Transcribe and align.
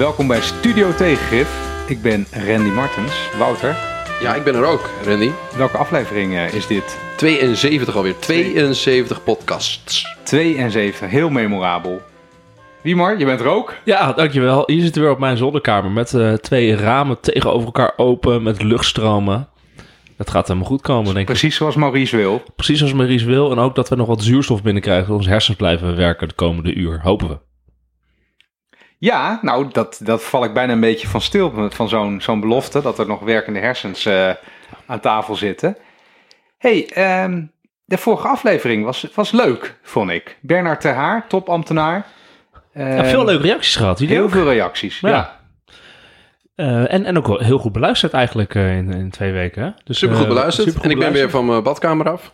Welkom 0.00 0.26
bij 0.26 0.40
Studio 0.40 0.94
Tegengif. 0.94 1.48
Ik 1.88 2.02
ben 2.02 2.26
Randy 2.32 2.70
Martens. 2.70 3.28
Wouter, 3.38 3.76
Ja, 4.22 4.34
ik 4.34 4.44
ben 4.44 4.54
er 4.54 4.64
ook, 4.64 4.90
Randy. 5.04 5.30
welke 5.56 5.76
aflevering 5.76 6.34
eh, 6.34 6.54
is 6.54 6.66
dit? 6.66 6.98
72 7.16 7.96
alweer. 7.96 8.18
72 8.18 9.24
podcasts. 9.24 10.16
72, 10.24 11.10
heel 11.10 11.30
memorabel. 11.30 12.00
Wiemar, 12.82 13.18
je 13.18 13.24
bent 13.24 13.40
er 13.40 13.46
ook? 13.46 13.74
Ja, 13.84 14.12
dankjewel. 14.12 14.62
Hier 14.66 14.80
zitten 14.80 15.00
we 15.00 15.06
weer 15.06 15.16
op 15.16 15.20
mijn 15.20 15.36
zolderkamer 15.36 15.90
met 15.90 16.14
eh, 16.14 16.32
twee 16.32 16.74
ramen 16.76 17.20
tegenover 17.20 17.64
elkaar 17.64 17.92
open 17.96 18.42
met 18.42 18.62
luchtstromen. 18.62 19.48
Dat 20.16 20.30
gaat 20.30 20.46
helemaal 20.48 20.68
goed 20.68 20.82
komen, 20.82 21.04
denk 21.04 21.18
ik. 21.18 21.24
Precies 21.26 21.56
zoals 21.56 21.74
Maurice 21.74 22.16
wil. 22.16 22.42
Precies 22.56 22.78
zoals 22.78 22.92
Maries 22.94 23.22
wil. 23.22 23.50
En 23.50 23.58
ook 23.58 23.74
dat 23.74 23.88
we 23.88 23.96
nog 23.96 24.06
wat 24.06 24.22
zuurstof 24.22 24.62
binnenkrijgen. 24.62 25.14
Onze 25.14 25.28
hersens 25.28 25.56
blijven 25.56 25.96
werken 25.96 26.28
de 26.28 26.34
komende 26.34 26.74
uur. 26.74 27.00
Hopen 27.02 27.28
we. 27.28 27.49
Ja, 29.00 29.38
nou, 29.42 29.68
dat, 29.72 30.00
dat 30.02 30.22
val 30.22 30.44
ik 30.44 30.52
bijna 30.52 30.72
een 30.72 30.80
beetje 30.80 31.08
van 31.08 31.20
stil 31.20 31.68
van 31.70 31.88
zo'n 31.88 32.20
zo'n 32.20 32.40
belofte. 32.40 32.82
Dat 32.82 32.98
er 32.98 33.06
nog 33.06 33.20
werkende 33.20 33.58
hersens 33.58 34.06
eh, 34.06 34.30
aan 34.86 35.00
tafel 35.00 35.34
zitten. 35.34 35.76
hey, 36.58 36.88
ehm, 36.92 37.42
de 37.84 37.98
vorige 37.98 38.28
aflevering 38.28 38.84
was, 38.84 39.06
was 39.14 39.30
leuk, 39.30 39.78
vond 39.82 40.10
ik. 40.10 40.38
Bernard 40.40 40.80
Ter 40.80 40.94
Haar, 40.94 41.26
topambtenaar. 41.28 42.06
Ja, 42.74 42.96
Ehm, 42.96 43.04
veel 43.04 43.24
leuke 43.24 43.42
reacties 43.42 43.76
gehad. 43.76 43.98
Jullie 43.98 44.14
Heel 44.14 44.24
ook? 44.24 44.30
veel 44.30 44.44
reacties, 44.48 45.00
ja. 45.00 45.08
Ja. 45.08 45.38
Eh, 46.54 46.92
en, 46.92 47.04
en 47.04 47.16
ook 47.18 47.26
wel 47.26 47.38
heel 47.38 47.58
goed 47.58 47.72
beluisterd 47.72 48.12
eigenlijk 48.12 48.54
eh, 48.54 48.76
in, 48.76 48.92
in 48.92 49.10
twee 49.10 49.32
weken. 49.32 49.62
Hè? 49.62 49.70
Dus, 49.84 49.98
Super 49.98 50.16
goed 50.16 50.28
beluisterd. 50.28 50.66
supergoed 50.66 50.84
en 50.84 50.90
ik 50.90 50.98
ben 51.04 51.12
weer 51.12 51.30
van 51.30 51.46
mijn 51.46 51.62
badkamer 51.62 52.10
af. 52.10 52.32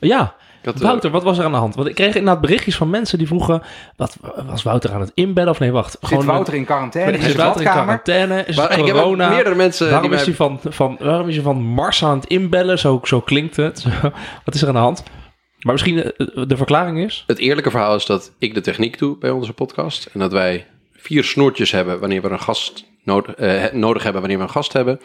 Ja, 0.00 0.34
had, 0.68 0.82
eh, 0.82 0.88
Wouter, 0.88 1.10
wat 1.10 1.22
was 1.22 1.38
er 1.38 1.44
aan 1.44 1.52
de 1.52 1.56
hand? 1.56 1.74
Want 1.74 1.88
ik 1.88 1.94
kreeg 1.94 2.14
inderdaad 2.14 2.40
berichtjes 2.40 2.76
van 2.76 2.90
mensen 2.90 3.18
die 3.18 3.26
vroegen... 3.26 3.62
Wat, 3.96 4.16
was 4.46 4.62
Wouter 4.62 4.92
aan 4.92 5.00
het 5.00 5.12
inbellen? 5.14 5.50
Of 5.50 5.58
nee, 5.58 5.72
wacht. 5.72 5.96
Zit 6.00 6.24
Wouter 6.24 6.54
in 6.54 6.64
quarantaine 6.64 7.12
in 7.12 7.18
is 7.18 7.24
zijn 7.24 7.36
Wouter 7.36 7.62
in 7.62 7.70
quarantaine? 7.70 8.44
Is 8.44 8.56
maar 8.56 8.68
het 8.68 8.78
ik 8.78 8.86
heb 8.86 8.94
ook 8.94 9.02
corona? 9.02 9.28
meerdere 9.28 9.54
mensen 9.54 9.84
die 9.86 9.94
Waarom 9.94 10.12
is, 10.12 10.24
hij 10.24 10.34
van, 10.34 10.60
van, 10.64 10.96
waarom 11.00 11.28
is 11.28 11.34
hij 11.34 11.44
van 11.44 11.62
Mars 11.62 12.04
aan 12.04 12.18
het 12.18 12.26
inbellen? 12.26 12.78
Zo, 12.78 13.00
zo 13.02 13.20
klinkt 13.20 13.56
het. 13.56 13.84
Wat 14.44 14.54
is 14.54 14.62
er 14.62 14.68
aan 14.68 14.74
de 14.74 14.80
hand? 14.80 15.02
Maar 15.58 15.72
misschien 15.72 16.02
eh, 16.02 16.26
de 16.46 16.56
verklaring 16.56 16.98
is... 16.98 17.24
Het 17.26 17.38
eerlijke 17.38 17.70
verhaal 17.70 17.94
is 17.94 18.06
dat 18.06 18.32
ik 18.38 18.54
de 18.54 18.60
techniek 18.60 18.98
doe 18.98 19.18
bij 19.18 19.30
onze 19.30 19.52
podcast. 19.52 20.08
En 20.12 20.20
dat 20.20 20.32
wij 20.32 20.66
vier 20.92 21.24
snoertjes 21.24 21.70
hebben 21.70 22.00
wanneer 22.00 22.22
we 22.22 22.28
een 22.28 22.40
gast 22.40 22.84
nodig, 23.08 23.34
eh, 23.34 23.64
nodig 23.72 24.02
hebben 24.02 24.20
wanneer 24.20 24.38
we 24.38 24.44
een 24.44 24.50
gast 24.50 24.72
hebben. 24.72 25.00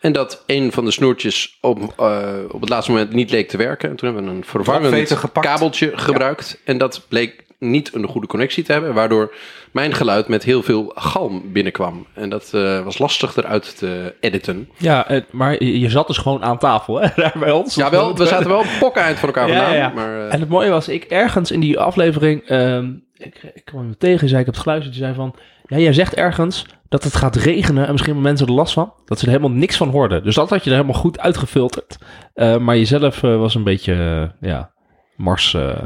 En 0.00 0.12
dat 0.12 0.42
een 0.46 0.72
van 0.72 0.84
de 0.84 0.90
snoertjes 0.90 1.58
op, 1.60 1.92
eh, 1.96 2.28
op 2.50 2.60
het 2.60 2.70
laatste 2.70 2.90
moment 2.92 3.12
niet 3.12 3.30
leek 3.30 3.48
te 3.48 3.56
werken. 3.56 3.90
En 3.90 3.96
toen 3.96 4.08
hebben 4.14 4.30
we 4.30 4.36
een 4.36 4.44
vervangend 4.44 5.10
gepakt. 5.12 5.46
kabeltje 5.46 5.92
gebruikt. 5.94 6.60
En 6.64 6.78
dat 6.78 7.04
bleek 7.08 7.46
niet 7.58 7.94
een 7.94 8.06
goede 8.06 8.26
connectie 8.26 8.64
te 8.64 8.72
hebben. 8.72 8.94
Waardoor 8.94 9.34
mijn 9.72 9.94
geluid 9.94 10.28
met 10.28 10.44
heel 10.44 10.62
veel 10.62 10.92
galm 10.94 11.52
binnenkwam. 11.52 12.06
En 12.14 12.28
dat 12.28 12.50
eh, 12.54 12.84
was 12.84 12.98
lastig 12.98 13.36
eruit 13.36 13.78
te 13.78 14.14
editen. 14.20 14.68
Ja, 14.76 15.08
eh, 15.08 15.22
maar 15.30 15.64
je, 15.64 15.80
je 15.80 15.88
zat 15.88 16.06
dus 16.06 16.18
gewoon 16.18 16.42
aan 16.42 16.58
tafel 16.58 17.00
hè, 17.00 17.08
daar 17.22 17.36
bij 17.38 17.50
ons. 17.50 17.74
Ja, 17.74 17.90
wel, 17.90 18.16
we 18.16 18.26
zaten 18.26 18.48
wel 18.48 18.64
pokken 18.80 19.02
eind 19.02 19.18
van 19.18 19.28
elkaar 19.28 19.48
Ja, 19.48 19.54
vandaan. 19.54 19.74
ja, 19.74 19.78
ja. 19.80 19.88
Maar, 19.94 20.26
eh, 20.26 20.32
En 20.34 20.40
het 20.40 20.48
mooie 20.48 20.70
was, 20.70 20.88
ik 20.88 21.04
ergens 21.04 21.50
in 21.50 21.60
die 21.60 21.78
aflevering... 21.78 22.42
ehm, 22.48 22.90
ik, 23.16 23.50
ik 23.54 23.64
kwam 23.64 23.80
iemand 23.80 24.00
tegen, 24.00 24.28
zei 24.28 24.40
ik 24.40 24.46
heb 24.46 24.54
het 24.54 24.62
geluisterd. 24.62 24.94
Die 24.94 25.02
zei 25.04 25.14
van... 25.14 25.34
Ja, 25.68 25.78
jij 25.78 25.92
zegt 25.92 26.14
ergens 26.14 26.66
dat 26.88 27.04
het 27.04 27.14
gaat 27.16 27.36
regenen 27.36 27.84
en 27.86 27.90
misschien 27.92 28.12
hebben 28.12 28.30
mensen 28.30 28.46
er 28.46 28.52
last 28.52 28.72
van. 28.72 28.92
Dat 29.04 29.18
ze 29.18 29.24
er 29.26 29.30
helemaal 29.30 29.56
niks 29.56 29.76
van 29.76 29.88
hoorden. 29.88 30.24
Dus 30.24 30.34
dat 30.34 30.50
had 30.50 30.64
je 30.64 30.70
er 30.70 30.76
helemaal 30.76 31.00
goed 31.00 31.18
uitgefilterd. 31.18 31.96
Eh, 32.34 32.56
maar 32.56 32.76
jezelf 32.76 33.22
eh, 33.22 33.36
was 33.36 33.54
een 33.54 33.64
beetje, 33.64 33.92
eh, 34.40 34.48
ja, 34.50 34.70
Mars... 35.16 35.54
eh, 35.54 35.82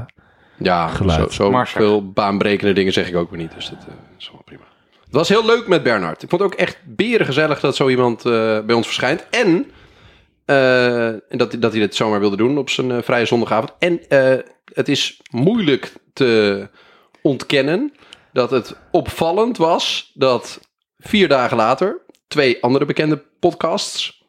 Ja, 0.59 0.89
geluid. 0.89 1.33
zo, 1.33 1.51
zo 1.53 1.65
veel 1.65 2.13
baanbrekende 2.13 2.73
dingen 2.73 2.93
zeg 2.93 3.09
ik 3.09 3.17
ook 3.17 3.31
weer 3.31 3.39
niet. 3.41 3.55
Dus 3.55 3.69
dat 3.71 3.79
eh, 3.89 3.95
is 4.19 4.31
wel 4.33 4.43
prima. 4.45 4.63
Het 5.05 5.15
was 5.15 5.29
heel 5.29 5.47
leuk 5.47 5.69
met 5.69 5.83
Bernard. 5.83 6.23
Ik 6.23 6.29
vond 6.29 6.43
het 6.43 6.53
ook 6.53 6.59
echt 6.59 6.79
berengezellig 6.85 7.61
dat 7.61 7.77
zo 7.77 7.89
iemand 7.89 8.25
eh, 8.27 8.33
bij 8.61 8.75
ons 8.75 8.87
verschijnt. 8.87 9.27
En 9.31 9.71
eh, 10.45 11.07
en 11.07 11.23
dat, 11.39 11.57
dat 11.59 11.73
hij 11.73 11.81
dit 11.81 11.95
zomaar 11.95 12.21
wilde 12.21 12.37
doen 12.37 12.59
op 12.59 12.71
zijn 12.71 12.91
eh, 12.91 13.03
vrije 13.03 13.25
zondagavond. 13.25 13.73
En 13.79 14.09
eh, 14.09 14.39
het 14.75 14.89
is 14.89 15.21
moeilijk 15.31 15.93
te 16.13 16.69
ontkennen 17.23 17.93
dat 18.33 18.51
het 18.51 18.77
opvallend 18.91 19.57
was 19.57 20.11
dat 20.15 20.61
vier 20.99 21.29
dagen 21.29 21.57
later 21.57 22.01
twee 22.29 22.63
andere 22.63 22.85
bekende 22.85 23.23
podcasts, 23.41 24.23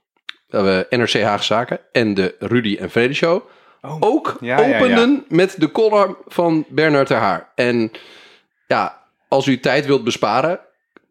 uh, 0.49 0.79
NRC 0.89 1.21
Haagse 1.21 1.45
Zaken 1.45 1.79
en 1.91 2.13
de 2.13 2.35
Rudy 2.39 2.77
en 2.79 2.89
Vrede 2.89 3.13
Show, 3.13 3.41
Oh. 3.85 3.97
ook 3.99 4.37
Ja, 4.39 4.59
ja, 4.59 4.67
ja. 4.67 4.75
openden 4.75 5.25
met 5.27 5.55
de 5.57 5.71
column 5.71 6.17
van 6.27 6.65
Bernard 6.69 7.07
ter 7.07 7.17
Haar. 7.17 7.51
En 7.55 7.91
ja, 8.67 9.01
als 9.27 9.47
u 9.47 9.59
tijd 9.59 9.85
wilt 9.85 10.03
besparen, 10.03 10.59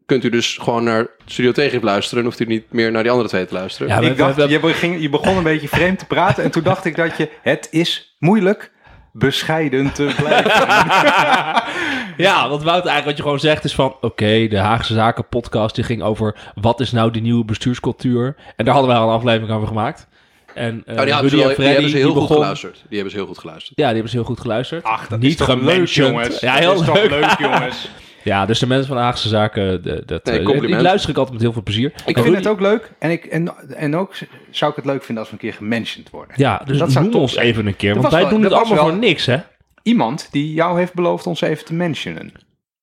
kunt 0.07 0.25
u 0.25 0.29
dus 0.29 0.57
gewoon 0.57 0.85
naar 0.85 1.07
Studio 1.27 1.53
Tegengif 1.53 1.83
luisteren. 1.83 2.19
En 2.19 2.25
hoeft 2.25 2.41
u 2.41 2.45
niet 2.45 2.73
meer 2.73 2.91
naar 2.91 3.03
die 3.03 3.11
andere 3.11 3.29
twee 3.29 3.47
te 3.47 3.55
luisteren. 3.55 3.89
Ja, 3.89 4.11
Ik 4.11 4.17
dacht, 4.17 4.37
je, 4.37 5.01
je 5.01 5.09
begon 5.09 5.37
een 5.37 5.43
beetje 5.43 5.69
vreemd 5.69 5.99
te 5.99 6.07
praten 6.07 6.45
en 6.45 6.51
toen 6.51 6.63
dacht 6.63 6.85
ik 6.85 6.97
dat 6.97 7.17
je, 7.17 7.29
het 7.43 7.69
is 7.71 8.17
moeilijk 8.19 8.72
bescheiden 9.13 9.93
te 9.93 10.15
blijven. 10.17 10.51
Ja, 12.17 12.49
wat 12.49 12.63
Wouter 12.63 12.91
eigenlijk 12.91 13.05
wat 13.05 13.17
je 13.17 13.23
gewoon 13.23 13.41
zegt 13.41 13.65
is 13.65 13.75
van... 13.75 13.97
Oké, 14.01 14.47
de 14.49 14.59
Haagse 14.59 14.95
Zaken 14.95 15.29
podcast 15.29 15.75
die 15.75 15.85
ging 15.85 16.03
over... 16.03 16.35
Wat 16.55 16.81
is 16.81 16.93
nou 16.93 17.11
die 17.11 17.23
nieuwe 17.23 17.45
bestuurscultuur? 17.45 18.35
En 18.57 18.65
daar 18.65 18.75
hadden 18.75 18.93
wij 18.93 19.01
al 19.03 19.09
een 19.09 19.15
aflevering 19.15 19.53
over 19.57 19.69
gemaakt. 19.69 20.07
En 20.55 20.85
uh, 20.87 20.95
Oh, 20.99 21.03
die, 21.05 21.15
Rudy 21.15 21.43
en 21.43 21.55
die 21.57 21.67
hebben 21.67 21.91
ze 21.91 21.97
heel 21.97 22.05
die 22.07 22.13
goed 22.13 22.15
begon- 22.15 22.37
geluisterd. 22.37 22.75
Die 22.75 22.85
hebben 22.95 23.11
ze 23.11 23.17
heel 23.17 23.27
goed 23.27 23.39
geluisterd. 23.39 23.79
Ja, 23.79 23.85
die 23.85 23.93
hebben 23.95 24.11
ze 24.11 24.17
heel 24.17 24.27
goed 24.27 24.41
geluisterd. 24.41 24.85
Ach, 24.85 25.09
dat 25.09 25.19
Niet 25.19 25.31
is 25.41 25.47
toch 25.47 25.61
leuk, 25.61 25.87
jongens. 25.87 26.41
Ja, 26.41 26.51
Dat 26.53 26.61
heel 26.61 26.73
is 26.73 26.79
leuk. 26.81 26.87
toch 26.89 27.11
leuk, 27.11 27.39
jongens. 27.51 27.89
Ja, 28.25 28.47
dus 28.47 28.59
de 28.59 28.67
mensen 28.67 28.87
van 28.87 28.97
de 28.97 29.03
Haagse 29.03 29.29
Zaken... 29.29 29.83
De, 29.83 30.03
dat, 30.07 30.25
Nee, 30.25 30.39
eh, 30.39 30.45
compliment. 30.45 30.75
die 30.75 30.83
luister 30.83 31.11
ik 31.11 31.17
altijd 31.17 31.35
met 31.35 31.43
heel 31.43 31.53
veel 31.53 31.63
plezier. 31.63 31.93
Ik 32.07 32.19
vind 32.19 32.37
het 32.37 32.47
ook 32.47 32.61
leuk 32.61 32.93
en, 32.99 33.11
ik, 33.11 33.25
en, 33.25 33.55
en 33.77 33.97
ook 33.97 34.15
zou 34.51 34.71
ik 34.71 34.77
het 34.77 34.87
leuk 34.87 35.03
vinden 35.03 35.19
als 35.25 35.33
we 35.33 35.33
een 35.33 35.49
keer 35.51 35.53
gementiond 35.59 36.11
worden. 36.11 36.35
Ja, 36.39 36.63
dus 36.65 36.79
Dat 36.79 36.89
noem 36.95 37.15
ons 37.15 37.33
zijn. 37.33 37.47
even 37.47 37.67
een 37.67 37.77
keer. 37.77 37.95
Want 37.95 38.13
wij 38.13 38.21
wel- 38.21 38.31
doen 38.31 38.43
het 38.43 38.53
allemaal 38.53 38.77
voor 38.89 38.97
niks, 38.97 39.27
hè? 39.27 39.37
Iemand 39.83 40.29
die 40.31 40.53
jou 40.55 40.79
heeft 40.79 40.95
beloofd 40.95 41.27
ons 41.27 41.41
even 41.41 41.65
te 41.65 41.75
mentionen. 41.75 42.33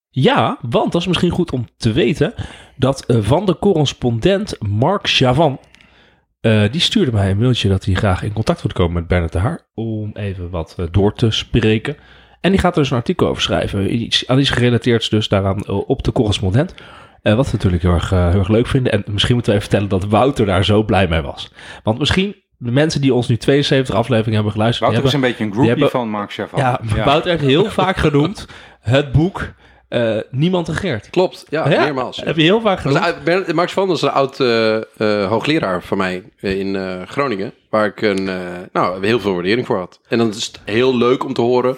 Ja, 0.09 0.57
want 0.61 0.91
dat 0.91 1.01
is 1.01 1.07
misschien 1.07 1.29
goed 1.29 1.51
om 1.51 1.67
te 1.77 1.91
weten 1.91 2.33
dat 2.75 3.05
eh, 3.05 3.17
van 3.21 3.45
de 3.45 3.57
correspondent 3.59 4.55
Mark 4.59 5.07
Chavan, 5.07 5.59
eh, 6.41 6.63
die 6.71 6.81
stuurde 6.81 7.11
mij 7.11 7.29
een 7.31 7.37
mailtje 7.37 7.69
dat 7.69 7.85
hij 7.85 7.93
graag 7.93 8.23
in 8.23 8.33
contact 8.33 8.61
wil 8.61 8.71
komen 8.73 8.93
met 8.93 9.07
Bernard 9.07 9.31
de 9.31 9.39
Haar 9.39 9.61
om 9.73 10.11
even 10.13 10.49
wat 10.49 10.75
door 10.91 11.13
te 11.13 11.31
spreken. 11.31 11.97
En 12.41 12.51
die 12.51 12.59
gaat 12.59 12.75
er 12.75 12.81
dus 12.81 12.91
een 12.91 12.97
artikel 12.97 13.27
over 13.27 13.41
schrijven, 13.41 13.95
iets, 14.01 14.27
aan 14.27 14.39
iets 14.39 14.49
gerelateerd 14.49 15.09
dus 15.09 15.27
daaraan 15.27 15.59
eh, 15.59 15.89
op 15.89 16.03
de 16.03 16.11
correspondent. 16.11 16.73
Eh, 17.21 17.35
wat 17.35 17.45
we 17.45 17.51
natuurlijk 17.51 17.83
heel 17.83 17.91
erg, 17.93 18.11
eh, 18.11 18.29
heel 18.29 18.39
erg 18.39 18.47
leuk 18.47 18.67
vinden. 18.67 18.91
En 18.91 19.03
misschien 19.11 19.33
moeten 19.35 19.53
we 19.53 19.57
even 19.59 19.69
vertellen 19.69 19.99
dat 19.99 20.09
Wouter 20.11 20.45
daar 20.45 20.65
zo 20.65 20.83
blij 20.83 21.07
mee 21.07 21.21
was. 21.21 21.51
Want 21.83 21.99
misschien 21.99 22.35
de 22.57 22.71
mensen 22.71 23.01
die 23.01 23.13
ons 23.13 23.27
nu 23.27 23.37
72 23.37 23.95
afleveringen 23.95 24.33
hebben 24.33 24.51
geluisterd, 24.51 24.89
Wouter 24.91 25.09
die 25.11 25.19
is 25.19 25.23
een 25.25 25.29
beetje 25.29 25.43
een 25.45 25.51
groupie 25.51 25.71
hebben- 25.71 25.89
van 25.89 26.09
Mark 26.09 26.31
Chavan. 26.33 26.59
ja, 26.59 26.79
Wouter 27.05 27.31
heeft 27.31 27.43
heel 27.43 27.65
vaak 27.65 27.97
genoemd 27.97 28.47
het 28.79 29.11
boek 29.11 29.53
eh, 29.89 30.17
Niemand 30.31 30.67
regeert. 30.67 31.09
Klopt, 31.09 31.45
ja, 31.49 31.69
Ja, 31.69 31.83
meermaals. 31.83 32.17
Heb 32.23 32.35
je 32.35 32.41
heel 32.41 32.61
vaak 32.61 32.79
genoemd. 32.79 33.53
Max 33.53 33.73
van, 33.73 33.87
dat 33.87 33.95
is 33.95 34.01
een 34.01 34.09
oud 34.11 34.39
eh, 34.39 34.75
eh, 34.75 35.27
hoogleraar 35.29 35.83
van 35.83 35.97
mij 35.97 36.23
in 36.39 36.75
eh, 36.75 37.01
Groningen. 37.05 37.53
Waar 37.69 37.85
ik 37.85 38.01
een, 38.01 38.29
eh, 38.29 38.35
nou, 38.73 39.05
heel 39.05 39.19
veel 39.19 39.33
waardering 39.33 39.65
voor 39.67 39.77
had. 39.77 39.99
En 40.07 40.17
dan 40.17 40.29
is 40.29 40.45
het 40.45 40.59
heel 40.65 40.97
leuk 40.97 41.25
om 41.25 41.33
te 41.33 41.41
horen 41.41 41.77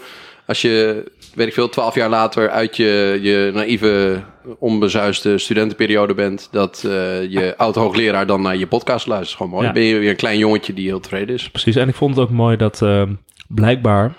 als 0.51 0.61
je, 0.61 1.11
weet 1.33 1.47
ik 1.47 1.53
veel, 1.53 1.69
twaalf 1.69 1.95
jaar 1.95 2.09
later 2.09 2.49
uit 2.49 2.77
je, 2.77 3.19
je 3.21 3.51
naïeve, 3.53 4.21
onbezuiste 4.59 5.37
studentenperiode 5.37 6.13
bent. 6.13 6.47
Dat 6.51 6.83
eh, 6.85 6.91
je 7.31 7.53
oud 7.57 7.75
hoogleraar 7.75 8.25
dan 8.25 8.41
naar 8.41 8.57
je 8.57 8.67
podcast 8.67 9.07
luistert. 9.07 9.37
Gewoon 9.37 9.51
mooi. 9.51 9.65
Ja. 9.65 9.71
Dan 9.71 9.81
ben 9.81 9.91
je 9.91 9.99
weer 9.99 10.09
een 10.09 10.15
klein 10.15 10.37
jongetje 10.37 10.73
die 10.73 10.87
heel 10.87 10.99
tevreden 10.99 11.35
is. 11.35 11.49
Precies, 11.49 11.75
en 11.75 11.87
ik 11.87 11.95
vond 11.95 12.15
het 12.15 12.23
ook 12.23 12.31
mooi 12.31 12.57
dat 12.57 12.81
eh, 12.81 13.03
blijkbaar, 13.47 14.13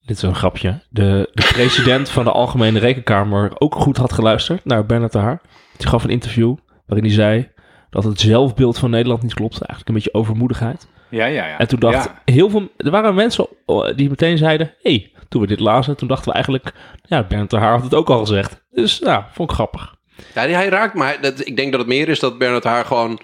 dit 0.00 0.16
is 0.16 0.22
een 0.22 0.34
grapje, 0.34 0.80
de, 0.90 1.30
de 1.32 1.46
president 1.52 2.08
van 2.08 2.24
de 2.24 2.30
Algemene 2.30 2.78
Rekenkamer 2.78 3.52
ook 3.58 3.74
goed 3.74 3.96
had 3.96 4.12
geluisterd 4.12 4.64
naar 4.64 4.86
Bernard 4.86 5.12
de 5.12 5.18
Haar. 5.18 5.40
Die 5.76 5.88
gaf 5.88 6.04
een 6.04 6.10
interview 6.10 6.56
waarin 6.86 7.06
hij 7.06 7.14
zei 7.14 7.48
dat 7.90 8.04
het 8.04 8.20
zelfbeeld 8.20 8.78
van 8.78 8.90
Nederland 8.90 9.22
niet 9.22 9.34
klopt. 9.34 9.52
Eigenlijk 9.52 9.88
een 9.88 9.94
beetje 9.94 10.14
overmoedigheid. 10.14 10.88
Ja, 11.14 11.26
ja, 11.26 11.46
ja. 11.46 11.58
En 11.58 11.68
toen 11.68 11.80
dacht 11.80 12.04
Ja. 12.04 12.22
heel 12.24 12.50
veel, 12.50 12.68
er 12.76 12.90
waren 12.90 13.14
mensen 13.14 13.46
oh, 13.66 13.96
die 13.96 14.08
meteen 14.08 14.38
zeiden, 14.38 14.74
hé, 14.82 14.90
hey, 14.90 15.12
toen 15.28 15.40
we 15.40 15.46
dit 15.46 15.60
lazen, 15.60 15.96
toen 15.96 16.08
dachten 16.08 16.26
we 16.26 16.32
eigenlijk, 16.32 16.72
ja, 17.02 17.22
Bernard 17.22 17.50
de 17.50 17.56
Haar 17.56 17.72
had 17.72 17.82
het 17.82 17.94
ook 17.94 18.10
al 18.10 18.18
gezegd. 18.18 18.62
Dus 18.70 18.98
ja, 18.98 19.28
vond 19.32 19.50
ik 19.50 19.54
grappig. 19.54 19.94
Ja, 20.34 20.46
hij 20.46 20.68
raakt, 20.68 20.94
maar 20.94 21.20
dat, 21.20 21.46
ik 21.46 21.56
denk 21.56 21.70
dat 21.70 21.80
het 21.80 21.88
meer 21.88 22.08
is 22.08 22.18
dat 22.18 22.38
Bernard 22.38 22.64
haar 22.64 22.84
gewoon 22.84 23.20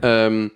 ehm, 0.00 0.48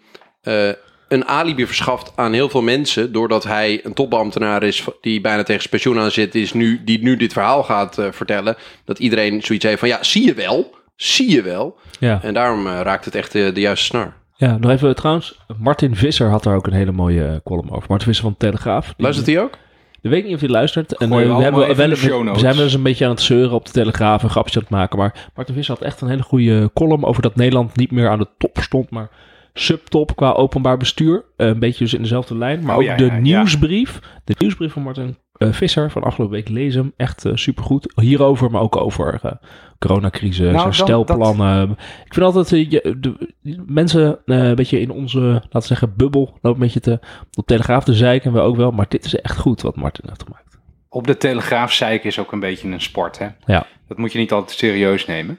eh, 0.43 0.69
een 1.09 1.27
alibi 1.27 1.67
verschaft 1.67 2.13
aan 2.17 2.33
heel 2.33 2.49
veel 2.49 2.63
mensen. 2.63 3.13
Doordat 3.13 3.45
hij 3.45 3.81
een 3.85 3.95
topambtenaar 3.95 4.63
is 4.63 4.85
die 5.01 5.21
bijna 5.21 5.43
tegen 5.43 5.61
zijn 5.61 5.71
pensioen 5.71 5.99
aan 5.99 6.11
zit, 6.11 6.35
is 6.35 6.53
nu, 6.53 6.85
die 6.85 7.03
nu 7.03 7.17
dit 7.17 7.33
verhaal 7.33 7.63
gaat 7.65 7.99
eh, 7.99 8.07
vertellen. 8.11 8.57
Dat 8.85 8.99
iedereen 8.99 9.43
zoiets 9.43 9.65
heeft 9.65 9.79
van, 9.79 9.89
ja, 9.89 10.03
zie 10.03 10.25
je 10.25 10.35
wel, 10.35 10.75
zie 10.97 11.31
je 11.31 11.43
wel. 11.43 11.79
Ja. 12.01 12.21
En 12.23 12.35
daarom 12.35 12.67
eh, 12.67 12.81
raakt 12.83 13.05
het 13.05 13.15
echt 13.15 13.33
de, 13.33 13.53
de 13.53 13.61
juiste 13.61 13.85
snaar. 13.85 14.17
Ja, 14.39 14.59
nog 14.59 14.71
even 14.71 14.97
trouwens. 14.97 15.39
Martin 15.57 15.97
Visser 15.97 16.29
had 16.29 16.43
daar 16.43 16.55
ook 16.55 16.67
een 16.67 16.73
hele 16.73 16.93
mooie 16.93 17.27
eh, 17.27 17.37
column 17.45 17.71
over. 17.71 17.85
Martin 17.89 18.07
Visser 18.07 18.25
van 18.25 18.33
de 18.33 18.47
Telegraaf. 18.47 18.95
Luistert 18.97 19.27
hij 19.27 19.41
ook? 19.41 19.59
Ik 20.01 20.11
weet 20.11 20.25
niet 20.25 20.35
of 20.35 20.41
hij 20.41 20.49
luistert. 20.49 20.97
En, 20.97 21.09
Gooi 21.09 21.25
eh, 21.25 21.31
we 21.31 21.37
we, 21.37 21.43
hebben 21.43 21.61
wel, 21.61 21.89
we, 21.89 22.25
notes. 22.25 22.41
zijn 22.41 22.55
wel 22.55 22.65
eens 22.65 22.75
een 22.75 22.83
beetje 22.83 23.05
aan 23.05 23.11
het 23.11 23.21
zeuren 23.21 23.53
op 23.53 23.65
de 23.67 23.73
Telegraaf 23.73 24.23
en 24.23 24.31
grapjes 24.31 24.57
aan 24.57 24.63
het 24.63 24.71
maken. 24.71 24.99
Maar 24.99 25.29
Martin 25.35 25.55
Visser 25.55 25.75
had 25.75 25.85
echt 25.85 26.01
een 26.01 26.09
hele 26.09 26.23
goede 26.23 26.71
column 26.75 27.05
over 27.05 27.23
dat 27.23 27.37
Nederland 27.37 27.77
niet 27.77 27.91
meer 27.91 28.09
aan 28.09 28.19
de 28.19 28.29
top 28.39 28.59
stond, 28.61 28.91
maar 28.91 29.11
subtop 29.55 30.17
qua 30.17 30.33
openbaar 30.33 30.77
bestuur. 30.77 31.25
Eh, 31.37 31.47
een 31.47 31.59
beetje 31.59 31.85
dus 31.85 31.95
in 31.95 32.03
dezelfde 32.03 32.37
lijn. 32.37 32.63
Maar 32.63 32.77
Oh, 32.77 32.81
ook 32.83 32.89
ja, 32.89 32.97
de 32.97 33.05
ja. 33.05 33.19
nieuwsbrief. 33.19 34.01
De 34.25 34.35
nieuwsbrief 34.39 34.73
van 34.73 34.83
Martin 34.83 35.17
eh, 35.39 35.53
Visser 35.53 35.91
van 35.91 36.03
afgelopen 36.03 36.37
week. 36.37 36.49
Lees 36.49 36.75
hem. 36.75 36.93
Echt 36.97 37.25
eh, 37.25 37.33
supergoed. 37.35 37.93
Hierover, 37.95 38.51
maar 38.51 38.61
ook 38.61 38.77
over 38.77 39.19
eh, 39.23 39.33
coronacrisis, 39.79 40.53
Nou, 40.53 40.65
herstelplannen. 40.65 41.71
Ik 42.05 42.15
vind 42.15 42.27
altijd, 42.27 42.71
je, 42.71 42.97
de, 43.01 43.35
mensen 43.67 44.19
een 44.25 44.55
beetje 44.55 44.81
in 44.81 44.91
onze, 44.91 45.19
laten 45.19 45.61
we 45.61 45.67
zeggen, 45.67 45.97
bubbel, 45.97 46.25
lopen 46.25 46.51
een 46.51 46.59
beetje 46.59 46.81
te, 46.81 47.01
op 47.35 47.47
Telegraaf 47.47 47.85
te 47.85 47.95
zeiken. 47.95 48.31
En 48.31 48.37
we 48.37 48.43
ook 48.43 48.57
wel. 48.57 48.71
Maar 48.71 48.87
dit 48.89 49.05
is 49.05 49.15
echt 49.15 49.39
goed 49.39 49.63
wat 49.63 49.77
Martin 49.77 50.05
heeft 50.09 50.23
gemaakt. 50.23 50.59
Op 50.89 51.07
de 51.07 51.17
Telegraaf 51.17 51.73
zeiken 51.73 52.09
is 52.09 52.19
ook 52.19 52.33
een 52.33 52.41
beetje 52.41 52.69
een 52.69 52.81
sport, 52.81 53.19
hè? 53.19 53.29
Ja. 53.47 53.67
Dat 53.89 53.99
moet 53.99 54.13
je 54.13 54.19
niet 54.19 54.33
altijd 54.33 54.59
serieus 54.59 55.07
nemen. 55.07 55.39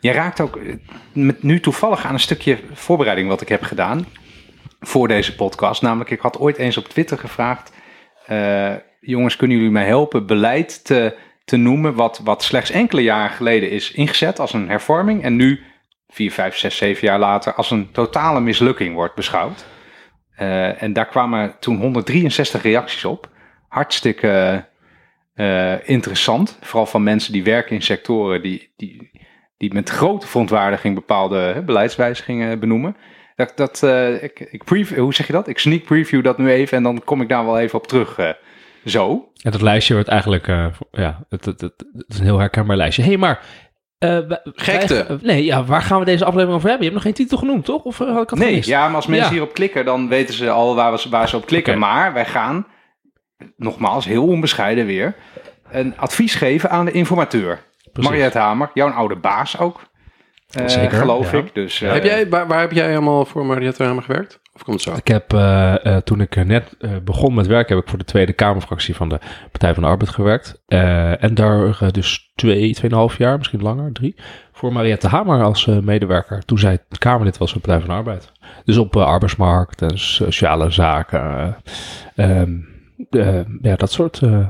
Je 0.00 0.12
raakt 0.12 0.40
ook 0.40 0.58
met 1.12 1.42
nu 1.42 1.60
toevallig 1.60 2.04
aan 2.06 2.12
een 2.12 2.20
stukje 2.20 2.58
voorbereiding 2.72 3.28
wat 3.28 3.40
ik 3.40 3.48
heb 3.48 3.62
gedaan 3.62 4.06
voor 4.80 5.08
deze 5.08 5.34
podcast. 5.34 5.82
Namelijk, 5.82 6.10
ik 6.10 6.20
had 6.20 6.38
ooit 6.38 6.56
eens 6.56 6.76
op 6.76 6.88
Twitter 6.88 7.18
gevraagd: 7.18 7.72
jongens, 9.04 9.36
kunnen 9.36 9.56
jullie 9.56 9.72
mij 9.72 9.86
helpen 9.86 10.26
beleid 10.26 10.84
te, 10.84 11.16
te 11.44 11.56
noemen 11.56 11.94
wat, 11.94 12.20
wat 12.24 12.42
slechts 12.42 12.70
enkele 12.70 13.02
jaren 13.02 13.36
geleden 13.36 13.70
is 13.70 13.92
ingezet 13.92 14.38
als 14.38 14.52
een 14.52 14.68
hervorming 14.68 15.22
en 15.22 15.36
nu, 15.36 15.60
vier, 16.08 16.32
vijf, 16.32 16.56
zes, 16.56 16.76
zeven 16.76 17.06
jaar 17.06 17.18
later, 17.18 17.54
als 17.54 17.70
een 17.70 17.92
totale 17.92 18.40
mislukking 18.40 18.94
wordt 18.94 19.14
beschouwd? 19.14 19.64
Eh, 20.36 20.82
en 20.82 20.92
daar 20.92 21.06
kwamen 21.06 21.56
toen 21.60 21.76
163 21.76 22.62
reacties 22.62 23.04
op. 23.04 23.28
Hartstikke 23.68 24.64
eh, 25.34 25.88
interessant. 25.88 26.58
Vooral 26.60 26.86
van 26.86 27.02
mensen 27.02 27.32
die 27.32 27.44
werken 27.44 27.74
in 27.74 27.82
sectoren 27.82 28.42
die, 28.42 28.72
die, 28.76 29.10
die 29.56 29.74
met 29.74 29.90
grote 29.90 30.26
verontwaardiging 30.26 30.94
bepaalde 30.94 31.62
beleidswijzigingen 31.66 32.58
benoemen. 32.58 32.96
Dat, 33.36 33.52
dat, 33.56 33.82
eh, 33.82 34.22
ik, 34.22 34.40
ik 34.40 34.64
preview, 34.64 34.98
hoe 34.98 35.14
zeg 35.14 35.26
je 35.26 35.32
dat? 35.32 35.48
Ik 35.48 35.58
sneak 35.58 35.84
preview 35.84 36.24
dat 36.24 36.38
nu 36.38 36.50
even 36.50 36.76
en 36.76 36.82
dan 36.82 37.04
kom 37.04 37.20
ik 37.20 37.28
daar 37.28 37.44
wel 37.44 37.58
even 37.58 37.78
op 37.78 37.86
terug. 37.86 38.34
Eh, 38.84 38.90
zo. 38.90 39.28
En 39.42 39.50
dat 39.50 39.60
lijstje 39.62 39.94
wordt 39.94 40.08
eigenlijk, 40.08 40.48
eh, 40.48 40.66
ja, 40.90 41.24
het, 41.28 41.44
het, 41.44 41.60
het, 41.60 41.74
het 41.92 42.04
is 42.08 42.18
een 42.18 42.24
heel 42.24 42.38
herkenbaar 42.38 42.76
lijstje. 42.76 43.02
Hé, 43.02 43.08
hey, 43.08 43.16
maar... 43.18 43.40
eh, 43.98 44.18
wij- 44.18 44.40
Gekte. 44.44 45.04
wij- 45.08 45.18
nee, 45.22 45.44
ja, 45.44 45.64
waar 45.64 45.82
gaan 45.82 45.98
we 45.98 46.04
deze 46.04 46.24
aflevering 46.24 46.56
over 46.56 46.68
hebben? 46.68 46.86
Je 46.86 46.92
hebt 46.92 47.04
nog 47.04 47.14
geen 47.14 47.24
titel 47.26 47.38
genoemd, 47.38 47.64
toch? 47.64 47.82
Of 47.82 48.00
eh, 48.00 48.06
had 48.12 48.22
ik 48.22 48.30
het 48.30 48.38
Nee, 48.38 48.60
ja, 48.66 48.86
maar 48.86 48.96
als 48.96 49.06
mensen 49.06 49.26
Ja. 49.26 49.32
hierop 49.32 49.54
klikken, 49.54 49.84
dan 49.84 50.08
weten 50.08 50.34
ze 50.34 50.50
al 50.50 50.74
waar, 50.74 50.92
we, 50.92 51.06
waar 51.10 51.28
ze 51.28 51.36
op 51.36 51.46
klikken. 51.46 51.78
Maar 51.78 52.12
wij 52.12 52.26
gaan, 52.26 52.66
nogmaals, 53.56 54.04
heel 54.04 54.26
onbescheiden 54.26 54.86
weer, 54.86 55.14
een 55.70 55.96
advies 55.98 56.34
geven 56.34 56.70
aan 56.70 56.84
de 56.84 56.92
informateur. 56.92 57.62
Precies. 57.92 58.10
Mariette 58.10 58.38
Hamer, 58.38 58.70
jouw 58.74 58.90
oude 58.90 59.16
baas 59.16 59.58
ook. 59.58 59.80
Eh, 60.56 60.68
Zeker, 60.68 60.98
geloof 60.98 61.32
ja. 61.32 61.38
ik. 61.38 61.54
Dus, 61.54 61.82
eh, 61.82 61.92
heb 61.92 62.04
jij, 62.04 62.28
waar, 62.28 62.46
waar 62.46 62.60
heb 62.60 62.72
jij 62.72 62.92
allemaal 62.92 63.24
voor 63.24 63.46
Mariette 63.46 63.82
Hamer 63.82 64.02
gewerkt? 64.02 64.40
Of 64.54 64.62
komt 64.62 64.84
het 64.84 64.92
zo? 64.92 64.98
Ik 64.98 65.08
heb, 65.08 65.32
eh, 65.32 65.86
eh, 65.86 66.02
toen 66.02 66.20
ik 66.20 66.36
eh, 66.36 66.44
net 66.44 66.74
eh, 66.80 66.90
begon 67.04 67.34
met 67.34 67.46
werken, 67.46 67.74
heb 67.74 67.84
ik 67.84 67.90
voor 67.90 67.98
de 67.98 68.04
Tweede 68.04 68.32
Kamerfractie 68.32 68.94
van 68.94 69.08
de 69.08 69.18
Partij 69.50 69.74
van 69.74 69.82
de 69.82 69.88
Arbeid 69.88 70.10
gewerkt. 70.10 70.62
Eh, 70.66 71.22
en 71.22 71.34
daar 71.34 71.66
eh, 71.80 71.88
dus 71.90 72.32
twee, 72.34 72.74
tweeënhalf 72.74 73.18
jaar, 73.18 73.36
misschien 73.38 73.62
langer, 73.62 73.92
drie, 73.92 74.14
voor 74.52 74.72
Mariette 74.72 75.08
Hamer 75.08 75.42
als 75.42 75.66
eh, 75.66 75.78
medewerker. 75.78 76.44
Toen 76.44 76.58
zij 76.58 76.78
Kamerlid 76.98 77.38
was 77.38 77.52
van 77.52 77.60
de 77.60 77.66
Partij 77.68 77.86
van 77.86 77.94
de 77.94 78.00
Arbeid. 78.00 78.32
Dus 78.64 78.76
op 78.76 78.96
eh, 78.96 79.04
arbeidsmarkt 79.04 79.82
en 79.82 79.98
sociale 79.98 80.70
zaken. 80.70 81.56
eh, 82.14 82.40
ehm, 82.40 82.52
eh, 83.10 83.40
ja, 83.62 83.76
dat 83.76 83.92
soort 83.92 84.20
eh, 84.22 84.46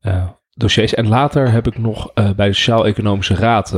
eh, 0.00 0.24
dossiers. 0.54 0.94
En 0.94 1.08
later 1.08 1.50
heb 1.50 1.66
ik 1.66 1.78
nog 1.78 2.10
eh, 2.14 2.30
bij 2.30 2.46
de 2.46 2.52
Sociaal-Economische 2.54 3.34
Raad 3.34 3.76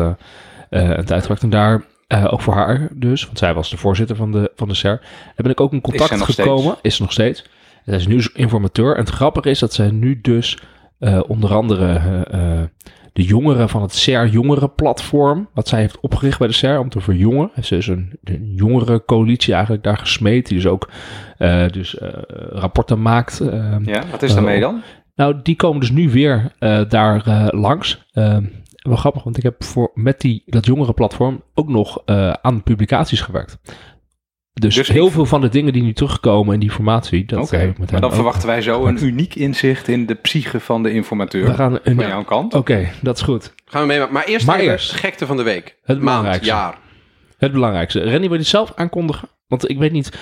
eh, 0.74 0.96
een 0.96 1.04
tijd 1.04 1.22
gewerkt. 1.22 1.42
En 1.42 1.50
daar, 1.50 1.84
eh, 2.06 2.32
ook 2.32 2.40
voor 2.40 2.54
haar 2.54 2.88
dus, 2.94 3.24
want 3.24 3.38
zij 3.38 3.54
was 3.54 3.70
de 3.70 3.76
voorzitter 3.76 4.16
van 4.16 4.32
de, 4.32 4.52
van 4.54 4.68
de 4.68 4.74
SER. 4.74 5.00
Daar 5.00 5.32
ben 5.36 5.50
ik 5.50 5.60
ook 5.60 5.72
in 5.72 5.80
contact 5.80 6.22
gekomen. 6.22 6.76
Is 6.82 6.96
ze 6.96 7.02
nog 7.02 7.12
steeds. 7.12 7.42
En 7.42 7.82
zij 7.84 7.96
is 7.96 8.06
nu 8.06 8.14
dus 8.14 8.32
informateur. 8.32 8.94
En 8.94 9.00
het 9.00 9.14
grappige 9.14 9.50
is 9.50 9.58
dat 9.58 9.72
zij 9.72 9.90
nu 9.90 10.20
dus 10.20 10.58
eh, 10.98 11.20
onder 11.26 11.54
andere 11.54 12.00
de 13.12 13.22
jongeren 13.22 13.68
van 13.68 13.82
het 13.82 13.94
SER 13.94 14.26
Jongerenplatform, 14.26 15.48
wat 15.52 15.68
zij 15.68 15.80
heeft 15.80 16.00
opgericht 16.00 16.38
bij 16.38 16.48
de 16.48 16.54
SER 16.54 16.78
om 16.78 16.88
te 16.88 17.00
verjongen. 17.00 17.50
Ze 17.62 17.74
dus 17.74 17.86
een, 17.86 18.18
een 18.24 18.52
jongerencoalitie 18.54 19.52
eigenlijk 19.52 19.84
daar 19.84 19.98
gesmeed. 19.98 20.46
Die 20.46 20.56
dus 20.56 20.66
ook 20.66 20.90
dus, 21.72 21.96
rapporten 22.50 23.02
maakt. 23.02 23.40
ja, 23.84 24.02
wat 24.10 24.22
is 24.22 24.34
daarmee 24.34 24.60
dan? 24.60 24.82
nou, 25.14 25.40
die 25.42 25.56
komen 25.56 25.80
dus 25.80 25.90
nu 25.90 26.10
weer 26.10 26.52
daar 26.88 27.48
langs. 27.50 28.04
Eh, 28.84 28.90
wel 28.90 28.96
grappig, 29.00 29.22
want 29.22 29.36
ik 29.36 29.42
heb 29.42 29.64
voor, 29.64 29.90
met 29.94 30.20
die, 30.20 30.42
dat 30.46 30.66
jongerenplatform 30.66 31.42
ook 31.54 31.68
nog 31.68 32.02
eh, 32.04 32.30
aan 32.32 32.62
publicaties 32.62 33.20
gewerkt. 33.20 33.58
Dus, 34.52 34.74
Dus 34.74 34.88
heel 34.88 35.06
ik- 35.06 35.12
veel 35.12 35.26
van 35.26 35.40
de 35.40 35.48
dingen 35.48 35.72
die 35.72 35.82
nu 35.82 35.92
terugkomen 35.92 36.54
in 36.54 36.60
die 36.60 36.70
formatie, 36.70 37.24
dat 37.24 37.38
Oké, 37.42 37.58
ik 37.62 37.78
met 37.78 37.90
maar 37.90 38.00
dan 38.00 38.10
ook. 38.10 38.14
verwachten 38.14 38.48
wij 38.48 38.62
zo 38.62 38.86
een 38.86 39.04
uniek 39.04 39.34
inzicht 39.34 39.88
in 39.88 40.06
de 40.06 40.14
psyche 40.14 40.60
van 40.60 40.82
de 40.82 40.90
informateur. 40.92 41.44
We 41.46 41.54
gaan 41.54 41.78
een, 41.82 41.94
Van 41.96 42.06
jouw 42.06 42.24
kant. 42.24 42.54
Oké, 42.54 42.88
dat 43.02 43.16
is 43.16 43.22
goed. 43.22 43.54
Gaan 43.64 43.80
we 43.80 43.86
mee, 43.86 44.06
maar 44.10 44.24
eerst 44.24 44.46
Maar 44.46 44.58
even 44.58 44.72
eerst. 44.72 44.92
gekte 44.92 45.26
van 45.26 45.36
de 45.36 45.42
week. 45.42 45.64
Het 45.82 45.86
Maand, 45.86 46.00
belangrijkste. 46.04 46.46
jaar. 46.46 46.78
Het 47.38 47.52
belangrijkste. 47.52 47.98
Rennie, 48.00 48.20
wil 48.20 48.32
je 48.32 48.38
het 48.38 48.46
zelf 48.46 48.72
aankondigen? 48.74 49.28
Want 49.46 49.68
ik 49.70 49.78
weet 49.78 49.92
niet, 49.92 50.12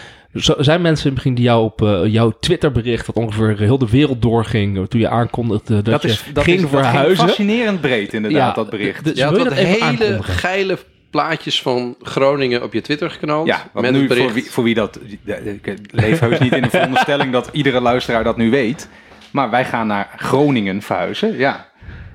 zijn 0.58 0.80
mensen 0.82 1.10
misschien 1.12 1.34
die 1.34 1.44
jou 1.44 1.64
op 1.64 1.82
eh, 1.82 2.00
jouw 2.06 2.30
Twitterbericht, 2.40 3.06
dat 3.06 3.14
ongeveer 3.16 3.58
heel 3.58 3.78
de 3.78 3.88
wereld 3.90 4.22
doorging, 4.22 4.88
toen 4.88 5.00
je 5.00 5.08
aankondigde 5.08 5.74
dat, 5.74 5.84
Dat 5.84 6.02
je 6.02 6.08
is, 6.08 6.24
dat 6.32 6.44
ging 6.44 6.56
is 6.56 6.62
dat 6.62 6.70
verhuizen? 6.70 7.26
fascinerend 7.26 7.80
breed 7.80 8.12
inderdaad, 8.14 8.40
Ja, 8.40 8.52
dat 8.62 8.70
bericht. 8.70 9.04
dus 9.04 9.16
Je 9.16 9.22
had 9.24 9.30
wil 9.32 9.42
je 9.42 9.48
wat 9.48 9.56
dat 9.58 9.64
even 9.66 9.80
hele 9.80 9.84
aankondigen? 10.04 10.34
geile 10.34 10.78
plaatjes 11.10 11.62
van 11.62 11.96
Groningen 12.02 12.62
op 12.62 12.72
je 12.72 12.80
Twitter 12.80 13.10
geknald. 13.10 13.46
Ja, 13.46 13.68
want 13.72 13.84
met 13.86 13.94
nu 13.94 13.98
het 13.98 14.08
bericht. 14.08 14.26
voor 14.26 14.34
wie, 14.34 14.50
voor 14.50 14.64
wie 14.64 14.74
dat... 14.74 14.98
Ik 15.42 15.74
leef 15.90 16.18
heus 16.20 16.38
niet 16.38 16.52
in 16.52 16.62
de 16.62 16.70
veronderstelling 16.70 17.32
dat 17.32 17.48
iedere 17.52 17.80
luisteraar 17.80 18.24
dat 18.24 18.36
nu 18.36 18.50
weet. 18.50 18.88
Maar 19.30 19.50
wij 19.50 19.64
gaan 19.64 19.86
naar 19.86 20.10
Groningen 20.16 20.82
verhuizen, 20.82 21.36
ja. 21.38 21.68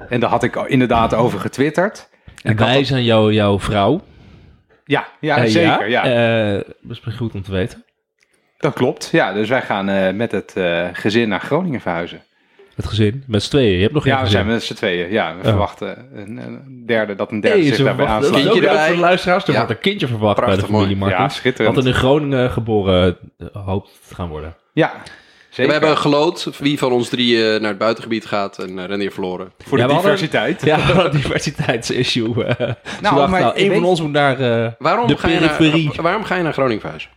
En 0.09 0.19
daar 0.19 0.29
had 0.29 0.43
ik 0.43 0.55
inderdaad 0.55 1.13
over 1.13 1.39
getwitterd. 1.39 2.09
En 2.43 2.55
wij 2.57 2.77
dat- 2.77 2.85
zijn 2.85 3.03
jou, 3.03 3.33
jouw 3.33 3.59
vrouw. 3.59 4.01
Ja, 4.87 5.07
ja 5.19 5.37
Eh, 5.37 5.45
zeker. 5.49 5.89
Ja. 5.89 6.03
Eh, 6.03 6.61
dat 6.81 6.97
is 7.05 7.15
goed 7.15 7.33
om 7.33 7.41
te 7.43 7.51
weten. 7.51 7.85
Dat 8.57 8.73
klopt. 8.73 9.09
Ja, 9.11 9.33
dus 9.33 9.49
wij 9.49 9.61
gaan 9.61 9.89
eh, 9.89 10.13
met 10.13 10.31
het 10.31 10.53
eh, 10.55 10.87
gezin 10.93 11.29
naar 11.29 11.39
Groningen 11.39 11.81
verhuizen. 11.81 12.21
Het 12.75 12.85
gezin, 12.85 13.23
met 13.27 13.43
z'n 13.43 13.49
tweeën. 13.49 13.75
Je 13.75 13.81
hebt 13.81 13.93
nog 13.93 14.03
geen 14.03 14.11
Ja, 14.11 14.17
we 14.19 14.25
gezin. 14.25 14.39
zijn 14.41 14.53
met 14.53 14.63
z'n 14.63 14.73
tweeën. 14.73 15.11
Ja, 15.11 15.31
we 15.31 15.37
Ja. 15.43 15.49
verwachten 15.49 16.07
een, 16.13 16.37
een 16.37 16.83
derde, 16.85 17.15
dat 17.15 17.31
een 17.31 17.39
derde 17.39 17.57
Nee, 17.57 17.67
zich 17.73 17.85
daarbij 17.85 18.05
aansluit. 18.05 18.33
Kindje 18.43 18.59
leuk 18.61 18.69
voor 18.69 18.77
de 18.77 18.83
erbij. 18.83 18.97
luisteraars. 18.99 19.43
Er 19.43 19.51
Ja. 19.51 19.57
wordt 19.57 19.71
een 19.73 19.79
kindje 19.79 20.07
verwacht 20.07 20.45
bij 20.45 20.55
de 20.55 20.61
familie 20.61 20.85
mooi. 20.95 20.95
Martens. 20.95 21.17
Ja, 21.17 21.23
Wat 21.23 21.33
schitterend. 21.33 21.77
er 21.77 21.87
in 21.87 21.93
Groningen 21.93 22.51
geboren 22.51 23.17
hoopt 23.53 23.99
te 24.07 24.15
gaan 24.15 24.27
worden. 24.29 24.55
Ja, 24.73 24.91
We 25.65 25.71
hebben 25.71 25.97
geloot 25.97 26.49
wie 26.59 26.77
van 26.77 26.91
ons 26.91 27.09
drie 27.09 27.35
eh, 27.53 27.59
naar 27.59 27.69
het 27.69 27.77
buitengebied 27.77 28.25
gaat 28.25 28.57
en 28.59 28.77
uh, 28.77 28.85
Renier 28.85 29.11
verloren. 29.11 29.51
Voor 29.57 29.77
Ja, 29.77 29.83
de 29.83 29.89
we 29.89 29.99
hadden- 29.99 30.11
diversiteit. 30.11 30.61
Ja, 30.65 30.89
een 31.05 31.11
diversiteitsissue. 31.11 32.43
eh. 32.45 32.67
Ze 32.67 32.75
dachten, 33.01 33.29
maar 33.29 33.41
nou, 33.41 33.59
een 33.59 33.69
weet- 33.69 33.77
van 33.77 33.87
ons 33.89 34.01
moet 34.01 34.11
naar 34.11 34.39
eh, 34.39 34.71
Waarom, 34.79 35.07
de 35.07 35.17
ga 35.17 35.27
je 35.27 35.37
periferie. 35.37 35.85
naar, 35.93 36.01
waarom 36.01 36.23
ga 36.23 36.35
je 36.35 36.43
naar 36.43 36.53
Groningen 36.53 36.79
verhuizen? 36.81 37.09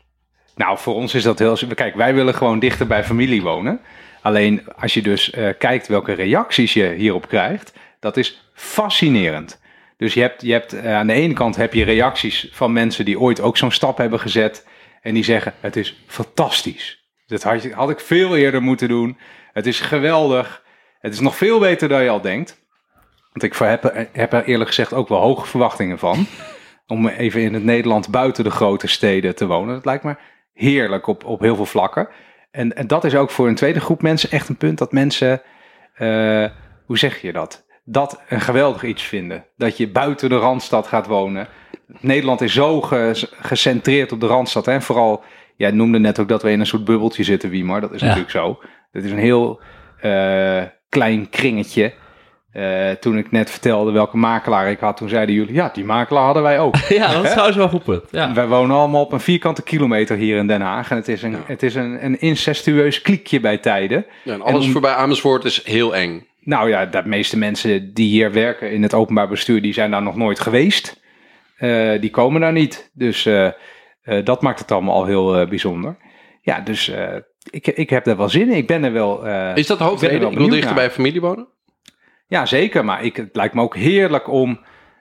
Nou, 0.56 0.78
voor 0.78 0.94
ons 0.94 1.14
is 1.14 1.22
dat 1.22 1.38
heel... 1.38 1.58
Kijk, 1.74 1.94
wij 1.94 2.14
willen 2.14 2.34
gewoon 2.34 2.58
dichter 2.58 2.86
bij 2.86 3.04
familie 3.04 3.42
wonen. 3.42 3.80
Alleen 4.22 4.62
als 4.76 4.94
je 4.94 5.02
dus 5.02 5.30
eh, 5.30 5.48
kijkt 5.58 5.86
welke 5.88 6.12
reacties 6.12 6.72
je 6.72 6.94
hierop 6.96 7.28
krijgt, 7.28 7.72
dat 8.00 8.16
is 8.16 8.50
fascinerend. 8.54 9.60
Dus 9.96 10.14
je 10.14 10.20
hebt, 10.20 10.42
je 10.42 10.52
hebt 10.52 10.72
eh, 10.72 10.94
aan 10.96 11.06
de 11.06 11.12
ene 11.12 11.32
kant 11.34 11.56
heb 11.56 11.74
je 11.74 11.84
reacties 11.84 12.48
van 12.52 12.72
mensen 12.72 13.04
die 13.04 13.20
ooit 13.20 13.40
ook 13.40 13.56
zo'n 13.56 13.70
stap 13.72 13.98
hebben 13.98 14.20
gezet. 14.20 14.66
En 15.02 15.14
die 15.14 15.24
zeggen, 15.24 15.52
het 15.60 15.76
is 15.76 16.02
fantastisch. 16.06 16.99
Dat 17.30 17.42
had, 17.42 17.64
had 17.72 17.90
ik 17.90 18.00
veel 18.00 18.36
eerder 18.36 18.62
moeten 18.62 18.88
doen. 18.88 19.18
Het 19.52 19.66
is 19.66 19.80
geweldig. 19.80 20.62
Het 21.00 21.12
is 21.12 21.20
nog 21.20 21.36
veel 21.36 21.58
beter 21.58 21.88
dan 21.88 22.02
je 22.02 22.10
al 22.10 22.20
denkt. 22.20 22.60
Want 23.32 23.42
ik 23.42 23.54
heb, 23.54 24.08
heb 24.12 24.32
er 24.32 24.44
eerlijk 24.44 24.68
gezegd 24.68 24.92
ook 24.92 25.08
wel 25.08 25.20
hoge 25.20 25.46
verwachtingen 25.46 25.98
van. 25.98 26.26
Om 26.86 27.08
even 27.08 27.40
in 27.40 27.54
het 27.54 27.64
Nederland 27.64 28.10
buiten 28.10 28.44
de 28.44 28.50
grote 28.50 28.86
steden 28.86 29.34
te 29.34 29.46
wonen. 29.46 29.74
Dat 29.74 29.84
lijkt 29.84 30.04
me 30.04 30.16
heerlijk 30.52 31.06
op, 31.06 31.24
op 31.24 31.40
heel 31.40 31.56
veel 31.56 31.66
vlakken. 31.66 32.08
En, 32.50 32.76
en 32.76 32.86
dat 32.86 33.04
is 33.04 33.14
ook 33.14 33.30
voor 33.30 33.48
een 33.48 33.54
tweede 33.54 33.80
groep 33.80 34.02
mensen 34.02 34.30
echt 34.30 34.48
een 34.48 34.56
punt 34.56 34.78
dat 34.78 34.92
mensen, 34.92 35.42
eh, 35.94 36.46
hoe 36.86 36.98
zeg 36.98 37.20
je 37.20 37.32
dat? 37.32 37.66
Dat 37.84 38.20
een 38.28 38.40
geweldig 38.40 38.82
iets 38.82 39.02
vinden. 39.02 39.44
Dat 39.56 39.76
je 39.76 39.90
buiten 39.90 40.28
de 40.28 40.36
Randstad 40.38 40.86
gaat 40.86 41.06
wonen. 41.06 41.48
Nederland 42.00 42.40
is 42.40 42.52
zo 42.52 42.80
ge- 42.80 43.28
gecentreerd 43.40 44.12
op 44.12 44.20
de 44.20 44.26
Randstad. 44.26 44.66
En 44.66 44.82
vooral, 44.82 45.22
jij 45.60 45.70
noemde 45.70 45.98
net 45.98 46.18
ook 46.18 46.28
dat 46.28 46.42
we 46.42 46.50
in 46.50 46.60
een 46.60 46.66
soort 46.66 46.84
bubbeltje 46.84 47.22
zitten, 47.24 47.50
Wiemar. 47.50 47.80
Dat 47.80 47.92
is 47.92 48.00
Ja. 48.00 48.06
natuurlijk 48.06 48.32
zo. 48.32 48.58
Het 48.92 49.04
is 49.04 49.10
een 49.10 49.18
heel 49.18 49.60
eh, 50.00 50.62
klein 50.88 51.28
kringetje. 51.30 51.92
Eh, 52.52 52.90
toen 52.90 53.18
ik 53.18 53.30
net 53.30 53.50
vertelde 53.50 53.90
welke 53.92 54.16
makelaar 54.16 54.70
ik 54.70 54.78
had, 54.80 54.96
toen 54.96 55.08
zeiden 55.08 55.34
jullie, 55.34 55.54
ja, 55.54 55.70
die 55.72 55.84
makelaar 55.84 56.24
hadden 56.24 56.42
wij 56.42 56.58
ook. 56.60 56.76
Ja, 56.88 57.12
dat 57.12 57.24
is 57.24 57.30
trouwens 57.30 57.56
wel 57.56 57.68
goed. 57.68 58.00
Ja. 58.10 58.34
Wij 58.34 58.46
wonen 58.46 58.76
allemaal 58.76 59.02
op 59.04 59.12
een 59.12 59.20
vierkante 59.20 59.62
kilometer 59.62 60.16
hier 60.16 60.36
in 60.36 60.46
Den 60.46 60.60
Haag. 60.60 60.90
En 60.90 60.96
het 60.96 61.08
is 61.08 61.22
een, 61.22 61.36
het 61.46 61.62
is 61.62 61.74
een, 61.74 62.04
een 62.04 62.20
incestueus 62.20 63.02
kliekje 63.02 63.40
bij 63.40 63.58
tijden. 63.58 64.06
Ja, 64.24 64.32
en 64.32 64.42
alles 64.42 64.66
En- 64.66 64.72
voorbij 64.72 64.92
Amersfoort 64.94 65.44
is 65.44 65.64
heel 65.64 65.94
eng. 65.96 66.26
Nou 66.40 66.68
ja, 66.68 66.86
de 66.86 67.02
meeste 67.04 67.38
mensen 67.38 67.94
die 67.94 68.08
hier 68.08 68.32
werken 68.32 68.72
in 68.72 68.82
het 68.82 68.94
openbaar 68.94 69.28
bestuur, 69.28 69.62
die 69.62 69.72
zijn 69.72 69.90
daar 69.90 70.02
nog 70.02 70.16
nooit 70.16 70.40
geweest. 70.40 71.00
Eh, 71.56 72.00
die 72.00 72.10
komen 72.10 72.40
daar 72.40 72.52
niet. 72.52 72.90
Dus 72.94 73.28
dat 74.24 74.42
maakt 74.42 74.58
het 74.58 74.72
allemaal 74.72 74.94
al 74.94 75.04
heel 75.04 75.36
eh, 75.36 75.48
bijzonder. 75.48 75.96
Ja, 76.42 76.60
dus 76.60 76.88
eh, 76.88 77.16
ik, 77.50 77.66
ik 77.66 77.90
heb 77.90 78.06
er 78.06 78.16
wel 78.16 78.28
zin 78.28 78.50
in. 78.50 78.56
Ik 78.56 78.66
ben 78.66 78.84
er 78.84 78.92
wel. 78.92 79.26
eh, 79.26 79.56
Is 79.56 79.66
dat 79.66 79.78
de 79.78 79.84
hoofdreden? 79.84 80.30
Ik 80.30 80.38
wil 80.38 80.48
dichter 80.48 80.74
bij 80.74 80.90
familie 80.90 81.20
wonen? 81.20 81.48
Ja, 82.26 82.46
zeker. 82.46 82.84
Maar 82.84 83.04
ik, 83.04 83.16
het 83.16 83.36
lijkt 83.36 83.54
me 83.54 83.62
ook 83.62 83.76
heerlijk 83.76 84.28
om 84.28 84.60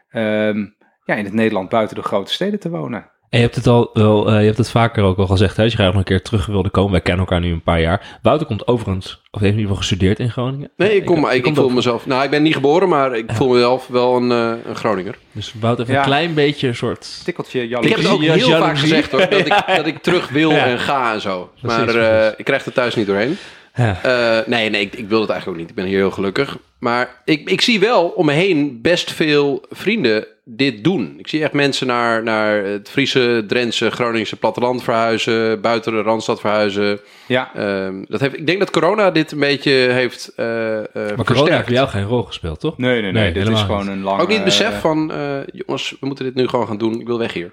ehm, 0.10 0.66
ja, 1.06 1.16
in 1.16 1.24
het 1.26 1.34
Nederland 1.34 1.70
buiten 1.70 1.96
de 1.96 2.02
grote 2.04 2.34
steden 2.34 2.60
te 2.60 2.70
wonen. 2.70 3.12
En 3.30 3.38
je 3.40 3.44
hebt 3.46 3.56
het 3.56 3.68
al 3.68 3.90
wel, 3.94 4.28
eh, 4.32 4.40
je 4.40 4.46
hebt 4.46 4.58
het 4.58 4.70
vaker 4.70 5.04
ook 5.04 5.18
al 5.18 5.28
gezegd, 5.28 5.58
hè, 5.58 5.64
als 5.64 5.72
je 5.72 5.78
graag 5.78 5.90
nog 5.90 5.98
een 5.98 6.04
keer 6.04 6.22
terug 6.22 6.46
wilde 6.46 6.70
komen. 6.70 6.92
Wij 6.92 7.02
kennen 7.02 7.26
elkaar 7.26 7.40
nu 7.40 7.52
een 7.52 7.62
paar 7.64 7.82
jaar. 7.82 8.18
Wouter 8.22 8.48
komt 8.48 8.68
overigens, 8.68 9.22
of 9.32 9.40
heeft 9.40 9.54
in 9.54 9.60
ieder 9.60 9.62
geval 9.62 9.76
gestudeerd 9.76 10.20
in 10.20 10.30
Groningen. 10.32 10.70
Nee, 10.78 10.96
ik, 10.96 11.06
kom, 11.06 11.28
ik, 11.30 11.44
kom 11.44 11.56
voel 11.56 11.70
mezelf... 11.70 12.06
Nou, 12.06 12.24
ik 12.24 12.30
ben 12.30 12.42
niet 12.44 12.54
geboren, 12.54 12.90
maar 12.90 13.16
ik 13.18 13.32
voel 13.32 13.50
mezelf 13.54 13.88
wel 13.88 14.16
een, 14.16 14.32
eh, 14.32 14.52
een 14.70 14.76
Groninger. 14.76 15.18
Dus 15.32 15.54
Wouter 15.60 15.86
heeft 15.86 15.98
Ja. 15.98 16.04
een 16.04 16.10
klein 16.12 16.34
beetje 16.34 16.68
een 16.68 16.76
soort... 16.76 17.22
Tikkeltje 17.24 17.62
Ik 17.64 17.70
heb 17.72 17.82
jaloezie. 17.84 18.04
het 18.06 18.14
ook 18.16 18.22
heel 18.22 18.30
jaloezie. 18.36 18.56
vaak 18.56 18.78
gezegd 18.78 19.12
hoor, 19.12 19.30
dat 19.30 19.40
ik, 19.40 19.64
dat 19.78 19.86
ik 19.88 19.98
terug 20.02 20.30
wil 20.30 20.52
Ja. 20.52 20.66
en 20.66 20.80
ga 20.80 21.14
en 21.14 21.22
zo. 21.22 21.50
Precies, 21.62 21.78
maar 21.94 21.96
eh, 21.96 22.34
ik 22.38 22.46
krijg 22.46 22.66
er 22.66 22.74
thuis 22.74 22.96
niet 22.96 23.08
doorheen. 23.08 23.38
Ja. 23.76 24.00
Eh, 24.04 24.48
nee, 24.48 24.70
nee, 24.70 24.82
ik, 24.82 24.94
ik 24.96 25.10
wil 25.10 25.22
het 25.22 25.30
eigenlijk 25.30 25.60
ook 25.60 25.66
niet. 25.68 25.70
Ik 25.70 25.76
ben 25.84 25.86
hier 25.86 25.98
heel 25.98 26.12
gelukkig. 26.12 26.58
Maar 26.80 27.22
ik, 27.26 27.50
ik 27.50 27.62
zie 27.62 27.80
wel 27.80 28.08
om 28.08 28.26
me 28.26 28.32
heen 28.34 28.80
best 28.82 29.12
veel 29.12 29.66
vrienden 29.70 30.26
dit 30.56 30.84
doen. 30.84 31.16
Ik 31.18 31.28
zie 31.28 31.44
echt 31.44 31.54
mensen 31.54 31.88
naar, 31.88 32.24
naar 32.24 32.64
het 32.64 32.90
Friese, 32.90 33.44
Drentse, 33.48 33.92
Groningse 33.92 34.36
platteland 34.36 34.84
verhuizen, 34.84 35.62
buiten 35.62 35.92
de 35.92 36.02
Randstad 36.02 36.40
verhuizen. 36.40 37.00
Ja, 37.28 37.56
Ehm, 37.56 38.04
dat 38.08 38.20
heeft, 38.20 38.38
ik 38.38 38.48
denk 38.48 38.60
dat 38.60 38.72
corona 38.72 39.12
dit 39.12 39.32
een 39.32 39.40
beetje 39.40 39.72
heeft 39.72 40.34
eh 40.36 40.78
eh 40.78 40.84
Maar 40.94 40.94
corona 40.96 41.16
heeft 41.16 41.26
versterkt. 41.26 41.70
jou 41.70 41.88
geen 41.88 42.04
rol 42.04 42.24
gespeeld, 42.24 42.60
toch? 42.60 42.78
nee, 42.78 43.02
nee, 43.02 43.12
nee. 43.12 43.24
Nee, 43.24 43.34
dit 43.34 43.48
is 43.48 43.62
gewoon 43.62 43.80
niet. 43.80 43.90
een 43.90 44.02
lange... 44.02 44.22
Ook 44.22 44.28
niet 44.28 44.36
het 44.38 44.46
besef 44.46 44.74
eh, 44.74 44.80
van, 44.80 45.12
eh, 45.12 45.38
jongens, 45.46 45.96
we 46.00 46.06
moeten 46.06 46.26
dit 46.26 46.36
nu 46.36 46.48
gewoon 46.48 46.68
gaan 46.68 46.78
doen. 46.78 47.00
Ik 47.00 47.08
wil 47.08 47.20
weg 47.20 47.34
hier. 47.34 47.52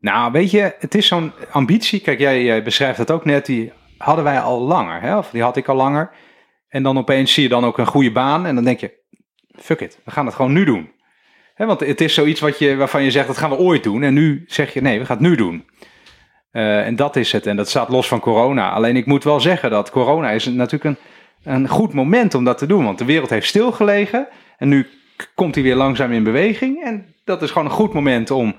Nou, 0.00 0.32
weet 0.32 0.50
je, 0.50 0.74
het 0.78 0.94
is 0.94 1.06
zo'n 1.06 1.32
ambitie. 1.50 2.00
Kijk, 2.00 2.18
jij, 2.18 2.42
jij 2.42 2.62
beschrijft 2.62 2.98
het 2.98 3.10
ook 3.10 3.24
net. 3.24 3.46
Die 3.46 3.72
hadden 3.98 4.24
wij 4.24 4.40
al 4.40 4.60
langer, 4.60 5.00
hè? 5.00 5.18
of 5.18 5.30
die 5.30 5.42
had 5.42 5.56
ik 5.56 5.68
al 5.68 5.76
langer. 5.76 6.10
En 6.68 6.82
dan 6.82 6.98
opeens 6.98 7.32
zie 7.32 7.42
je 7.42 7.48
dan 7.48 7.64
ook 7.64 7.78
een 7.78 7.86
goede 7.86 8.12
baan. 8.12 8.46
En 8.46 8.54
dan 8.54 8.64
denk 8.64 8.80
je, 8.80 8.92
fuck 9.54 9.80
it, 9.80 9.98
we 10.04 10.10
gaan 10.10 10.26
het 10.26 10.34
gewoon 10.34 10.52
nu 10.52 10.64
doen. 10.64 10.92
Want 11.56 11.80
het 11.80 12.00
is 12.00 12.14
zoiets 12.14 12.40
wat 12.40 12.58
je, 12.58 12.76
waarvan 12.76 13.02
je 13.02 13.10
zegt, 13.10 13.26
dat 13.26 13.36
gaan 13.38 13.50
we 13.50 13.56
ooit 13.58 13.82
doen. 13.82 14.02
En 14.02 14.14
nu 14.14 14.44
zeg 14.46 14.72
je, 14.72 14.80
nee, 14.80 14.98
we 14.98 15.04
gaan 15.04 15.16
het 15.16 15.26
nu 15.26 15.36
doen. 15.36 15.64
Eh, 16.50 16.86
en 16.86 16.96
dat 16.96 17.16
is 17.16 17.32
het. 17.32 17.46
En 17.46 17.56
dat 17.56 17.68
staat 17.68 17.88
los 17.88 18.08
van 18.08 18.20
corona. 18.20 18.70
Alleen 18.70 18.96
ik 18.96 19.06
moet 19.06 19.24
wel 19.24 19.40
zeggen 19.40 19.70
dat 19.70 19.90
corona 19.90 20.30
is 20.30 20.44
natuurlijk 20.46 20.84
een, 20.84 20.96
een 21.54 21.68
goed 21.68 21.92
moment 21.92 22.34
om 22.34 22.44
dat 22.44 22.58
te 22.58 22.66
doen. 22.66 22.84
Want 22.84 22.98
de 22.98 23.04
wereld 23.04 23.30
heeft 23.30 23.46
stilgelegen. 23.48 24.28
En 24.58 24.68
nu 24.68 24.86
komt 25.34 25.54
hij 25.54 25.64
weer 25.64 25.74
langzaam 25.76 26.12
in 26.12 26.22
beweging. 26.24 26.84
En 26.84 27.14
dat 27.24 27.42
is 27.42 27.50
gewoon 27.50 27.64
een 27.66 27.74
goed 27.74 27.92
moment 27.92 28.30
om 28.30 28.56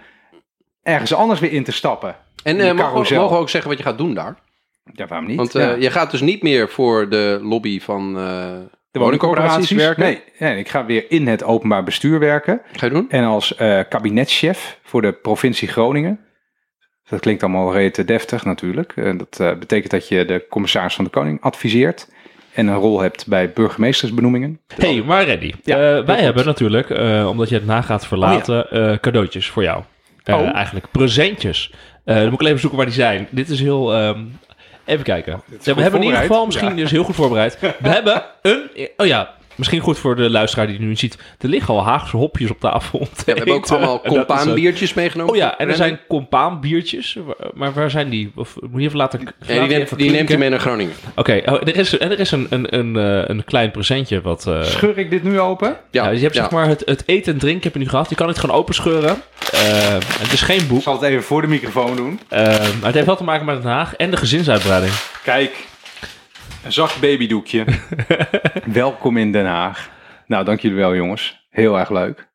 ergens 0.83 1.13
anders 1.13 1.39
weer 1.39 1.51
in 1.51 1.63
te 1.63 1.71
stappen. 1.71 2.15
En 2.43 2.59
eh, 2.59 2.73
mogen, 2.73 3.03
we, 3.09 3.15
mogen 3.15 3.35
we 3.35 3.41
ook 3.41 3.49
zeggen 3.49 3.69
wat 3.69 3.79
je 3.79 3.85
gaat 3.85 3.97
doen 3.97 4.13
daar? 4.13 4.39
Ja, 4.93 5.07
waarom 5.07 5.27
niet? 5.27 5.37
Want 5.37 5.55
eh, 5.55 5.61
Ja. 5.61 5.75
je 5.75 5.91
gaat 5.91 6.11
dus 6.11 6.21
niet 6.21 6.43
meer 6.43 6.69
voor 6.69 7.09
de 7.09 7.39
lobby 7.41 7.79
van 7.79 8.17
de 8.99 9.03
woningcorporaties 9.05 9.71
werken. 9.71 10.03
Nee, 10.03 10.21
nee, 10.39 10.57
ik 10.57 10.69
ga 10.69 10.85
weer 10.85 11.05
in 11.09 11.27
het 11.27 11.43
openbaar 11.43 11.83
bestuur 11.83 12.19
werken. 12.19 12.61
Ga 12.71 12.85
je 12.85 12.91
doen? 12.91 13.09
En 13.09 13.23
als 13.23 13.55
eh, 13.55 13.79
kabinetchef 13.89 14.79
voor 14.83 15.01
de 15.01 15.11
provincie 15.13 15.67
Groningen. 15.67 16.19
Dat 17.09 17.19
klinkt 17.19 17.43
allemaal 17.43 17.73
redelijk 17.73 18.07
deftig 18.07 18.45
natuurlijk. 18.45 18.93
En 18.95 19.17
dat 19.17 19.39
eh, 19.39 19.55
betekent 19.59 19.91
dat 19.91 20.07
je 20.07 20.25
de 20.25 20.45
commissaris 20.49 20.95
van 20.95 21.03
de 21.03 21.09
Koning 21.09 21.41
adviseert. 21.41 22.07
En 22.53 22.67
een 22.67 22.75
rol 22.75 22.99
hebt 22.99 23.27
bij 23.27 23.51
burgemeestersbenoemingen. 23.53 24.59
hey, 24.77 25.01
maar 25.05 25.23
Reddy, 25.25 25.51
Ja, 25.63 25.75
eh, 25.75 26.05
wij 26.05 26.15
goed. 26.15 26.23
hebben 26.25 26.45
natuurlijk, 26.45 26.89
eh, 26.89 27.27
omdat 27.29 27.49
je 27.49 27.55
het 27.55 27.65
na 27.65 27.81
gaat 27.81 28.07
verlaten, 28.07 28.69
eh, 28.71 28.97
cadeautjes 28.97 29.49
voor 29.49 29.63
jou. 29.63 29.83
Eh, 30.23 30.35
Oh. 30.35 30.55
Eigenlijk 30.55 30.85
presentjes. 30.91 31.73
Eh, 32.05 32.15
dan 32.15 32.29
moet 32.29 32.41
ik 32.41 32.47
even 32.47 32.59
zoeken 32.59 32.77
waar 32.77 32.87
die 32.87 32.95
zijn. 32.95 33.27
Dit 33.31 33.49
is 33.49 33.59
heel... 33.61 33.93
ehm, 33.93 34.19
even 34.85 35.03
kijken. 35.03 35.41
Ja, 35.63 35.73
we 35.75 35.81
hebben 35.81 35.99
in 36.01 36.05
ieder 36.05 36.21
geval, 36.21 36.45
misschien 36.45 36.69
Ja. 36.69 36.75
dus 36.75 36.91
heel 36.91 37.03
goed 37.03 37.15
voorbereid. 37.15 37.59
We 37.59 37.89
hebben 37.89 38.23
een... 38.41 38.69
Oh 38.97 39.05
ja, 39.05 39.33
misschien 39.55 39.79
goed 39.79 39.97
voor 39.99 40.15
de 40.15 40.29
luisteraar 40.29 40.65
die 40.65 40.75
het 40.75 40.83
nu 40.83 40.89
niet 40.89 40.99
ziet. 40.99 41.17
Er 41.39 41.49
liggen 41.49 41.73
al 41.73 41.83
Haagse 41.85 42.17
hopjes 42.17 42.49
op 42.49 42.59
tafel. 42.59 42.99
om 42.99 43.05
te 43.15 43.23
Ja, 43.25 43.31
we 43.33 43.37
hebben 43.37 43.53
ook 43.55 43.67
allemaal 43.67 44.01
compaanbiertjes 44.01 44.93
meegenomen. 44.93 45.33
Oh 45.33 45.39
ja, 45.39 45.57
en 45.57 45.69
er 45.69 45.75
zijn 45.75 45.99
compaanbiertjes. 46.07 47.17
Maar 47.53 47.73
waar 47.73 47.89
zijn 47.91 48.09
die? 48.09 48.31
Of 48.35 48.55
moet 48.69 48.81
je 48.81 48.85
even 48.87 48.97
laten... 48.97 49.19
Ja, 49.19 49.27
die, 49.47 49.55
even 49.55 49.69
neemt, 49.77 49.97
die 49.97 50.11
neemt 50.11 50.29
hij 50.29 50.37
mee 50.37 50.49
naar 50.49 50.59
Groningen. 50.59 50.93
Oké, 51.15 51.41
oh, 51.45 51.53
er 51.53 51.75
is, 51.75 51.97
en 51.97 52.11
er 52.11 52.19
is 52.19 52.31
een, 52.31 52.47
een, 52.49 52.77
een, 52.77 52.95
eh, 52.97 53.29
een 53.29 53.43
klein 53.43 53.71
presentje 53.71 54.21
wat... 54.21 54.47
eh, 54.47 54.63
Scheur 54.63 54.97
ik 54.97 55.09
dit 55.09 55.23
nu 55.23 55.39
open? 55.39 55.77
ja, 55.91 56.09
je 56.09 56.19
hebt 56.19 56.33
ja. 56.35 56.41
zeg 56.41 56.51
maar 56.51 56.67
het, 56.67 56.81
het 56.85 57.03
eten 57.05 57.33
en 57.33 57.39
drinken 57.39 57.63
heb 57.63 57.73
je 57.73 57.79
nu 57.79 57.87
gehad. 57.89 58.09
Je 58.09 58.15
kan 58.15 58.27
het 58.27 58.39
gewoon 58.39 58.55
openscheuren. 58.55 59.21
Eh, 59.51 59.59
het 60.19 60.31
is 60.31 60.41
geen 60.41 60.59
Ik 60.59 60.67
boek. 60.67 60.81
zal 60.81 60.93
het 60.93 61.01
even 61.03 61.23
voor 61.23 61.41
de 61.41 61.47
microfoon 61.47 61.95
doen. 61.95 62.19
Maar 62.29 62.69
het 62.81 62.93
heeft 62.93 63.05
wel 63.05 63.15
te 63.15 63.23
maken 63.23 63.45
met 63.45 63.61
Den 63.61 63.71
Haag 63.71 63.95
en 63.95 64.11
de 64.11 64.17
gezinsuitbreiding. 64.17 64.93
Kijk, 65.23 65.51
een 66.65 66.71
zacht 66.71 67.01
babydoekje. 67.01 67.65
Welkom 68.65 69.17
in 69.17 69.31
Den 69.31 69.45
Haag. 69.45 69.89
Nou, 70.27 70.45
dank 70.45 70.59
jullie 70.59 70.77
wel 70.77 70.95
jongens. 70.95 71.47
Heel 71.49 71.79
erg 71.79 71.89
leuk. 71.89 72.33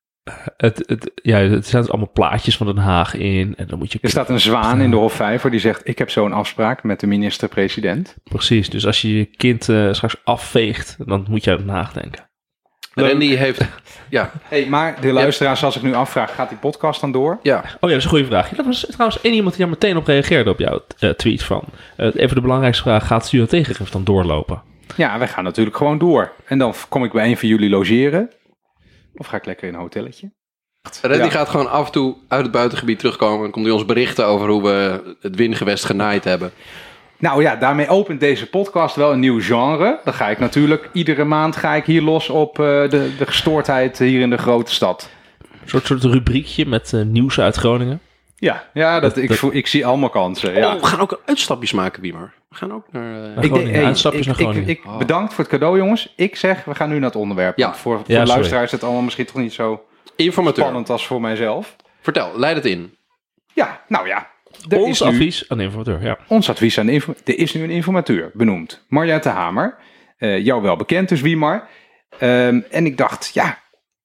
Het, 0.56 0.82
het, 0.86 1.10
ja, 1.14 1.38
het 1.38 1.66
zijn 1.66 1.82
dus 1.82 1.90
allemaal 1.90 2.12
plaatjes 2.12 2.56
van 2.56 2.66
Den 2.66 2.76
Haag 2.76 3.14
in. 3.14 3.54
En 3.56 3.66
dan 3.66 3.78
moet 3.78 3.92
je... 3.92 3.98
Er 4.02 4.10
staat 4.10 4.28
een 4.28 4.40
zwaan 4.40 4.80
in 4.80 4.90
de 4.90 4.96
Hofvijver 4.96 5.50
die 5.50 5.60
zegt... 5.60 5.88
ik 5.88 5.98
heb 5.98 6.10
zo'n 6.10 6.32
afspraak 6.32 6.82
met 6.82 7.00
de 7.00 7.06
minister-president. 7.06 8.16
Precies, 8.24 8.70
dus 8.70 8.86
als 8.86 9.02
je 9.02 9.16
je 9.16 9.24
kind 9.24 9.68
eh, 9.68 9.92
straks 9.92 10.16
afveegt, 10.24 10.96
dan 11.06 11.26
moet 11.28 11.44
je 11.44 11.50
aan 11.50 11.56
Den 11.56 11.68
Haag 11.68 11.92
denken. 11.92 12.29
Randy 13.08 13.34
heeft... 13.34 13.60
Ja, 14.10 14.30
Hey, 14.42 14.66
maar 14.66 15.00
de 15.00 15.12
luisteraars, 15.12 15.64
als 15.64 15.76
ik 15.76 15.82
nu 15.82 15.94
afvraag... 15.94 16.34
gaat 16.34 16.48
die 16.48 16.58
podcast 16.58 17.00
dan 17.00 17.12
door? 17.12 17.38
ja. 17.42 17.56
Oh 17.58 17.64
ja, 17.64 17.78
dat 17.80 17.90
is 17.90 18.04
een 18.04 18.10
goede 18.10 18.24
vraag. 18.24 18.48
Dat 18.48 18.66
was 18.66 18.86
trouwens 18.90 19.20
één 19.20 19.34
iemand 19.34 19.54
die 19.56 19.64
daar 19.64 19.72
meteen 19.74 19.96
op 19.96 20.06
reageerde 20.06 20.50
op 20.50 20.58
jouw 20.58 20.80
eh, 20.98 21.10
tweet 21.10 21.42
van. 21.42 21.64
eh, 21.96 22.06
even 22.14 22.34
de 22.34 22.40
belangrijkste 22.40 22.82
vraag, 22.82 23.06
gaat 23.06 23.26
Studio 23.26 23.46
Tegengif 23.46 23.90
dan 23.90 24.04
doorlopen? 24.04 24.62
Ja, 24.96 25.18
wij 25.18 25.28
gaan 25.28 25.44
natuurlijk 25.44 25.76
gewoon 25.76 25.98
door. 25.98 26.32
En 26.44 26.58
dan 26.58 26.74
kom 26.88 27.04
ik 27.04 27.12
bij 27.12 27.26
een 27.30 27.36
van 27.36 27.48
jullie 27.48 27.70
logeren. 27.70 28.30
Of 29.14 29.26
ga 29.26 29.36
ik 29.36 29.44
lekker 29.46 29.68
in 29.68 29.74
een 29.74 29.80
hotelletje? 29.80 30.32
Randy 31.02 31.18
Ja. 31.24 31.30
gaat 31.30 31.48
gewoon 31.48 31.70
af 31.70 31.86
en 31.86 31.92
toe 31.92 32.16
uit 32.28 32.42
het 32.42 32.50
buitengebied 32.52 32.98
terugkomen. 32.98 33.44
En 33.46 33.50
komt 33.50 33.64
hij 33.64 33.74
ons 33.74 33.84
berichten 33.84 34.26
over 34.26 34.48
hoe 34.48 34.62
we 34.62 35.02
het 35.20 35.36
windgewest 35.36 35.84
genaaid 35.84 36.24
hebben. 36.24 36.50
Nou 37.20 37.42
ja, 37.42 37.56
daarmee 37.56 37.88
opent 37.88 38.20
deze 38.20 38.48
podcast 38.48 38.96
wel 38.96 39.12
een 39.12 39.20
nieuw 39.20 39.40
genre. 39.40 40.00
Dan 40.04 40.14
ga 40.14 40.28
ik 40.28 40.38
natuurlijk 40.38 40.88
iedere 40.92 41.24
maand 41.24 41.56
ga 41.56 41.74
ik 41.74 41.84
hier 41.84 42.02
los 42.02 42.28
op 42.28 42.58
eh, 42.58 42.64
de, 42.64 43.14
de 43.18 43.26
gestoordheid 43.26 43.98
hier 43.98 44.20
in 44.20 44.30
de 44.30 44.38
grote 44.38 44.72
stad. 44.72 45.10
Een 45.62 45.68
soort, 45.68 45.86
soort 45.86 46.02
rubriekje 46.04 46.66
met 46.66 46.92
eh, 46.92 47.02
nieuws 47.02 47.40
uit 47.40 47.56
Groningen. 47.56 48.00
Ja, 48.36 48.64
ja 48.74 49.00
dat, 49.00 49.14
Dat- 49.14 49.22
ik, 49.22 49.28
dat- 49.28 49.38
voel- 49.38 49.54
ik 49.54 49.66
zie 49.66 49.86
allemaal 49.86 50.08
kansen. 50.08 50.54
Ja. 50.54 50.74
Oh, 50.74 50.80
we 50.80 50.86
gaan 50.86 51.00
ook 51.00 51.22
uitstapjes 51.24 51.72
maken, 51.72 52.02
Wiemer. 52.02 52.32
We 52.48 52.56
gaan 52.56 52.72
ook 52.72 52.84
naar... 52.90 53.14
eh, 53.14 53.34
Naar 53.34 53.44
Ik, 53.44 53.50
Groningen, 53.50 53.74
hey, 53.74 53.84
uitstapjes 53.84 54.26
ik, 54.26 54.26
naar 54.26 54.36
ik, 54.40 54.42
Groningen. 54.46 54.68
ik, 54.68 54.84
Oh. 54.86 54.98
bedankt 54.98 55.34
voor 55.34 55.44
het 55.44 55.52
cadeau, 55.52 55.78
jongens. 55.78 56.12
Ik 56.16 56.36
zeg, 56.36 56.64
we 56.64 56.74
gaan 56.74 56.88
nu 56.88 56.94
naar 56.94 57.04
het 57.10 57.16
onderwerp. 57.18 57.58
Ja. 57.58 57.74
Voor, 57.74 57.96
voor 57.96 58.04
Ja, 58.06 58.24
luisteraars 58.26 58.64
is 58.64 58.70
het 58.72 58.82
allemaal 58.84 59.02
misschien 59.02 59.26
toch 59.26 59.36
niet 59.36 59.52
zo 59.52 59.82
Informateur. 60.16 60.62
spannend 60.62 60.90
als 60.90 61.06
voor 61.06 61.20
mijzelf. 61.20 61.76
Vertel, 62.00 62.30
leid 62.36 62.56
het 62.56 62.64
in. 62.66 62.94
Ja, 63.52 63.80
nou 63.88 64.06
ja. 64.06 64.28
Er 64.68 64.78
Ons 64.78 65.00
nu- 65.00 65.06
advies 65.06 65.48
aan 65.48 65.58
de 65.58 65.64
informateur, 65.64 66.02
ja. 66.02 66.18
Ons 66.26 66.48
advies 66.50 66.78
aan 66.78 66.86
de. 66.86 67.02
Er 67.24 67.38
is 67.38 67.54
nu 67.54 67.62
een 67.62 67.70
informateur 67.70 68.30
benoemd. 68.34 68.84
Marjatte 68.88 69.28
Hamer. 69.28 69.78
Eh, 70.18 70.44
jou 70.44 70.62
wel 70.62 70.76
bekend 70.76 71.08
dus, 71.08 71.20
Wiemar. 71.20 71.68
Ehm, 72.18 72.60
en 72.70 72.86
ik 72.86 72.96
dacht, 72.96 73.30
ja, 73.34 73.58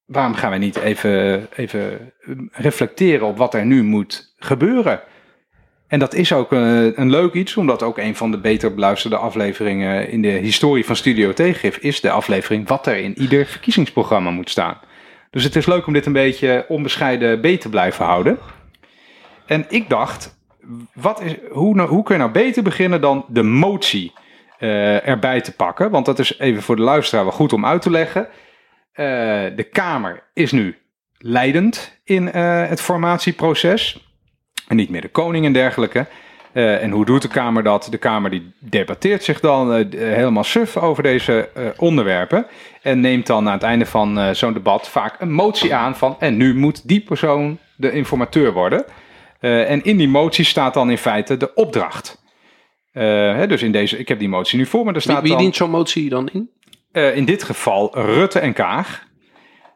waarom 0.05 0.33
gaan 0.33 0.49
wij 0.49 0.59
niet 0.59 0.75
even, 0.75 1.47
even 1.55 1.91
eh, 1.91 2.35
reflecteren 2.51 3.27
op 3.27 3.37
wat 3.37 3.53
er 3.53 3.65
nu 3.65 3.83
moet 3.83 4.33
gebeuren? 4.37 5.01
En 5.87 5.99
dat 5.99 6.13
is 6.13 6.33
ook 6.33 6.53
eh, 6.53 6.97
een 6.97 7.09
leuk 7.09 7.33
iets, 7.33 7.57
omdat 7.57 7.83
ook 7.83 7.97
een 7.97 8.15
van 8.15 8.31
de 8.31 8.39
beter 8.39 8.73
beluisterde 8.73 9.17
afleveringen 9.17 10.09
in 10.09 10.21
de 10.21 10.27
historie 10.27 10.85
van 10.85 10.95
Studio 10.95 11.33
Tegengif 11.33 11.77
is 11.77 12.01
de 12.01 12.11
aflevering 12.11 12.67
wat 12.67 12.87
er 12.87 12.97
in 12.97 13.19
ieder 13.19 13.45
verkiezingsprogramma 13.45 14.29
moet 14.29 14.49
staan. 14.49 14.79
Dus 15.29 15.43
het 15.43 15.55
is 15.55 15.65
leuk 15.65 15.87
om 15.87 15.93
dit 15.93 16.05
een 16.05 16.13
beetje 16.13 16.65
onbescheiden 16.67 17.41
beet 17.41 17.61
te 17.61 17.69
blijven 17.69 18.05
houden. 18.05 18.37
En 19.45 19.65
ik 19.69 19.89
dacht, 19.89 20.44
wat 20.93 21.21
is, 21.21 21.35
hoe, 21.51 21.75
nou, 21.75 21.89
hoe 21.89 22.03
kun 22.03 22.15
je 22.15 22.21
nou 22.21 22.33
beter 22.33 22.63
beginnen 22.63 23.01
dan 23.01 23.25
de 23.27 23.43
motie 23.43 24.13
eh, 24.57 25.07
erbij 25.07 25.41
te 25.41 25.51
pakken? 25.51 25.91
Want 25.91 26.05
dat 26.05 26.19
is 26.19 26.39
even 26.39 26.63
voor 26.63 26.75
de 26.75 26.81
luisteraar 26.81 27.23
wel 27.23 27.33
goed 27.33 27.53
om 27.53 27.65
uit 27.65 27.81
te 27.81 27.89
leggen. 27.89 28.27
Eh, 28.91 29.05
de 29.55 29.67
Kamer 29.71 30.23
is 30.33 30.51
nu 30.51 30.77
leidend 31.17 31.99
in 32.03 32.31
eh, 32.31 32.67
het 32.67 32.81
formatieproces. 32.81 34.09
En 34.67 34.75
niet 34.75 34.89
meer 34.89 35.01
de 35.01 35.09
koning 35.09 35.45
en 35.45 35.53
dergelijke. 35.53 36.05
En 36.53 36.91
hoe 36.91 37.05
doet 37.05 37.21
de 37.21 37.27
Kamer 37.27 37.63
dat? 37.63 37.87
De 37.91 37.97
Kamer 37.97 38.29
die 38.29 38.53
debatteert 38.59 39.23
zich 39.23 39.39
dan 39.39 39.87
helemaal 39.95 40.43
suf 40.43 40.77
over 40.77 41.03
deze 41.03 41.49
onderwerpen. 41.77 42.45
En 42.81 42.99
neemt 42.99 43.27
dan 43.27 43.47
aan 43.47 43.53
het 43.53 43.63
einde 43.63 43.85
van 43.85 44.35
zo'n 44.35 44.53
debat 44.53 44.89
vaak 44.89 45.15
een 45.21 45.31
motie 45.31 45.75
aan 45.75 45.95
van... 45.95 46.15
en 46.19 46.37
nu 46.37 46.55
moet 46.55 46.87
die 46.87 47.01
persoon 47.01 47.57
de 47.75 47.91
informateur 47.91 48.53
worden. 48.53 48.85
Eh, 49.39 49.69
en 49.71 49.83
in 49.83 49.97
die 49.97 50.07
motie 50.09 50.45
staat 50.45 50.73
dan 50.73 50.89
in 50.89 50.97
feite 50.97 51.37
de 51.37 51.53
opdracht. 51.53 52.23
Eh, 52.91 53.03
hè, 53.35 53.47
dus 53.47 53.61
in 53.61 53.71
deze, 53.71 53.97
ik 53.97 54.07
heb 54.07 54.19
die 54.19 54.29
motie 54.29 54.57
nu 54.57 54.65
voor 54.65 54.81
me. 54.81 54.87
Er 54.87 54.93
Wie, 54.93 55.01
staat 55.01 55.21
wie 55.21 55.31
dan, 55.31 55.39
dient 55.39 55.55
zo'n 55.55 55.69
motie 55.69 56.09
dan 56.09 56.29
in? 56.33 56.49
eh, 56.91 57.15
in 57.15 57.25
dit 57.25 57.43
geval 57.43 57.89
Rutte 57.93 58.39
en 58.39 58.53
Kaag. 58.53 59.03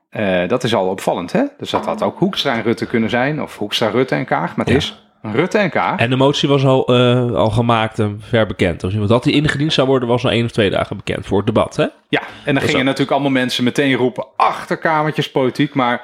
Eh, 0.10 0.48
dat 0.48 0.64
is 0.64 0.76
al 0.76 0.88
opvallend, 0.88 1.32
hè? 1.32 1.44
Dus 1.58 1.70
dat 1.70 1.86
had 1.86 2.04
ook 2.04 2.20
Hoekstra 2.20 2.54
en 2.56 2.64
Rutte 2.64 2.86
kunnen 2.86 3.10
zijn, 3.10 3.42
of 3.42 3.58
Hoekstra, 3.58 3.88
Rutte 3.88 4.16
en 4.16 4.26
Kaag. 4.26 4.56
Maar 4.56 4.66
het 4.66 4.74
Ja. 4.74 4.80
is 4.80 5.04
Rutte 5.22 5.58
en 5.58 5.70
Kaag. 5.70 6.00
En 6.00 6.10
de 6.10 6.16
motie 6.16 6.50
was 6.50 6.66
al, 6.66 6.88
eh, 6.88 7.32
al 7.32 7.50
gemaakt 7.50 8.00
en 8.00 8.22
ver 8.24 8.46
bekend. 8.48 8.80
Dus 8.82 9.08
dat 9.08 9.24
die 9.24 9.34
ingediend 9.34 9.74
zou 9.74 9.88
worden, 9.88 10.08
was 10.08 10.24
al 10.26 10.32
één 10.32 10.46
of 10.46 10.52
twee 10.52 10.70
dagen 10.70 10.98
bekend 10.98 11.26
voor 11.26 11.38
het 11.38 11.46
debat. 11.46 11.76
Hè? 11.76 11.86
Ja, 12.10 12.22
en 12.46 12.54
dan 12.54 12.64
gingen 12.64 12.80
ook- 12.80 12.84
natuurlijk 12.84 13.12
allemaal 13.12 13.32
mensen 13.32 13.64
meteen 13.64 13.94
roepen 13.94 14.26
achterkamertjes 14.36 15.32
politiek. 15.32 15.74
Maar 15.74 16.02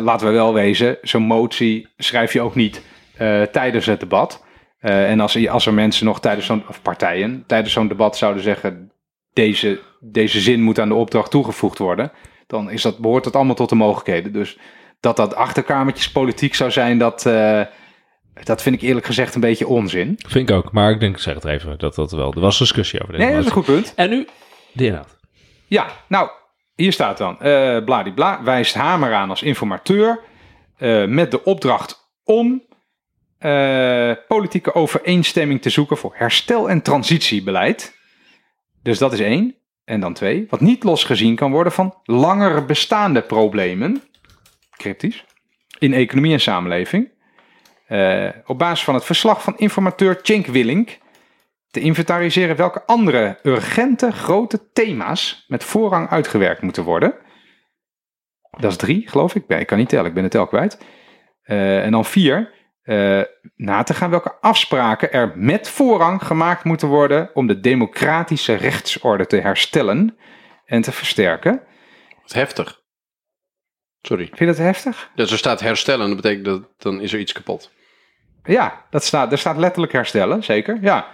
laten 0.00 0.26
we 0.26 0.32
wel 0.32 0.54
wezen, 0.54 0.98
zo'n 1.02 1.22
motie 1.22 1.88
schrijf 1.96 2.32
je 2.32 2.40
ook 2.40 2.54
niet 2.54 2.82
eh, 3.16 3.42
tijdens 3.42 3.86
het 3.86 4.00
debat. 4.00 4.44
Eh, 4.78 5.10
en 5.10 5.20
als, 5.20 5.48
als 5.48 5.66
er 5.66 5.74
mensen 5.74 6.06
nog 6.06 6.20
tijdens 6.20 6.46
zo'n, 6.46 6.64
of 6.68 6.82
partijen, 6.82 7.44
tijdens 7.46 7.72
zo'n 7.72 7.88
debat 7.88 8.16
zouden 8.16 8.42
zeggen, 8.42 8.92
deze, 9.32 9.80
deze 10.00 10.40
zin 10.40 10.62
moet 10.62 10.78
aan 10.78 10.88
de 10.88 10.94
opdracht 10.94 11.30
toegevoegd 11.30 11.78
worden, 11.78 12.12
dan 12.46 12.70
is 12.70 12.82
dat, 12.82 12.98
behoort 12.98 13.24
dat 13.24 13.36
allemaal 13.36 13.54
tot 13.54 13.68
de 13.68 13.74
mogelijkheden. 13.74 14.32
Dus 14.32 14.58
dat 15.00 15.16
dat 15.16 15.34
achterkamertjes 15.34 16.12
politiek 16.12 16.54
zou 16.54 16.70
zijn, 16.70 16.98
dat, 16.98 17.26
eh, 17.26 17.60
dat 18.42 18.62
vind 18.62 18.74
ik 18.74 18.82
eerlijk 18.82 19.06
gezegd 19.06 19.34
een 19.34 19.40
beetje 19.40 19.66
onzin. 19.66 20.18
Vind 20.26 20.48
ik 20.50 20.56
ook. 20.56 20.72
Maar 20.72 20.90
ik 20.90 21.00
denk, 21.00 21.14
ik 21.14 21.22
zeg 21.22 21.34
het 21.34 21.44
even, 21.44 21.78
dat 21.78 21.94
dat 21.94 22.12
wel. 22.12 22.32
Er 22.32 22.40
was 22.40 22.58
discussie 22.58 23.00
over 23.00 23.12
deze 23.12 23.24
Nee, 23.24 23.34
dat 23.34 23.44
is 23.44 23.50
een 23.50 23.56
goed 23.56 23.74
punt. 23.74 23.92
En 23.96 24.10
nu 24.10 24.26
de 24.72 24.84
inhoud. 24.84 25.18
Ja, 25.66 25.86
nou, 26.08 26.30
hier 26.82 26.92
staat 26.92 27.18
dan. 27.18 27.40
eh 27.40 27.84
bladibla 27.84 28.42
wijst 28.42 28.74
Hamer 28.74 29.14
aan 29.14 29.30
als 29.30 29.42
informateur 29.42 30.20
eh, 30.76 31.04
met 31.04 31.30
de 31.30 31.44
opdracht 31.44 32.12
om 32.24 32.62
eh, 33.38 34.12
politieke 34.28 34.74
overeenstemming 34.74 35.62
te 35.62 35.70
zoeken 35.70 35.96
voor 35.96 36.12
herstel- 36.14 36.70
en 36.70 36.82
transitiebeleid. 36.82 37.98
Dus 38.82 38.98
dat 38.98 39.12
is 39.12 39.20
één. 39.20 39.54
En 39.84 40.00
dan 40.00 40.12
twee, 40.12 40.46
wat 40.50 40.60
niet 40.60 40.84
losgezien 40.84 41.34
kan 41.34 41.50
worden 41.50 41.72
van 41.72 41.94
langer 42.04 42.64
bestaande 42.64 43.22
problemen, 43.22 44.02
cryptisch, 44.76 45.24
in 45.78 45.92
economie 45.92 46.32
en 46.32 46.40
samenleving. 46.40 47.10
Op 48.46 48.58
basis 48.58 48.84
van 48.84 48.94
het 48.94 49.04
verslag 49.04 49.42
van 49.42 49.54
informateur 49.56 50.18
Cenk 50.22 50.46
Willink 50.46 50.98
te 51.72 51.80
inventariseren 51.80 52.56
welke 52.56 52.84
andere 52.86 53.38
urgente 53.42 54.12
grote 54.12 54.70
thema's 54.72 55.44
met 55.48 55.64
voorrang 55.64 56.10
uitgewerkt 56.10 56.62
moeten 56.62 56.84
worden. 56.84 57.14
Dat 58.58 58.70
is 58.70 58.76
drie, 58.76 59.08
geloof 59.08 59.34
ik. 59.34 59.44
Ik 59.48 59.66
kan 59.66 59.78
niet 59.78 59.88
tellen, 59.88 60.06
ik 60.06 60.14
ben 60.14 60.22
de 60.22 60.28
tel 60.28 60.46
kwijt. 60.46 60.78
Eh, 61.42 61.84
en 61.84 61.90
dan 61.90 62.04
vier, 62.04 62.52
eh, 62.82 63.20
na 63.56 63.82
te 63.82 63.94
gaan 63.94 64.10
welke 64.10 64.34
afspraken 64.40 65.12
er 65.12 65.32
met 65.34 65.68
voorrang 65.68 66.22
gemaakt 66.22 66.64
moeten 66.64 66.88
worden 66.88 67.30
om 67.34 67.46
de 67.46 67.60
democratische 67.60 68.54
rechtsorde 68.54 69.26
te 69.26 69.36
herstellen 69.36 70.16
en 70.64 70.82
te 70.82 70.92
versterken. 70.92 71.62
Wat 72.22 72.32
heftig. 72.32 72.80
Sorry. 74.00 74.26
Vind 74.26 74.38
je 74.38 74.46
dat 74.46 74.56
heftig? 74.56 75.10
Dus 75.14 75.32
er 75.32 75.38
staat 75.38 75.60
herstellen, 75.60 76.06
dat 76.06 76.16
betekent 76.16 76.44
dat 76.44 76.68
dan 76.78 77.00
is 77.00 77.12
er 77.12 77.18
iets 77.18 77.32
kapot. 77.32 77.72
Ja, 78.44 78.86
dat 78.90 79.04
staat, 79.04 79.32
er 79.32 79.38
staat 79.38 79.56
letterlijk 79.56 79.92
herstellen, 79.92 80.44
zeker. 80.44 80.78
Ja. 80.80 81.06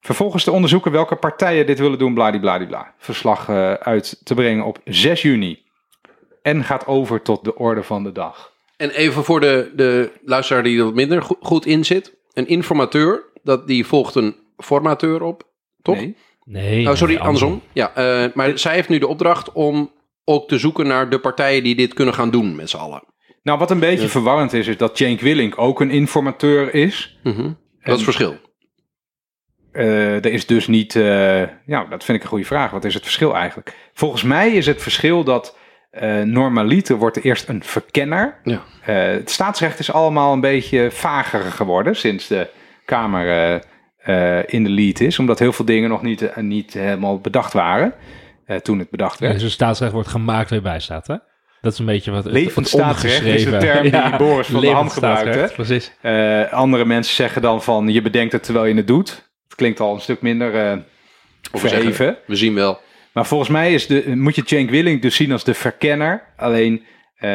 Vervolgens 0.00 0.44
te 0.44 0.52
onderzoeken 0.52 0.92
welke 0.92 1.16
partijen 1.16 1.66
dit 1.66 1.78
willen 1.78 1.98
doen, 1.98 2.14
bladibladibla. 2.14 2.94
Verslag 2.98 3.48
eh, 3.48 3.72
uit 3.72 4.20
te 4.24 4.34
brengen 4.34 4.64
op 4.64 4.78
6 4.84 5.22
juni. 5.22 5.62
En 6.42 6.64
gaat 6.64 6.86
over 6.86 7.22
tot 7.22 7.44
de 7.44 7.54
orde 7.56 7.82
van 7.82 8.02
de 8.04 8.12
dag. 8.12 8.52
En 8.76 8.90
even 8.90 9.24
voor 9.24 9.40
de, 9.40 9.72
de 9.76 10.10
luisteraar 10.24 10.62
die 10.62 10.78
er 10.78 10.84
wat 10.84 10.94
minder 10.94 11.22
go- 11.22 11.36
goed 11.40 11.66
in 11.66 11.84
zit. 11.84 12.16
Een 12.32 12.46
informateur, 12.48 13.22
dat, 13.42 13.66
die 13.66 13.86
volgt 13.86 14.14
een 14.14 14.36
formateur 14.56 15.22
op, 15.22 15.42
toch? 15.82 15.94
Nee. 15.96 16.16
Nee. 16.44 16.88
Oh, 16.88 16.94
sorry, 16.94 17.14
nee, 17.14 17.22
andersom. 17.22 17.62
Ja, 17.72 17.94
eh, 17.94 18.24
maar 18.34 18.58
zij 18.58 18.74
heeft 18.74 18.88
nu 18.88 18.98
de 18.98 19.06
opdracht 19.06 19.52
om 19.52 19.92
ook 20.24 20.48
te 20.48 20.58
zoeken 20.58 20.86
naar 20.86 21.10
de 21.10 21.18
partijen 21.18 21.62
die 21.62 21.74
dit 21.74 21.94
kunnen 21.94 22.14
gaan 22.14 22.30
doen 22.30 22.56
met 22.56 22.70
z'n 22.70 22.76
allen. 22.76 23.02
Nou, 23.42 23.58
wat 23.58 23.70
een 23.70 23.78
beetje 23.80 24.04
Ja. 24.04 24.08
verwarrend 24.10 24.52
is, 24.52 24.66
is 24.66 24.76
dat 24.76 24.96
Cenk 24.96 25.20
Willink 25.20 25.58
ook 25.58 25.80
een 25.80 25.90
informateur 25.90 26.74
is. 26.74 27.18
Mhm. 27.22 27.42
Dat 27.42 27.52
is 27.82 27.92
het 27.92 28.02
verschil. 28.02 28.36
Eh, 29.78 30.14
er 30.14 30.26
is 30.32 30.46
dus 30.46 30.66
niet. 30.66 30.96
eh, 30.96 31.40
ja, 31.66 31.84
dat 31.90 32.04
vind 32.04 32.16
ik 32.18 32.22
een 32.22 32.28
goede 32.28 32.44
vraag. 32.44 32.70
Wat 32.70 32.84
is 32.84 32.94
het 32.94 33.02
verschil 33.02 33.34
eigenlijk? 33.36 33.74
Volgens 33.94 34.22
mij 34.22 34.50
is 34.50 34.66
het 34.66 34.82
verschil 34.82 35.24
dat. 35.24 35.56
eh 35.90 36.20
normaliter 36.22 36.96
wordt 36.96 37.22
eerst 37.24 37.48
een 37.48 37.62
verkenner. 37.64 38.40
Ja. 38.44 38.60
Eh, 38.84 38.94
het 38.96 39.30
staatsrecht 39.30 39.78
is 39.78 39.92
allemaal 39.92 40.32
een 40.32 40.40
beetje 40.40 40.90
vager 40.90 41.40
geworden 41.40 41.96
sinds 41.96 42.26
de 42.26 42.46
Kamer 42.84 43.60
in 44.46 44.64
de 44.64 44.70
lead 44.70 45.00
is. 45.00 45.18
Omdat 45.18 45.38
heel 45.38 45.52
veel 45.52 45.64
dingen 45.64 45.88
nog 45.88 46.02
niet, 46.02 46.36
niet 46.36 46.72
helemaal 46.72 47.20
bedacht 47.20 47.52
waren 47.52 47.94
eh, 48.46 48.56
toen 48.56 48.78
het 48.78 48.90
bedacht 48.90 49.18
Ja, 49.18 49.20
werd. 49.26 49.34
dus 49.34 49.42
een 49.44 49.50
staatsrecht 49.50 49.92
wordt 49.92 50.08
gemaakt 50.08 50.48
waar 50.50 50.58
je 50.58 50.64
bij 50.64 50.80
staat, 50.80 51.06
hè? 51.06 51.16
Dat 51.60 51.72
is 51.72 51.78
een 51.78 51.86
beetje 51.86 52.10
wat... 52.10 52.24
het- 52.24 52.32
Levend 52.32 52.56
het 52.56 52.68
staatsrecht 52.68 53.22
is 53.22 53.44
de 53.44 53.56
term 53.56 53.82
die 53.82 54.16
Boris 54.26 54.46
van 54.46 54.60
der 54.60 54.70
Ham 54.72 54.84
levend 54.84 54.92
gebruikt? 54.92 55.54
Precies. 55.54 55.92
Eh, 56.00 56.52
andere 56.52 56.84
mensen 56.84 57.14
zeggen 57.14 57.42
dan 57.42 57.62
van 57.62 57.88
je 57.88 58.02
bedenkt 58.02 58.32
het 58.32 58.42
terwijl 58.42 58.66
je 58.66 58.74
het 58.74 58.86
doet. 58.86 59.27
Klinkt 59.58 59.80
al 59.80 59.94
een 59.94 60.00
stuk 60.00 60.20
minder 60.20 60.54
eh, 60.54 60.78
verheven. 61.52 62.18
we 62.26 62.36
zien 62.36 62.54
wel. 62.54 62.80
Maar 63.12 63.26
volgens 63.26 63.50
mij 63.50 63.72
is 63.72 63.86
de, 63.86 64.16
moet 64.16 64.34
je 64.34 64.42
Cenk 64.44 64.70
Willing 64.70 65.02
dus 65.02 65.16
zien 65.16 65.32
als 65.32 65.44
de 65.44 65.54
verkenner. 65.54 66.32
Alleen 66.36 66.84
eh, 67.14 67.30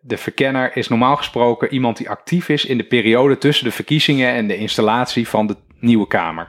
de 0.00 0.16
verkenner 0.16 0.76
is 0.76 0.88
normaal 0.88 1.16
gesproken 1.16 1.72
iemand 1.72 1.96
die 1.96 2.10
actief 2.10 2.48
is 2.48 2.64
in 2.64 2.78
de 2.78 2.84
periode 2.84 3.38
tussen 3.38 3.64
de 3.64 3.70
verkiezingen 3.70 4.32
en 4.32 4.46
de 4.46 4.56
installatie 4.56 5.28
van 5.28 5.46
de 5.46 5.56
nieuwe 5.80 6.06
Kamer. 6.06 6.48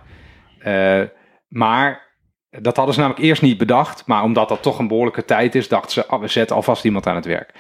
Eh, 0.60 1.01
maar 1.47 2.17
dat 2.49 2.75
hadden 2.75 2.93
ze 2.93 2.99
namelijk 2.99 3.25
eerst 3.25 3.41
niet 3.41 3.58
bedacht. 3.58 4.03
Maar 4.05 4.23
omdat 4.23 4.49
dat 4.49 4.63
toch 4.63 4.79
een 4.79 4.88
behoorlijke 4.88 5.25
tijd 5.25 5.55
is, 5.55 5.67
dachten 5.67 5.91
ze, 5.91 6.05
ah, 6.05 6.21
we 6.21 6.27
zetten 6.27 6.55
alvast 6.55 6.86
iemand 6.86 7.08
aan 7.08 7.15
het 7.15 7.25
werk. 7.25 7.53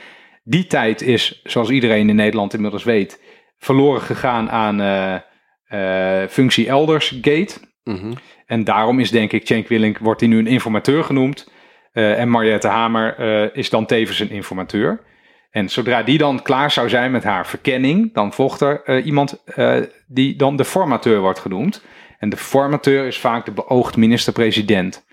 Die 0.43 0.67
tijd 0.67 1.01
is, 1.01 1.41
zoals 1.43 1.69
iedereen 1.69 2.09
in 2.09 2.15
Nederland 2.15 2.53
inmiddels 2.53 2.83
weet, 2.83 3.21
verloren 3.57 4.01
gegaan 4.01 4.49
aan 4.49 4.79
eh, 5.69 6.27
functie 6.29 6.67
elders 6.67 7.19
gate. 7.21 7.57
Mhm. 7.83 8.13
En 8.45 8.63
daarom 8.63 8.99
is 8.99 9.11
denk 9.11 9.31
ik 9.31 9.47
Cenk 9.47 9.67
Willink, 9.67 9.97
wordt 9.97 10.19
hij 10.19 10.29
nu 10.29 10.37
een 10.37 10.47
informateur 10.47 11.03
genoemd. 11.03 11.51
Eh, 11.91 12.19
en 12.19 12.29
Mariette 12.29 12.67
Hamer 12.67 13.15
eh, 13.17 13.57
is 13.57 13.69
dan 13.69 13.85
tevens 13.85 14.19
een 14.19 14.29
informateur. 14.29 15.07
En 15.49 15.69
zodra 15.69 16.03
die 16.03 16.17
dan 16.17 16.41
klaar 16.41 16.71
zou 16.71 16.89
zijn 16.89 17.11
met 17.11 17.23
haar 17.23 17.47
verkenning, 17.47 18.13
dan 18.13 18.33
volgt 18.33 18.61
er 18.61 18.83
eh, 18.83 19.05
iemand 19.05 19.43
eh, 19.45 19.81
die 20.07 20.35
dan 20.35 20.55
de 20.55 20.65
formateur 20.65 21.19
wordt 21.19 21.39
genoemd. 21.39 21.83
En 22.19 22.29
de 22.29 22.37
formateur 22.37 23.07
is 23.07 23.17
vaak 23.17 23.45
de 23.45 23.51
beoogd 23.51 23.97
minister-president 23.97 25.05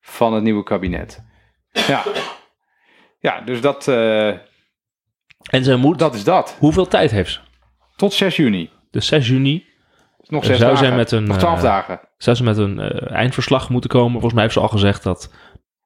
van 0.00 0.34
het 0.34 0.42
nieuwe 0.42 0.62
kabinet. 0.62 1.24
Ja, 1.70 2.02
ja 3.18 3.40
dus 3.40 3.60
dat, 3.60 3.88
eh, 3.88 4.28
En 4.28 5.64
zij 5.64 5.76
moet... 5.76 5.98
dat 5.98 6.14
is 6.14 6.24
dat. 6.24 6.56
Hoeveel 6.58 6.88
tijd 6.88 7.10
heeft 7.10 7.32
ze? 7.32 7.40
Tot 7.96 8.12
6 8.12 8.36
juni. 8.36 8.70
Dus 8.90 9.06
6 9.06 9.28
juni 9.28 9.66
Nog 10.32 10.44
zes 10.44 10.58
Zou 10.58 10.74
dagen. 10.74 10.96
met 10.96 11.10
een, 11.10 11.24
Nog 11.24 11.38
12 11.38 11.56
eh, 11.56 11.62
dagen. 11.62 12.00
zou 12.16 12.36
ze 12.36 12.42
met 12.42 12.56
een 12.58 12.80
eh, 12.80 13.10
eindverslag 13.10 13.68
moeten 13.68 13.90
komen. 13.90 14.10
Volgens 14.12 14.32
mij 14.32 14.42
heeft 14.42 14.54
ze 14.54 14.60
al 14.60 14.68
gezegd 14.68 15.02
dat 15.02 15.32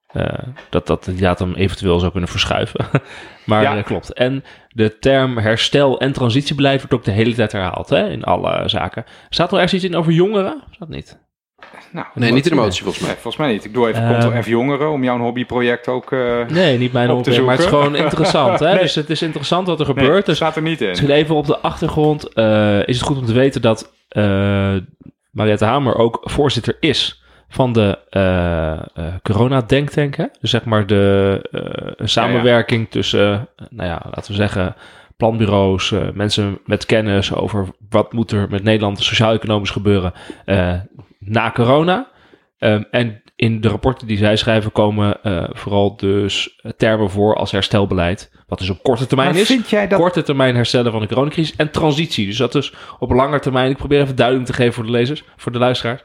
eh, 0.07 0.25
dat, 0.69 0.87
dat 0.87 1.03
die 1.05 1.15
datum 1.21 1.53
eventueel 1.53 1.99
zou 1.99 2.11
kunnen 2.11 2.29
verschuiven. 2.29 2.85
maar 3.45 3.61
Ja. 3.61 3.75
dat 3.75 3.83
klopt. 3.83 4.13
En 4.13 4.43
de 4.67 4.99
term 4.99 5.37
herstel 5.37 5.99
en 5.99 6.11
transitiebeleid 6.11 6.77
wordt 6.79 6.93
ook 6.93 7.03
de 7.03 7.11
hele 7.11 7.33
tijd 7.33 7.51
herhaald 7.51 7.89
hè, 7.89 8.09
in 8.09 8.23
alle 8.23 8.69
zaken. 8.69 9.03
Staat 9.29 9.49
er 9.51 9.55
ergens 9.55 9.73
iets 9.73 9.83
in 9.83 9.95
over 9.95 10.11
jongeren? 10.11 10.63
Dat 10.79 10.89
niet? 10.89 11.19
Nou, 11.91 12.07
Nee, 12.13 12.31
niet 12.31 12.45
in 12.45 12.55
de 12.55 12.61
motie 12.61 12.83
volgens 12.83 13.03
mij. 13.03 13.11
Nee, 13.13 13.21
volgens 13.21 13.43
mij 13.43 13.53
niet. 13.53 13.65
Ik 13.65 13.73
doe 13.73 13.87
even. 13.87 14.17
Ctrl 14.19 14.41
F 14.41 14.47
jongeren 14.47 14.91
om 14.91 15.03
jouw 15.03 15.17
hobbyproject 15.17 15.87
ook... 15.87 16.11
eh 16.11 16.45
Nee, 16.47 16.77
niet 16.77 16.93
mijn 16.93 17.09
opmerking, 17.09 17.45
maar 17.45 17.55
het 17.55 17.63
is 17.63 17.69
gewoon 17.69 17.95
interessant. 17.95 18.59
Hè? 18.67 18.71
Nee. 18.73 18.81
Dus 18.81 18.95
het 18.95 19.09
is 19.09 19.21
interessant 19.21 19.67
wat 19.67 19.79
er 19.79 19.85
nee, 19.85 19.95
gebeurt. 19.95 20.25
dus 20.25 20.35
staat 20.35 20.55
er 20.55 20.61
niet 20.61 20.81
in. 20.81 20.87
Misschien 20.87 21.09
even 21.09 21.35
op 21.35 21.45
de 21.45 21.57
achtergrond 21.57 22.33
eh, 22.33 22.87
is 22.87 22.97
het 22.97 23.07
goed 23.07 23.17
om 23.17 23.25
te 23.25 23.33
weten 23.33 23.61
dat 23.61 23.93
Mariette 25.31 25.65
Hamer 25.65 25.95
ook 25.95 26.19
voorzitter 26.23 26.77
is 26.79 27.23
van 27.49 27.73
de 27.73 27.99
eh 28.09 28.71
eh 28.71 29.13
corona-denktank. 29.23 30.15
hè? 30.15 30.25
Dus 30.41 30.49
zeg 30.49 30.65
maar 30.65 30.87
de 30.87 31.39
eh, 31.51 32.07
samenwerking 32.07 32.89
tussen, 32.89 33.31
eh, 33.55 33.65
nou 33.69 33.89
ja, 33.89 34.01
laten 34.03 34.31
we 34.31 34.37
zeggen, 34.37 34.75
planbureaus, 35.17 35.91
eh, 35.91 36.07
mensen 36.13 36.59
met 36.65 36.85
kennis 36.85 37.33
over 37.33 37.67
wat 37.89 38.13
moet 38.13 38.31
er 38.31 38.47
met 38.49 38.63
Nederland 38.63 38.99
sociaal-economisch 38.99 39.69
gebeuren 39.69 40.13
eh, 40.45 40.73
na 41.19 41.51
corona. 41.51 42.07
Ehm, 42.57 42.83
en 42.91 43.21
in 43.35 43.61
de 43.61 43.67
rapporten 43.67 44.07
die 44.07 44.17
zij 44.17 44.35
schrijven 44.35 44.71
komen 44.71 45.23
eh, 45.23 45.43
vooral 45.49 45.95
dus 45.95 46.61
termen 46.77 47.09
voor 47.09 47.35
als 47.35 47.51
herstelbeleid. 47.51 48.31
Wat 48.47 48.59
dus 48.59 48.69
op 48.69 48.83
korte 48.83 49.07
termijn 49.07 49.29
Maar 49.31 49.39
is. 49.39 49.47
vind 49.47 49.69
jij 49.69 49.87
dat... 49.87 49.99
Korte 49.99 50.23
termijn 50.23 50.55
herstellen 50.55 50.91
van 50.91 51.01
de 51.01 51.07
coronacrisis 51.07 51.55
en 51.55 51.71
transitie. 51.71 52.25
Dus 52.25 52.37
dat 52.37 52.55
is 52.55 52.73
op 52.99 53.11
lange 53.11 53.39
termijn, 53.39 53.71
ik 53.71 53.77
probeer 53.77 54.01
even 54.01 54.15
duiding 54.15 54.45
te 54.45 54.53
geven 54.53 54.73
voor 54.73 54.83
de 54.83 54.91
lezers, 54.91 55.23
voor 55.35 55.51
de 55.51 55.59
luisteraars. 55.59 56.01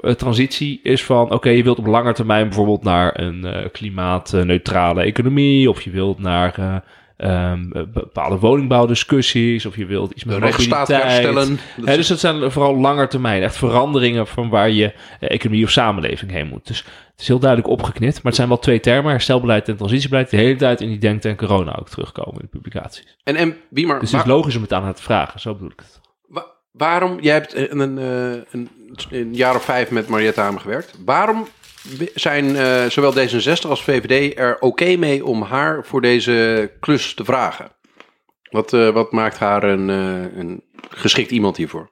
Eh, 0.00 0.12
transitie 0.12 0.80
is 0.82 1.04
van, 1.04 1.30
oké, 1.32 1.48
je 1.48 1.62
wilt 1.62 1.78
op 1.78 1.86
lange 1.86 2.12
termijn 2.12 2.46
bijvoorbeeld 2.48 2.82
naar 2.82 3.20
een 3.20 3.44
eh, 3.44 3.70
klimaatneutrale 3.72 5.02
economie, 5.02 5.70
of 5.70 5.82
je 5.82 5.90
wilt 5.90 6.18
naar 6.18 6.82
eh, 7.16 7.50
ehm, 7.50 7.72
eh, 7.72 7.82
bepaalde 7.92 8.36
woningbouwdiscussies, 8.38 9.66
of 9.66 9.76
je 9.76 9.86
wilt 9.86 10.12
iets 10.12 10.24
met 10.24 10.34
De 10.34 10.40
rechtsstaat 10.40 10.88
herstellen. 10.88 11.58
Dat 11.76 11.94
dus 11.96 12.06
dat 12.08 12.18
zijn 12.20 12.50
vooral 12.50 12.76
langer 12.76 13.08
termijn, 13.08 13.42
echt 13.42 13.56
veranderingen 13.56 14.26
van 14.26 14.48
waar 14.48 14.70
je 14.70 14.84
eh, 15.20 15.30
economie 15.30 15.64
of 15.64 15.70
samenleving 15.70 16.30
heen 16.30 16.46
moet. 16.46 16.66
Dus 16.66 16.78
het 17.10 17.20
is 17.20 17.28
heel 17.28 17.38
duidelijk 17.38 17.70
opgeknipt, 17.70 18.14
maar 18.14 18.22
het 18.24 18.34
zijn 18.34 18.48
wel 18.48 18.58
twee 18.58 18.80
termen, 18.80 19.10
herstelbeleid 19.10 19.68
en 19.68 19.76
transitiebeleid, 19.76 20.30
die 20.30 20.38
de 20.38 20.44
hele 20.44 20.58
tijd 20.58 20.80
in 20.80 20.88
die 20.88 20.98
denktank 20.98 21.38
corona 21.38 21.76
ook 21.78 21.88
terugkomen 21.88 22.32
in 22.40 22.48
de 22.50 22.58
publicaties. 22.58 23.16
En, 23.24 23.36
en 23.36 23.56
wie 23.70 23.86
maar, 23.86 24.00
Dus 24.00 24.10
het 24.12 24.20
waar- 24.20 24.28
is 24.30 24.36
logisch 24.36 24.56
om 24.56 24.62
het 24.62 24.72
aan 24.72 24.86
het 24.86 25.00
vragen, 25.00 25.40
zo 25.40 25.52
bedoel 25.52 25.70
ik 25.70 25.78
het. 25.78 26.00
wa- 26.28 26.46
waarom, 26.72 27.20
jij 27.20 27.32
hebt 27.32 27.54
een, 27.56 27.78
een, 27.78 27.98
eh, 27.98 28.42
een, 28.50 28.68
een 29.10 29.34
jaar 29.34 29.54
of 29.54 29.64
vijf 29.64 29.90
met 29.90 30.08
Mariette 30.08 30.40
Hamer 30.40 30.60
gewerkt. 30.60 30.98
Waarom 31.04 31.46
zijn 32.14 32.56
eh, 32.56 32.84
zowel 32.86 33.12
D66 33.14 33.68
als 33.68 33.82
VVD 33.82 34.38
er 34.38 34.58
oké 34.60 34.96
mee 34.96 35.24
om 35.24 35.42
haar 35.42 35.84
voor 35.84 36.00
deze 36.00 36.72
klus 36.80 37.14
te 37.14 37.24
vragen? 37.24 37.70
Wat, 38.50 38.72
eh, 38.72 38.88
wat 38.90 39.12
maakt 39.12 39.38
haar 39.38 39.62
een, 39.64 39.90
eh, 39.90 40.38
een 40.38 40.62
geschikt 40.90 41.30
iemand 41.30 41.56
hiervoor? 41.56 41.90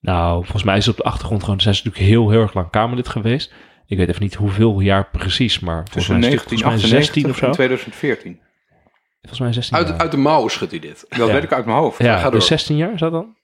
Nou, 0.00 0.34
volgens 0.42 0.62
mij 0.62 0.76
is 0.76 0.86
het 0.86 0.98
op 0.98 1.02
de 1.04 1.08
achtergrond 1.10 1.44
gewoon, 1.44 1.60
ze 1.60 1.68
natuurlijk 1.68 1.96
heel, 1.96 2.30
heel 2.30 2.40
erg 2.40 2.54
lang 2.54 2.70
Kamerlid 2.70 3.08
geweest. 3.08 3.52
Ik 3.86 3.96
weet 3.98 4.08
even 4.08 4.22
niet 4.22 4.34
hoeveel 4.34 4.80
jaar 4.80 5.08
precies, 5.10 5.58
maar 5.58 5.74
volgens 5.74 5.94
Tussen 5.94 6.18
mij, 6.18 6.28
is 6.28 6.34
het- 6.34 6.42
volgens 6.42 6.62
mij 6.62 6.78
16 6.78 7.30
of 7.30 7.38
1998 7.38 7.38
zo. 7.38 7.46
en 7.46 7.52
2014. 7.52 8.40
Volgens 9.20 9.40
mij 9.40 9.52
16 9.52 9.76
Uit, 9.76 9.88
jaar. 9.88 9.98
uit 9.98 10.10
de 10.10 10.16
mouw 10.16 10.48
schudt 10.48 10.70
hij 10.70 10.80
dit. 10.80 11.04
Dat 11.08 11.26
Ja. 11.28 11.34
weet 11.34 11.42
ik 11.42 11.52
uit 11.52 11.64
mijn 11.64 11.78
hoofd. 11.78 12.02
ja, 12.02 12.16
ga 12.16 12.22
door. 12.22 12.30
dus 12.32 12.46
16 12.46 12.76
jaar 12.76 12.92
is 12.92 13.00
dat 13.00 13.12
dan? 13.12 13.36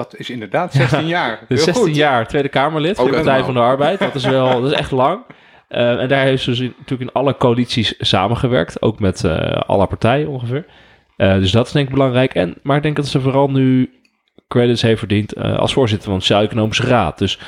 Dat 0.00 0.14
is 0.18 0.30
inderdaad 0.30 0.72
16 0.72 1.06
jaar. 1.06 1.40
Heel 1.48 1.58
16 1.58 1.74
goed. 1.84 1.96
jaar 1.96 2.26
Tweede 2.26 2.48
Kamerlid 2.48 2.96
voor 2.96 3.04
Ook 3.04 3.10
de 3.10 3.16
Partij 3.16 3.42
van 3.44 3.54
de 3.54 3.60
Arbeid. 3.60 3.98
Dat 3.98 4.14
is 4.14 4.24
wel, 4.24 4.60
dat 4.62 4.70
is 4.72 4.78
echt 4.78 4.90
lang. 4.90 5.20
Eh, 5.68 6.00
en 6.00 6.08
daar 6.08 6.24
heeft 6.24 6.42
ze 6.42 6.50
dus 6.50 6.60
in- 6.60 6.74
natuurlijk 6.78 7.10
in 7.10 7.16
alle 7.20 7.36
coalities 7.36 7.94
samengewerkt. 7.98 8.82
Ook 8.82 9.00
met 9.00 9.24
eh, 9.24 9.60
alle 9.66 9.86
partijen 9.86 10.28
ongeveer. 10.28 10.64
Eh, 11.16 11.34
dus 11.34 11.50
dat 11.50 11.66
is 11.66 11.72
denk 11.72 11.86
ik 11.88 11.94
belangrijk. 11.94 12.34
En, 12.34 12.54
maar 12.62 12.76
ik 12.76 12.82
denk 12.82 12.96
dat 12.96 13.06
ze 13.06 13.20
vooral 13.20 13.50
nu 13.50 13.90
credits 14.48 14.82
heeft 14.82 14.98
verdiend 14.98 15.32
eh, 15.32 15.58
als 15.58 15.72
voorzitter 15.72 16.08
van 16.08 16.18
de 16.18 16.24
Sociaal-Economische 16.24 16.86
Raad. 16.86 17.18
Dus 17.18 17.38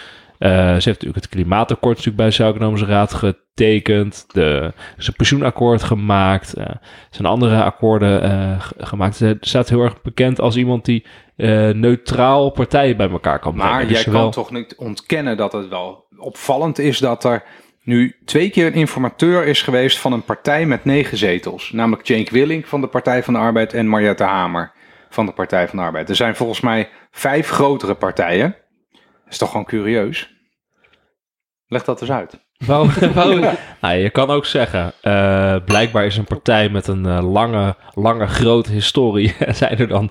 ze 0.48 0.70
heeft 0.72 0.86
natuurlijk 0.86 1.14
het 1.14 1.28
klimaatakkoord 1.28 1.90
natuurlijk 1.96 2.16
bij 2.16 2.26
de 2.26 2.32
Sociaal-Economische 2.32 2.86
Raad 2.86 3.12
getekend. 3.14 4.24
De, 4.32 4.72
een 4.96 5.14
pensioenakkoord 5.16 5.82
gemaakt. 5.82 6.54
eh, 6.54 6.64
er 6.64 6.80
zijn 7.10 7.28
andere 7.28 7.62
akkoorden 7.62 8.22
eh, 8.22 8.60
gemaakt. 8.78 9.16
Ze 9.16 9.36
staat 9.40 9.68
heel 9.68 9.82
erg 9.82 10.02
bekend 10.02 10.40
als 10.40 10.56
iemand 10.56 10.84
die 10.84 11.04
eh, 11.36 11.68
neutraal 11.70 12.50
partijen 12.50 12.96
bij 12.96 13.10
elkaar 13.10 13.38
kan 13.38 13.54
brengen. 13.54 13.72
Maar 13.72 13.82
Dus 13.82 13.90
jij 13.92 14.02
zowel- 14.02 14.20
kan 14.22 14.30
toch 14.30 14.50
niet 14.50 14.74
ontkennen 14.76 15.36
dat 15.36 15.52
het 15.52 15.68
wel 15.68 16.04
opvallend 16.18 16.78
is 16.78 16.98
dat 16.98 17.24
er 17.24 17.42
nu 17.84 18.16
twee 18.24 18.50
keer 18.50 18.66
een 18.66 18.72
informateur 18.72 19.46
is 19.46 19.62
geweest 19.62 19.98
van 19.98 20.12
een 20.12 20.24
partij 20.24 20.66
met 20.66 20.84
negen 20.84 21.16
zetels. 21.18 21.70
Namelijk 21.72 22.06
Cenk 22.06 22.30
Willink 22.30 22.66
van 22.66 22.80
de 22.80 22.86
Partij 22.86 23.22
van 23.22 23.34
de 23.34 23.40
Arbeid 23.40 23.72
en 23.72 23.88
Mariette 23.88 24.24
Hamer 24.24 24.72
van 25.10 25.26
de 25.26 25.32
Partij 25.32 25.68
van 25.68 25.78
de 25.78 25.84
Arbeid. 25.84 26.08
Er 26.08 26.16
zijn 26.16 26.36
volgens 26.36 26.60
mij 26.60 26.88
vijf 27.10 27.48
grotere 27.48 27.94
partijen. 27.94 28.56
Is 29.32 29.38
toch 29.38 29.50
gewoon 29.50 29.66
curieus? 29.66 30.30
Leg 31.66 31.84
dat 31.84 32.00
eens 32.00 32.10
uit. 32.10 32.40
Waarom, 32.66 32.90
waarom- 33.14 33.40
nou, 33.80 33.94
je 33.96 34.10
kan 34.10 34.30
ook 34.30 34.46
zeggen, 34.46 34.92
eh, 35.00 35.56
blijkbaar 35.64 36.06
is 36.06 36.16
een 36.16 36.24
partij 36.24 36.68
met 36.68 36.86
een 36.86 37.06
eh, 37.06 37.32
lange, 37.32 37.76
lange, 37.94 38.26
grote 38.26 38.72
historie. 38.72 39.34
zijn 39.62 39.78
er 39.78 39.88
dan 39.88 40.10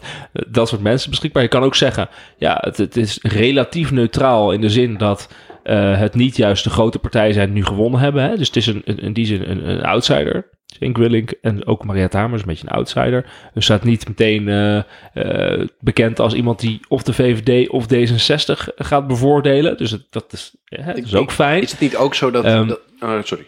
dat 0.50 0.68
soort 0.68 0.82
mensen 0.82 1.10
beschikbaar? 1.10 1.44
Je 1.44 1.48
kan 1.50 1.64
ook 1.64 1.76
zeggen, 1.76 2.10
ja, 2.38 2.58
het, 2.62 2.78
het 2.78 2.98
is 2.98 3.20
relatief 3.22 3.92
neutraal 3.92 4.52
in 4.52 4.62
de 4.62 4.70
zin 4.70 4.98
dat 4.98 5.30
eh, 5.64 5.98
het 5.98 6.14
niet 6.16 6.36
juist 6.38 6.64
de 6.64 6.70
grote 6.70 7.00
partijen 7.00 7.34
zijn 7.34 7.48
die 7.48 7.56
nu 7.56 7.66
gewonnen 7.66 8.00
hebben. 8.00 8.24
Hè? 8.24 8.38
Dus 8.38 8.48
het 8.48 8.56
is 8.56 8.68
een, 8.68 8.82
een- 8.86 9.00
in 9.00 9.14
die 9.14 9.26
zin 9.26 9.50
een, 9.50 9.70
een 9.70 9.84
outsider. 9.84 10.50
Cenk 10.80 10.98
Willink 10.98 11.32
en 11.32 11.66
ook 11.66 11.86
Hamer 12.14 12.36
is 12.36 12.42
een 12.42 12.48
beetje 12.48 12.68
een 12.68 12.74
outsider. 12.74 13.26
Dus 13.54 13.64
staat 13.64 13.84
niet 13.84 14.08
meteen 14.08 14.48
eh, 14.48 14.78
eh, 15.14 15.68
bekend 15.80 16.20
als 16.20 16.34
iemand 16.34 16.60
die 16.60 16.80
of 16.88 17.04
de 17.04 17.14
VVD 17.14 17.70
of 17.70 17.86
D66 17.94 18.74
gaat 18.76 19.08
bevoordelen. 19.08 19.78
Dus 19.78 19.92
het, 19.92 20.06
dat 20.10 20.34
is, 20.34 20.56
dat 20.64 20.98
is 20.98 21.16
ook 21.16 21.32
fijn. 21.32 21.62
Is 21.62 21.72
het 21.72 21.80
niet 21.80 21.96
ook 21.96 22.16
zo 22.16 22.32
dat... 22.32 22.44
Ehm, 22.44 22.68
dat 22.68 22.80
oh, 23.00 23.24
sorry. 23.24 23.46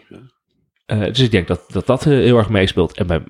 Eh, 0.86 0.98
dus 1.00 1.20
ik 1.20 1.30
denk 1.30 1.46
dat 1.46 1.64
dat, 1.68 1.86
dat 1.86 2.04
heel 2.04 2.38
erg 2.38 2.48
meespeelt. 2.48 2.96
En 2.96 3.06
bij, 3.06 3.22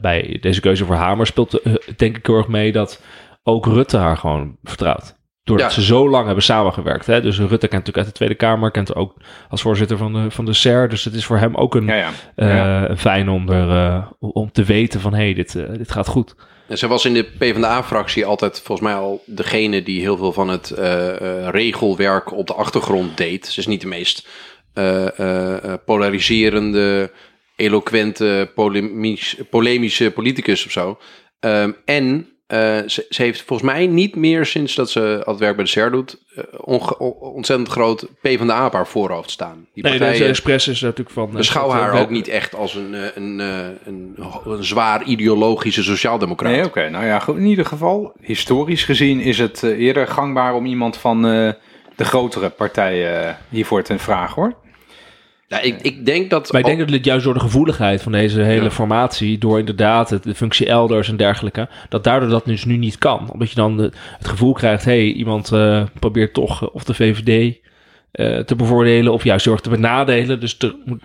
bij 0.00 0.38
deze 0.40 0.60
keuze 0.60 0.84
voor 0.84 0.94
Hamer 0.94 1.26
speelt 1.26 1.60
denk 1.96 2.16
ik 2.16 2.26
heel 2.26 2.36
erg 2.36 2.48
mee 2.48 2.72
dat 2.72 3.02
ook 3.42 3.66
Rutte 3.66 3.96
haar 3.96 4.16
gewoon 4.16 4.56
vertrouwt. 4.62 5.20
Doordat 5.44 5.68
Ja. 5.74 5.80
ze 5.80 5.84
zo 5.86 6.08
lang 6.08 6.26
hebben 6.26 6.44
samengewerkt. 6.44 7.06
Hè? 7.06 7.20
Dus 7.20 7.38
Rutte 7.38 7.56
kent 7.56 7.72
natuurlijk 7.72 7.96
uit 7.96 8.06
de 8.06 8.12
Tweede 8.12 8.34
Kamer, 8.34 8.70
kent 8.70 8.94
ook 8.94 9.14
als 9.48 9.62
voorzitter 9.62 9.96
van 9.96 10.12
de, 10.12 10.30
van 10.30 10.44
de 10.44 10.52
SER. 10.52 10.88
Dus 10.88 11.04
het 11.04 11.14
is 11.14 11.24
voor 11.24 11.38
hem 11.38 11.54
ook 11.54 11.74
een, 11.74 11.86
Ja, 11.86 12.10
ja. 12.36 12.86
eh, 12.88 12.96
fijn 12.96 13.28
om, 13.28 13.48
er, 13.50 13.70
eh, 13.70 14.06
om 14.18 14.52
te 14.52 14.64
weten 14.64 15.00
van 15.00 15.14
hé, 15.14 15.22
hey, 15.24 15.34
dit, 15.34 15.54
eh, 15.54 15.64
dit 15.72 15.92
gaat 15.92 16.08
goed. 16.08 16.34
En 16.68 16.78
zij 16.78 16.88
was 16.88 17.04
in 17.04 17.14
de 17.14 17.24
PvdA-fractie 17.38 18.26
altijd 18.26 18.60
volgens 18.64 18.88
mij 18.88 18.96
al 18.96 19.22
degene 19.26 19.82
die 19.82 20.00
heel 20.00 20.16
veel 20.16 20.32
van 20.32 20.48
het 20.48 20.70
regelwerk 21.50 22.32
op 22.32 22.46
de 22.46 22.54
achtergrond 22.54 23.16
deed. 23.16 23.46
Ze 23.46 23.60
is 23.60 23.66
niet 23.66 23.80
de 23.80 23.86
meest 23.86 24.28
polariserende, 25.84 27.10
eloquente, 27.56 28.50
polemisch, 28.54 29.36
polemische 29.50 30.10
politicus 30.10 30.66
of 30.66 30.72
zo. 30.72 30.98
Ehm, 31.40 31.72
en 31.84 32.28
ze, 32.86 33.06
ze 33.08 33.22
heeft 33.22 33.42
volgens 33.42 33.70
mij 33.72 33.86
niet 33.86 34.16
meer 34.16 34.46
sinds 34.46 34.74
dat 34.74 34.90
ze 34.90 35.22
al 35.24 35.32
het 35.32 35.40
werk 35.42 35.56
bij 35.56 35.64
de 35.64 35.70
SER 35.70 35.90
doet, 35.90 36.18
eh, 36.36 36.42
ontzettend 37.20 37.68
groot 37.68 38.06
PvdA 38.20 38.66
op 38.66 38.72
haar 38.72 38.86
voorhoofd 38.86 39.30
staan. 39.30 39.66
Die 39.74 39.82
Nee, 39.82 39.92
partijen- 39.92 40.12
deze 40.18 40.28
Express 40.30 40.68
is 40.68 40.80
natuurlijk 40.80 41.10
van... 41.10 41.28
eh, 41.30 41.34
Beschouw 41.36 41.70
haar 41.70 41.94
eh, 41.94 42.00
ook 42.00 42.10
niet 42.10 42.28
echt 42.28 42.54
als 42.54 42.74
een, 42.74 42.94
eh, 42.94 43.00
een, 43.14 43.40
eh, 43.40 43.56
een, 43.84 44.16
een 44.44 44.64
zwaar 44.64 45.02
ideologische 45.04 45.82
sociaaldemocraat. 45.82 46.52
Nee, 46.52 46.64
oké. 46.64 46.88
Nou 46.88 47.04
ja, 47.04 47.18
goed, 47.18 47.36
in 47.36 47.44
ieder 47.46 47.64
geval, 47.66 48.12
historisch 48.20 48.84
gezien 48.84 49.20
is 49.20 49.38
het 49.38 49.62
eh, 49.62 49.78
eerder 49.78 50.06
gangbaar 50.06 50.54
om 50.54 50.66
iemand 50.66 50.96
van 50.96 51.26
eh, 51.26 51.50
de 51.96 52.04
grotere 52.04 52.48
partijen 52.48 53.26
eh, 53.28 53.34
hiervoor 53.48 53.82
te 53.82 53.98
vragen, 53.98 54.42
hoor. 54.42 54.54
Ja, 55.52 55.60
ik, 55.60 55.80
ik 55.82 56.06
denk 56.06 56.30
dat... 56.30 56.52
Maar 56.52 56.60
ik 56.60 56.66
denk 56.66 56.78
dat 56.78 56.90
het 56.90 57.04
juist 57.04 57.24
door 57.24 57.34
de 57.34 57.40
gevoeligheid 57.40 58.02
van 58.02 58.12
deze 58.12 58.40
hele 58.40 58.62
Ja. 58.62 58.70
formatie, 58.70 59.38
door 59.38 59.58
inderdaad 59.58 60.10
het, 60.10 60.22
de 60.22 60.34
functie 60.34 60.66
elders 60.66 61.08
en 61.08 61.16
dergelijke, 61.16 61.68
dat 61.88 62.04
daardoor 62.04 62.28
dat 62.28 62.44
dus 62.44 62.64
nu 62.64 62.76
niet 62.76 62.98
kan. 62.98 63.30
Omdat 63.30 63.48
je 63.48 63.54
dan 63.54 63.78
het 63.78 64.28
gevoel 64.28 64.52
krijgt, 64.52 64.84
hé, 64.84 64.92
hey, 64.92 65.12
iemand 65.12 65.52
eh, 65.52 65.82
probeert 65.98 66.34
toch 66.34 66.62
eh, 66.62 66.68
of 66.74 66.84
de 66.84 66.94
VVD 66.94 67.58
eh, 68.12 68.38
te 68.38 68.56
bevoordelen 68.56 69.12
of 69.12 69.24
juist 69.24 69.44
heel 69.44 69.54
erg 69.54 69.62
te 69.62 69.70
benadelen. 69.70 70.40
Dus 70.40 70.58
er 70.58 70.76
moet, 70.84 71.02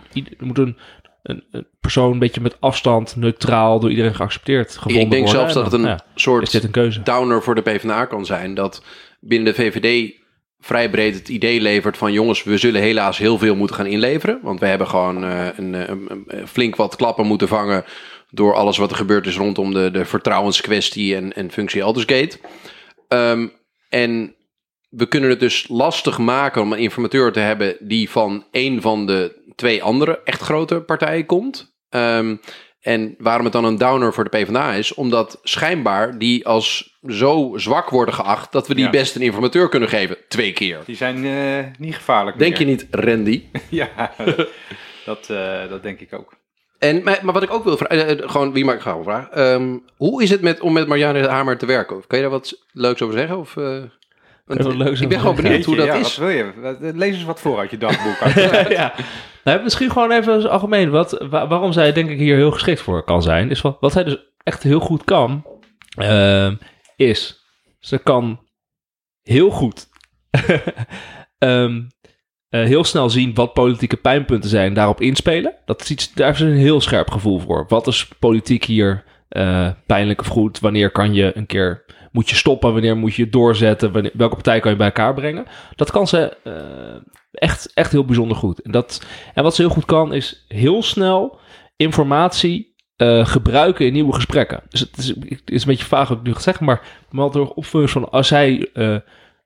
er 0.57 0.63
een, 0.63 0.77
een, 1.23 1.43
een 1.51 1.67
persoon 1.81 2.11
een 2.11 2.19
beetje 2.19 2.41
met 2.41 2.57
afstand, 2.59 3.15
neutraal, 3.15 3.79
door 3.79 3.89
iedereen 3.89 4.15
geaccepteerd 4.15 4.71
gevonden 4.71 5.01
ik 5.01 5.11
denk 5.11 5.23
worden. 5.23 5.41
zelfs 5.41 5.53
dat 5.53 5.71
het 5.71 5.81
een 5.81 5.87
ja, 5.87 5.99
soort 6.15 6.63
een 6.63 6.71
keuze. 6.71 7.01
downer 7.03 7.43
voor 7.43 7.55
de 7.55 7.61
PvdA 7.61 8.05
kan 8.05 8.25
zijn. 8.25 8.53
Dat 8.53 8.83
binnen 9.19 9.53
de 9.53 9.61
VVD 9.61 10.15
vrij 10.59 10.89
breed 10.89 11.15
het 11.15 11.29
idee 11.29 11.61
levert 11.61 11.97
van... 11.97 12.11
jongens, 12.11 12.43
we 12.43 12.57
zullen 12.57 12.81
helaas 12.81 13.17
heel 13.17 13.37
veel 13.37 13.55
moeten 13.55 13.75
gaan 13.75 13.85
inleveren. 13.85 14.39
Want 14.41 14.59
we 14.59 14.65
hebben 14.65 14.87
gewoon 14.87 15.23
eh, 15.23 15.47
een, 15.55 15.75
eh, 15.75 15.87
een- 15.87 16.23
een 16.27 16.47
flink 16.47 16.75
wat 16.75 16.95
klappen 16.95 17.25
moeten 17.25 17.47
vangen... 17.47 17.85
door 18.29 18.53
alles 18.55 18.77
wat 18.77 18.91
er 18.91 18.97
gebeurd 18.97 19.27
is 19.27 19.35
rondom 19.37 19.73
de, 19.73 19.91
de 19.91 20.05
vertrouwenskwestie 20.05 21.15
en, 21.15 21.33
en 21.33 21.51
functie 21.51 21.83
Aldersgate. 21.83 22.37
Ehm, 23.07 23.47
en 23.89 24.35
we 24.89 25.07
kunnen 25.07 25.29
het 25.29 25.39
dus 25.39 25.65
lastig 25.69 26.17
maken 26.17 26.61
om 26.61 26.71
een 26.73 26.79
informateur 26.79 27.31
te 27.31 27.39
hebben... 27.39 27.77
die 27.79 28.09
van 28.09 28.45
een 28.51 28.81
van 28.81 29.05
de 29.05 29.51
twee 29.55 29.83
andere 29.83 30.21
echt 30.23 30.41
grote 30.41 30.81
partijen 30.81 31.25
komt... 31.25 31.75
Ehm, 31.89 32.35
en 32.87 33.15
waarom 33.17 33.43
het 33.43 33.53
dan 33.53 33.65
een 33.65 33.77
downer 33.77 34.13
voor 34.13 34.23
de 34.23 34.29
PvdA 34.29 34.73
is, 34.73 34.93
omdat 34.93 35.39
schijnbaar 35.43 36.17
die 36.17 36.45
als 36.47 36.97
zo 37.07 37.53
zwak 37.55 37.89
worden 37.89 38.13
geacht 38.13 38.51
dat 38.51 38.67
we 38.67 38.75
die 38.75 38.83
Ja. 38.83 38.89
best 38.89 39.15
een 39.15 39.21
informateur 39.21 39.69
kunnen 39.69 39.89
geven. 39.89 40.17
Twee 40.27 40.53
keer. 40.53 40.79
Die 40.85 40.95
zijn 40.95 41.25
eh, 41.25 41.65
niet 41.79 41.95
gevaarlijk 41.95 42.39
Denk 42.39 42.57
je 42.57 42.65
niet, 42.65 42.87
Randy? 42.91 43.43
Ja, 43.69 44.11
dat, 45.05 45.29
eh, 45.29 45.69
dat 45.69 45.83
denk 45.83 45.99
ik 45.99 46.13
ook. 46.13 46.33
En, 46.79 47.03
maar, 47.03 47.19
maar 47.21 47.33
wat 47.33 47.43
ik 47.43 47.51
ook 47.53 47.63
wil 47.63 47.77
vragen, 47.77 48.19
eh, 48.19 48.29
gewoon 48.29 48.53
wie 48.53 48.65
maak 48.65 48.75
ik 48.75 49.03
vragen. 49.03 49.31
Ehm, 49.31 49.77
hoe 49.97 50.23
is 50.23 50.29
het 50.29 50.41
met, 50.41 50.59
om 50.59 50.73
met 50.73 50.87
Marianne 50.87 51.27
Hamer 51.27 51.57
te 51.57 51.65
werken? 51.65 52.03
Kan 52.07 52.17
je 52.17 52.23
daar 52.23 52.33
wat 52.33 52.61
leuks 52.71 53.01
over 53.01 53.17
zeggen? 53.17 53.37
Of, 53.37 53.55
want 54.47 55.01
ik 55.01 55.09
ben 55.09 55.19
gewoon 55.19 55.35
benieuwd 55.35 55.65
hoe 55.65 55.75
dat 55.75 55.85
ja, 55.85 55.93
is. 55.93 56.17
Wat 56.17 56.27
wil 56.27 56.37
je? 56.37 56.51
Wat- 56.61 56.77
Lees 56.95 57.13
eens 57.15 57.23
wat 57.23 57.39
voor 57.39 57.59
uit 57.59 57.71
je 57.71 57.77
dagboek. 57.77 58.45
ja. 58.69 58.93
Nou, 59.43 59.63
misschien 59.63 59.91
gewoon 59.91 60.11
even 60.11 60.33
als 60.33 60.45
algemeen. 60.47 60.89
Wat, 60.89 61.25
wa- 61.29 61.47
waarom 61.47 61.71
zij 61.71 61.93
denk 61.93 62.09
ik 62.09 62.17
hier 62.19 62.35
heel 62.35 62.51
geschikt 62.51 62.81
voor 62.81 63.03
kan 63.03 63.21
zijn. 63.21 63.49
Is 63.49 63.61
wat, 63.61 63.77
wat 63.79 63.91
zij 63.91 64.03
dus 64.03 64.17
echt 64.43 64.63
heel 64.63 64.79
goed 64.79 65.03
kan. 65.03 65.45
ehm, 65.97 66.55
is. 66.95 67.45
Ze 67.79 67.97
kan 67.97 68.39
heel 69.23 69.49
goed. 69.49 69.87
ehm, 71.37 71.81
eh, 72.49 72.63
heel 72.63 72.83
snel 72.83 73.09
zien 73.09 73.33
wat 73.33 73.53
politieke 73.53 73.97
pijnpunten 73.97 74.49
zijn, 74.49 74.73
daarop 74.73 75.01
inspelen. 75.01 75.53
Dat 75.65 75.81
is 75.81 75.89
iets, 75.91 76.13
daar 76.13 76.33
is 76.33 76.39
een 76.39 76.55
heel 76.55 76.81
scherp 76.81 77.11
gevoel 77.11 77.39
voor. 77.39 77.65
Wat 77.67 77.87
is 77.87 78.07
politiek 78.19 78.63
hier 78.63 79.03
eh, 79.29 79.69
pijnlijk 79.85 80.19
of 80.19 80.27
goed? 80.27 80.59
Wanneer 80.59 80.91
kan 80.91 81.13
je 81.13 81.37
een 81.37 81.45
keer, 81.45 81.85
moet 82.17 82.29
je 82.29 82.35
stoppen? 82.35 82.73
Wanneer 82.73 82.97
moet 82.97 83.15
je 83.15 83.29
doorzetten? 83.29 83.91
Wanneer, 83.91 84.11
welke 84.13 84.33
partij 84.33 84.59
kan 84.59 84.71
je 84.71 84.77
bij 84.77 84.85
elkaar 84.85 85.13
brengen? 85.13 85.45
Dat 85.75 85.91
kan 85.91 86.07
ze 86.07 86.37
eh, 86.43 86.53
echt, 87.31 87.73
echt 87.73 87.91
heel 87.91 88.05
bijzonder 88.05 88.37
goed. 88.37 88.61
En, 88.61 88.71
dat, 88.71 89.05
en 89.33 89.43
wat 89.43 89.55
ze 89.55 89.61
heel 89.61 89.71
goed 89.71 89.85
kan, 89.85 90.13
is 90.13 90.45
heel 90.47 90.83
snel 90.83 91.39
informatie 91.75 92.75
eh, 92.95 93.25
gebruiken 93.25 93.85
in 93.85 93.93
nieuwe 93.93 94.13
gesprekken. 94.13 94.63
Dus 94.69 94.79
het 94.79 94.97
is, 94.97 95.13
is 95.45 95.61
een 95.61 95.67
beetje 95.67 95.85
vaag 95.85 96.07
wat 96.07 96.17
ik 96.17 96.23
nu 96.23 96.33
ga 96.33 96.39
zeggen, 96.39 96.65
maar 96.65 96.81
er 97.33 97.53
opvulling 97.53 97.89
van 97.89 98.09
als 98.09 98.27
zij 98.27 98.69
eh, 98.73 98.95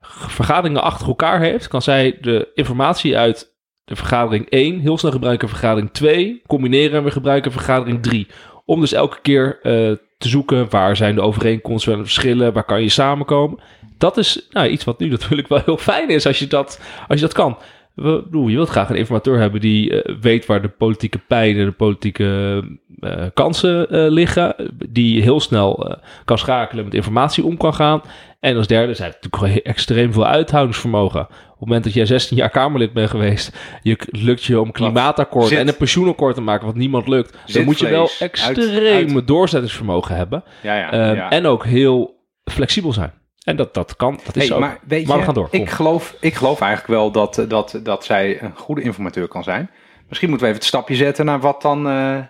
vergaderingen 0.01 0.83
achter 0.83 1.07
elkaar 1.07 1.39
heeft, 1.39 1.67
kan 1.67 1.81
zij 1.81 2.17
de 2.21 2.51
informatie 2.53 3.17
uit 3.17 3.55
de 3.83 3.95
vergadering 3.95 4.49
1 4.49 4.79
heel 4.79 4.97
snel 4.97 5.11
gebruiken 5.11 5.47
in 5.47 5.53
vergadering 5.53 5.91
2, 5.91 6.41
combineren 6.47 6.97
en 6.97 7.03
weer 7.03 7.11
gebruiken 7.11 7.51
in 7.51 7.57
vergadering 7.57 8.03
3. 8.03 8.27
Om 8.65 8.79
dus 8.79 8.93
elke 8.93 9.21
keer 9.21 9.59
eh, 9.61 9.95
te 10.21 10.29
zoeken 10.29 10.69
waar 10.69 10.95
zijn 10.95 11.15
de 11.15 11.21
overeenkomsten 11.21 11.93
en 11.93 11.99
verschillen, 11.99 12.53
waar 12.53 12.63
kan 12.63 12.81
je 12.81 12.89
samenkomen. 12.89 13.59
Dat 13.97 14.17
is 14.17 14.47
nou, 14.49 14.67
iets 14.67 14.83
wat 14.83 14.99
nu 14.99 15.07
natuurlijk 15.09 15.47
wel 15.47 15.61
heel 15.65 15.77
fijn 15.77 16.09
is 16.09 16.25
als 16.25 16.39
je 16.39 16.47
dat, 16.47 16.79
als 17.07 17.19
je 17.19 17.25
dat 17.25 17.33
kan. 17.33 17.57
We, 17.93 18.21
bedoel, 18.23 18.47
je 18.47 18.55
wilt 18.55 18.69
graag 18.69 18.89
een 18.89 18.95
informateur 18.95 19.39
hebben 19.39 19.61
die 19.61 20.01
eh, 20.01 20.15
weet 20.21 20.45
waar 20.45 20.61
de 20.61 20.69
politieke 20.69 21.19
pijnen, 21.27 21.65
de 21.65 21.71
politieke 21.71 22.63
eh, 22.99 23.25
kansen 23.33 23.89
eh, 23.89 24.11
liggen. 24.11 24.55
Die 24.89 25.21
heel 25.21 25.39
snel 25.39 25.97
kan 26.25 26.37
schakelen, 26.37 26.83
met 26.83 26.93
informatie 26.93 27.45
om 27.45 27.57
kan 27.57 27.73
gaan. 27.73 28.01
En 28.39 28.57
als 28.57 28.67
derde 28.67 28.93
zijn 28.93 29.11
natuurlijk 29.11 29.35
gewoon 29.35 29.73
extreem 29.73 30.13
veel 30.13 30.25
uithoudingsvermogen. 30.25 31.21
Op 31.21 31.27
het 31.49 31.59
moment 31.59 31.83
dat 31.83 31.93
jij 31.93 32.05
16 32.05 32.37
jaar 32.37 32.49
Kamerlid 32.49 32.93
bent 32.93 33.09
geweest, 33.09 33.57
je, 33.81 33.97
lukt 34.11 34.43
je 34.43 34.59
om 34.59 34.67
een 34.67 34.73
klimaatakkoord 34.73 35.47
zit. 35.47 35.57
en 35.57 35.67
een 35.67 35.77
pensioenakkoord 35.77 36.35
te 36.35 36.41
maken, 36.41 36.65
wat 36.65 36.75
niemand 36.75 37.07
lukt. 37.07 37.37
Dan 37.53 37.63
moet 37.63 37.79
je 37.79 37.89
wel 37.89 38.09
extreem 38.19 39.15
Uit- 39.15 39.27
doorzettingsvermogen 39.27 40.15
hebben. 40.15 40.43
Ja, 40.61 40.77
ja. 40.77 40.91
Ehm, 40.91 41.15
ja. 41.15 41.29
En 41.29 41.45
ook 41.45 41.65
heel 41.65 42.15
flexibel 42.51 42.93
zijn. 42.93 43.13
En 43.43 43.55
dat, 43.55 43.73
dat 43.73 43.95
kan, 43.95 44.19
dat 44.23 44.35
is 44.35 44.49
Hey, 44.49 44.59
maar 44.59 44.79
weet 44.87 45.07
maar 45.07 45.15
je, 45.15 45.19
we 45.19 45.25
gaan 45.25 45.35
door. 45.35 45.49
Kom. 45.49 45.59
Ik 45.59 45.69
geloof, 45.69 46.15
ik 46.19 46.35
geloof 46.35 46.61
eigenlijk 46.61 46.99
wel 46.99 47.11
dat, 47.11 47.45
dat, 47.47 47.79
dat 47.83 48.05
zij 48.05 48.41
een 48.41 48.55
goede 48.55 48.81
informateur 48.81 49.27
kan 49.27 49.43
zijn. 49.43 49.69
Misschien 50.07 50.29
moeten 50.29 50.47
we 50.47 50.53
even 50.53 50.65
het 50.65 50.75
stapje 50.75 50.95
zetten 50.95 51.25
naar 51.25 51.39
wat 51.39 51.61
dan 51.61 51.87
eh, 51.87 52.23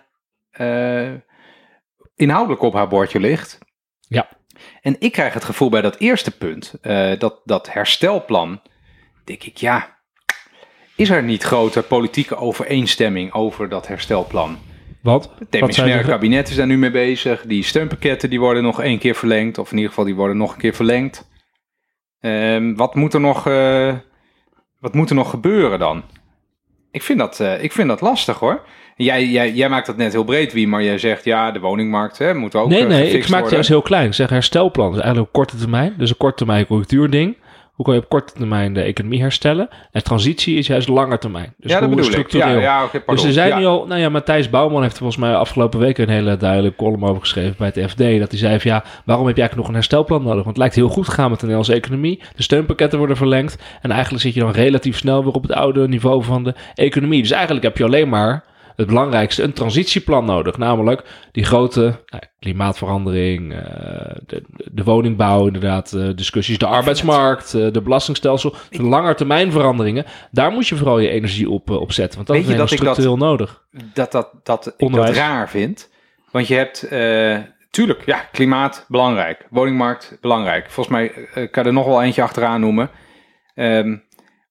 eh, 0.50 1.14
inhoudelijk 2.14 2.62
op 2.62 2.74
haar 2.74 2.88
bordje 2.88 3.20
ligt. 3.20 3.58
Ja. 4.00 4.28
En 4.80 4.96
ik 4.98 5.12
krijg 5.12 5.34
het 5.34 5.44
gevoel 5.44 5.68
bij 5.68 5.80
dat 5.80 5.96
eerste 5.96 6.30
punt, 6.36 6.74
eh, 6.80 7.18
dat, 7.18 7.40
dat 7.44 7.72
herstelplan, 7.72 8.60
denk 9.24 9.42
ik, 9.42 9.56
ja, 9.56 9.98
is 10.96 11.10
er 11.10 11.22
niet 11.22 11.42
grote 11.42 11.82
politieke 11.82 12.36
overeenstemming 12.36 13.32
over 13.32 13.68
dat 13.68 13.86
herstelplan? 13.86 14.58
Wat? 15.02 15.22
Het 15.22 15.32
Wat 15.32 15.46
zei 15.48 15.60
demissionair 15.60 15.98
je? 15.98 16.04
kabinet 16.04 16.48
is 16.48 16.56
daar 16.56 16.66
nu 16.66 16.78
mee 16.78 16.90
bezig. 16.90 17.42
Die 17.46 17.62
steunpakketten 17.62 18.30
die 18.30 18.40
worden 18.40 18.62
nog 18.62 18.82
één 18.82 18.98
keer 18.98 19.14
verlengd. 19.14 19.58
Of 19.58 19.70
in 19.70 19.76
ieder 19.76 19.88
geval 19.88 20.04
die 20.04 20.14
worden 20.14 20.36
nog 20.36 20.52
een 20.52 20.60
keer 20.60 20.74
verlengd. 20.74 21.30
Ehm, 22.20 22.74
wat, 22.74 22.94
moet 22.94 23.14
er 23.14 23.20
nog, 23.20 23.46
eh, 23.46 23.94
wat 24.80 24.94
moet 24.94 25.08
er 25.08 25.14
nog 25.14 25.30
gebeuren 25.30 25.78
dan? 25.78 26.02
Ik 26.90 27.02
vind 27.02 27.18
dat, 27.18 27.40
eh, 27.40 27.62
ik 27.62 27.72
vind 27.72 27.88
dat 27.88 28.00
lastig 28.00 28.38
hoor. 28.38 28.62
Jij, 28.96 29.26
jij, 29.26 29.52
jij 29.52 29.68
maakt 29.68 29.86
dat 29.86 29.96
net 29.96 30.12
heel 30.12 30.24
breed, 30.24 30.52
wie, 30.52 30.68
maar 30.68 30.82
jij 30.82 30.98
zegt 30.98 31.24
ja, 31.24 31.50
de 31.50 31.60
woningmarkt 31.60 32.18
hè, 32.18 32.34
moet 32.34 32.54
ook 32.54 32.68
Nee, 32.68 32.82
eh, 32.82 32.88
nee, 32.88 33.10
ik 33.10 33.28
maak 33.28 33.42
het 33.42 33.52
juist 33.52 33.68
heel 33.68 33.82
klein. 33.82 34.06
Ik 34.06 34.14
zeg 34.14 34.30
herstelplan. 34.30 34.86
Dat 34.86 34.96
is 34.96 35.02
eigenlijk 35.04 35.34
op 35.34 35.40
korte 35.40 35.56
termijn. 35.56 35.94
Dus 35.98 36.10
een 36.10 36.16
korte 36.16 36.36
termijn 36.36 36.66
conjunctuurding. 36.66 37.36
Hoe 37.82 37.90
kan 37.90 38.00
je 38.00 38.06
op 38.06 38.18
korte 38.18 38.32
termijn 38.32 38.74
de 38.74 38.82
economie 38.82 39.20
herstellen? 39.20 39.68
En 39.92 40.02
transitie 40.02 40.58
is 40.58 40.66
juist 40.66 40.88
lange 40.88 41.18
termijn. 41.18 41.54
Dus 41.56 41.70
ja, 41.70 41.80
dat 41.80 41.88
hoe 41.88 41.96
bedoel 41.96 42.10
ik. 42.10 42.10
structureel. 42.12 42.60
Ja, 42.60 42.88
ja, 42.92 43.02
dus 43.06 43.24
er 43.24 43.32
zijn 43.32 43.58
nu 43.58 43.64
al, 43.64 43.86
nou 43.86 44.00
ja, 44.00 44.08
Matthijs 44.08 44.50
Bouwman 44.50 44.82
heeft 44.82 44.92
er 44.92 44.98
volgens 44.98 45.20
mij 45.20 45.34
afgelopen 45.34 45.78
week 45.78 45.98
een 45.98 46.08
hele 46.08 46.36
duidelijke 46.36 46.76
column 46.76 47.04
over 47.04 47.20
geschreven 47.20 47.54
bij 47.58 47.70
het 47.74 47.90
FD. 47.90 47.98
Dat 47.98 48.30
hij 48.30 48.38
zei 48.38 48.60
van 48.60 48.70
ja, 48.70 48.84
waarom 49.04 49.26
heb 49.26 49.36
je 49.36 49.42
eigenlijk 49.42 49.56
nog 49.56 49.68
een 49.68 49.74
herstelplan 49.74 50.22
nodig? 50.22 50.34
Want 50.34 50.46
het 50.46 50.56
lijkt 50.56 50.74
heel 50.74 50.88
goed 50.88 51.04
te 51.04 51.10
gaan 51.10 51.30
met 51.30 51.40
de 51.40 51.46
Nederlandse 51.46 51.74
economie. 51.74 52.20
De 52.36 52.42
steunpakketten 52.42 52.98
worden 52.98 53.16
verlengd. 53.16 53.62
En 53.80 53.90
eigenlijk 53.90 54.22
zit 54.22 54.34
je 54.34 54.40
dan 54.40 54.50
relatief 54.50 54.96
snel 54.96 55.24
weer 55.24 55.32
op 55.32 55.42
het 55.42 55.52
oude 55.52 55.88
niveau 55.88 56.22
van 56.22 56.44
de 56.44 56.54
economie. 56.74 57.22
Dus 57.22 57.30
eigenlijk 57.30 57.64
heb 57.64 57.78
je 57.78 57.84
alleen 57.84 58.08
maar 58.08 58.44
het 58.82 58.90
belangrijkste, 58.94 59.42
een 59.42 59.52
transitieplan 59.52 60.24
nodig. 60.24 60.58
Namelijk 60.58 61.02
die 61.32 61.44
grote 61.44 61.80
nou, 61.80 62.22
klimaatverandering, 62.38 63.52
eh, 63.52 63.60
de, 64.26 64.42
de 64.72 64.84
woningbouw 64.84 65.46
inderdaad, 65.46 65.92
eh, 65.92 66.08
discussies, 66.14 66.58
de 66.58 66.66
arbeidsmarkt, 66.66 67.54
eh, 67.54 67.72
de 67.72 67.82
belastingstelsel. 67.82 68.54
De 68.70 68.82
langetermijnveranderingen. 68.82 70.04
Daar 70.30 70.50
moet 70.52 70.68
je 70.68 70.76
vooral 70.76 70.98
je 70.98 71.08
energie 71.08 71.50
op, 71.50 71.70
op 71.70 71.92
zetten. 71.92 72.14
Want 72.16 72.26
dat 72.26 72.36
Weet 72.36 72.44
is 72.46 72.52
je 72.52 72.58
dat 72.58 72.70
ik 72.70 72.78
dat- 72.78 72.88
structureel 72.88 73.16
nodig. 73.28 73.62
dat, 73.94 74.12
dat, 74.12 74.30
dat 74.42 74.74
ik 74.76 74.92
dat 74.92 75.08
raar 75.08 75.48
vind. 75.48 75.90
Want 76.30 76.46
je 76.48 76.54
hebt, 76.54 76.86
tuurlijk, 77.70 78.02
ja, 78.06 78.18
klimaat 78.32 78.84
belangrijk. 78.88 79.46
Woningmarkt 79.50 80.18
belangrijk. 80.20 80.70
Volgens 80.70 80.96
mij 80.96 81.12
kan 81.50 81.66
er 81.66 81.72
nog 81.72 81.86
wel 81.86 82.02
eentje 82.02 82.22
achteraan 82.22 82.60
noemen. 82.60 82.90
Ehm, 83.54 83.96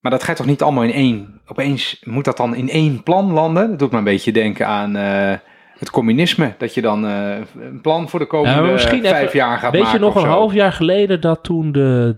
maar 0.02 0.12
dat 0.12 0.24
gaat 0.24 0.36
toch 0.36 0.46
niet 0.46 0.62
allemaal 0.62 0.84
in 0.84 0.94
één. 0.94 1.42
Opeens 1.48 2.02
moet 2.04 2.26
dat 2.26 2.38
dan 2.38 2.56
in 2.56 2.70
één 2.70 3.04
plan 3.04 3.32
landen? 3.32 3.70
Dat 3.70 3.80
doet 3.80 3.92
me 3.92 3.98
een 3.98 4.04
beetje 4.04 4.32
denken 4.32 4.68
aan 4.68 4.96
eh, 4.96 5.34
het 5.78 5.90
communisme. 5.92 6.54
Dat 6.58 6.74
je 6.74 6.82
dan 6.82 7.06
eh, 7.08 7.36
een 7.60 7.82
plan 7.82 8.10
voor 8.10 8.20
de 8.20 8.26
komende 8.26 8.72
misschien 8.72 9.06
vijf 9.06 9.34
jaar 9.34 9.58
gaat 9.58 9.72
Weet 9.72 9.82
maken. 9.82 10.00
je 10.00 10.06
nog 10.06 10.16
een 10.16 10.22
zo. 10.22 10.28
half 10.28 10.54
jaar 10.54 10.74
geleden 10.74 11.22
dat 11.22 11.44
toen 11.44 11.72
de 11.72 12.16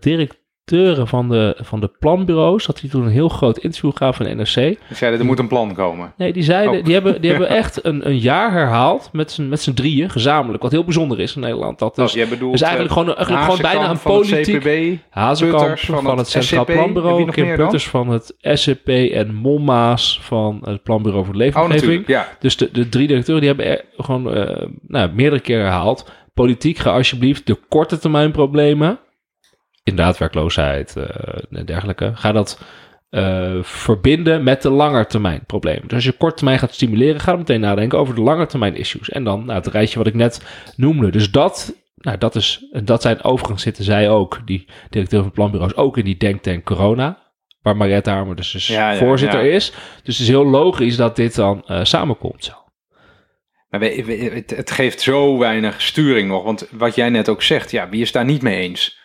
directeuren 0.66 1.08
van 1.08 1.30
de, 1.30 1.58
van 1.62 1.80
de 1.80 1.92
planbureaus, 2.00 2.66
dat 2.66 2.80
die 2.80 2.90
toen 2.90 3.04
een 3.04 3.12
heel 3.12 3.30
groot 3.30 3.58
interview 3.58 3.92
gaven 3.94 4.26
van 4.26 4.36
NRC. 4.38 4.54
Die 4.56 4.78
zeiden, 4.90 5.20
er 5.20 5.26
moet 5.26 5.40
een 5.40 5.48
plan 5.48 5.74
komen. 5.74 6.14
Nee, 6.18 6.34
die 6.34 6.44
zeiden, 6.44 6.78
Oh. 6.80 6.86
die 6.86 6.94
hebben, 6.94 7.22
die 7.22 7.30
hebben 7.30 7.50
echt 7.64 7.86
een, 7.86 8.08
een 8.08 8.18
jaar 8.18 8.52
herhaald 8.52 9.10
met 9.12 9.32
z'n, 9.32 9.48
met 9.48 9.62
z'n 9.62 9.74
drieën, 9.74 10.10
gezamenlijk. 10.10 10.64
Wat 10.64 10.72
heel 10.72 10.84
bijzonder 10.84 11.20
is 11.20 11.36
in 11.36 11.42
Nederland. 11.42 11.80
Dat 11.80 11.96
Dus 11.96 12.04
dus, 12.06 12.14
jij 12.14 12.28
bedoelt 12.28 12.62
eigenlijk 12.62 12.94
eh, 12.94 12.98
gewoon, 13.00 13.16
eigenlijk 13.16 13.46
gewoon 13.46 13.72
bijna 13.72 13.90
een 13.90 14.00
politiek... 14.00 14.60
CPB. 14.60 15.00
Hazekamp 15.10 15.80
van, 15.80 16.04
van 16.04 16.18
het, 16.18 16.28
Centraal 16.28 16.64
SCP. 16.64 16.74
Planbureau, 16.74 17.32
Kim? 17.32 17.56
Putters 17.56 17.88
van 17.88 18.10
het 18.10 18.36
SCP 18.40 18.88
en 18.88 19.34
Mommaas 19.34 20.20
van 20.22 20.60
het 20.66 20.84
Planbureau 20.84 21.26
voor 21.26 21.34
de 21.38 21.40
Oh, 21.40 21.46
Leefomgeving. 21.46 22.08
Ja, 22.08 22.28
Dus 22.40 22.58
de, 22.58 22.70
de 22.72 22.90
drie 22.90 23.08
directeuren 23.08 23.44
die 23.46 23.54
hebben 23.54 23.78
er 23.78 24.04
gewoon 24.06 24.34
eh, 24.34 24.68
nou, 24.88 25.12
meerdere 25.14 25.42
keren 25.42 25.64
herhaald. 25.64 26.12
Politiek, 26.34 26.78
ga 26.78 26.92
alsjeblieft 26.92 27.48
de 27.48 27.58
korte 27.70 27.98
termijn 28.00 28.32
problemen, 28.32 29.00
inderdaad 29.84 30.18
werkloosheid 30.18 30.96
eh, 30.98 31.58
en 31.60 31.66
dergelijke, 31.66 32.12
ga 32.16 32.32
dat 32.32 32.60
eh, 33.10 33.58
verbinden 33.62 34.44
met 34.44 34.62
de 34.62 34.70
langetermijn 34.70 35.46
problemen. 35.46 35.82
Dus 35.84 35.94
als 35.94 36.04
je 36.04 36.12
kort 36.12 36.36
termijn 36.38 36.60
gaat 36.60 36.74
stimuleren, 36.74 37.20
ga 37.20 37.30
dan 37.30 37.40
meteen 37.40 37.60
nadenken 37.60 38.00
over 38.00 38.16
de 38.16 38.22
langetermijn 38.22 38.76
issues. 38.76 39.10
En 39.10 39.24
dan 39.24 39.46
nou, 39.46 39.58
het 39.58 39.68
rijtje 39.68 39.98
wat 39.98 40.08
ik 40.08 40.14
net 40.14 40.42
noemde. 40.76 41.10
Dus 41.12 41.32
dat, 41.32 41.76
nou, 41.96 42.18
dat, 42.18 42.36
is, 42.36 42.66
dat 42.84 43.02
zijn 43.02 43.24
overigens 43.24 43.62
zitten 43.64 43.84
zij 43.84 44.10
ook, 44.10 44.42
die 44.46 44.68
directeur 44.90 45.22
van 45.22 45.32
planbureaus, 45.32 45.76
ook 45.76 45.98
in 45.98 46.06
die 46.06 46.18
denktank 46.18 46.64
corona. 46.64 47.22
Waar 47.62 47.78
Mariette 47.78 48.10
Hamer 48.10 48.36
dus, 48.36 48.52
dus 48.52 48.68
Ja, 48.68 48.92
ja, 48.92 48.98
voorzitter 48.98 49.46
ja. 49.46 49.56
is. 49.56 49.72
Dus 50.04 50.18
het 50.18 50.20
is 50.20 50.28
heel 50.28 50.46
logisch 50.46 50.96
dat 50.96 51.16
dit 51.16 51.36
dan 51.36 51.64
eh, 51.68 51.84
samenkomt. 51.84 52.44
Zo. 52.44 52.54
Maar 53.70 53.80
we- 53.80 54.04
we- 54.06 54.14
het, 54.34 54.50
het 54.56 54.72
geeft 54.72 55.02
zo 55.02 55.38
weinig 55.38 55.82
sturing 55.82 56.28
nog. 56.28 56.44
Want 56.44 56.68
wat 56.72 56.96
jij 56.96 57.10
net 57.10 57.30
ook 57.30 57.42
zegt, 57.42 57.72
ja, 57.72 57.90
wie 57.90 58.02
is 58.02 58.12
daar 58.12 58.26
niet 58.26 58.42
mee 58.42 58.60
eens? 58.60 59.02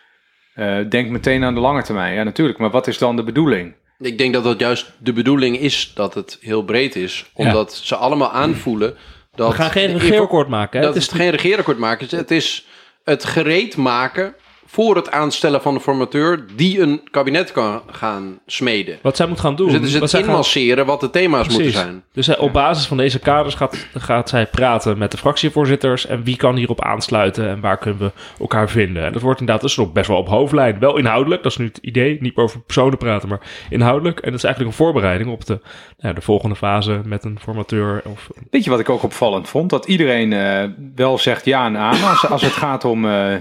Eh, 0.59 0.77
denk 0.89 1.09
meteen 1.09 1.43
aan 1.43 1.53
de 1.53 1.59
lange 1.59 1.83
termijn. 1.83 2.13
Ja, 2.13 2.23
natuurlijk. 2.23 2.57
Maar 2.57 2.69
wat 2.69 2.87
is 2.87 2.97
dan 2.97 3.15
de 3.15 3.23
bedoeling? 3.23 3.73
Ik 3.99 4.17
denk 4.17 4.33
dat 4.33 4.43
dat 4.43 4.59
juist 4.59 4.91
de 4.97 5.13
bedoeling 5.13 5.59
is 5.59 5.91
dat 5.95 6.13
het 6.13 6.37
heel 6.41 6.63
breed 6.63 6.95
is. 6.95 7.29
Omdat 7.33 7.73
ze 7.73 7.95
allemaal 7.95 8.31
aanvoelen 8.31 8.95
dat... 9.35 9.49
We 9.49 9.55
gaan 9.55 9.71
geen 9.71 9.97
regeerakkoord 9.97 10.47
maken. 10.47 10.79
Hè? 10.79 10.85
Dat 10.85 10.93
Het 10.93 11.03
is 11.03 11.09
geen 11.09 11.29
regeerakkoord 11.29 11.77
maken. 11.77 12.07
Het 12.17 12.31
is 12.31 12.65
het 13.03 13.25
gereed 13.25 13.77
maken 13.77 14.35
voor 14.71 14.95
het 14.95 15.11
aanstellen 15.11 15.61
van 15.61 15.73
de 15.73 15.79
formateur 15.79 16.45
die 16.55 16.79
een 16.81 17.01
kabinet 17.11 17.51
kan 17.51 17.81
gaan 17.91 18.39
smeden. 18.45 18.97
wat 19.01 19.15
zij 19.15 19.27
moet 19.27 19.39
gaan 19.39 19.55
doen. 19.55 19.65
Dus 19.67 19.75
het 19.75 19.83
is 19.85 19.93
wat 19.93 20.01
het 20.01 20.11
gaan- 20.21 20.29
inmasseren 20.29 20.85
wat 20.85 20.99
de 20.99 21.09
thema's 21.09 21.39
moeten 21.47 21.57
Precies. 21.57 21.79
zijn. 21.79 22.03
Dus 22.13 22.27
eh, 22.27 22.41
op 22.41 22.53
basis 22.53 22.85
van 22.85 22.97
deze 22.97 23.19
kaders 23.19 23.55
gaat, 23.55 23.87
gaat 23.93 24.29
zij 24.29 24.45
praten 24.45 24.97
met 24.97 25.11
de 25.11 25.17
fractievoorzitters. 25.17 26.05
En 26.05 26.23
wie 26.23 26.35
kan 26.35 26.55
hierop 26.55 26.81
aansluiten 26.83 27.49
en 27.49 27.59
waar 27.59 27.77
kunnen 27.77 27.99
we 27.99 28.11
elkaar 28.39 28.69
vinden. 28.69 29.05
En 29.05 29.13
dat 29.13 29.21
wordt 29.21 29.39
inderdaad 29.39 29.63
dus 29.63 29.75
nog 29.77 29.91
best 29.91 30.07
wel 30.07 30.17
op 30.17 30.27
hoofdlijn. 30.27 30.79
Wel 30.79 30.97
inhoudelijk, 30.97 31.43
dat 31.43 31.51
is 31.51 31.57
nu 31.57 31.65
het 31.65 31.77
idee. 31.81 32.17
Niet 32.21 32.35
meer 32.35 32.45
over 32.45 32.59
personen 32.59 32.97
praten, 32.97 33.29
maar 33.29 33.41
inhoudelijk. 33.69 34.19
En 34.19 34.29
dat 34.31 34.37
is 34.39 34.43
eigenlijk 34.43 34.75
een 34.75 34.83
voorbereiding 34.85 35.31
op 35.31 35.45
de, 35.45 35.59
nou, 35.99 36.15
de 36.15 36.21
volgende 36.21 36.55
fase 36.55 37.01
met 37.05 37.23
een 37.23 37.39
formateur. 37.41 38.01
Of, 38.05 38.29
Weet 38.51 38.63
je 38.63 38.69
wat 38.69 38.79
ik 38.79 38.89
ook 38.89 39.03
opvallend 39.03 39.49
vond? 39.49 39.69
Dat 39.69 39.85
iedereen 39.85 40.33
eh, 40.33 40.63
wel 40.95 41.17
zegt 41.17 41.45
ja 41.45 41.65
en 41.65 41.77
aan 41.77 42.03
als, 42.03 42.27
als 42.27 42.41
het 42.41 42.51
gaat 42.53 42.85
om 42.85 43.05
eh, 43.05 43.35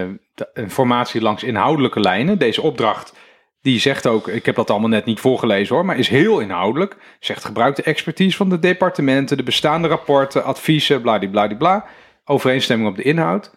eh, 0.00 0.08
een 0.52 0.70
formatie 0.70 1.20
langs 1.20 1.42
inhoudelijke 1.42 2.00
lijnen. 2.00 2.38
Deze 2.38 2.62
opdracht, 2.62 3.14
die 3.60 3.78
zegt 3.80 4.06
ook, 4.06 4.28
ik 4.28 4.46
heb 4.46 4.54
dat 4.54 4.70
allemaal 4.70 4.88
net 4.88 5.04
niet 5.04 5.20
voorgelezen 5.20 5.74
hoor, 5.74 5.84
maar 5.84 5.98
is 5.98 6.08
heel 6.08 6.40
inhoudelijk. 6.40 6.96
Zegt 7.20 7.44
gebruik 7.44 7.76
de 7.76 7.82
expertise 7.82 8.36
van 8.36 8.48
de 8.48 8.58
departementen, 8.58 9.36
de 9.36 9.42
bestaande 9.42 9.88
rapporten, 9.88 10.44
adviezen, 10.44 11.00
bladibladibla. 11.00 11.84
Overeenstemming 12.24 12.88
op 12.88 12.96
de 12.96 13.02
inhoud. 13.02 13.50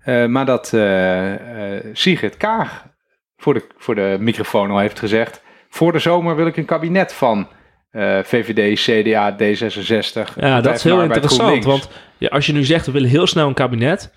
Eh, 0.00 0.26
maar 0.26 0.46
dat 0.46 0.72
eh 0.72 1.76
eh 1.76 1.84
Sigrid 1.92 2.36
Kaag 2.36 2.86
voor 3.36 3.54
de, 3.54 3.66
voor 3.76 3.94
de 3.94 4.16
microfoon 4.20 4.70
al 4.70 4.78
heeft 4.78 4.98
gezegd, 4.98 5.42
voor 5.68 5.92
de 5.92 5.98
zomer 5.98 6.36
wil 6.36 6.46
ik 6.46 6.56
een 6.56 6.64
kabinet 6.64 7.12
van 7.12 7.48
VVD, 8.22 8.80
CDA, 8.80 9.36
D66. 9.36 10.34
Ja, 10.36 10.60
dat 10.60 10.74
is 10.74 10.82
heel 10.82 11.02
interessant. 11.02 11.64
Want 11.64 11.90
ja, 12.18 12.28
als 12.28 12.46
je 12.46 12.52
nu 12.52 12.64
zegt, 12.64 12.86
we 12.86 12.92
willen 12.92 13.08
heel 13.08 13.26
snel 13.26 13.48
een 13.48 13.54
kabinet... 13.54 14.12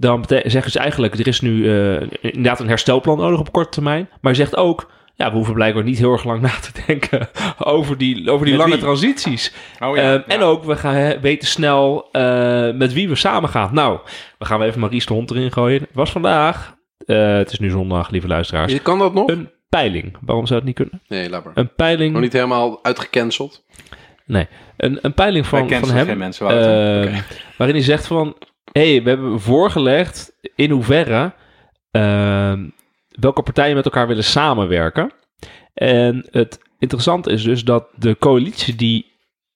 dan 0.00 0.24
zeggen 0.44 0.70
ze 0.70 0.78
eigenlijk, 0.78 1.14
er 1.18 1.26
is 1.26 1.40
nu 1.40 1.68
eh, 1.70 2.00
inderdaad 2.20 2.60
een 2.60 2.68
herstelplan 2.68 3.18
nodig 3.18 3.40
op 3.40 3.52
korte 3.52 3.70
termijn. 3.70 4.08
Maar 4.20 4.32
je 4.32 4.38
zegt 4.38 4.56
ook, 4.56 4.90
ja, 5.14 5.30
we 5.30 5.36
hoeven 5.36 5.54
blijkbaar 5.54 5.84
niet 5.84 5.98
heel 5.98 6.12
erg 6.12 6.24
lang 6.24 6.40
na 6.40 6.48
te 6.48 6.70
denken... 6.86 7.28
over 7.58 7.98
die, 7.98 8.30
over 8.30 8.44
die 8.46 8.54
Met 8.54 8.62
lange 8.64 8.74
wie? 8.76 8.84
transities. 8.84 9.52
Oh, 9.80 9.98
Ehm, 9.98 10.20
En 10.26 10.40
ook, 10.42 10.64
we 10.64 10.76
gaan 10.76 11.20
weten 11.20 11.48
snel 11.48 12.08
eh, 12.12 12.70
met 12.74 12.92
wie 12.92 13.08
we 13.08 13.14
samen 13.14 13.48
gaan. 13.48 13.70
Nou, 13.74 13.98
we 14.38 14.44
gaan 14.44 14.62
even 14.62 14.80
Maries 14.80 15.06
de 15.06 15.14
Hond 15.14 15.30
erin 15.30 15.52
gooien. 15.52 15.80
Het 15.80 15.90
was 15.92 16.10
vandaag, 16.10 16.76
eh, 17.06 17.32
het 17.36 17.52
is 17.52 17.58
nu 17.58 17.70
zondag, 17.70 18.10
lieve 18.10 18.26
luisteraars, 18.26 18.82
Kan 18.82 18.98
dat 18.98 19.14
nog? 19.14 19.28
een 19.28 19.50
peiling. 19.68 20.16
Waarom 20.20 20.46
zou 20.46 20.58
het 20.58 20.66
niet 20.68 20.76
kunnen? 20.76 21.00
Nee, 21.08 21.30
laat 21.30 21.44
maar. 21.44 21.52
Een 21.56 21.74
peiling, 21.74 22.12
Nog 22.12 22.22
niet 22.22 22.32
helemaal 22.32 22.78
uitgecanceld. 22.84 23.64
nee, 24.26 24.46
een, 24.76 24.98
een 25.02 25.14
peiling 25.14 25.46
van, 25.46 25.68
van 25.70 25.90
hem, 25.90 26.06
geen 26.06 26.18
mensen, 26.18 26.46
ehm, 26.48 27.20
waarin 27.56 27.76
hij 27.76 27.84
zegt 27.84 28.06
van, 28.06 28.36
hey, 28.72 29.02
we 29.02 29.08
hebben 29.08 29.40
voorgelegd 29.40 30.32
in 30.54 30.70
hoeverre 30.70 31.32
ehm, 31.90 32.68
welke 33.08 33.42
partijen 33.42 33.74
met 33.74 33.84
elkaar 33.84 34.06
willen 34.06 34.24
samenwerken. 34.24 35.12
En 35.74 36.26
het 36.30 36.58
interessante 36.78 37.30
is 37.30 37.42
dus 37.42 37.64
dat 37.64 37.88
de 37.96 38.16
coalitie 38.18 38.74
die 38.76 39.06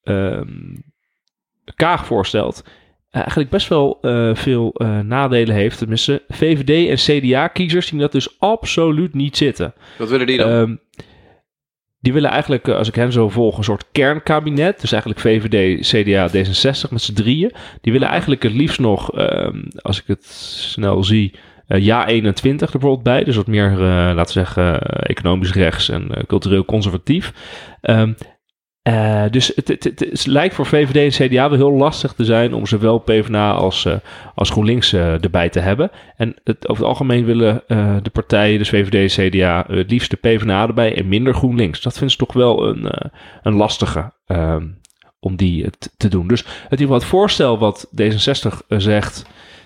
ehm, 0.03 0.75
Kaag 1.75 2.05
voorstelt, 2.05 2.63
eigenlijk 3.11 3.49
best 3.49 3.67
wel 3.67 3.97
eh, 4.01 4.35
veel 4.35 4.73
eh, 4.73 4.99
nadelen 4.99 5.55
heeft. 5.55 5.77
Tenminste, 5.77 6.23
VVD 6.27 6.89
en 6.89 6.95
CDA-kiezers 6.95 7.87
zien 7.87 7.99
dat 7.99 8.11
dus 8.11 8.39
absoluut 8.39 9.13
niet 9.13 9.37
zitten. 9.37 9.73
Wat 9.97 10.09
willen 10.09 10.27
die 10.27 10.37
dan? 10.37 10.49
Ehm, 10.49 10.75
die 12.05 12.13
willen 12.13 12.29
eigenlijk, 12.29 12.67
eh, 12.67 12.75
als 12.75 12.87
ik 12.87 12.95
hen 12.95 13.11
zo 13.11 13.29
volg, 13.29 13.57
een 13.57 13.63
soort 13.63 13.85
kernkabinet. 13.91 14.81
Dus 14.81 14.91
eigenlijk 14.91 15.21
VVD, 15.21 15.87
CDA, 15.87 16.27
D66 16.29 16.89
met 16.89 17.01
z'n 17.01 17.13
drieën. 17.13 17.51
Die 17.81 17.91
willen 17.91 18.07
eigenlijk 18.07 18.43
het 18.43 18.53
liefst 18.53 18.79
nog, 18.79 19.11
ehm, 19.11 19.63
als 19.81 19.99
ik 19.99 20.03
het 20.07 20.25
snel 20.25 21.03
zie, 21.03 21.33
eh, 21.67 21.81
ja 21.81 22.07
21 22.07 22.73
er 22.73 22.79
bijvoorbeeld 22.79 23.03
bij. 23.15 23.23
Dus 23.23 23.35
wat 23.35 23.47
meer, 23.47 23.71
eh, 23.71 23.77
laten 24.15 24.25
we 24.25 24.31
zeggen, 24.31 24.81
economisch 24.81 25.53
rechts 25.53 25.89
en 25.89 26.11
cultureel 26.27 26.65
conservatief. 26.65 27.33
Ehm, 27.81 28.13
eh, 28.85 29.23
dus 29.31 29.51
het, 29.55 29.67
het, 29.67 30.25
lijkt 30.25 30.55
voor 30.55 30.65
VVD 30.65 31.19
en 31.19 31.27
CDA 31.27 31.49
wel 31.49 31.57
heel 31.57 31.77
lastig 31.77 32.13
te 32.13 32.25
zijn 32.25 32.53
om 32.53 32.65
zowel 32.65 32.97
PvdA 32.97 33.51
als, 33.51 33.85
eh, 33.85 33.95
als 34.35 34.49
GroenLinks 34.49 34.93
eh, 34.93 35.23
erbij 35.23 35.49
te 35.49 35.59
hebben. 35.59 35.91
En 36.17 36.35
over 36.45 36.83
het 36.83 36.91
algemeen 36.93 37.25
willen 37.25 37.63
de 38.03 38.09
partijen, 38.11 38.57
dus 38.57 38.69
VVD 38.69 39.17
en 39.17 39.29
CDA, 39.29 39.65
het 39.67 39.91
liefst 39.91 40.09
de 40.09 40.17
PvdA 40.17 40.67
erbij 40.67 40.97
en 40.97 41.07
minder 41.07 41.33
GroenLinks. 41.33 41.81
Dat 41.81 41.97
vindt 41.97 42.13
ze 42.13 42.19
toch 42.19 42.33
wel 42.33 42.67
een, 42.67 42.91
een 43.43 43.53
lastige 43.53 44.11
ehm, 44.27 44.63
om 45.25 45.35
die 45.35 45.69
te 45.97 46.07
doen. 46.07 46.27
Dus 46.27 46.45
het, 46.69 46.79
het 46.79 47.03
voorstel 47.03 47.57
wat 47.57 47.87
D66 48.01 48.67
eh, 48.67 48.79
zegt, 48.79 49.25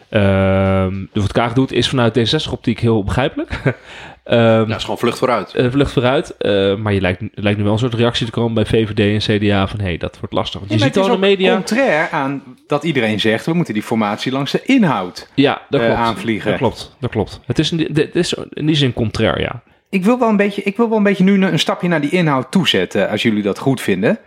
ehm 0.09 1.05
de 1.13 1.21
wat 1.21 1.31
Kaag 1.31 1.53
doet, 1.53 1.71
is 1.71 1.89
vanuit 1.89 2.19
D66-optiek 2.19 2.79
heel 2.79 3.03
begrijpelijk. 3.03 3.61
Ehm, 4.29 4.39
ja, 4.41 4.65
het 4.67 4.75
is 4.75 4.81
gewoon 4.83 4.97
vlucht 4.97 5.17
vooruit. 5.17 5.53
eh, 5.53 5.71
vlucht 5.71 5.91
vooruit. 5.91 6.37
eh, 6.37 6.75
maar 6.75 6.93
je 6.93 7.01
lijkt, 7.01 7.21
lijkt 7.33 7.57
nu 7.57 7.63
wel 7.63 7.73
een 7.73 7.79
soort 7.79 7.93
reactie 7.93 8.25
te 8.25 8.31
komen 8.31 8.53
bij 8.53 8.65
VVD 8.65 8.99
en 9.27 9.37
CDA 9.39 9.67
van 9.67 9.79
hé, 9.79 9.85
hey, 9.85 9.97
dat 9.97 10.19
wordt 10.19 10.33
lastig. 10.33 10.59
Want 10.59 10.71
je 10.71 10.77
Ja, 10.77 10.83
ziet 10.85 10.97
al 10.97 11.03
het 11.03 11.13
in 11.13 11.21
de 11.21 11.27
media. 11.27 11.53
contrair 11.55 12.09
aan 12.11 12.43
dat 12.67 12.83
iedereen 12.83 13.19
zegt... 13.19 13.45
we 13.45 13.53
moeten 13.53 13.73
die 13.73 13.83
formatie 13.83 14.31
langs 14.31 14.51
de 14.51 14.61
inhoud 14.65 15.29
Ja, 15.35 15.61
dat 15.69 15.79
eh, 15.81 15.85
klopt. 15.87 16.01
aanvliegen. 16.01 16.49
Dat 16.49 16.59
klopt, 16.59 16.95
dat 16.99 17.09
klopt. 17.09 17.39
Het 17.45 17.59
is, 17.59 17.71
in 17.71 17.77
die- 17.77 17.91
dit 17.91 18.15
is 18.15 18.33
in 18.49 18.65
die 18.65 18.75
zin 18.75 18.93
contrair, 18.93 19.39
ja. 19.41 19.61
Ik 19.89 20.03
wil 20.03 20.19
wel 20.19 20.29
een 20.29 20.37
beetje, 20.37 20.63
ik 20.63 20.77
wil 20.77 20.87
wel 20.89 20.97
een 20.97 21.03
beetje 21.03 21.23
nu 21.23 21.45
een 21.45 21.59
stapje 21.59 21.87
naar 21.87 22.01
die 22.01 22.09
inhoud 22.11 22.51
toezetten, 22.51 23.09
als 23.09 23.21
jullie 23.21 23.43
dat 23.43 23.59
goed 23.59 23.81
vinden. 23.81 24.17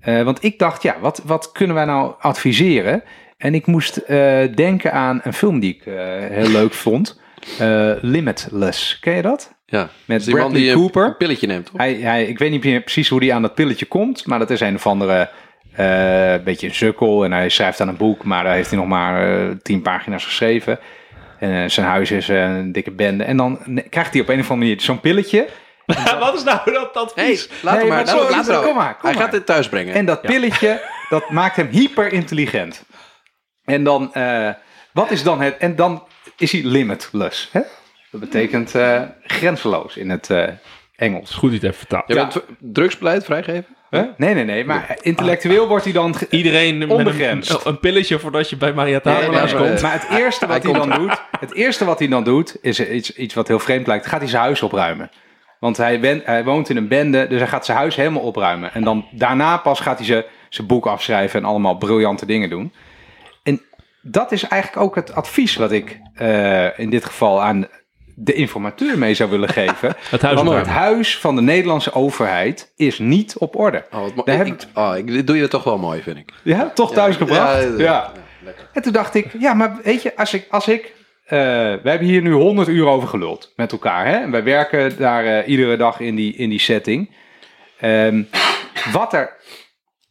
Eh, 0.00 0.22
want 0.22 0.44
ik 0.44 0.58
dacht, 0.58 0.82
ja, 0.82 0.96
wat, 1.00 1.22
wat 1.24 1.52
kunnen 1.52 1.76
wij 1.76 1.84
nou 1.84 2.12
adviseren? 2.20 3.02
En 3.36 3.54
ik 3.54 3.66
moest 3.66 3.96
eh, 3.96 4.38
denken 4.54 4.92
aan 4.92 5.20
een 5.22 5.32
film 5.32 5.60
die 5.60 5.74
ik 5.74 5.86
eh, 5.86 5.94
heel 6.30 6.48
leuk 6.50 6.72
vond. 6.74 7.20
Eh, 7.58 7.92
Limitless. 8.00 8.98
Ken 9.00 9.14
je 9.16 9.22
dat? 9.22 9.54
Ja. 9.66 9.88
Met 10.04 10.16
Dus 10.16 10.26
die 10.26 10.34
Bradley 10.34 10.60
die 10.60 10.70
een- 10.70 10.76
Cooper. 10.76 11.04
een 11.04 11.16
pilletje 11.16 11.46
neemt, 11.46 11.66
toch? 11.66 11.76
Hij, 11.76 11.94
hij, 11.94 12.24
ik 12.24 12.38
weet 12.38 12.50
niet 12.50 12.64
meer 12.64 12.80
precies 12.80 13.08
hoe 13.08 13.24
hij 13.24 13.32
aan 13.34 13.42
dat 13.42 13.54
pilletje 13.54 13.86
komt, 13.86 14.26
maar 14.26 14.38
dat 14.38 14.50
is 14.50 14.60
een 14.60 14.74
of 14.74 14.86
andere 14.86 15.30
eh 15.74 16.34
beetje 16.44 16.66
een 16.66 16.74
sukkel. 16.74 17.24
En 17.24 17.32
hij 17.32 17.48
schrijft 17.48 17.80
aan 17.80 17.88
een 17.88 17.96
boek, 17.96 18.24
maar 18.24 18.44
daar 18.44 18.54
heeft 18.54 18.70
hij 18.70 18.78
nog 18.78 18.88
maar 18.88 19.40
eh, 19.48 19.48
tien 19.62 19.82
pagina's 19.82 20.24
geschreven. 20.24 20.78
En 21.38 21.70
zijn 21.70 21.86
huis 21.86 22.10
is 22.10 22.28
een 22.28 22.72
dikke 22.72 22.90
bende. 22.90 23.24
En 23.24 23.36
dan 23.36 23.58
krijgt 23.90 24.12
hij 24.12 24.22
op 24.22 24.28
een 24.28 24.40
of 24.40 24.50
andere 24.50 24.68
manier 24.68 24.80
zo'n 24.80 25.00
pilletje. 25.00 25.48
Wat 26.20 26.34
is 26.34 26.44
nou 26.44 26.72
dat 26.72 26.94
advies? 26.96 27.46
Hey, 27.48 27.56
laat 27.62 27.76
Nee, 27.78 27.86
maar. 27.88 28.04
maar 28.04 28.30
laat- 28.30 28.46
hem 28.46 28.62
kom 28.62 28.74
maar, 28.74 28.92
kom 28.96 29.02
Hij 29.08 29.12
maar. 29.12 29.22
gaat 29.22 29.32
dit 29.32 29.46
thuis 29.46 29.68
brengen. 29.68 29.94
En 29.94 30.04
dat 30.06 30.20
pilletje, 30.22 30.80
dat 31.08 31.30
maakt 31.30 31.56
hem 31.56 31.68
hyper 31.68 32.12
intelligent. 32.12 32.84
En 33.64 33.84
dan, 33.84 34.14
eh, 34.14 34.48
wat 34.92 35.10
is 35.10 35.22
dan 35.22 35.40
het? 35.40 35.56
En 35.56 35.76
dan 35.76 36.02
is 36.40 36.52
hij 36.52 36.62
limitless. 36.64 37.48
Hè? 37.52 37.60
Dat 38.10 38.20
betekent 38.20 38.74
eh, 38.74 39.02
grenzeloos 39.26 39.96
in 39.96 40.10
het 40.10 40.30
eh, 40.30 40.44
Engels. 40.96 41.30
Goed 41.34 41.50
niet 41.50 41.62
even 41.62 41.76
vertaald. 41.76 42.04
Je 42.06 42.14
Ja. 42.14 42.20
bent 42.28 42.44
drugsbeleid 42.58 43.24
vrijgeven? 43.24 43.66
Huh? 43.90 44.02
Nee, 44.16 44.34
nee, 44.34 44.44
nee. 44.44 44.64
Maar 44.64 44.98
intellectueel 45.00 45.68
wordt 45.68 45.84
hij 45.84 45.92
dan... 45.92 46.14
Iedereen 46.30 46.78
met 46.78 46.88
Onbegrensd. 46.88 47.50
een, 47.50 47.58
een 47.64 47.78
pilletje 47.78 48.18
voordat 48.18 48.50
je 48.50 48.56
bij 48.56 48.72
Maria 48.72 49.00
Nee, 49.02 49.14
nee, 49.16 49.30
maar, 49.30 49.54
komt. 49.54 49.80
Maar 49.82 49.92
het 49.92 50.18
eerste 50.20 50.46
wat 50.46 50.62
hij 50.62 50.72
dan 50.72 50.90
doet, 50.90 51.22
het 51.40 51.54
eerste 51.54 51.84
wat 51.84 51.98
hij 51.98 52.08
dan 52.08 52.24
doet, 52.24 52.56
is 52.62 52.80
iets, 52.80 53.14
iets 53.16 53.34
wat 53.34 53.48
heel 53.48 53.58
vreemd 53.58 53.86
lijkt. 53.86 54.06
Gaat 54.06 54.20
hij 54.20 54.28
zijn 54.28 54.42
huis 54.42 54.62
opruimen. 54.62 55.10
Want 55.60 55.76
hij, 55.76 56.00
wen- 56.00 56.22
hij 56.24 56.44
woont 56.44 56.68
in 56.68 56.76
een 56.76 56.88
bende, 56.88 57.26
dus 57.28 57.38
hij 57.38 57.48
gaat 57.48 57.64
zijn 57.64 57.78
huis 57.78 57.96
helemaal 57.96 58.22
opruimen. 58.22 58.74
En 58.74 58.84
dan 58.84 59.06
daarna 59.10 59.56
pas 59.56 59.80
gaat 59.80 59.96
hij 59.98 60.06
zijn, 60.06 60.24
zijn 60.48 60.66
boek 60.66 60.86
afschrijven 60.86 61.40
en 61.40 61.46
allemaal 61.46 61.76
briljante 61.76 62.26
dingen 62.26 62.50
doen. 62.50 62.72
Dat 64.02 64.32
is 64.32 64.42
eigenlijk 64.42 64.82
ook 64.82 64.94
het 64.94 65.14
advies 65.14 65.56
wat 65.56 65.72
ik 65.72 65.98
eh, 66.14 66.78
in 66.78 66.90
dit 66.90 67.04
geval 67.04 67.42
aan 67.42 67.66
de 68.14 68.32
informateur 68.32 68.98
mee 68.98 69.14
zou 69.14 69.30
willen 69.30 69.48
geven. 69.48 69.94
Het 70.10 70.22
huis 70.22 70.36
Want 70.42 70.50
het 70.50 70.66
huis 70.66 71.18
van 71.18 71.36
de 71.36 71.42
Nederlandse 71.42 71.92
overheid 71.92 72.72
is 72.76 72.98
niet 72.98 73.36
op 73.38 73.56
orde. 73.56 73.84
Oh, 73.92 74.00
wat 74.00 74.14
mo- 74.14 74.22
Daar 74.24 74.40
ik, 74.40 74.46
heb 74.46 74.60
ik- 74.62 74.78
oh, 74.78 74.96
ik, 74.96 75.06
dit 75.06 75.26
doe 75.26 75.36
je 75.36 75.48
toch 75.48 75.64
wel 75.64 75.78
mooi, 75.78 76.02
vind 76.02 76.16
ik. 76.16 76.32
Ja, 76.42 76.70
toch 76.74 76.92
thuisgebracht? 76.92 77.62
Ja, 77.62 77.68
Ja, 77.68 77.74
ja. 77.78 78.12
En 78.72 78.82
toen 78.82 78.92
dacht 78.92 79.14
ik, 79.14 79.26
ja, 79.38 79.54
maar 79.54 79.76
weet 79.82 80.02
je, 80.02 80.16
als 80.16 80.34
ik, 80.34 80.46
als 80.50 80.68
ik 80.68 80.92
eh, 81.24 81.38
we 81.38 81.80
hebben 81.88 82.06
hier 82.08 82.22
nu 82.22 82.32
100 82.32 82.68
uur 82.68 82.86
over 82.86 83.08
geluld 83.08 83.52
met 83.56 83.72
elkaar. 83.72 84.06
Hè? 84.06 84.16
En 84.16 84.30
wij 84.30 84.42
werken 84.44 84.96
daar 84.98 85.24
eh, 85.24 85.48
iedere 85.48 85.76
dag 85.76 86.00
in 86.00 86.14
die, 86.14 86.34
in 86.36 86.48
die 86.48 86.60
setting. 86.60 87.16
Ehm, 87.80 88.22
wat 88.92 89.12
er 89.14 89.36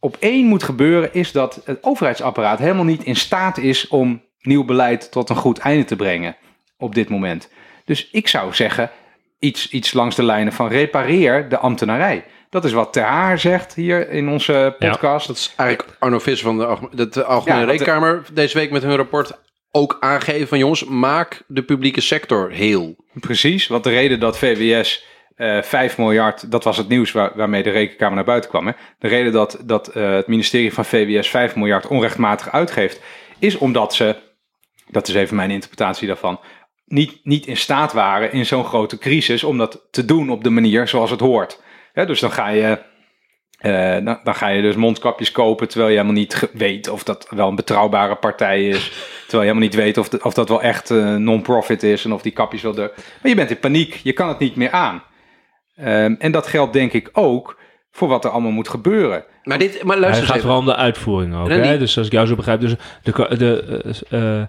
op 0.00 0.16
één 0.20 0.46
moet 0.46 0.62
gebeuren, 0.62 1.14
is 1.14 1.32
dat 1.32 1.60
het 1.64 1.78
overheidsapparaat 1.82 2.58
helemaal 2.58 2.84
niet 2.84 3.04
in 3.04 3.16
staat 3.16 3.58
is 3.58 3.88
om 3.88 4.22
nieuw 4.40 4.64
beleid 4.64 5.10
tot 5.10 5.28
een 5.30 5.36
goed 5.36 5.58
einde 5.58 5.84
te 5.84 5.96
brengen 5.96 6.36
op 6.78 6.94
dit 6.94 7.08
moment. 7.08 7.48
Dus 7.84 8.08
ik 8.10 8.28
zou 8.28 8.54
zeggen, 8.54 8.90
iets, 9.38 9.70
iets 9.70 9.92
langs 9.92 10.16
de 10.16 10.22
lijnen 10.22 10.52
van 10.52 10.68
repareer 10.68 11.48
de 11.48 11.58
ambtenarij. 11.58 12.24
Dat 12.50 12.64
is 12.64 12.72
wat 12.72 12.92
Ter 12.92 13.02
Haar 13.02 13.38
zegt 13.38 13.74
hier 13.74 14.10
in 14.10 14.28
onze 14.28 14.52
Ja, 14.78 14.88
podcast. 14.90 15.26
Dat 15.26 15.36
is 15.36 15.52
eigenlijk 15.56 15.96
Arno 15.98 16.18
Visser 16.18 16.46
van 16.46 16.58
de, 16.58 16.66
alge- 16.66 16.88
de, 16.92 17.08
de 17.08 17.24
Algemene 17.24 17.60
Ja, 17.60 17.66
want 17.66 17.78
de- 17.78 17.84
Rekenkamer 17.84 18.24
deze 18.32 18.58
week 18.58 18.70
met 18.70 18.82
hun 18.82 18.96
rapport 18.96 19.38
ook 19.70 19.96
aangegeven 20.00 20.48
van 20.48 20.58
jongens, 20.58 20.84
maak 20.84 21.42
de 21.46 21.62
publieke 21.62 22.00
sector 22.00 22.50
heel. 22.50 22.96
Precies, 23.20 23.66
want 23.66 23.84
de 23.84 23.90
reden 23.90 24.20
dat 24.20 24.38
VWS 24.38 25.04
eh 25.40 25.62
5 25.62 25.98
miljard, 25.98 26.50
dat 26.50 26.64
was 26.64 26.76
het 26.76 26.88
nieuws 26.88 27.12
waar, 27.12 27.30
waarmee 27.34 27.62
de 27.62 27.70
rekenkamer 27.70 28.14
naar 28.14 28.24
buiten 28.24 28.50
kwam. 28.50 28.66
Hè? 28.66 28.72
De 28.98 29.08
reden 29.08 29.32
dat, 29.32 29.58
dat 29.64 29.88
eh, 29.88 30.12
het 30.12 30.26
ministerie 30.26 30.72
van 30.74 30.84
VWS 30.84 31.28
5 31.28 31.56
miljard 31.56 31.86
onrechtmatig 31.86 32.50
uitgeeft, 32.52 33.00
is 33.38 33.58
omdat 33.58 33.94
ze, 33.94 34.16
dat 34.88 35.08
is 35.08 35.14
even 35.14 35.36
mijn 35.36 35.50
interpretatie 35.50 36.06
daarvan, 36.06 36.40
niet, 36.86 37.20
niet 37.22 37.46
in 37.46 37.56
staat 37.56 37.92
waren 37.92 38.32
in 38.32 38.46
zo'n 38.46 38.64
grote 38.64 38.98
crisis 38.98 39.44
om 39.44 39.58
dat 39.58 39.86
te 39.90 40.04
doen 40.04 40.30
op 40.30 40.44
de 40.44 40.50
manier 40.50 40.88
zoals 40.88 41.10
het 41.10 41.20
hoort. 41.20 41.62
Hè, 41.92 42.06
dus 42.06 42.20
dan 42.20 42.32
ga 42.32 42.48
je. 42.48 42.78
eh, 43.58 44.04
dan, 44.04 44.20
dan 44.24 44.34
ga 44.34 44.48
je 44.48 44.62
dus 44.62 44.74
mondkapjes 44.74 45.32
kopen 45.32 45.68
terwijl 45.68 45.90
je 45.90 45.96
helemaal 45.96 46.18
niet 46.20 46.48
weet 46.52 46.88
of 46.88 47.02
dat 47.02 47.26
wel 47.30 47.48
een 47.48 47.54
betrouwbare 47.54 48.16
partij 48.16 48.68
is. 48.68 48.88
Terwijl 49.28 49.42
je 49.50 49.54
helemaal 49.54 49.68
niet 49.68 49.74
weet 49.74 49.98
of, 49.98 50.08
de- 50.08 50.20
of 50.22 50.34
dat 50.34 50.48
wel 50.48 50.62
echt 50.62 50.90
eh, 50.90 51.14
non-profit 51.14 51.82
is 51.82 52.04
en 52.04 52.12
of 52.12 52.22
die 52.22 52.32
kapjes 52.32 52.62
wel 52.62 52.74
de. 52.74 52.92
Maar 52.96 53.30
je 53.30 53.34
bent 53.34 53.50
in 53.50 53.58
paniek, 53.58 53.94
je 54.02 54.12
kan 54.12 54.28
het 54.28 54.38
niet 54.38 54.56
meer 54.56 54.70
aan. 54.70 55.02
Ehm, 55.80 56.14
en 56.18 56.32
dat 56.32 56.46
geldt 56.46 56.72
denk 56.72 56.92
ik 56.92 57.10
ook 57.12 57.58
voor 57.90 58.08
wat 58.08 58.24
er 58.24 58.30
allemaal 58.30 58.50
moet 58.50 58.68
gebeuren. 58.68 59.24
Maar, 59.42 59.58
dit, 59.58 59.82
maar 59.82 59.92
Hij 59.92 60.00
luister 60.00 60.26
gaat 60.26 60.34
eens 60.34 60.44
vooral 60.44 60.60
even. 60.60 60.72
om 60.72 60.76
de 60.78 60.82
uitvoering 60.84 61.34
ook. 61.34 61.48
Dus 61.78 61.98
als 61.98 62.06
ik 62.06 62.12
jou 62.12 62.26
zo 62.26 62.34
begrijp, 62.36 62.60
dus 62.60 62.74
de, 63.02 63.36
de, 63.38 63.82
eh, 64.10 64.18
eh, 64.38 64.40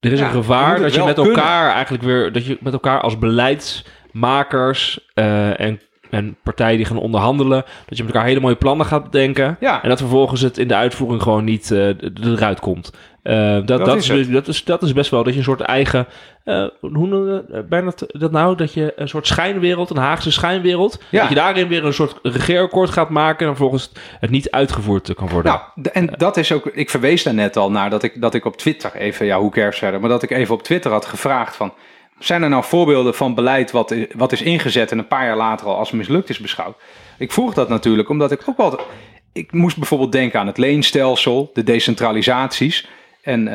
er 0.00 0.12
is 0.12 0.18
Ja, 0.18 0.24
een 0.26 0.32
gevaar 0.32 0.80
dat 0.80 0.94
je 0.94 1.02
met 1.04 1.14
kunnen. 1.14 1.34
elkaar 1.34 1.72
eigenlijk 1.72 2.04
weer, 2.04 2.32
dat 2.32 2.46
je 2.46 2.58
met 2.60 2.72
elkaar 2.72 3.00
als 3.00 3.18
beleidsmakers 3.18 5.10
eh, 5.14 5.60
en, 5.60 5.80
en 6.10 6.36
partijen 6.42 6.76
die 6.76 6.86
gaan 6.86 6.96
onderhandelen, 6.98 7.64
dat 7.86 7.96
je 7.98 8.04
met 8.04 8.12
elkaar 8.14 8.28
hele 8.28 8.40
mooie 8.40 8.54
plannen 8.56 8.86
gaat 8.86 9.04
bedenken. 9.04 9.56
Ja. 9.60 9.82
En 9.82 9.88
dat 9.88 9.98
vervolgens 9.98 10.40
het 10.40 10.58
in 10.58 10.68
de 10.68 10.74
uitvoering 10.74 11.22
gewoon 11.22 11.44
niet 11.44 11.70
eh, 11.70 11.88
eruit 12.22 12.60
komt. 12.60 12.92
Eh, 13.24 13.34
dat, 13.54 13.66
dat, 13.66 13.84
Dat 13.84 13.96
is, 13.96 14.28
dat, 14.30 14.48
is, 14.48 14.64
dat 14.64 14.82
is 14.82 14.92
best 14.92 15.10
wel 15.10 15.22
dat 15.24 15.32
je 15.32 15.38
een 15.38 15.44
soort 15.44 15.60
eigen. 15.60 16.06
eh, 16.44 16.66
hoe 16.80 16.90
noem 17.08 17.26
je 17.26 17.64
bijna 17.68 17.92
dat 18.06 18.30
nou? 18.30 18.56
Dat 18.56 18.72
je 18.72 18.92
een 18.96 19.08
soort 19.08 19.26
schijnwereld, 19.26 19.90
een 19.90 19.96
Haagse 19.96 20.32
schijnwereld. 20.32 21.02
Ja. 21.10 21.20
Dat 21.20 21.28
je 21.28 21.34
daarin 21.34 21.68
weer 21.68 21.84
een 21.84 21.92
soort 21.92 22.18
regeerakkoord 22.22 22.90
gaat 22.90 23.10
maken. 23.10 23.48
En 23.48 23.56
volgens 23.56 23.92
het 24.20 24.30
niet 24.30 24.50
uitgevoerd 24.50 25.14
kan 25.14 25.28
worden. 25.28 25.52
Nou, 25.74 25.88
en 25.92 26.14
dat 26.16 26.36
is 26.36 26.52
ook, 26.52 26.66
ik 26.66 26.90
verwees 26.90 27.22
daar 27.22 27.34
net 27.34 27.56
al 27.56 27.70
naar 27.70 27.90
dat 27.90 28.02
ik, 28.02 28.20
dat 28.20 28.34
ik 28.34 28.44
op 28.44 28.56
Twitter 28.56 28.94
even, 28.94 29.26
ja, 29.26 29.38
hoe 29.38 29.50
cares 29.50 29.78
verder, 29.78 30.00
maar 30.00 30.08
dat 30.08 30.22
ik 30.22 30.30
even 30.30 30.54
op 30.54 30.62
Twitter 30.62 30.90
had 30.90 31.04
gevraagd 31.06 31.56
van, 31.56 31.72
zijn 32.18 32.42
er 32.42 32.48
nou 32.48 32.64
voorbeelden 32.64 33.14
van 33.14 33.34
beleid 33.34 33.70
wat, 33.70 33.94
wat 34.16 34.32
is 34.32 34.42
ingezet 34.42 34.90
en 34.90 34.98
een 34.98 35.06
paar 35.08 35.26
jaar 35.26 35.36
later 35.36 35.66
al 35.66 35.76
als 35.76 35.90
mislukt 35.90 36.28
is 36.28 36.38
beschouwd? 36.38 36.76
Ik 37.18 37.32
vroeg 37.32 37.54
dat 37.54 37.68
natuurlijk 37.68 38.08
omdat 38.08 38.30
ik 38.30 38.40
ook 38.48 38.56
wel, 38.56 38.80
ik 39.32 39.52
moest 39.52 39.76
bijvoorbeeld 39.76 40.12
denken 40.12 40.40
aan 40.40 40.46
het 40.46 40.58
leenstelsel, 40.58 41.50
de 41.54 41.62
decentralisaties 41.64 42.88
en 43.24 43.48
eh, 43.48 43.54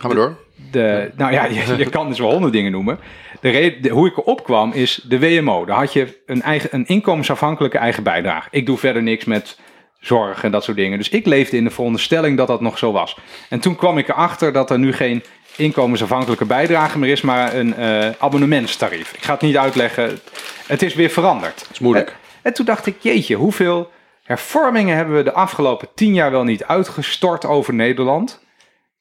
Gaan 0.00 0.10
we 0.10 0.14
door. 0.14 0.36
de, 0.70 1.10
nou 1.16 1.32
ja, 1.32 1.44
je, 1.44 1.76
je 1.76 1.90
kan 1.90 2.08
dus 2.08 2.18
wel 2.18 2.30
honderd 2.30 2.52
dingen 2.52 2.72
noemen. 2.72 2.98
De 3.40 3.50
reden, 3.50 3.82
de- 3.82 3.88
hoe 3.88 4.06
ik 4.06 4.16
erop 4.16 4.44
kwam 4.44 4.72
is 4.72 5.00
de 5.08 5.18
WMO. 5.18 5.64
Daar 5.64 5.76
had 5.78 5.92
je 5.92 6.22
een, 6.26 6.42
eigen, 6.42 6.68
een 6.72 6.86
inkomensafhankelijke 6.86 7.78
eigen 7.78 8.02
bijdrage. 8.02 8.48
Ik 8.50 8.66
doe 8.66 8.78
verder 8.78 9.02
niks 9.02 9.24
met 9.24 9.58
zorg 10.00 10.44
en 10.44 10.50
dat 10.50 10.64
soort 10.64 10.76
dingen. 10.76 10.98
Dus 10.98 11.08
ik 11.08 11.26
leefde 11.26 11.56
in 11.56 11.64
de 11.64 11.70
veronderstelling 11.70 12.36
dat 12.36 12.46
dat 12.46 12.60
nog 12.60 12.78
zo 12.78 12.92
was. 12.92 13.16
En 13.48 13.60
toen 13.60 13.76
kwam 13.76 13.98
ik 13.98 14.08
erachter 14.08 14.52
dat 14.52 14.70
er 14.70 14.78
nu 14.78 14.92
geen 14.92 15.22
inkomensafhankelijke 15.56 16.44
bijdrage 16.44 16.98
meer 16.98 17.10
is, 17.10 17.20
maar 17.20 17.54
een 17.54 17.74
eh, 17.74 18.08
abonnementstarief. 18.18 19.12
Ik 19.12 19.22
ga 19.22 19.32
het 19.32 19.40
niet 19.42 19.56
uitleggen. 19.56 20.18
Het 20.66 20.82
is 20.82 20.94
weer 20.94 21.10
veranderd. 21.10 21.58
Dat 21.60 21.68
is 21.72 21.78
moeilijk. 21.78 22.08
En, 22.08 22.14
en 22.42 22.52
toen 22.54 22.64
dacht 22.66 22.86
ik, 22.86 22.96
jeetje, 23.00 23.34
hoeveel 23.36 23.90
hervormingen 24.22 24.96
hebben 24.96 25.16
we 25.16 25.22
de 25.22 25.32
afgelopen 25.32 25.88
tien 25.94 26.14
jaar 26.14 26.30
wel 26.30 26.44
niet 26.44 26.64
uitgestort 26.64 27.44
over 27.46 27.74
Nederland? 27.74 28.42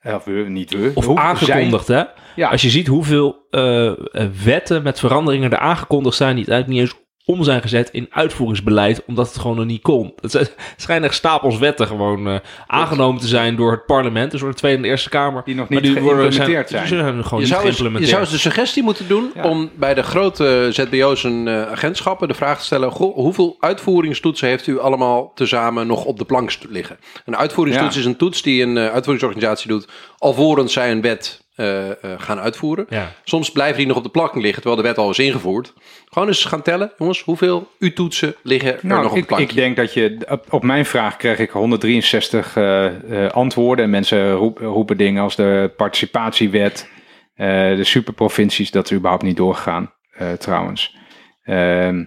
Of 0.05 0.23
we, 0.25 0.31
niet 0.31 0.71
we. 0.73 0.91
Of 0.93 1.05
Hoe- 1.05 1.17
aangekondigd, 1.19 1.87
hè? 1.87 2.03
Ja. 2.35 2.49
Als 2.49 2.61
je 2.61 2.69
ziet 2.69 2.87
hoeveel 2.87 3.47
eh, 3.49 3.87
eh, 3.87 3.95
wetten 4.43 4.83
met 4.83 4.99
veranderingen 4.99 5.51
er 5.51 5.57
aangekondigd 5.57 6.15
zijn, 6.17 6.35
die 6.35 6.45
eigenlijk 6.47 6.79
niet 6.79 6.91
eens 6.91 7.02
om 7.25 7.43
zijn 7.43 7.61
gezet 7.61 7.89
in 7.89 8.07
uitvoeringsbeleid, 8.09 9.05
omdat 9.05 9.27
het 9.27 9.37
gewoon 9.37 9.55
nog 9.55 9.65
niet 9.65 9.81
kon. 9.81 10.13
Het 10.21 10.55
schijnen 10.77 11.07
echt 11.09 11.17
stapels 11.17 11.57
wetten 11.57 11.87
gewoon 11.87 12.27
eh, 12.27 12.35
aangenomen 12.67 13.21
te 13.21 13.27
zijn 13.27 13.55
door 13.55 13.71
het 13.71 13.85
parlement, 13.85 14.31
dus 14.31 14.39
door 14.39 14.49
de 14.49 14.55
Tweede 14.55 14.77
en 14.77 14.83
de 14.83 14.89
Eerste 14.89 15.09
Kamer. 15.09 15.41
Die 15.45 15.55
nog 15.55 15.69
Maar 15.69 15.81
niet 15.81 15.91
geïmplementeerd 15.91 16.69
zijn. 16.69 16.87
zijn. 16.87 16.87
Ze 16.87 16.95
zijn 16.95 17.23
gewoon 17.23 17.39
Je 17.39 17.45
niet 17.45 17.55
zou, 17.55 17.65
eens, 17.65 17.99
je 17.99 18.05
zou 18.07 18.21
eens 18.21 18.31
de 18.31 18.37
suggestie 18.37 18.83
moeten 18.83 19.07
doen 19.07 19.31
Ja. 19.35 19.43
om 19.49 19.69
bij 19.75 19.93
de 19.93 20.03
grote 20.03 20.67
ZBO's 20.71 21.23
en 21.23 21.47
eh, 21.47 21.71
agentschappen 21.71 22.27
de 22.27 22.33
vraag 22.33 22.59
te 22.59 22.65
stellen: 22.65 22.91
goh, 22.91 23.15
hoeveel 23.15 23.55
uitvoeringstoetsen 23.59 24.47
heeft 24.47 24.67
u 24.67 24.79
allemaal 24.79 25.31
tezamen 25.35 25.87
nog 25.87 26.05
op 26.05 26.17
de 26.17 26.25
plank 26.25 26.57
liggen? 26.69 26.97
Een 27.25 27.37
uitvoeringstoets 27.37 27.93
Ja. 27.93 27.99
is 27.99 28.05
een 28.05 28.15
toets 28.17 28.41
die 28.41 28.63
een 28.63 28.77
eh, 28.77 28.83
uitvoeringsorganisatie 28.91 29.67
doet 29.67 29.87
alvorens 30.17 30.73
zij 30.73 30.91
een 30.91 31.01
wet 31.01 31.42
eh, 31.55 31.89
eh, 31.89 31.95
gaan 32.17 32.39
uitvoeren. 32.39 32.85
Ja. 32.89 33.11
Soms 33.23 33.51
blijven 33.51 33.77
die 33.77 33.87
nog 33.87 33.97
op 33.97 34.03
de 34.03 34.09
plank 34.09 34.35
liggen 34.35 34.61
terwijl 34.61 34.75
de 34.81 34.87
wet 34.87 34.97
al 34.97 35.09
is 35.09 35.19
ingevoerd. 35.19 35.73
Gewoon 36.05 36.27
eens 36.27 36.45
gaan 36.45 36.61
tellen, 36.61 36.91
jongens, 36.97 37.21
hoeveel 37.21 37.67
u-toetsen 37.79 38.35
liggen 38.43 38.73
er 38.73 38.79
Nou, 38.81 39.01
nog 39.01 39.09
op 39.09 39.15
de 39.15 39.21
ik, 39.21 39.27
plank? 39.27 39.41
ik 39.41 39.53
denk 39.55 39.75
dat 39.75 39.93
je 39.93 40.17
op, 40.29 40.45
op 40.53 40.63
mijn 40.63 40.85
vraag 40.85 41.17
kreeg 41.17 41.37
ik 41.39 41.49
163 41.49 42.55
eh, 42.55 43.25
eh, 43.25 43.31
antwoorden. 43.31 43.85
En 43.85 43.91
mensen 43.91 44.33
roep- 44.33 44.57
roepen 44.57 44.97
dingen 44.97 45.23
als 45.23 45.35
de 45.35 45.73
participatiewet, 45.77 46.89
eh, 47.35 47.47
de 47.75 47.83
superprovincies, 47.83 48.71
dat 48.71 48.85
is 48.85 48.97
überhaupt 48.97 49.23
niet 49.23 49.37
doorgegaan, 49.37 49.93
eh, 50.11 50.31
trouwens. 50.31 50.95
Ehm, 51.43 52.03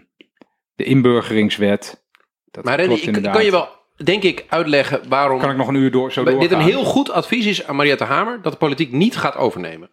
de 0.75 0.85
inburgeringswet. 0.85 2.05
Dat 2.51 2.65
maar 2.65 2.83
klopt 2.83 3.07
ik, 3.07 3.23
kan 3.23 3.45
je 3.45 3.51
wel, 3.51 3.69
denk 3.97 4.23
ik, 4.23 4.45
uitleggen 4.49 5.01
waarom 5.09 5.41
Kan 5.41 5.51
ik 5.51 5.57
nog 5.57 5.69
een 5.69 5.75
uur 5.75 5.91
door, 5.91 6.13
zo 6.13 6.25
Dit 6.25 6.33
doorgaan? 6.33 6.59
een 6.59 6.67
heel 6.67 6.85
goed 6.85 7.11
advies 7.11 7.47
is 7.47 7.67
aan 7.67 7.77
Mariette 7.77 8.05
Hamer 8.05 8.43
dat 8.43 8.53
de 8.53 8.59
politiek 8.59 8.93
niet 8.93 9.17
gaat 9.17 9.37
overnemen. 9.37 9.89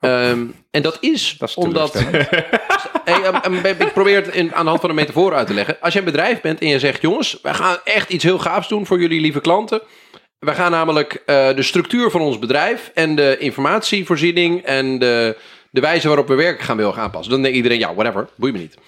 Ehm, 0.00 0.46
en 0.70 0.82
dat 0.82 0.98
is. 1.00 1.36
Dat 1.38 1.48
is 1.48 1.54
omdat. 1.54 2.04
Hey, 3.04 3.22
ehm, 3.22 3.34
ehm, 3.34 3.82
ik 3.82 3.92
probeer 3.92 4.16
het 4.16 4.34
in, 4.34 4.54
aan 4.54 4.62
de 4.62 4.68
hand 4.68 4.80
van 4.80 4.90
een 4.90 4.96
metafoor 4.96 5.34
uit 5.34 5.46
te 5.46 5.54
leggen. 5.54 5.76
Als 5.80 5.92
je 5.92 5.98
een 5.98 6.04
bedrijf 6.04 6.40
bent 6.40 6.60
en 6.60 6.68
je 6.68 6.78
zegt: 6.78 7.02
jongens, 7.02 7.38
wij 7.42 7.54
gaan 7.54 7.76
echt 7.84 8.10
iets 8.10 8.24
heel 8.24 8.38
gaafs 8.38 8.68
doen 8.68 8.86
voor 8.86 9.00
jullie 9.00 9.20
lieve 9.20 9.40
klanten. 9.40 9.80
Wij 10.38 10.54
gaan 10.54 10.70
namelijk 10.70 11.22
eh, 11.26 11.54
de 11.54 11.62
structuur 11.62 12.10
van 12.10 12.20
ons 12.20 12.38
bedrijf 12.38 12.90
en 12.94 13.14
de 13.14 13.36
informatievoorziening 13.38 14.62
en 14.62 14.98
de, 14.98 15.36
de 15.70 15.80
wijze 15.80 16.06
waarop 16.06 16.28
we 16.28 16.34
werken 16.34 16.64
gaan 16.64 16.78
heel 16.78 16.96
aanpassen. 16.96 17.32
Dan 17.32 17.42
denkt 17.42 17.56
iedereen: 17.56 17.78
ja, 17.78 17.94
whatever, 17.94 18.28
boeit 18.36 18.52
me 18.52 18.58
niet. 18.58 18.78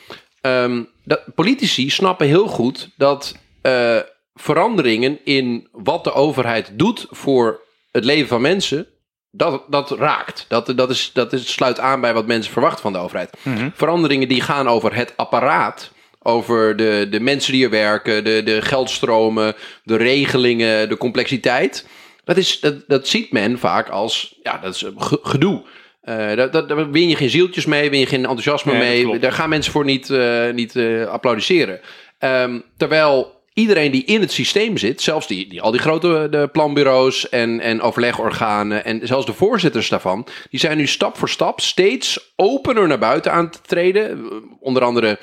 Dat, 1.05 1.25
politici 1.35 1.91
snappen 1.91 2.27
heel 2.27 2.47
goed 2.47 2.91
dat 2.97 3.35
eh, 3.63 3.99
veranderingen 4.37 5.19
in 5.25 5.69
wat 5.73 6.05
de 6.05 6.13
overheid 6.13 6.71
doet 6.75 7.07
voor 7.11 7.61
het 7.91 8.05
leven 8.05 8.29
van 8.29 8.41
mensen, 8.41 8.87
dat, 9.31 9.65
dat 9.69 9.91
raakt. 9.91 10.45
Dat, 10.49 10.73
dat, 10.77 10.91
is, 10.91 11.11
dat 11.13 11.33
is, 11.33 11.53
sluit 11.53 11.79
aan 11.81 12.01
bij 12.01 12.15
wat 12.15 12.27
mensen 12.27 12.53
verwachten 12.53 12.83
van 12.83 12.93
de 12.93 12.99
overheid. 12.99 13.37
Veranderingen 13.75 14.29
die 14.29 14.41
gaan 14.41 14.69
over 14.69 14.95
het 14.95 15.13
apparaat, 15.17 15.93
over 16.23 16.77
de, 16.77 17.07
de 17.11 17.21
mensen 17.21 17.53
die 17.53 17.65
er 17.65 17.71
werken, 17.71 18.25
de, 18.25 18.43
de 18.45 18.63
geldstromen, 18.63 19.55
de 19.85 19.97
regelingen, 19.97 20.89
de 20.89 20.97
complexiteit. 20.97 21.87
Dat, 22.25 22.37
is, 22.37 22.61
dat, 22.61 22.75
dat 22.87 23.09
ziet 23.09 23.33
men 23.33 23.59
vaak 23.59 23.89
als, 23.89 24.39
ja, 24.43 24.59
dat 24.59 24.75
is 24.75 24.85
ge- 24.97 25.21
gedoe. 25.23 25.63
Eh, 26.01 26.35
dat, 26.37 26.53
dat, 26.53 26.69
daar 26.69 26.91
win 26.91 27.09
je 27.09 27.17
geen 27.17 27.31
zieltjes 27.31 27.67
mee, 27.67 27.91
win 27.91 28.01
je 28.01 28.07
geen 28.07 28.19
enthousiasme 28.27 28.73
Nee, 28.73 29.07
mee. 29.07 29.19
Daar 29.19 29.33
gaan 29.33 29.49
mensen 29.49 29.73
voor 29.73 29.85
niet, 29.85 30.11
eh, 30.11 30.51
niet 30.51 30.77
eh, 30.77 31.07
applaudisseren. 31.07 31.81
Ehm, 32.19 32.61
terwijl 32.77 33.36
iedereen 33.57 33.91
die 33.91 34.05
in 34.05 34.21
het 34.21 34.33
systeem 34.33 34.77
zit, 34.77 35.03
zelfs 35.03 35.27
die, 35.27 35.49
die, 35.49 35.63
al 35.63 35.71
die 35.71 35.81
grote 35.81 36.27
de 36.31 36.49
planbureaus 36.53 37.29
en, 37.29 37.61
en 37.61 37.81
overlegorganen 37.81 38.85
en 38.85 39.01
zelfs 39.07 39.27
de 39.27 39.33
voorzitters 39.33 39.89
daarvan, 39.89 40.27
die 40.51 40.61
zijn 40.61 40.77
nu 40.77 40.87
stap 40.87 41.17
voor 41.17 41.29
stap 41.29 41.61
steeds 41.61 42.33
opener 42.37 42.89
naar 42.89 42.99
buiten 42.99 43.33
aan 43.33 43.51
te 43.51 43.59
treden. 43.67 44.11
Eh, 44.11 44.17
Onder 44.61 44.83
andere 44.83 45.19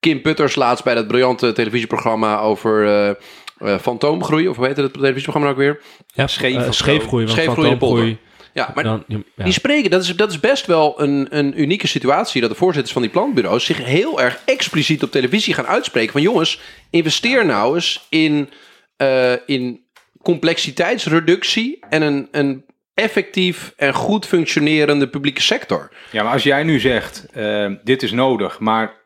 Kim 0.00 0.22
Putters 0.22 0.54
laatst 0.54 0.84
bij 0.84 0.94
dat 0.94 1.06
briljante 1.06 1.52
televisieprogramma 1.52 2.40
over 2.40 2.86
eh 2.86 3.14
eh, 3.58 3.78
fantoomgroei, 3.78 4.48
of 4.48 4.56
hoe 4.56 4.66
heet 4.66 4.76
het 4.76 4.92
televisieprogramma 4.92 5.50
ook 5.50 5.56
weer? 5.56 5.80
Ja, 6.06 6.26
Scheef 6.26 6.56
eh, 6.56 6.70
scheefgroei, 6.70 7.28
Scheefgroei 7.28 7.68
fantoomgroei, 7.68 8.18
Ja, 8.54 8.70
maar 8.74 8.84
dan- 8.84 9.04
ja. 9.06 9.44
die 9.44 9.52
spreken, 9.52 9.90
dat 9.90 10.02
is, 10.02 10.16
dat 10.16 10.30
is 10.30 10.40
best 10.40 10.66
wel 10.66 11.00
een, 11.02 11.26
een 11.30 11.60
unieke 11.60 11.86
situatie. 11.86 12.40
Dat 12.40 12.50
de 12.50 12.56
voorzitters 12.56 12.92
van 12.92 13.02
die 13.02 13.10
planbureaus 13.10 13.64
zich 13.64 13.84
heel 13.84 14.20
erg 14.20 14.40
expliciet 14.44 15.02
op 15.02 15.10
televisie 15.10 15.54
gaan 15.54 15.66
uitspreken. 15.66 16.12
Van 16.12 16.22
jongens, 16.22 16.60
investeer 16.90 17.46
nou 17.46 17.74
eens 17.74 18.06
in, 18.08 18.50
eh, 18.96 19.32
in 19.46 19.84
complexiteitsreductie 20.22 21.78
en 21.88 22.02
een, 22.02 22.28
een 22.30 22.64
effectief 22.94 23.72
en 23.76 23.94
goed 23.94 24.26
functionerende 24.26 25.08
publieke 25.08 25.42
sector. 25.42 25.90
Ja, 26.10 26.22
maar 26.22 26.32
als 26.32 26.42
jij 26.42 26.62
nu 26.62 26.80
zegt, 26.80 27.26
eh, 27.32 27.70
dit 27.84 28.02
is 28.02 28.12
nodig, 28.12 28.58
maar 28.58 29.02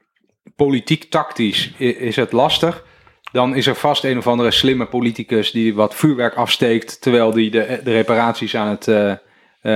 politiek 0.57 1.05
tactisch 1.05 1.70
is 1.78 2.16
het 2.16 2.32
lastig, 2.32 2.84
dan 3.32 3.55
is 3.55 3.66
er 3.66 3.74
vast 3.74 4.05
een 4.05 4.18
of 4.18 4.26
andere 4.26 4.51
slimme 4.51 4.86
politicus 4.86 5.51
die 5.51 5.74
wat 5.74 5.94
vuurwerk 5.94 6.34
afsteekt, 6.34 7.01
terwijl 7.01 7.32
die 7.32 7.51
de, 7.51 7.80
de 7.84 7.92
reparaties 7.92 8.57
aan 8.57 8.68
het, 8.68 8.88
eh, 8.88 9.11
eh, 9.11 9.16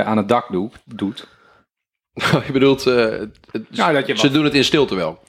aan 0.01 0.16
het 0.16 0.28
dak 0.28 0.53
doet. 0.53 0.74
doet. 0.84 1.26
je 2.47 2.53
bedoelt, 2.53 2.86
eh, 2.86 2.95
Nou, 3.68 3.93
dat 3.93 4.07
je 4.07 4.16
ze 4.16 4.22
wat- 4.22 4.32
doen 4.32 4.45
het 4.45 4.55
in 4.55 4.64
stilte 4.64 4.95
wel. 4.95 5.22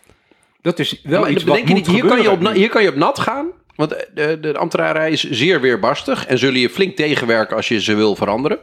Dat 0.62 0.80
is 0.80 1.02
wel 1.04 1.22
maar 1.22 1.32
iets 1.32 1.44
wat 1.44 1.58
moet 1.60 1.74
niet, 1.74 1.88
hier, 1.88 2.06
kan 2.06 2.22
je 2.22 2.32
op, 2.32 2.48
hier 2.54 2.70
kan 2.70 2.84
je 2.84 2.90
op 2.90 2.96
nat 2.96 3.20
gaan. 3.20 3.48
Want 3.76 3.90
de, 4.14 4.38
de 4.40 4.58
ambtenarij 4.58 5.12
is 5.12 5.30
zeer 5.30 5.62
weerbarstig. 5.62 6.26
En 6.26 6.38
zullen 6.38 6.60
je 6.60 6.70
flink 6.70 6.96
tegenwerken 6.96 7.56
als 7.56 7.68
je 7.68 7.82
ze 7.82 7.96
wil 7.96 8.16
veranderen. 8.16 8.60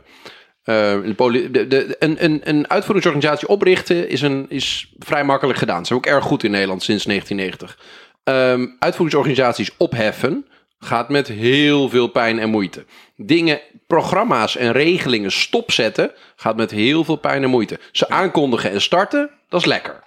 Eh, 0.62 0.74
de 1.02 1.14
poli- 1.16 1.50
de, 1.50 1.66
de, 1.66 1.96
een, 1.98 2.24
een, 2.24 2.40
een 2.44 2.70
uitvoeringsorganisatie 2.70 3.48
oprichten 3.48 4.08
is, 4.08 4.22
een, 4.22 4.46
is 4.48 4.92
vrij 4.98 5.24
makkelijk 5.24 5.58
gedaan. 5.58 5.78
Ze 5.80 5.84
zijn 5.86 5.98
ook 5.98 6.06
erg 6.06 6.24
goed 6.24 6.42
in 6.44 6.50
Nederland 6.50 6.82
sinds 6.82 7.04
1990. 7.04 7.78
Ehm, 8.24 8.66
uitvoeringsorganisaties 8.78 9.70
opheffen 9.76 10.46
gaat 10.80 11.08
met 11.08 11.28
heel 11.28 11.88
veel 11.88 12.06
pijn 12.06 12.38
en 12.38 12.50
moeite. 12.50 12.84
Dingen, 13.16 13.60
programma's 13.86 14.56
en 14.56 14.72
regelingen 14.72 15.32
stopzetten 15.32 16.12
gaat 16.36 16.56
met 16.56 16.70
heel 16.70 17.04
veel 17.04 17.16
pijn 17.16 17.42
en 17.42 17.50
moeite. 17.50 17.78
Ze 17.92 18.08
aankondigen 18.08 18.70
en 18.70 18.80
starten, 18.80 19.30
dat 19.48 19.60
is 19.60 19.66
lekker. 19.66 20.02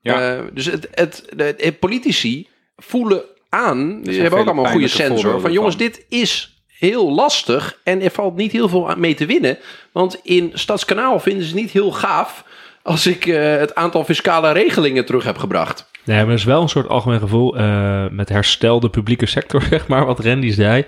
Ja. 0.00 0.36
Eh, 0.36 0.44
dus 0.52 0.66
het, 0.66 0.88
het, 0.90 1.24
de, 1.36 1.54
de 1.56 1.72
politici 1.72 2.48
voelen 2.76 3.22
aan, 3.48 4.00
ze 4.04 4.10
hebben 4.10 4.38
ook 4.38 4.46
allemaal 4.46 4.64
een 4.64 4.70
goede 4.70 4.88
sensor, 4.88 5.40
van 5.40 5.52
jongens, 5.52 5.76
van. 5.76 5.84
dit 5.84 6.04
is 6.08 6.62
heel 6.66 7.12
lastig 7.12 7.80
en 7.84 8.02
er 8.02 8.10
valt 8.10 8.36
niet 8.36 8.52
heel 8.52 8.68
veel 8.68 8.94
mee 8.96 9.14
te 9.14 9.26
winnen. 9.26 9.58
Want 9.92 10.20
in 10.22 10.50
Stadskanaal 10.54 11.20
vinden 11.20 11.44
ze 11.44 11.50
het 11.50 11.60
niet 11.60 11.70
heel 11.70 11.92
gaaf 11.92 12.44
als 12.82 13.06
ik 13.06 13.26
eh, 13.26 13.56
het 13.56 13.74
aantal 13.74 14.04
fiscale 14.04 14.52
regelingen 14.52 15.04
terug 15.04 15.24
heb 15.24 15.38
gebracht. 15.38 15.90
Nee, 16.08 16.16
maar 16.18 16.26
er 16.28 16.32
is 16.32 16.44
wel 16.44 16.62
een 16.62 16.68
soort 16.68 16.88
algemeen 16.88 17.18
gevoel 17.18 17.56
eh, 17.58 18.08
met 18.10 18.28
herstelde 18.28 18.88
publieke 18.90 19.26
sector, 19.26 19.62
zeg 19.70 19.88
maar, 19.88 20.06
wat 20.06 20.20
Randy 20.24 20.50
zei. 20.50 20.84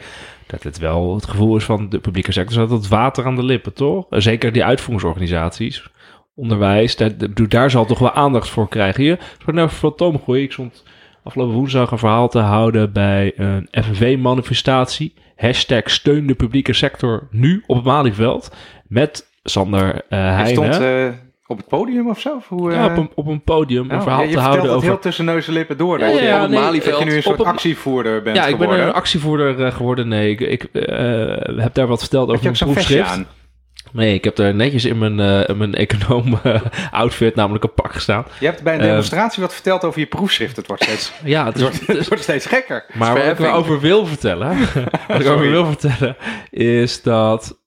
Dat 0.46 0.62
het 0.62 0.78
wel 0.78 1.14
het 1.14 1.26
gevoel 1.26 1.56
is 1.56 1.64
van 1.64 1.88
de 1.88 1.98
publieke 1.98 2.32
sector, 2.32 2.52
zat 2.52 2.70
het 2.70 2.88
water 2.88 3.24
aan 3.26 3.36
de 3.36 3.44
lippen, 3.44 3.74
toch? 3.74 4.06
Eh, 4.10 4.20
Zeker 4.20 4.52
die 4.52 4.64
uitvoeringsorganisaties, 4.64 5.88
onderwijs, 6.34 6.96
daar, 6.96 7.10
daar- 7.48 7.70
zal 7.70 7.84
toch 7.86 7.98
wel 7.98 8.12
aandacht 8.12 8.48
voor 8.48 8.68
krijgen. 8.68 9.02
Hier 9.02 9.18
sprak 9.38 9.54
nou 9.54 9.66
over 9.66 9.78
fantoomgroei. 9.78 10.42
Ik 10.42 10.52
stond 10.52 10.84
afgelopen 11.24 11.54
woensdag 11.54 11.90
een 11.90 11.98
verhaal 11.98 12.28
te 12.28 12.38
houden 12.38 12.92
bij 12.92 13.32
een 13.36 13.68
FNV-manifestatie. 13.70 15.14
hashtag 15.36 15.90
steun 15.90 16.26
de 16.26 16.34
publieke 16.34 16.72
sector 16.72 17.28
nu 17.30 17.62
op 17.66 17.76
het 17.76 17.84
Malieveld. 17.84 18.54
Met 18.86 19.28
Sander 19.42 19.94
uh, 19.94 20.00
Hij 20.08 20.20
Heijnen. 20.20 20.74
stond 20.74 20.84
eh, 20.84 21.08
op 21.50 21.56
het 21.56 21.68
podium 21.68 22.08
of 22.08 22.20
zo? 22.20 22.34
Of 22.36 22.48
hoe, 22.48 22.72
ja, 22.72 22.84
eh, 22.86 22.92
op, 22.92 22.96
een, 22.98 23.10
op 23.14 23.26
een 23.26 23.42
podium 23.42 23.90
een 23.90 23.96
oh, 23.96 24.02
verhaal 24.02 24.20
ja, 24.22 24.28
je 24.28 24.34
te 24.34 24.40
houden 24.40 24.62
het 24.64 24.72
over... 24.74 24.88
heel 24.88 24.98
tussen 24.98 25.24
neus 25.24 25.46
en 25.46 25.52
lippen 25.52 25.76
door. 25.76 25.98
Ja, 25.98 26.06
dat 26.06 26.18
je, 26.18 26.24
ja, 26.24 26.42
op 26.44 26.50
nee, 26.50 26.60
Malieveld. 26.60 26.90
dat 26.94 27.02
je 27.04 27.10
nu 27.10 27.16
een 27.16 27.22
soort 27.22 27.40
een- 27.40 27.46
actievoerder 27.46 28.22
bent 28.22 28.36
Ja, 28.36 28.46
ik 28.46 28.58
ben 28.58 28.70
een 28.70 28.92
actievoerder 28.92 29.64
eh, 29.64 29.72
geworden. 29.72 30.08
Nee, 30.08 30.30
ik, 30.30 30.40
ik 30.40 30.62
eh, 30.62 31.62
heb 31.62 31.74
daar 31.74 31.86
wat 31.86 32.00
verteld 32.00 32.30
over 32.30 32.42
mijn 32.44 32.56
proefschrift. 32.56 33.10
aan? 33.10 33.26
Nee, 33.92 34.14
ik 34.14 34.24
heb 34.24 34.38
er 34.38 34.54
netjes 34.54 34.84
in 34.84 34.98
mijn, 34.98 35.20
eh, 35.20 35.48
in 35.48 35.56
mijn 35.56 35.74
econoom 35.74 36.38
eh, 36.42 36.60
outfit, 36.90 37.34
namelijk 37.34 37.64
een 37.64 37.74
pak 37.74 37.92
gestaan. 37.92 38.24
Je 38.40 38.46
hebt 38.46 38.62
bij 38.62 38.74
een 38.74 38.80
Eh, 38.80 38.86
demonstratie 38.86 39.42
wat 39.42 39.52
verteld 39.54 39.84
over 39.84 40.00
je 40.00 40.06
proefschrift. 40.06 40.56
Het 40.56 40.66
wordt 40.66 40.82
steeds, 40.82 41.12
Ja, 41.24 41.44
het 41.44 41.54
het 41.54 41.56
is, 41.56 41.62
wordt, 41.62 41.98
het 41.98 42.08
wordt 42.08 42.22
steeds 42.22 42.46
gekker. 42.46 42.84
Maar 42.94 43.14
wat 43.14 43.24
ik 43.26 43.38
erover 43.38 43.80
wil 43.80 44.06
vertellen, 44.06 44.56
wat 45.08 45.20
ik 45.20 45.26
over 45.28 45.50
wil 45.50 45.66
vertellen, 45.66 46.16
is 46.50 47.02
dat 47.02 47.58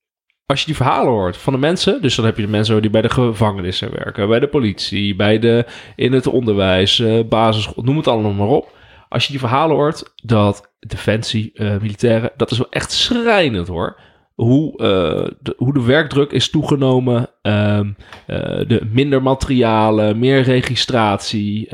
als 0.46 0.60
je 0.60 0.66
die 0.66 0.76
verhalen 0.76 1.12
hoort 1.12 1.38
van 1.38 1.54
de 1.54 1.60
mensen, 1.60 2.02
dus 2.02 2.16
dan 2.16 2.26
heb 2.26 2.36
je 2.36 2.46
de 2.46 2.52
mensen 2.52 2.82
die 2.82 2.92
bij 2.92 3.02
de 3.02 3.10
gevangenissen 3.10 3.92
werken, 3.92 4.28
bij 4.28 4.40
de 4.40 4.48
politie, 4.48 5.16
bij 5.16 5.40
de, 5.40 5.66
in 5.96 6.14
het 6.14 6.28
onderwijs, 6.28 7.00
eh 7.00 7.20
basisschool, 7.30 7.84
noem 7.84 7.98
het 7.98 8.08
allemaal 8.08 8.34
maar 8.34 8.48
op. 8.48 8.72
Als 9.10 9.26
je 9.26 9.32
die 9.32 9.40
verhalen 9.40 9.76
hoort, 9.76 10.14
dat 10.24 10.74
defensie, 10.80 11.52
eh, 11.54 11.78
militairen, 11.82 12.32
dat 12.38 12.52
is 12.52 12.58
wel 12.58 12.70
echt 12.70 12.92
schrijnend 12.92 13.68
hoor. 13.68 14.00
Hoe, 14.34 14.78
eh, 14.78 15.32
de, 15.42 15.54
hoe 15.58 15.74
de 15.74 15.84
werkdruk 15.84 16.32
is 16.32 16.50
toegenomen, 16.50 17.30
ehm, 17.42 17.92
eh, 18.26 18.68
de 18.68 18.82
minder 18.92 19.24
materialen, 19.24 20.20
meer 20.20 20.42
registratie, 20.42 21.70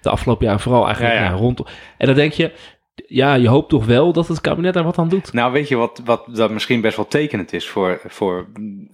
de 0.00 0.10
afgelopen 0.10 0.44
jaren 0.44 0.60
vooral 0.60 0.84
eigenlijk 0.84 1.14
Ja, 1.14 1.22
ja. 1.22 1.30
ja, 1.30 1.36
rondom. 1.36 1.66
En 1.98 2.06
dan 2.06 2.14
denk 2.14 2.32
je, 2.32 2.52
ja, 2.94 3.34
je 3.34 3.48
hoopt 3.48 3.68
toch 3.68 3.84
wel 3.86 4.12
dat 4.12 4.28
het 4.28 4.40
kabinet 4.40 4.74
daar 4.74 4.84
wat 4.84 4.98
aan 4.98 5.08
doet. 5.08 5.32
Nou, 5.32 5.52
weet 5.52 5.68
je 5.68 5.76
wat, 5.76 6.00
wat 6.04 6.24
dat 6.32 6.50
misschien 6.50 6.80
best 6.80 6.96
wel 6.96 7.08
tekenend 7.08 7.52
is 7.52 7.68
voor, 7.68 8.00
voor 8.06 8.46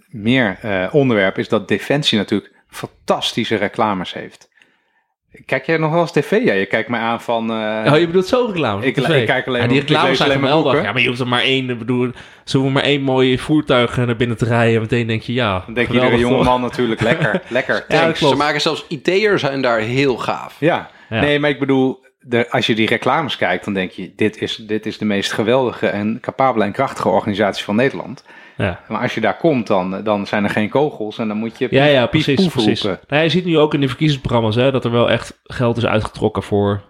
meer 0.09 0.59
eh, 0.63 0.87
onderwerpen, 0.93 1.43
is 1.43 1.49
dat 1.49 1.69
Defensie 1.69 2.19
natuurlijk 2.19 2.53
fantastische 2.69 3.57
reclames 3.57 4.13
heeft. 4.13 4.49
Kijk 5.45 5.67
jij 5.67 5.77
nog 5.77 5.91
wel 5.93 6.01
eens 6.01 6.13
tv? 6.13 6.31
Ja, 6.45 6.53
je 6.53 6.67
kijkt 6.67 6.89
mij 6.89 7.01
aan 7.01 7.21
van... 7.21 7.51
eh, 7.51 7.93
oh, 7.93 7.99
je 7.99 8.07
bedoelt 8.07 8.27
zo 8.27 8.45
reclame? 8.47 8.87
ik- 8.87 8.95
kijk 8.95 9.47
alleen 9.47 9.61
ja, 9.63 9.67
die 9.69 9.81
reclames 9.81 10.17
zijn 10.17 10.29
alleen 10.29 10.41
maar 10.43 10.51
geweldig. 10.51 10.83
Ja, 10.83 10.93
maar 10.93 11.01
je 11.01 11.09
hoeft 11.09 11.21
er 11.21 11.29
maar 11.29 11.43
één, 11.43 11.71
ik 11.71 11.79
bedoel, 11.79 12.11
ze 12.45 12.57
hoeven 12.57 12.75
maar 12.75 12.83
één 12.83 13.03
mooi 13.03 13.39
voertuig 13.39 13.97
naar 13.97 14.17
binnen 14.17 14.37
te 14.37 14.45
rijden. 14.45 14.75
En 14.75 14.81
meteen 14.81 15.07
denk 15.07 15.23
je, 15.23 15.33
ja, 15.33 15.63
dan 15.65 15.75
denk 15.75 15.89
je 15.89 15.95
iedere 15.95 16.19
jonge 16.19 16.45
man 16.45 16.61
natuurlijk 16.61 17.01
lekker, 17.01 17.43
lekker. 17.49 17.85
Ja. 17.89 18.15
Ze 18.15 18.35
maken 18.37 18.61
zelfs 18.61 18.85
IT'ers 18.89 19.41
zijn 19.41 19.63
daar 19.63 19.79
heel 19.79 20.17
gaaf. 20.17 20.57
Ja. 20.61 20.91
Ja. 21.11 21.21
nee, 21.21 21.39
maar 21.39 21.51
ik 21.51 21.59
bedoel, 21.59 22.05
de, 22.21 22.51
als 22.51 22.67
je 22.67 22.75
die 22.75 22.89
reclames 22.89 23.37
kijkt, 23.37 23.65
dan 23.65 23.75
denk 23.75 23.91
je, 23.91 24.13
dit 24.17 24.43
is, 24.43 24.57
dit 24.57 24.87
is 24.87 24.99
de 24.99 25.05
meest 25.05 25.33
geweldige 25.33 25.87
en 25.87 26.19
capabele 26.21 26.65
en 26.65 26.73
krachtige 26.73 27.09
organisatie 27.09 27.65
van 27.65 27.77
Nederland. 27.77 28.25
Ja. 28.57 28.81
Maar 28.89 29.01
als 29.01 29.15
je 29.15 29.21
daar 29.21 29.37
komt, 29.37 29.67
dan, 29.67 30.05
dan 30.05 30.27
zijn 30.27 30.45
er 30.45 30.51
geen 30.51 30.69
kogels 30.69 31.19
en 31.19 31.29
dan 31.29 31.37
moet 31.37 31.59
je 31.59 31.67
Ja, 31.71 31.85
ja, 31.85 32.07
precies. 32.07 32.47
precies. 32.49 32.83
Nou, 32.83 33.23
je 33.23 33.29
ziet 33.29 33.45
nu 33.45 33.59
ook 33.59 33.75
in 33.75 33.81
de 33.81 33.89
verkiezingsprogramma's 33.89 34.55
hè, 34.55 34.71
dat 34.71 34.85
er 34.85 34.91
wel 34.91 35.11
echt 35.11 35.41
geld 35.45 35.77
is 35.77 35.87
uitgetrokken 35.87 36.43
voor 36.43 36.83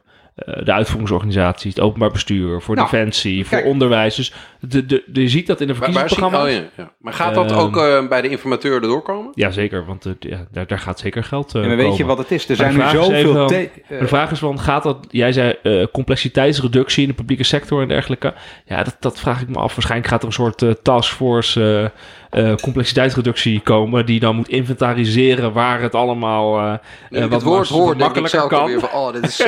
de 0.64 0.72
uitvoeringsorganisaties, 0.72 1.74
het 1.74 1.82
openbaar 1.84 2.11
bestuur, 2.11 2.61
voor 2.62 2.74
Nou, 2.74 2.91
defensie, 2.91 3.47
voor 3.47 3.59
kijk. 3.59 3.70
onderwijs. 3.70 4.14
Dus 4.14 4.32
de, 4.61 4.86
de, 4.86 5.03
de, 5.07 5.22
je 5.22 5.28
ziet 5.28 5.47
dat 5.47 5.61
in 5.61 5.66
de 5.66 5.72
Waar, 5.74 5.93
waar 5.93 6.09
zie- 6.09 6.16
verkiezingsprogramma's. 6.18 6.68
oh, 6.70 6.76
ja, 6.76 6.82
ja. 6.84 6.93
Maar 7.01 7.12
gaat 7.12 7.34
dat 7.34 7.51
Ehm, 7.51 7.61
ook 7.61 7.76
eh, 7.76 8.09
bij 8.09 8.22
de 8.22 8.28
informateur 8.28 8.74
erdoor 8.74 9.03
komen? 9.03 9.32
Ja, 9.34 9.51
zeker, 9.51 9.84
want 9.86 10.07
eh, 10.07 10.12
ja, 10.18 10.47
daar, 10.53 10.66
daar 10.66 10.78
gaat 10.78 10.99
zeker 10.99 11.24
geld 11.24 11.55
uh, 11.55 11.62
En 11.62 11.68
maar 11.68 11.76
weet 11.76 11.97
je 11.97 12.05
wat 12.05 12.18
het 12.18 12.30
is? 12.30 12.49
Er 12.49 12.57
zijn 12.57 12.76
nu 12.76 12.88
zoveel... 12.88 13.32
Maar 13.32 13.51
eh, 13.53 13.99
de 14.01 14.07
vraag 14.09 14.30
is 14.30 14.38
van, 14.38 14.61
gaat 14.61 14.82
dat, 14.82 15.07
jij 15.11 15.32
zei 15.32 15.55
eh, 15.62 15.84
complexiteitsreductie 15.93 17.03
in 17.03 17.09
de 17.09 17.14
publieke 17.14 17.45
sector 17.45 17.82
en 17.82 17.88
dergelijke. 17.88 18.34
Ja, 18.64 18.82
dat, 18.82 18.97
dat 19.01 19.18
vraag 19.20 19.41
ik 19.41 19.49
me 19.49 19.57
af. 19.59 19.74
Waarschijnlijk 19.74 20.11
gaat 20.11 20.20
er 20.20 20.26
een 20.26 20.32
soort 20.32 20.62
eh, 20.62 20.70
taskforce 20.82 21.93
eh, 22.31 22.55
complexiteitsreductie 22.55 23.61
komen, 23.61 24.07
die 24.07 24.20
dan 24.20 24.37
moet 24.37 24.49
inventariseren 24.49 25.53
waar 25.53 25.81
het 25.81 25.95
allemaal 25.95 26.74
ik 27.11 27.20
wat 27.20 27.31
het 27.31 27.43
woord 27.43 27.59
mas- 27.59 27.68
hoor, 27.68 27.81
denk 27.85 27.93
ik 27.95 27.99
makkelijker 28.01 28.39
zelf 28.39 28.49
kan. 28.51 28.66
weer 28.66 28.81
van, 28.81 28.89
oh, 28.93 29.12
dit 29.12 29.24
is 29.24 29.37
zo. 29.37 29.45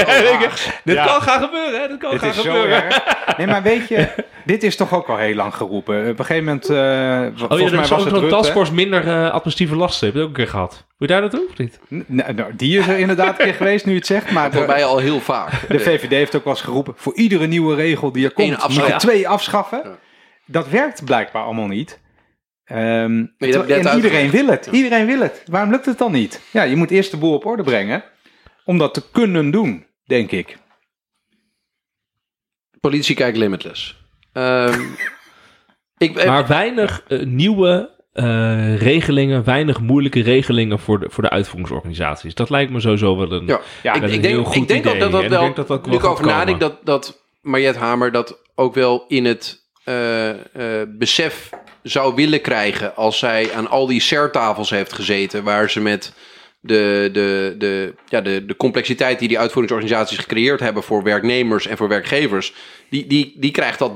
Dit 0.85 0.95
Ja. 0.95 1.05
kan 1.07 1.23
gaan 1.23 1.43
gebeuren, 1.43 1.81
hè? 1.81 1.89
Dit 1.89 1.99
kan 1.99 2.11
Dit 2.11 2.21
gaan 2.21 2.29
is 2.29 2.35
zo 2.37 2.43
gebeuren. 2.43 2.85
erg. 2.85 3.37
Nee, 3.37 3.47
maar 3.47 3.63
weet 3.63 3.89
je, 3.89 4.09
dit 4.45 4.63
is 4.63 4.77
toch 4.77 4.95
ook 4.95 5.09
al 5.09 5.17
heel 5.17 5.35
lang 5.35 5.55
geroepen. 5.55 6.09
Op 6.11 6.19
een 6.19 6.25
gegeven 6.25 6.45
moment, 6.45 6.69
eh, 6.71 6.77
Oh 6.77 7.49
volgens 7.49 7.71
ja, 7.71 7.77
mij 7.77 7.85
er 7.89 8.11
was 8.11 8.21
het 8.23 8.29
taskforce 8.29 8.75
minder 8.75 9.09
eh, 9.09 9.25
administratieve 9.25 9.77
lasten. 9.77 10.07
Heb 10.07 10.17
je 10.17 10.23
ook 10.23 10.29
een 10.29 10.35
keer 10.35 10.49
gehad. 10.49 10.71
Wil 10.99 11.09
je 11.09 11.15
daar 11.15 11.21
naartoe 11.21 11.47
of 11.51 11.59
niet? 11.59 11.79
Nou, 12.07 12.35
nou, 12.35 12.53
die 12.57 12.79
is 12.79 12.87
er 12.89 12.99
inderdaad 12.99 13.39
een 13.39 13.45
keer 13.45 13.55
geweest, 13.55 13.85
nu 13.87 13.93
je 13.93 13.99
het 13.99 14.07
zegt. 14.07 14.31
Maar 14.31 14.53
Voor 14.53 14.67
mij 14.67 14.85
al 14.85 14.99
heel 14.99 15.21
vaak. 15.21 15.51
de 15.69 15.79
VVD 15.79 16.11
heeft 16.11 16.37
ook 16.37 16.45
wel 16.45 16.53
eens 16.53 16.63
geroepen, 16.63 16.93
voor 16.97 17.15
iedere 17.15 17.47
nieuwe 17.47 17.75
regel 17.75 18.13
die 18.13 18.25
er 18.25 18.33
komt, 18.33 18.49
moet 18.49 18.61
afschaffen. 18.63 18.93
je 18.95 18.99
twee 19.01 19.29
afschaffen. 19.29 19.81
Ja. 19.85 19.91
Dat 20.47 20.69
werkt 20.69 21.05
blijkbaar 21.05 21.43
allemaal 21.45 21.67
niet. 21.67 22.01
Ehm, 22.73 23.27
hebt 23.39 23.69
en 23.69 23.97
iedereen 23.97 24.31
wil 24.31 24.47
het. 24.47 24.69
Iedereen 24.71 25.07
wil 25.07 25.21
het. 25.21 25.43
Waarom 25.47 25.71
lukt 25.71 25.87
het 25.87 25.99
dan 25.99 26.13
niet? 26.13 26.41
Ja, 26.51 26.63
je 26.63 26.77
moet 26.77 26.91
eerst 26.91 27.11
de 27.11 27.17
boel 27.17 27.35
op 27.35 27.47
orde 27.47 27.63
brengen 27.63 28.05
om 28.65 28.79
dat 28.79 28.95
te 28.95 29.11
kunnen 29.11 29.51
doen, 29.51 29.87
denk 30.05 30.31
ik. 30.31 30.59
Politie 32.81 33.15
kijkt 33.15 33.37
limitless. 33.37 34.01
Ehm, 34.33 34.81
ik, 35.99 36.17
eh, 36.17 36.27
Maar 36.27 36.47
weinig 36.47 37.05
eh, 37.09 37.23
nieuwe 37.23 37.91
eh, 38.13 38.77
regelingen, 38.77 39.45
weinig 39.45 39.81
moeilijke 39.81 40.23
regelingen 40.23 40.79
voor 40.79 41.01
de, 41.01 41.11
voor 41.11 41.23
de 41.23 41.31
uitvoeringsorganisaties. 41.31 42.35
Dat 42.35 42.51
lijkt 42.51 42.73
me 42.73 42.81
sowieso 42.81 43.17
wel 43.17 43.33
een... 43.33 43.47
Ja, 43.47 43.61
Ja, 43.83 43.95
ik, 43.95 44.03
een 44.03 44.09
heel 44.09 44.21
denk, 44.21 44.47
goed 44.47 44.57
ik 44.57 44.69
denk 44.69 44.87
ook 44.87 44.95
idee. 44.95 45.09
dat 45.09 45.11
dat 45.11 45.21
En 45.21 45.25
ik 45.25 45.31
wel, 45.31 45.43
denk 45.43 45.57
dat 45.57 45.69
dat 45.69 45.85
nu 45.85 45.91
wel 45.91 45.99
ik 45.99 46.05
gaat 46.05 46.13
over 46.13 46.27
nadenk, 46.27 46.61
dat, 46.61 46.79
dat 46.85 47.23
Mariette 47.41 47.79
Hamer 47.79 48.13
dat 48.13 48.43
ook 48.55 48.75
wel 48.75 49.05
in 49.09 49.25
het 49.25 49.63
eh, 49.85 50.31
eh, 50.31 50.89
besef 50.89 51.51
zou 51.83 52.15
willen 52.15 52.41
krijgen 52.41 52.97
als 52.97 53.19
zij 53.19 53.53
aan 53.55 53.69
al 53.71 53.87
die 53.87 54.01
CER-tafels 54.01 54.71
heeft 54.71 54.93
gezeten, 54.93 55.45
waar 55.45 55.71
ze 55.71 55.81
met 55.81 56.13
de, 56.61 57.09
de, 57.13 57.55
de, 57.59 57.95
ja, 58.09 58.21
de, 58.21 58.45
de 58.45 58.57
complexiteit 58.57 59.19
die 59.19 59.29
die 59.29 59.39
uitvoeringsorganisaties 59.39 60.19
gecreëerd 60.19 60.61
hebben 60.61 60.83
voor 60.83 61.03
werknemers 61.03 61.67
en 61.67 61.77
voor 61.77 61.89
werkgevers, 61.89 62.55
die, 62.91 63.07
die, 63.07 63.35
die 63.37 63.51
krijgt 63.51 63.79
dat 63.79 63.93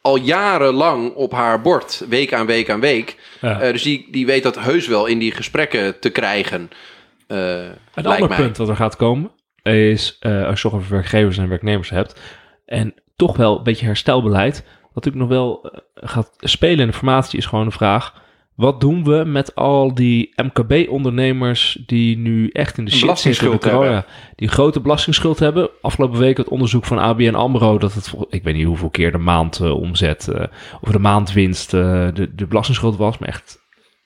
al 0.00 0.16
jarenlang 0.16 1.14
op 1.14 1.32
haar 1.32 1.60
bord, 1.60 2.04
week 2.08 2.32
aan 2.32 2.46
week 2.46 2.70
aan 2.70 2.80
week. 2.80 3.16
Ja. 3.40 3.60
Eh, 3.60 3.72
dus 3.72 3.82
die, 3.82 4.08
die 4.10 4.26
weet 4.26 4.42
dat 4.42 4.58
heus 4.58 4.86
wel 4.86 5.06
in 5.06 5.18
die 5.18 5.32
gesprekken 5.32 5.98
te 5.98 6.10
krijgen. 6.10 6.70
eh, 7.26 7.64
Een 7.94 8.06
ander 8.06 8.28
mij. 8.28 8.36
punt 8.38 8.56
wat 8.56 8.68
er 8.68 8.76
gaat 8.76 8.96
komen 8.96 9.30
is, 9.62 10.16
eh, 10.20 10.46
als 10.46 10.62
je 10.62 10.68
toch 10.68 10.78
over 10.78 10.90
werkgevers 10.92 11.38
en 11.38 11.48
werknemers 11.48 11.90
hebt, 11.90 12.20
en 12.66 12.94
toch 13.16 13.36
wel 13.36 13.56
een 13.56 13.62
beetje 13.62 13.86
herstelbeleid, 13.86 14.64
natuurlijk 14.94 15.24
nog 15.24 15.28
wel 15.28 15.62
eh, 15.62 15.80
gaat 15.94 16.30
spelen 16.38 16.78
in 16.78 16.86
de 16.86 16.92
formatie, 16.92 17.38
is 17.38 17.46
gewoon 17.46 17.64
de 17.64 17.70
vraag, 17.70 18.14
wat 18.60 18.80
doen 18.80 19.04
we 19.04 19.24
met 19.26 19.54
al 19.54 19.94
die 19.94 20.32
MKB-ondernemers 20.36 21.82
die 21.86 22.18
nu 22.18 22.48
echt 22.48 22.78
in 22.78 22.84
de 22.84 22.90
shit 22.90 23.00
zitten 23.00 23.06
belastingsschuld 23.06 23.60
corona, 23.60 24.04
die 24.36 24.48
grote 24.48 24.80
belastingsschuld 24.80 25.38
hebben? 25.38 25.70
Afgelopen 25.80 26.18
week 26.18 26.36
het 26.36 26.48
onderzoek 26.48 26.84
van 26.84 26.98
ABN 26.98 27.34
AMRO, 27.34 27.78
dat 27.78 27.94
het, 27.94 28.14
ik 28.28 28.42
weet 28.42 28.54
niet 28.54 28.66
hoeveel 28.66 28.90
keer 28.90 29.12
de 29.12 29.18
maand 29.18 29.60
eh, 29.60 29.80
omzet, 29.80 30.28
eh, 30.28 30.44
of 30.80 30.90
de 30.90 30.98
maandwinst 30.98 31.74
eh, 31.74 31.80
de, 32.14 32.34
de 32.34 32.46
belastingsschuld 32.46 32.96
was, 32.96 33.18
maar 33.18 33.28
echt 33.28 33.58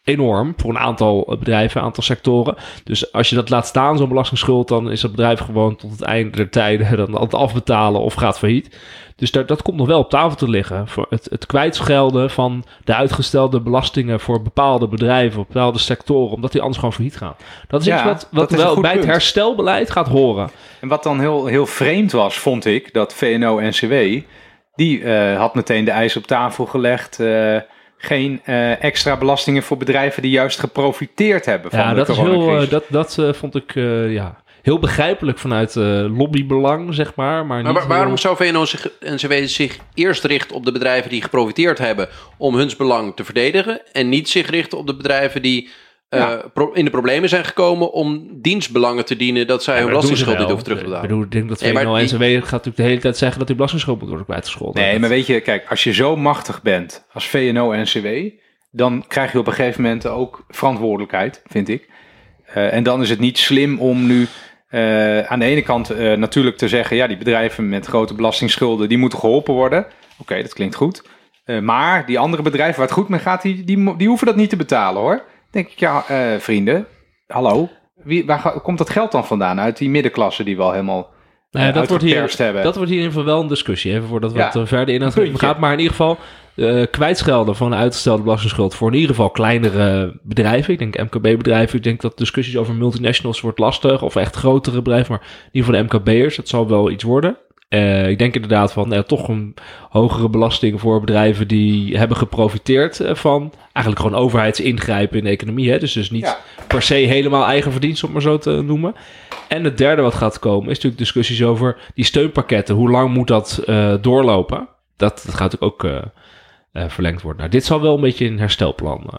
enorm 0.04 0.54
voor 0.56 0.70
een 0.70 0.78
aantal 0.78 1.24
eh, 1.28 1.38
bedrijven, 1.38 1.80
een 1.80 1.86
aantal 1.86 2.02
sectoren. 2.02 2.54
Dus 2.84 3.12
als 3.12 3.28
je 3.28 3.34
dat 3.34 3.50
laat 3.50 3.66
staan, 3.66 3.96
zo'n 3.96 4.08
belastingsschuld, 4.08 4.68
dan 4.68 4.90
is 4.90 5.00
dat 5.00 5.10
bedrijf 5.10 5.40
gewoon 5.40 5.76
tot 5.76 5.90
het 5.90 6.02
einde 6.02 6.36
der 6.36 6.50
tijden 6.50 6.96
dan 6.96 7.16
aan 7.16 7.22
het 7.22 7.34
afbetalen 7.34 8.00
of 8.00 8.14
gaat 8.14 8.38
failliet. 8.38 8.78
Dus 9.16 9.30
daar, 9.30 9.46
dat 9.46 9.62
komt 9.62 9.76
nog 9.76 9.86
wel 9.86 9.98
op 9.98 10.10
tafel 10.10 10.36
te 10.36 10.48
liggen. 10.48 10.88
Voor 10.88 11.06
het, 11.08 11.26
het 11.30 11.46
kwijtschelden 11.46 12.30
van 12.30 12.64
de 12.84 12.94
uitgestelde 12.94 13.60
belastingen 13.60 14.20
voor 14.20 14.42
bepaalde 14.42 14.88
bedrijven, 14.88 15.40
op 15.40 15.46
bepaalde 15.46 15.78
sectoren, 15.78 16.34
omdat 16.34 16.52
die 16.52 16.60
anders 16.60 16.78
gewoon 16.78 16.94
failliet 16.94 17.16
gaan. 17.16 17.34
Dat 17.68 17.80
is 17.80 17.86
Ja, 17.86 17.96
iets 17.96 18.04
wat, 18.04 18.28
wat 18.30 18.50
wel 18.50 18.80
bij 18.80 18.92
het 18.94 19.06
herstelbeleid 19.06 19.90
gaat 19.90 20.08
horen. 20.08 20.50
En 20.80 20.88
wat 20.88 21.02
dan 21.02 21.20
heel, 21.20 21.46
heel 21.46 21.66
vreemd 21.66 22.12
was, 22.12 22.38
vond 22.38 22.64
ik, 22.64 22.92
dat 22.92 23.14
VNO-NCW, 23.14 23.94
die 24.74 25.02
eh, 25.04 25.38
had 25.38 25.54
meteen 25.54 25.84
de 25.84 25.90
eis 25.90 26.16
op 26.16 26.26
tafel 26.26 26.66
gelegd. 26.66 27.20
eh, 27.20 27.56
geen 28.04 28.40
eh, 28.44 28.82
extra 28.84 29.16
belastingen 29.16 29.62
voor 29.62 29.76
bedrijven 29.76 30.22
die 30.22 30.30
juist 30.30 30.58
geprofiteerd 30.60 31.44
hebben 31.46 31.70
van 31.70 31.80
Ja, 31.80 31.88
de 31.90 31.94
dat 31.94 32.08
is 32.08 32.16
heel, 32.16 32.56
eh, 32.60 32.70
dat, 32.70 32.84
dat 32.88 33.18
eh, 33.18 33.32
vond 33.32 33.54
ik 33.54 33.74
eh, 33.76 34.12
ja, 34.12 34.42
heel 34.62 34.78
begrijpelijk 34.78 35.38
vanuit 35.38 35.76
eh, 35.76 35.82
lobbybelang, 36.18 36.94
zeg 36.94 37.14
maar. 37.14 37.46
Maar, 37.46 37.62
Maar 37.62 37.86
waarom 37.86 38.06
heel- 38.06 38.18
zou 38.18 38.36
VNO-NCW 38.36 39.32
zich 39.46 39.78
eerst 39.94 40.24
richten 40.24 40.56
op 40.56 40.64
de 40.64 40.72
bedrijven 40.72 41.10
die 41.10 41.22
geprofiteerd 41.22 41.78
hebben 41.78 42.08
om 42.36 42.54
hun 42.54 42.70
belang 42.78 43.16
te 43.16 43.24
verdedigen 43.24 43.80
en 43.92 44.08
niet 44.08 44.28
zich 44.28 44.50
richten 44.50 44.78
op 44.78 44.86
de 44.86 44.96
bedrijven 44.96 45.42
die 45.42 45.68
Ja. 46.16 46.42
pro- 46.54 46.70
in 46.72 46.84
de 46.84 46.90
problemen 46.90 47.28
zijn 47.28 47.44
gekomen 47.44 47.92
om 47.92 48.28
dienstbelangen 48.32 49.04
te 49.04 49.16
dienen 49.16 49.46
dat 49.46 49.62
zij 49.62 49.74
Ja, 49.74 49.80
hun 49.80 49.88
belastingsschuld 49.88 50.38
niet 50.38 50.46
hoeven 50.46 50.64
terug 50.64 50.82
te 50.84 50.94
Ik 50.94 51.00
bedoel, 51.00 51.22
ik 51.22 51.30
denk 51.32 51.48
dat 51.48 51.60
Nee, 51.60 51.72
VNO-NCW 51.72 52.18
die- 52.18 52.32
gaat 52.40 52.50
natuurlijk 52.50 52.76
de 52.76 52.82
hele 52.82 53.00
tijd 53.00 53.16
zeggen 53.16 53.38
dat 53.38 53.46
die 53.46 53.56
belastingsschuld 53.56 53.98
moet 54.00 54.08
worden 54.08 54.26
kwijtgescholden. 54.26 54.82
Nee, 54.82 54.98
maar 54.98 55.08
weet 55.08 55.26
je, 55.26 55.40
kijk, 55.40 55.66
als 55.68 55.84
je 55.84 55.92
zo 55.92 56.16
machtig 56.16 56.62
bent 56.62 57.06
als 57.12 57.28
VNO-NCW, 57.28 58.06
dan 58.70 59.04
krijg 59.08 59.32
je 59.32 59.38
op 59.38 59.46
een 59.46 59.52
gegeven 59.52 59.82
moment 59.82 60.06
ook 60.06 60.44
verantwoordelijkheid, 60.48 61.42
vind 61.46 61.68
ik. 61.68 61.88
Eh, 62.46 62.72
en 62.72 62.82
dan 62.82 63.02
is 63.02 63.10
het 63.10 63.18
niet 63.20 63.38
slim 63.38 63.78
om 63.80 64.06
nu 64.06 64.26
eh, 64.68 65.18
aan 65.20 65.38
de 65.38 65.44
ene 65.44 65.62
kant 65.62 65.90
eh, 65.90 66.12
natuurlijk 66.16 66.56
te 66.56 66.68
zeggen, 66.68 66.96
ja, 66.96 67.06
die 67.06 67.16
bedrijven 67.16 67.68
met 67.68 67.86
grote 67.86 68.14
belastingsschulden, 68.14 68.88
die 68.88 68.98
moeten 68.98 69.18
geholpen 69.18 69.54
worden. 69.54 69.86
Oké, 70.18 70.42
dat 70.42 70.52
klinkt 70.54 70.74
goed. 70.74 71.02
Eh, 71.44 71.58
maar 71.58 72.06
die 72.06 72.18
andere 72.18 72.42
bedrijven 72.42 72.78
waar 72.78 72.86
het 72.88 72.96
goed 72.96 73.08
mee 73.08 73.20
gaat, 73.20 73.42
die, 73.42 73.64
die 73.96 74.08
hoeven 74.08 74.26
dat 74.26 74.36
niet 74.36 74.50
te 74.50 74.56
betalen 74.56 75.02
hoor. 75.02 75.22
Denk 75.54 75.68
ik, 75.68 75.78
ja, 75.78 76.04
eh, 76.08 76.38
vrienden, 76.38 76.86
hallo. 77.26 77.68
Wie, 77.94 78.26
waar 78.26 78.60
komt 78.62 78.78
dat 78.78 78.90
geld 78.90 79.12
dan 79.12 79.26
vandaan? 79.26 79.60
Uit 79.60 79.76
die 79.78 79.90
middenklasse 79.90 80.44
die 80.44 80.56
we 80.56 80.62
al 80.62 80.70
helemaal 80.70 81.10
Nou 81.50 81.66
ja, 81.66 81.72
dat, 81.72 81.88
wordt 81.88 82.04
hier, 82.04 82.34
hebben. 82.36 82.62
dat 82.62 82.74
wordt 82.76 82.90
hier 82.90 83.00
in 83.00 83.04
ieder 83.04 83.18
geval 83.18 83.34
wel 83.34 83.42
een 83.42 83.48
discussie. 83.48 83.92
Even 83.92 84.08
voordat 84.08 84.32
we 84.32 84.38
Ja. 84.38 84.46
het 84.46 84.54
eh, 84.54 84.66
verder 84.66 84.94
in 84.94 85.02
aan 85.02 85.12
het 85.14 85.40
gaat. 85.40 85.58
Maar 85.58 85.72
in 85.72 85.78
ieder 85.78 85.94
geval 85.94 86.18
kwijtschelden 86.90 87.56
van 87.56 87.72
een 87.72 87.78
uitgestelde 87.78 88.22
belastingschuld 88.22 88.74
voor 88.74 88.88
in 88.88 88.94
ieder 88.94 89.14
geval 89.14 89.30
kleinere 89.30 90.20
bedrijven. 90.22 90.72
Ik 90.72 90.78
denk 90.78 90.98
MKB-bedrijven. 91.12 91.76
Ik 91.76 91.82
denk 91.82 92.00
dat 92.00 92.18
discussies 92.18 92.56
over 92.56 92.74
multinationals 92.74 93.40
wordt 93.40 93.58
lastig. 93.58 94.02
Of 94.02 94.16
echt 94.16 94.36
grotere 94.36 94.82
bedrijven. 94.82 95.12
Maar 95.12 95.20
in 95.20 95.48
ieder 95.52 95.70
geval 95.70 95.86
de 95.88 95.94
MKB'ers. 95.96 96.36
Het 96.36 96.48
zal 96.48 96.68
wel 96.68 96.90
iets 96.90 97.04
worden. 97.04 97.36
Eh, 97.74 98.08
ik 98.08 98.18
denk 98.18 98.34
inderdaad 98.34 98.72
van 98.72 98.92
eh, 98.92 99.00
toch 99.00 99.28
een 99.28 99.54
hogere 99.88 100.28
belasting 100.28 100.80
voor 100.80 101.00
bedrijven 101.00 101.48
die 101.48 101.96
hebben 101.98 102.16
geprofiteerd 102.16 103.00
eh, 103.00 103.14
van 103.14 103.52
eigenlijk 103.72 104.06
gewoon 104.06 104.24
overheidsingrijpen 104.24 105.18
in 105.18 105.24
de 105.24 105.30
economie. 105.30 105.70
Hè? 105.70 105.78
Dus, 105.78 105.92
dus 105.92 106.10
niet 106.10 106.24
Ja. 106.24 106.38
per 106.66 106.82
se 106.82 106.94
helemaal 106.94 107.44
eigen 107.44 107.72
verdienst, 107.72 108.04
om 108.04 108.12
maar 108.12 108.22
zo 108.22 108.38
te 108.38 108.50
noemen. 108.62 108.94
En 109.48 109.64
het 109.64 109.78
derde 109.78 110.02
wat 110.02 110.14
gaat 110.14 110.38
komen 110.38 110.68
is 110.68 110.74
natuurlijk 110.74 110.98
discussies 110.98 111.42
over 111.42 111.90
die 111.94 112.04
steunpakketten. 112.04 112.74
Hoe 112.74 112.90
lang 112.90 113.14
moet 113.14 113.28
dat 113.28 113.62
doorlopen? 114.00 114.68
Dat, 114.96 115.22
dat 115.26 115.34
gaat 115.34 115.52
natuurlijk 115.52 115.84
ook 115.84 115.90
verlengd 116.90 117.22
worden. 117.22 117.40
Nou, 117.40 117.52
dit 117.52 117.64
zal 117.64 117.80
wel 117.80 117.94
een 117.94 118.00
beetje 118.00 118.26
een 118.26 118.38
herstelplan. 118.38 119.10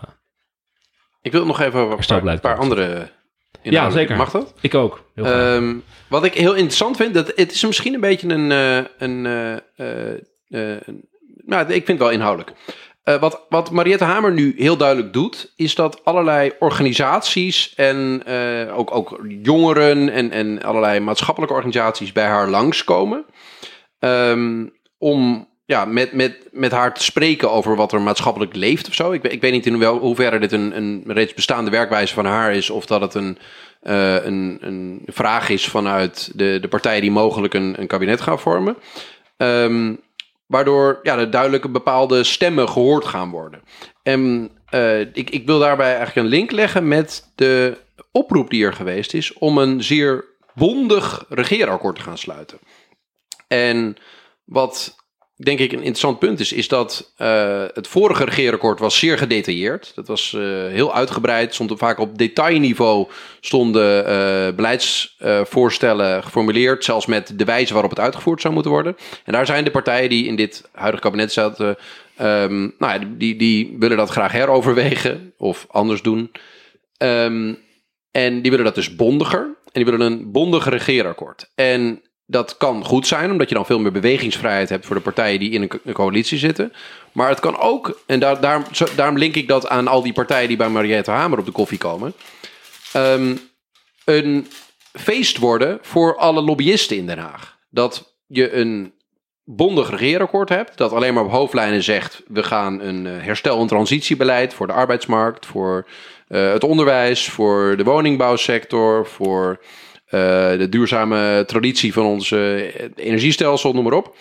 Ik 1.22 1.32
wil 1.32 1.46
nog 1.46 1.62
even 1.62 1.80
over 1.80 2.12
een 2.12 2.24
paar, 2.24 2.40
paar 2.40 2.58
andere 2.58 3.12
inhoudelijke- 3.66 4.14
zeker. 4.14 4.18
Mag 4.18 4.32
dat? 4.32 4.54
ik 4.62 4.74
ook. 4.76 5.04
Heel. 5.16 5.26
Ehm, 5.26 5.76
wat 6.08 6.24
ik 6.24 6.34
heel 6.34 6.54
interessant 6.54 6.98
vind, 6.98 7.14
dat 7.14 7.32
het 7.36 7.52
is 7.52 7.66
misschien 7.66 7.94
een 7.94 8.00
beetje 8.00 8.28
een. 8.28 8.52
eh, 8.52 8.78
een 8.98 9.26
eh, 9.26 9.54
eh, 9.54 10.18
een- 10.86 11.08
nou, 11.46 11.62
ik 11.66 11.74
vind 11.74 11.88
het 11.88 11.98
wel 11.98 12.10
inhoudelijk. 12.10 12.54
Wat, 13.20 13.46
wat 13.50 13.72
Mariette 13.72 14.04
Hamer 14.04 14.32
nu 14.32 14.54
heel 14.58 14.78
duidelijk 14.78 15.14
doet, 15.14 15.54
is 15.56 15.76
dat 15.76 16.02
allerlei 16.06 16.52
organisaties 16.60 17.74
en 17.76 18.24
ook, 18.74 18.96
ook 18.96 19.20
jongeren 19.42 20.10
en, 20.10 20.32
en 20.32 20.62
allerlei 20.64 21.00
maatschappelijke 21.00 21.56
organisaties 21.56 22.12
bij 22.12 22.26
haar 22.26 22.50
langskomen. 22.50 23.26
Ehm, 24.00 24.66
om 24.98 25.48
ja, 25.66 25.86
met, 25.86 26.12
met, 26.14 26.48
met 26.52 26.72
haar 26.72 26.94
te 26.94 27.04
spreken 27.04 27.52
over 27.52 27.76
wat 27.76 27.92
er 27.92 28.02
maatschappelijk 28.02 28.56
leeft 28.56 28.88
of 28.88 28.94
zo. 28.94 29.12
Ik, 29.12 29.24
ik 29.24 29.42
weet 29.42 29.52
niet 29.52 29.66
in 29.66 29.80
wel, 29.80 29.98
hoeverre 29.98 30.40
dit 30.40 30.52
een, 30.52 30.78
een 30.78 31.04
reeds 31.08 31.34
bestaande 31.34 31.72
werkwijze 31.72 32.14
van 32.14 32.26
haar 32.26 32.54
is, 32.54 32.70
of 32.70 32.86
dat 32.86 33.02
het 33.02 33.14
een, 33.14 33.38
eh, 33.82 34.26
een, 34.26 34.58
een 34.62 35.02
vraag 35.06 35.50
is 35.50 35.68
vanuit 35.68 36.32
de, 36.36 36.58
de 36.62 36.68
partijen 36.68 37.02
die 37.02 37.12
mogelijk 37.12 37.54
een, 37.54 37.76
een 37.80 37.88
kabinet 37.88 38.22
gaan 38.22 38.40
vormen. 38.40 38.78
Ehm, 39.38 39.94
waardoor 40.46 41.00
ja, 41.04 41.18
er 41.18 41.30
duidelijk 41.30 41.72
bepaalde 41.72 42.24
stemmen 42.24 42.70
gehoord 42.70 43.06
gaan 43.06 43.30
worden. 43.30 43.62
En 44.04 44.52
eh, 44.66 45.00
ik, 45.00 45.30
ik 45.30 45.46
wil 45.46 45.60
daarbij 45.60 45.96
eigenlijk 45.96 46.16
een 46.16 46.34
link 46.38 46.52
leggen 46.52 46.88
met 46.88 47.32
de 47.36 47.78
oproep 48.12 48.50
die 48.50 48.66
er 48.66 48.74
geweest 48.74 49.14
is 49.14 49.34
om 49.34 49.58
een 49.58 49.84
zeer 49.84 50.26
bondig 50.54 51.26
regeerakkoord 51.30 51.96
te 51.96 52.02
gaan 52.02 52.18
sluiten. 52.18 52.60
En 53.48 53.96
wat 54.44 54.96
denk 55.36 55.60
ik 55.60 55.72
een 55.72 55.78
interessant 55.78 56.20
punt 56.20 56.40
is, 56.40 56.54
is 56.54 56.68
dat 56.68 57.14
eh, 57.18 57.64
het 57.74 57.88
vorige 57.88 58.26
regeerakkoord 58.26 58.80
was 58.80 59.00
zeer 59.00 59.18
gedetailleerd. 59.18 59.92
Dat 59.96 60.08
was 60.08 60.34
eh, 60.34 60.42
heel 60.68 60.94
uitgebreid, 60.94 61.54
stond 61.54 61.74
vaak 61.76 62.00
op 62.00 62.18
detailniveau 62.18 63.08
stonden 63.40 64.06
eh, 64.06 64.56
beleidsvoorstellen 64.56 66.24
geformuleerd, 66.24 66.84
zelfs 66.84 67.06
met 67.06 67.34
de 67.36 67.46
wijze 67.46 67.74
waarop 67.74 67.92
het 67.92 68.00
uitgevoerd 68.00 68.42
zou 68.42 68.54
moeten 68.54 68.72
worden. 68.72 68.96
En 69.24 69.34
daar 69.34 69.46
zijn 69.46 69.64
de 69.64 69.72
partijen 69.72 70.10
die 70.10 70.26
in 70.26 70.36
dit 70.36 70.70
huidige 70.72 71.04
kabinet 71.04 71.32
zaten, 71.32 71.78
ehm, 72.18 72.60
nou 72.60 73.00
ja, 73.00 73.00
die, 73.18 73.36
die 73.36 73.76
willen 73.80 73.98
dat 73.98 74.10
graag 74.10 74.32
heroverwegen 74.32 75.34
of 75.38 75.66
anders 75.70 76.02
doen. 76.02 76.32
Ehm, 76.98 77.54
en 78.12 78.42
die 78.42 78.52
willen 78.52 78.66
dat 78.66 78.76
dus 78.76 78.96
bondiger. 78.96 79.42
En 79.42 79.84
die 79.84 79.86
willen 79.86 80.12
een 80.12 80.32
bondig 80.32 80.70
regeerakkoord. 80.70 81.52
En 81.56 82.02
dat 82.26 82.58
kan 82.58 82.86
goed 82.86 83.08
zijn, 83.08 83.32
omdat 83.32 83.50
je 83.50 83.56
dan 83.56 83.66
veel 83.66 83.80
meer 83.80 83.92
bewegingsvrijheid 83.92 84.70
hebt 84.70 84.86
voor 84.86 84.96
de 84.96 85.02
partijen 85.02 85.40
die 85.40 85.52
in 85.52 85.62
een, 85.62 85.68
co- 85.68 85.80
een 85.84 85.94
coalitie 85.94 86.38
zitten. 86.38 86.74
Maar 87.12 87.30
het 87.30 87.40
kan 87.40 87.58
ook, 87.60 88.00
en 88.06 88.20
daar, 88.20 88.40
daarom, 88.96 89.18
link 89.18 89.36
ik 89.36 89.48
dat 89.48 89.68
aan 89.68 89.88
al 89.88 90.02
die 90.02 90.14
partijen 90.14 90.48
die 90.48 90.58
bij 90.58 90.70
Mariette 90.70 91.12
Hamer 91.12 91.40
op 91.40 91.46
de 91.46 91.52
koffie 91.52 91.78
komen. 91.78 92.14
ehm, 92.94 93.36
een 94.06 94.48
feest 94.94 95.38
worden 95.38 95.80
voor 95.82 96.18
alle 96.18 96.42
lobbyisten 96.42 96.98
in 96.98 97.06
Den 97.06 97.18
Haag. 97.18 97.58
Dat 97.70 98.16
je 98.28 98.54
een 98.54 98.94
bondig 99.44 99.90
regeerakkoord 99.90 100.50
hebt, 100.50 100.78
dat 100.78 100.92
alleen 100.92 101.14
maar 101.14 101.24
op 101.24 101.32
hoofdlijnen 101.32 101.84
zegt: 101.84 102.22
we 102.28 102.44
gaan 102.44 102.82
een 102.82 103.08
eh, 103.08 103.14
herstel- 103.24 103.62
en 103.62 103.68
transitiebeleid 103.68 104.54
voor 104.54 104.68
de 104.68 104.74
arbeidsmarkt, 104.74 105.46
voor 105.46 105.88
eh, 106.28 106.52
het 106.52 106.64
onderwijs, 106.64 107.30
voor 107.30 107.78
de 107.78 107.84
woningbouwsector, 107.84 109.08
voor 109.08 109.60
de 110.10 110.68
duurzame 110.70 111.44
traditie 111.46 111.94
van 111.94 112.06
ons 112.06 112.32
eh, 112.32 112.74
energiestelsel, 112.96 113.74
noem 113.74 113.84
maar 113.84 113.94
op. 113.94 114.16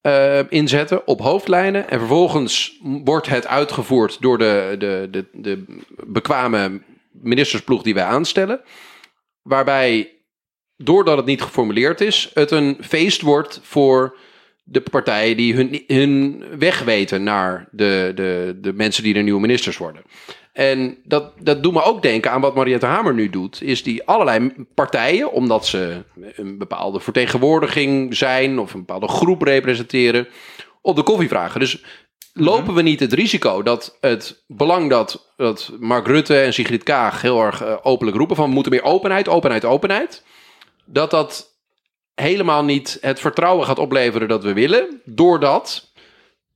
eh, 0.00 0.38
inzetten 0.48 1.06
op 1.06 1.20
hoofdlijnen. 1.20 1.90
En 1.90 1.98
vervolgens 1.98 2.78
wordt 2.82 3.26
het 3.28 3.46
uitgevoerd 3.46 4.16
door 4.20 4.38
de, 4.38 4.74
de, 4.78 5.08
de, 5.10 5.24
de 5.32 5.64
bekwame 6.06 6.82
ministersploeg 7.12 7.82
die 7.82 7.94
wij 7.94 8.04
aanstellen. 8.04 8.60
Waarbij, 9.42 10.12
doordat 10.76 11.16
het 11.16 11.26
niet 11.26 11.42
geformuleerd 11.42 12.00
is, 12.00 12.30
het 12.34 12.50
een 12.50 12.76
feest 12.80 13.20
wordt 13.20 13.60
voor 13.62 14.16
de 14.62 14.80
partijen 14.80 15.36
die 15.36 15.54
hun, 15.54 15.84
hun 15.86 16.44
weg 16.58 16.82
weten 16.84 17.22
naar 17.22 17.68
de, 17.70 18.12
de, 18.14 18.58
de 18.60 18.72
mensen 18.72 19.02
die 19.02 19.14
de 19.14 19.20
nieuwe 19.20 19.40
ministers 19.40 19.76
worden. 19.76 20.02
En 20.52 20.98
dat, 21.04 21.32
dat 21.38 21.62
doet 21.62 21.72
me 21.72 21.82
ook 21.82 22.02
denken 22.02 22.30
aan 22.30 22.40
wat 22.40 22.54
Mariette 22.54 22.86
Hamer 22.86 23.14
nu 23.14 23.30
doet. 23.30 23.62
Is 23.62 23.82
die 23.82 24.06
allerlei 24.06 24.52
partijen, 24.74 25.32
omdat 25.32 25.66
ze 25.66 26.04
een 26.34 26.58
bepaalde 26.58 27.00
vertegenwoordiging 27.00 28.16
zijn 28.16 28.58
of 28.58 28.74
een 28.74 28.80
bepaalde 28.80 29.08
groep 29.08 29.42
representeren, 29.42 30.28
op 30.82 30.96
de 30.96 31.02
koffie 31.02 31.28
vragen. 31.28 31.60
Dus 31.60 31.84
lopen 32.32 32.74
we 32.74 32.82
niet 32.82 33.00
het 33.00 33.12
risico 33.12 33.62
dat 33.62 33.96
het 34.00 34.44
belang 34.46 34.90
dat, 34.90 35.32
dat 35.36 35.72
Mark 35.78 36.06
Rutte 36.06 36.40
en 36.40 36.52
Sigrid 36.52 36.82
Kaag 36.82 37.22
heel 37.22 37.42
erg 37.42 37.62
eh, 37.62 37.76
openlijk 37.82 38.16
roepen 38.16 38.36
van 38.36 38.48
we 38.48 38.54
moeten 38.54 38.72
meer 38.72 38.82
openheid, 38.82 39.28
openheid, 39.28 39.64
openheid. 39.64 40.24
Dat 40.84 41.10
dat 41.10 41.58
helemaal 42.14 42.64
niet 42.64 42.98
het 43.00 43.20
vertrouwen 43.20 43.66
gaat 43.66 43.78
opleveren 43.78 44.28
dat 44.28 44.42
we 44.42 44.52
willen. 44.52 45.00
Doordat 45.04 45.89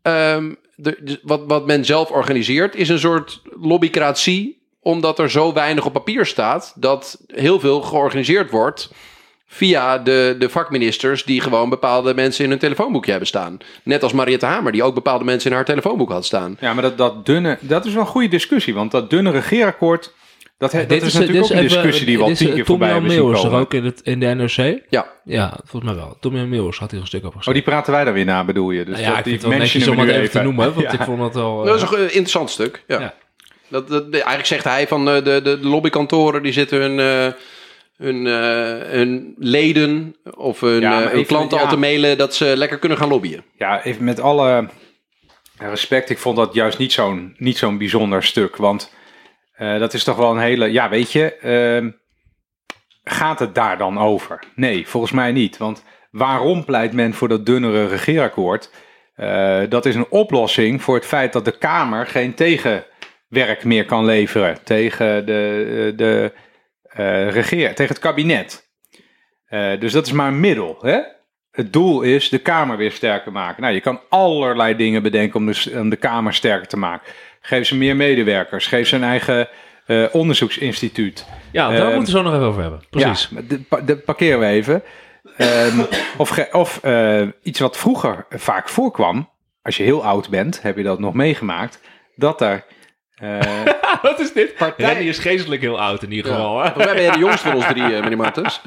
ehm, 0.04 0.52
de, 0.76 1.18
wat, 1.22 1.40
wat 1.46 1.66
men 1.66 1.84
zelf 1.84 2.10
organiseert 2.10 2.74
is 2.74 2.88
een 2.88 2.98
soort 2.98 3.42
lobbycratie. 3.60 4.62
Omdat 4.80 5.18
er 5.18 5.30
zo 5.30 5.52
weinig 5.52 5.86
op 5.86 5.92
papier 5.92 6.26
staat 6.26 6.72
dat 6.76 7.20
heel 7.26 7.60
veel 7.60 7.82
georganiseerd 7.82 8.50
wordt 8.50 8.90
via 9.46 9.98
de, 9.98 10.36
de 10.38 10.48
vakministers 10.48 11.24
die 11.24 11.40
gewoon 11.40 11.68
bepaalde 11.68 12.14
mensen 12.14 12.44
in 12.44 12.50
hun 12.50 12.58
telefoonboekje 12.58 13.10
hebben 13.10 13.28
staan. 13.28 13.58
Net 13.82 14.02
als 14.02 14.12
Mariette 14.12 14.46
Hamer, 14.46 14.72
die 14.72 14.82
ook 14.82 14.94
bepaalde 14.94 15.24
mensen 15.24 15.50
in 15.50 15.56
haar 15.56 15.64
telefoonboek 15.64 16.10
had 16.10 16.24
staan. 16.24 16.56
Ja, 16.60 16.72
maar 16.74 16.82
dat, 16.82 16.98
dat 16.98 17.26
dunne, 17.26 17.58
dat 17.60 17.84
is 17.84 17.92
wel 17.92 18.02
een 18.02 18.08
goede 18.08 18.28
discussie. 18.28 18.74
Want 18.74 18.90
dat 18.90 19.10
dunne 19.10 19.30
regeerakkoord, 19.30 20.12
dat, 20.64 20.72
he- 20.72 20.78
dat 20.86 20.88
Dit 20.88 21.02
is, 21.02 21.12
natuurlijk 21.14 21.44
ook 21.44 21.50
een 21.50 21.56
even- 21.56 21.68
discussie 21.68 22.06
die 22.06 22.16
we 22.16 22.22
al 22.22 22.28
dit 22.28 22.36
is, 22.36 22.40
tien 22.42 22.48
eh, 22.50 22.54
keer 22.54 22.64
voorbij 22.66 22.88
Tom-Jan 22.92 23.10
hebben 23.10 23.34
er 23.34 23.42
komen. 23.42 23.58
ook 23.60 23.74
in, 23.74 23.84
het, 23.84 24.00
in 24.02 24.20
de 24.20 24.26
NRC? 24.26 24.82
Ja, 24.88 25.06
Ja, 25.24 25.58
volgens 25.64 25.92
mij 25.92 26.02
wel. 26.02 26.16
Tom-Jan 26.20 26.48
Meeuwis 26.48 26.78
had 26.78 26.90
hier 26.90 27.00
een 27.00 27.06
stuk 27.06 27.20
over 27.24 27.32
Oh, 27.38 27.38
gezegd. 27.38 27.56
die 27.56 27.64
praten 27.74 27.92
wij 27.92 28.04
dan 28.04 28.14
weer 28.14 28.24
na, 28.24 28.44
bedoel 28.44 28.70
je? 28.70 28.84
Dus 28.84 28.92
Nou 28.94 29.02
ja, 29.02 29.08
dat, 29.08 29.18
ik 29.18 29.24
die 29.24 29.32
vind 29.32 29.42
het 29.42 29.50
wel 29.50 29.60
netjes 29.60 29.74
mentionen 29.84 30.02
om 30.08 30.14
het 30.14 30.22
even 30.22 30.38
te 30.40 30.44
noemen, 30.46 30.74
want 30.74 30.86
Ja. 30.92 30.92
ik 30.92 31.00
vond 31.06 31.18
dat 31.18 31.34
wel... 31.34 31.60
eh, 31.60 31.66
dat 31.66 31.76
is 31.76 31.82
een 31.82 31.96
eh, 31.96 32.02
interessant 32.02 32.50
stuk. 32.50 32.84
Ja. 32.86 33.00
Ja. 33.00 33.14
Dat, 33.68 33.88
dat, 33.88 34.04
de- 34.04 34.16
eigenlijk 34.16 34.46
zegt 34.46 34.64
hij 34.64 34.86
van 34.88 35.08
eh, 35.08 35.14
de, 35.14 35.22
de, 35.22 35.40
de 35.60 35.66
lobbykantoren 35.68 36.42
die 36.42 36.52
zitten 36.52 36.80
hun, 36.80 36.98
eh, 37.00 37.32
hun, 37.96 38.26
eh, 38.26 38.90
hun 38.90 39.34
leden 39.38 40.16
of 40.34 40.60
hun, 40.60 40.80
Ja, 40.80 40.90
maar 40.90 41.04
eh, 41.06 41.10
hun 41.12 41.26
klanten 41.26 41.58
al 41.60 41.68
te 41.68 41.76
mailen 41.76 42.18
dat 42.18 42.34
ze 42.34 42.52
lekker 42.56 42.78
kunnen 42.78 42.98
gaan 42.98 43.08
lobbyen. 43.08 43.44
Ja, 43.58 43.84
even 43.84 44.04
met 44.04 44.20
alle 44.20 44.68
respect, 45.58 46.10
ik 46.10 46.18
vond 46.18 46.36
dat 46.36 46.54
juist 46.54 46.78
niet 46.78 46.92
zo'n 46.92 47.34
niet 47.38 47.58
zo'n 47.58 47.78
bijzonder 47.78 48.22
stuk. 48.22 48.56
Want 48.56 48.92
eh, 49.54 49.78
dat 49.78 49.94
is 49.94 50.04
toch 50.04 50.16
wel 50.16 50.30
een 50.30 50.38
hele. 50.38 50.72
Ja, 50.72 50.88
weet 50.88 51.12
je, 51.12 51.36
ehm, 51.36 51.90
gaat 53.04 53.38
het 53.38 53.54
daar 53.54 53.78
dan 53.78 53.98
over? 53.98 54.38
Nee, 54.54 54.88
volgens 54.88 55.12
mij 55.12 55.32
niet. 55.32 55.56
Want 55.56 55.84
waarom 56.10 56.64
pleit 56.64 56.92
men 56.92 57.14
voor 57.14 57.28
dat 57.28 57.46
dunnere 57.46 57.86
regeerakkoord? 57.86 58.70
Eh, 59.14 59.62
dat 59.68 59.86
is 59.86 59.94
een 59.94 60.10
oplossing 60.10 60.82
voor 60.82 60.94
het 60.94 61.06
feit 61.06 61.32
dat 61.32 61.44
de 61.44 61.58
Kamer 61.58 62.06
geen 62.06 62.34
tegenwerk 62.34 63.64
meer 63.64 63.84
kan 63.84 64.04
leveren 64.04 64.64
tegen 64.64 65.26
de, 65.26 65.92
de 65.96 66.32
eh, 66.82 67.30
regeer, 67.30 67.74
tegen 67.74 67.94
het 67.94 68.02
kabinet. 68.02 68.62
Dus 69.78 69.92
dat 69.92 70.06
is 70.06 70.12
maar 70.12 70.28
een 70.28 70.40
middel. 70.40 70.78
Hè? 70.80 71.00
Het 71.54 71.72
doel 71.72 72.02
is 72.02 72.28
de 72.28 72.38
Kamer 72.38 72.76
weer 72.76 72.92
sterker 72.92 73.32
maken. 73.32 73.62
Nou, 73.62 73.74
je 73.74 73.80
kan 73.80 74.00
allerlei 74.08 74.76
dingen 74.76 75.02
bedenken 75.02 75.40
om 75.40 75.46
de, 75.46 75.72
om 75.74 75.88
de 75.88 75.96
Kamer 75.96 76.34
sterker 76.34 76.66
te 76.68 76.76
maken. 76.76 77.12
Geef 77.40 77.66
ze 77.66 77.76
meer 77.76 77.96
medewerkers. 77.96 78.66
Geef 78.66 78.88
ze 78.88 78.96
een 78.96 79.04
eigen 79.04 79.48
eh, 79.86 80.04
onderzoeksinstituut. 80.12 81.26
ja, 81.52 81.68
daar 81.70 81.88
eh, 81.88 81.94
moeten 81.96 82.14
we 82.14 82.18
zo 82.20 82.24
nog 82.24 82.34
even 82.34 82.46
over 82.46 82.62
hebben. 82.62 82.82
Precies. 82.90 83.28
Ja, 83.34 83.40
de, 83.48 83.84
de 83.84 83.96
parkeren 83.96 84.38
we 84.40 84.46
even. 84.46 84.82
Ehm, 85.36 85.78
of 86.16 86.28
ge- 86.28 86.48
of 86.52 86.78
eh, 86.82 87.22
iets 87.42 87.60
wat 87.60 87.76
vroeger 87.76 88.26
vaak 88.30 88.68
voorkwam. 88.68 89.30
als 89.62 89.76
je 89.76 89.82
heel 89.82 90.04
oud 90.04 90.28
bent, 90.28 90.62
heb 90.62 90.76
je 90.76 90.82
dat 90.82 90.98
nog 90.98 91.14
meegemaakt, 91.14 91.80
dat 92.16 92.40
er... 92.40 92.64
eh, 93.14 93.38
Wat 94.02 94.20
is 94.20 94.32
dit? 94.32 94.54
Partij- 94.54 94.86
Rennie 94.86 95.08
is 95.08 95.18
geestelijk 95.18 95.60
heel 95.62 95.80
oud 95.80 96.02
in 96.02 96.12
ieder 96.12 96.30
geval. 96.32 96.56
Hè? 96.58 96.64
Volgens 96.64 96.84
mij 96.84 96.94
ben 96.94 97.02
jij 97.04 97.12
de 97.12 97.18
jongste 97.18 97.46
van 97.48 97.56
ons 97.56 97.66
drie, 97.66 97.82
meneer 97.82 98.16
Martens. 98.26 98.60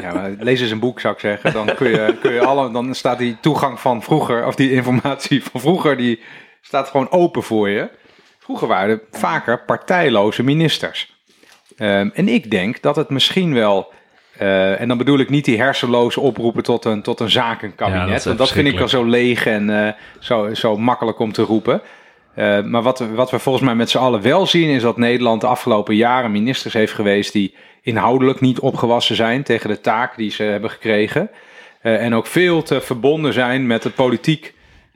Ja, 0.00 0.12
maar 0.12 0.30
lees 0.38 0.60
eens 0.60 0.70
een 0.70 0.78
boek, 0.78 1.00
zou 1.00 1.14
ik 1.14 1.20
zeggen. 1.20 1.52
Dan, 1.52 1.74
kun 1.74 1.90
je, 1.90 2.16
kun 2.20 2.32
je 2.32 2.44
alle, 2.44 2.70
dan 2.70 2.94
staat 2.94 3.18
die 3.18 3.36
toegang 3.40 3.80
van 3.80 4.02
vroeger, 4.02 4.46
of 4.46 4.54
die 4.54 4.72
informatie 4.72 5.44
van 5.44 5.60
vroeger, 5.60 5.96
die 5.96 6.20
staat 6.60 6.88
gewoon 6.88 7.10
open 7.10 7.42
voor 7.42 7.68
je. 7.68 7.90
Vroeger 8.38 8.68
waren 8.68 8.90
er 8.90 9.18
vaker 9.18 9.64
partijloze 9.64 10.42
ministers. 10.42 11.14
Ehm, 11.76 12.08
en 12.14 12.28
ik 12.28 12.50
denk 12.50 12.82
dat 12.82 12.96
het 12.96 13.08
misschien 13.08 13.54
wel, 13.54 13.92
eh, 14.38 14.80
en 14.80 14.88
dan 14.88 14.98
bedoel 14.98 15.18
ik 15.18 15.30
niet 15.30 15.44
die 15.44 15.58
hersenloze 15.58 16.20
oproepen 16.20 16.62
tot 16.62 16.84
een, 16.84 17.02
tot 17.02 17.20
een 17.20 17.26
Ja, 17.26 17.32
zakenkabinet, 17.32 18.08
dat 18.08 18.16
is 18.16 18.24
want 18.24 18.38
dat 18.38 18.52
vind 18.52 18.66
ik 18.66 18.72
al 18.72 18.78
verschrikkelijk. 18.78 19.20
zo 19.20 19.26
leeg 19.26 19.46
en 19.46 19.86
eh, 19.86 19.92
zo, 20.20 20.54
zo 20.54 20.76
makkelijk 20.76 21.18
om 21.18 21.32
te 21.32 21.42
roepen. 21.42 21.82
Eh, 22.34 22.62
maar 22.62 22.82
wat, 22.82 22.98
wat 23.14 23.30
we 23.30 23.38
volgens 23.38 23.64
mij 23.64 23.74
met 23.74 23.90
z'n 23.90 23.98
allen 23.98 24.22
wel 24.22 24.46
zien, 24.46 24.68
is 24.68 24.82
dat 24.82 24.96
Nederland 24.96 25.40
de 25.40 25.46
afgelopen 25.46 25.96
jaren 25.96 26.30
ministers 26.30 26.74
heeft 26.74 26.92
geweest 26.92 27.32
die 27.32 27.54
inhoudelijk 27.82 28.40
niet 28.40 28.58
opgewassen 28.58 29.16
zijn 29.16 29.42
tegen 29.42 29.70
de 29.70 29.80
taak 29.80 30.16
die 30.16 30.30
ze 30.30 30.42
hebben 30.42 30.70
gekregen. 30.70 31.30
Eh, 31.80 32.04
en 32.04 32.14
ook 32.14 32.26
veel 32.26 32.62
te 32.62 32.80
verbonden 32.80 33.32
zijn 33.32 33.66
met 33.66 33.82
de 33.82 33.90
politiek, 33.90 34.54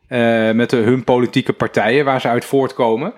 eh, 0.09 0.51
met 0.51 0.70
de, 0.70 0.76
hun 0.76 1.05
politieke 1.05 1.53
partijen 1.53 2.05
waar 2.05 2.20
ze 2.20 2.28
uit 2.28 2.45
voortkomen. 2.45 3.14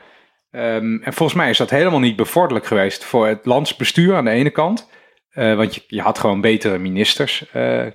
Ehm, 0.50 0.96
en 1.02 1.12
volgens 1.12 1.38
mij 1.38 1.50
is 1.50 1.58
dat 1.58 1.70
helemaal 1.70 2.00
niet 2.00 2.16
bevorderlijk 2.16 2.66
geweest 2.66 3.04
voor 3.04 3.26
het 3.26 3.46
landsbestuur 3.46 4.16
aan 4.16 4.24
de 4.24 4.30
ene 4.30 4.50
kant. 4.50 4.90
Eh, 5.30 5.54
want 5.54 5.74
je, 5.74 5.82
je 5.86 6.00
had 6.00 6.18
gewoon 6.18 6.40
betere 6.40 6.78
ministers 6.78 7.44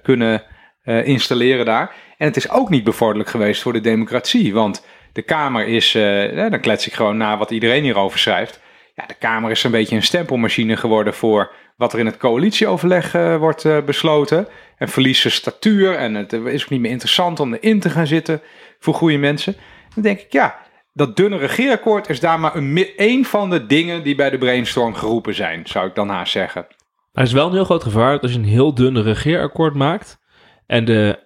kunnen 0.04 0.44
installeren 0.84 1.66
daar. 1.66 1.96
En 2.18 2.28
het 2.28 2.38
is 2.38 2.50
ook 2.50 2.70
niet 2.70 2.84
bevorderlijk 2.84 3.30
geweest 3.30 3.62
voor 3.62 3.74
de 3.74 3.82
democratie. 3.82 4.54
Want 4.54 4.86
de 5.14 5.22
Kamer 5.22 5.68
is, 5.68 5.96
eh, 5.96 6.50
dan 6.50 6.60
klets 6.60 6.88
ik 6.88 6.94
gewoon 6.94 7.18
na 7.18 7.38
wat 7.38 7.52
iedereen 7.52 7.84
hierover 7.84 8.20
schrijft. 8.20 8.62
Ja, 8.96 9.06
de 9.06 9.14
Kamer 9.14 9.52
is 9.52 9.64
een 9.64 9.72
beetje 9.72 9.96
een 9.96 10.04
stempelmachine 10.04 10.78
geworden 10.78 11.14
voor 11.14 11.52
wat 11.78 11.94
er 11.94 12.00
in 12.00 12.06
het 12.06 12.18
coalitieoverleg 12.18 13.14
eh, 13.14 13.38
wordt 13.38 13.66
eh, 13.66 13.84
besloten. 13.86 14.48
En 14.78 14.90
verliest 14.90 15.22
zijn 15.22 15.34
statuur 15.34 15.96
en 15.96 16.14
het 16.14 16.34
eh, 16.34 16.46
is 16.46 16.64
ook 16.64 16.70
niet 16.70 16.80
meer 16.80 16.92
interessant 16.92 17.40
om 17.40 17.54
erin 17.54 17.80
te 17.80 17.90
gaan 17.90 18.08
zitten 18.08 18.42
voor 18.80 18.94
goede 18.94 19.18
mensen. 19.18 19.56
Dan 19.94 20.04
denk 20.04 20.20
ik, 20.20 20.32
ja, 20.32 20.56
dat 20.94 21.16
dunne 21.16 21.38
regeerakkoord 21.38 22.10
is 22.10 22.20
daar 22.20 22.40
maar 22.40 22.56
een, 22.56 23.26
van 23.26 23.50
de 23.50 23.66
dingen 23.66 24.04
die 24.04 24.16
bij 24.16 24.30
de 24.30 24.38
brainstorm 24.38 24.94
geroepen 24.94 25.36
zijn, 25.36 25.68
zou 25.68 25.88
ik 25.88 25.96
dan 25.96 26.10
haast 26.10 26.32
zeggen. 26.32 26.68
Er 27.12 27.24
is 27.24 27.32
wel 27.32 27.48
een 27.48 27.54
heel 27.54 27.66
groot 27.66 27.84
gevaar 27.84 28.12
dat 28.12 28.22
als 28.22 28.32
je 28.32 28.38
een 28.38 28.46
heel 28.46 28.74
dun 28.74 29.02
regeerakkoord 29.02 29.74
maakt 29.74 30.20
en 30.66 30.86
de 30.86 31.20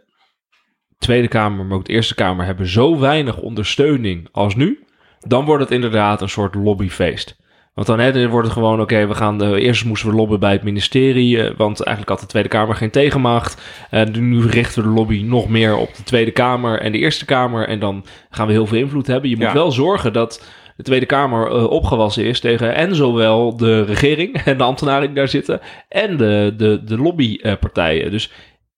Tweede 0.98 1.28
Kamer, 1.28 1.66
maar 1.66 1.78
ook 1.78 1.86
de 1.86 1.94
Eerste 1.94 2.16
Kamer 2.16 2.46
hebben 2.46 2.68
zo 2.68 3.00
weinig 3.00 3.38
ondersteuning 3.38 4.28
als 4.32 4.56
nu, 4.56 4.84
dan 5.20 5.46
wordt 5.46 5.64
het 5.64 5.72
inderdaad 5.72 6.22
een 6.22 6.30
soort 6.30 6.56
lobbyfeest. 6.56 7.38
Want 7.78 7.90
dan, 7.90 8.00
hè, 8.00 8.12
dan 8.12 8.28
wordt 8.28 8.48
het 8.48 8.58
gewoon, 8.58 8.82
oké, 8.82 9.08
we 9.08 9.14
gaan 9.16 9.38
de, 9.38 9.60
eerst 9.62 9.86
moesten 9.86 10.10
we 10.10 10.16
lobbyen 10.16 10.40
bij 10.40 10.52
het 10.52 10.64
ministerie, 10.64 11.42
eh, 11.44 11.54
want 11.58 11.80
eigenlijk 11.82 12.10
had 12.10 12.20
de 12.20 12.26
Tweede 12.34 12.50
Kamer 12.50 12.76
geen 12.76 12.90
tegenmacht. 12.92 13.62
En 13.90 14.30
nu 14.30 14.48
richten 14.48 14.82
we 14.84 14.88
de 14.90 14.94
lobby 14.96 15.22
nog 15.24 15.50
meer 15.50 15.76
op 15.78 15.96
de 15.96 16.04
Tweede 16.04 16.32
Kamer 16.32 16.80
en 16.82 16.92
de 16.92 16.98
Eerste 16.98 17.26
Kamer 17.26 17.68
en 17.68 17.80
dan 17.80 18.06
gaan 18.30 18.48
we 18.48 18.54
heel 18.54 18.66
veel 18.68 18.78
invloed 18.78 19.08
hebben. 19.08 19.30
Je 19.30 19.36
moet 19.36 19.46
Ja. 19.46 19.54
wel 19.54 19.72
zorgen 19.72 20.14
dat 20.14 20.46
de 20.78 20.84
Tweede 20.84 21.06
Kamer 21.06 21.48
eh, 21.52 21.64
opgewassen 21.70 22.26
is 22.26 22.40
tegen 22.40 22.76
en 22.76 22.96
zowel 22.96 23.58
de 23.58 23.82
regering 23.84 24.38
en 24.46 24.58
de 24.58 24.64
ambtenaren 24.64 25.08
die 25.08 25.16
daar 25.16 25.28
zitten 25.28 25.60
en 25.90 26.18
de, 26.18 26.54
de, 26.58 26.84
de 26.84 26.98
lobbypartijen. 26.98 28.12
Dus 28.12 28.32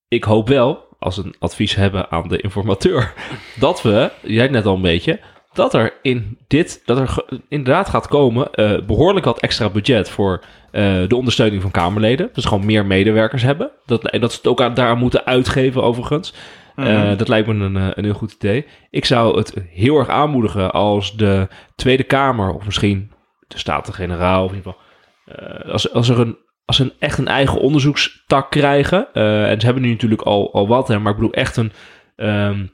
ik 0.08 0.24
hoop 0.24 0.48
wel, 0.48 0.88
als 1.00 1.18
een 1.18 1.36
advies 1.40 1.76
hebben 1.76 2.12
aan 2.12 2.28
de 2.28 2.38
informateur, 2.42 3.14
dat 3.60 3.82
we, 3.82 4.12
jij 4.22 4.48
net 4.48 4.66
al 4.66 4.76
een 4.76 4.82
beetje, 4.82 5.20
dat 5.54 5.74
er 5.74 5.94
in 6.02 6.38
dit, 6.48 6.82
dat 6.86 6.98
er 6.98 7.26
inderdaad 7.48 7.90
gaat 7.90 8.08
komen 8.08 8.54
eh, 8.54 8.82
behoorlijk 8.82 9.26
wat 9.26 9.40
extra 9.40 9.70
budget 9.70 10.10
voor 10.10 10.44
eh, 10.72 11.08
de 11.08 11.16
ondersteuning 11.16 11.62
van 11.62 11.72
Kamerleden. 11.72 12.30
Dus 12.34 12.46
gewoon 12.46 12.66
meer 12.66 12.86
medewerkers 12.86 13.44
hebben. 13.44 13.72
Dat, 13.86 14.10
en 14.10 14.22
dat 14.22 14.32
ze 14.32 14.38
het 14.38 14.48
ook 14.48 14.62
aan, 14.62 14.74
daaraan 14.74 14.98
moeten 14.98 15.26
uitgeven 15.26 15.84
overigens. 15.84 16.34
Eh, 16.76 17.18
dat 17.18 17.28
lijkt 17.28 17.48
me 17.48 17.54
een, 17.54 17.76
een 17.76 18.04
heel 18.04 18.14
goed 18.14 18.34
idee. 18.34 18.66
Ik 18.90 19.06
zou 19.06 19.38
het 19.38 19.54
heel 19.70 19.98
erg 19.98 20.10
aanmoedigen 20.10 20.72
als 20.72 21.16
de 21.16 21.48
Tweede 21.76 22.04
Kamer, 22.04 22.54
of 22.54 22.66
misschien 22.66 23.12
de 23.48 23.58
Staten-Generaal, 23.58 24.44
of 24.44 24.52
in 24.52 24.58
ieder 24.58 24.74
geval, 24.74 25.72
als, 25.72 25.94
als 25.94 26.10
er 26.10 26.20
een, 26.20 26.38
als 26.66 26.76
ze 26.76 26.84
een, 26.84 26.94
echt 27.00 27.18
een 27.18 27.28
eigen 27.28 27.60
onderzoekstak 27.60 28.52
krijgen. 28.52 29.14
en 29.14 29.60
ze 29.60 29.66
hebben 29.66 29.84
nu 29.84 29.90
natuurlijk 29.90 30.22
al, 30.22 30.54
al 30.54 30.68
wat, 30.68 30.88
hè, 30.88 31.00
maar 31.00 31.12
ik 31.12 31.18
bedoel 31.18 31.34
echt 31.34 31.58
een. 31.58 31.72
ehm, 32.16 32.66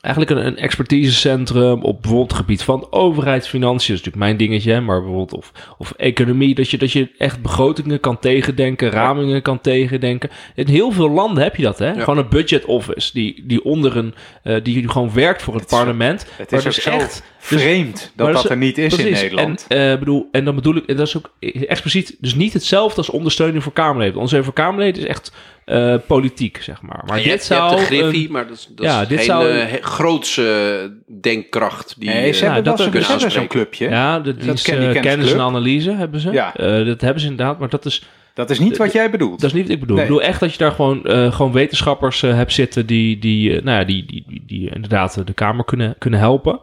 Eigenlijk 0.00 0.34
een, 0.40 0.46
een 0.46 0.56
expertisecentrum 0.56 1.82
op 1.82 2.00
bijvoorbeeld 2.00 2.30
het 2.30 2.40
gebied 2.40 2.62
van 2.62 2.86
overheidsfinanciën. 2.90 3.94
Dat 3.94 3.98
is 3.98 4.04
natuurlijk 4.04 4.16
mijn 4.24 4.36
dingetje, 4.36 4.72
hè, 4.72 4.80
maar 4.80 4.98
bijvoorbeeld 5.00 5.32
of, 5.34 5.52
of 5.78 5.92
economie. 5.96 6.54
Dat 6.54 6.70
je, 6.70 6.78
dat 6.78 6.92
je 6.92 7.08
echt 7.18 7.42
begrotingen 7.42 8.00
kan 8.00 8.18
tegendenken, 8.18 8.90
ramingen 8.90 9.42
kan 9.42 9.60
tegendenken. 9.60 10.30
In 10.54 10.66
heel 10.66 10.90
veel 10.92 11.10
landen 11.10 11.42
heb 11.42 11.56
je 11.56 11.62
dat, 11.62 11.78
hè? 11.78 11.90
Ja. 11.92 12.00
Gewoon 12.00 12.18
een 12.18 12.28
budget 12.28 12.64
office 12.64 13.10
die, 13.12 13.44
die 13.46 13.64
onder 13.64 13.96
een, 13.96 14.14
eh, 14.42 14.56
die 14.62 14.88
gewoon 14.88 15.12
werkt 15.12 15.42
voor 15.42 15.54
het, 15.54 15.62
Het 15.62 15.72
is- 15.72 15.78
parlement. 15.78 16.20
Het 16.36 16.50
Maar 16.50 16.60
is 16.60 16.66
ook 16.66 16.74
dus 16.74 16.82
zo 16.82 16.90
echt- 16.90 17.22
vreemd 17.38 18.12
dat 18.16 18.26
dat 18.26 18.42
dat 18.42 18.50
er 18.50 18.56
niet 18.56 18.78
is 18.78 18.96
in. 18.98 19.12
Nederland. 19.12 19.64
En, 19.68 19.92
eh, 19.92 19.98
bedoel, 19.98 20.28
en 20.32 20.44
dan 20.44 20.54
bedoel 20.54 20.76
ik, 20.76 20.86
en 20.86 20.96
dat 20.96 21.06
is 21.06 21.16
ook 21.16 21.30
expliciet, 21.66 22.16
dus 22.20 22.34
niet 22.34 22.52
hetzelfde 22.52 22.96
als 22.96 23.10
ondersteuning 23.10 23.62
voor 23.62 23.72
Kamerleden. 23.72 24.14
Ondersteuning 24.14 24.54
voor 24.54 24.64
Kamerleden 24.64 25.02
is 25.02 25.08
echt 25.08 25.32
eh, 25.64 25.94
politiek, 26.06 26.58
zeg 26.62 26.82
maar. 26.82 27.02
Maar 27.06 27.16
je, 27.16 27.22
dit 27.22 27.32
hebt- 27.32 27.46
je 27.46 27.54
zou... 27.54 27.68
hebt 27.68 27.80
de 27.88 27.96
Griffie, 27.96 28.26
een- 28.26 28.32
maar 28.32 28.46
dat 28.46 28.56
is, 28.56 28.68
dat 28.74 28.86
Ja, 28.86 29.00
is 29.02 29.08
dit 29.08 29.16
geen 29.16 29.26
zou- 29.26 29.44
grootse 29.86 30.90
denkkracht. 31.20 31.94
Die, 31.98 32.08
nee, 32.08 32.32
ze 32.32 32.38
eh, 32.40 32.52
hebben 32.52 32.64
dat 32.64 32.78
wel 32.78 32.86
ook 32.86 32.92
zo'n- 32.92 33.02
kunnen 33.02 33.02
ze 33.02 33.10
hebben 33.10 33.30
zo'n 33.30 33.40
aanspreken. 33.40 33.68
clubje. 33.78 33.88
ja, 33.96 34.20
de 34.20 34.36
dienst 34.36 34.68
eh, 34.68 35.00
kennis 35.00 35.32
en 35.32 35.40
analyse 35.40 35.90
hebben 35.90 36.20
ze. 36.20 36.30
Ja. 36.32 36.56
Eh, 36.56 36.86
dat 36.86 37.00
hebben 37.00 37.20
ze 37.22 37.28
inderdaad, 37.28 37.58
maar 37.58 37.68
dat 37.68 37.84
is, 37.84 38.02
Dat 38.34 38.50
is 38.50 38.58
niet 38.58 38.76
wat 38.76 38.92
jij 38.92 39.10
bedoelt. 39.10 39.40
dat 39.40 39.50
is 39.50 39.56
niet 39.56 39.62
wat 39.66 39.72
ik 39.72 39.80
bedoel. 39.80 39.96
Nee. 39.96 40.04
Ik 40.04 40.10
bedoel 40.10 40.26
echt 40.28 40.40
dat 40.40 40.52
je 40.52 40.58
daar 40.58 40.72
gewoon, 40.72 41.04
eh, 41.04 41.32
gewoon 41.32 41.52
wetenschappers 41.52 42.20
hebt 42.20 42.52
zitten 42.52 42.86
die, 42.86 43.18
die, 43.18 43.62
nou 43.62 43.78
ja, 43.78 43.84
die, 43.84 44.04
die, 44.06 44.24
die, 44.28 44.42
die 44.46 44.70
inderdaad 44.74 45.26
de 45.26 45.32
Kamer 45.32 45.64
kunnen, 45.64 45.94
kunnen 45.98 46.18
helpen. 46.20 46.60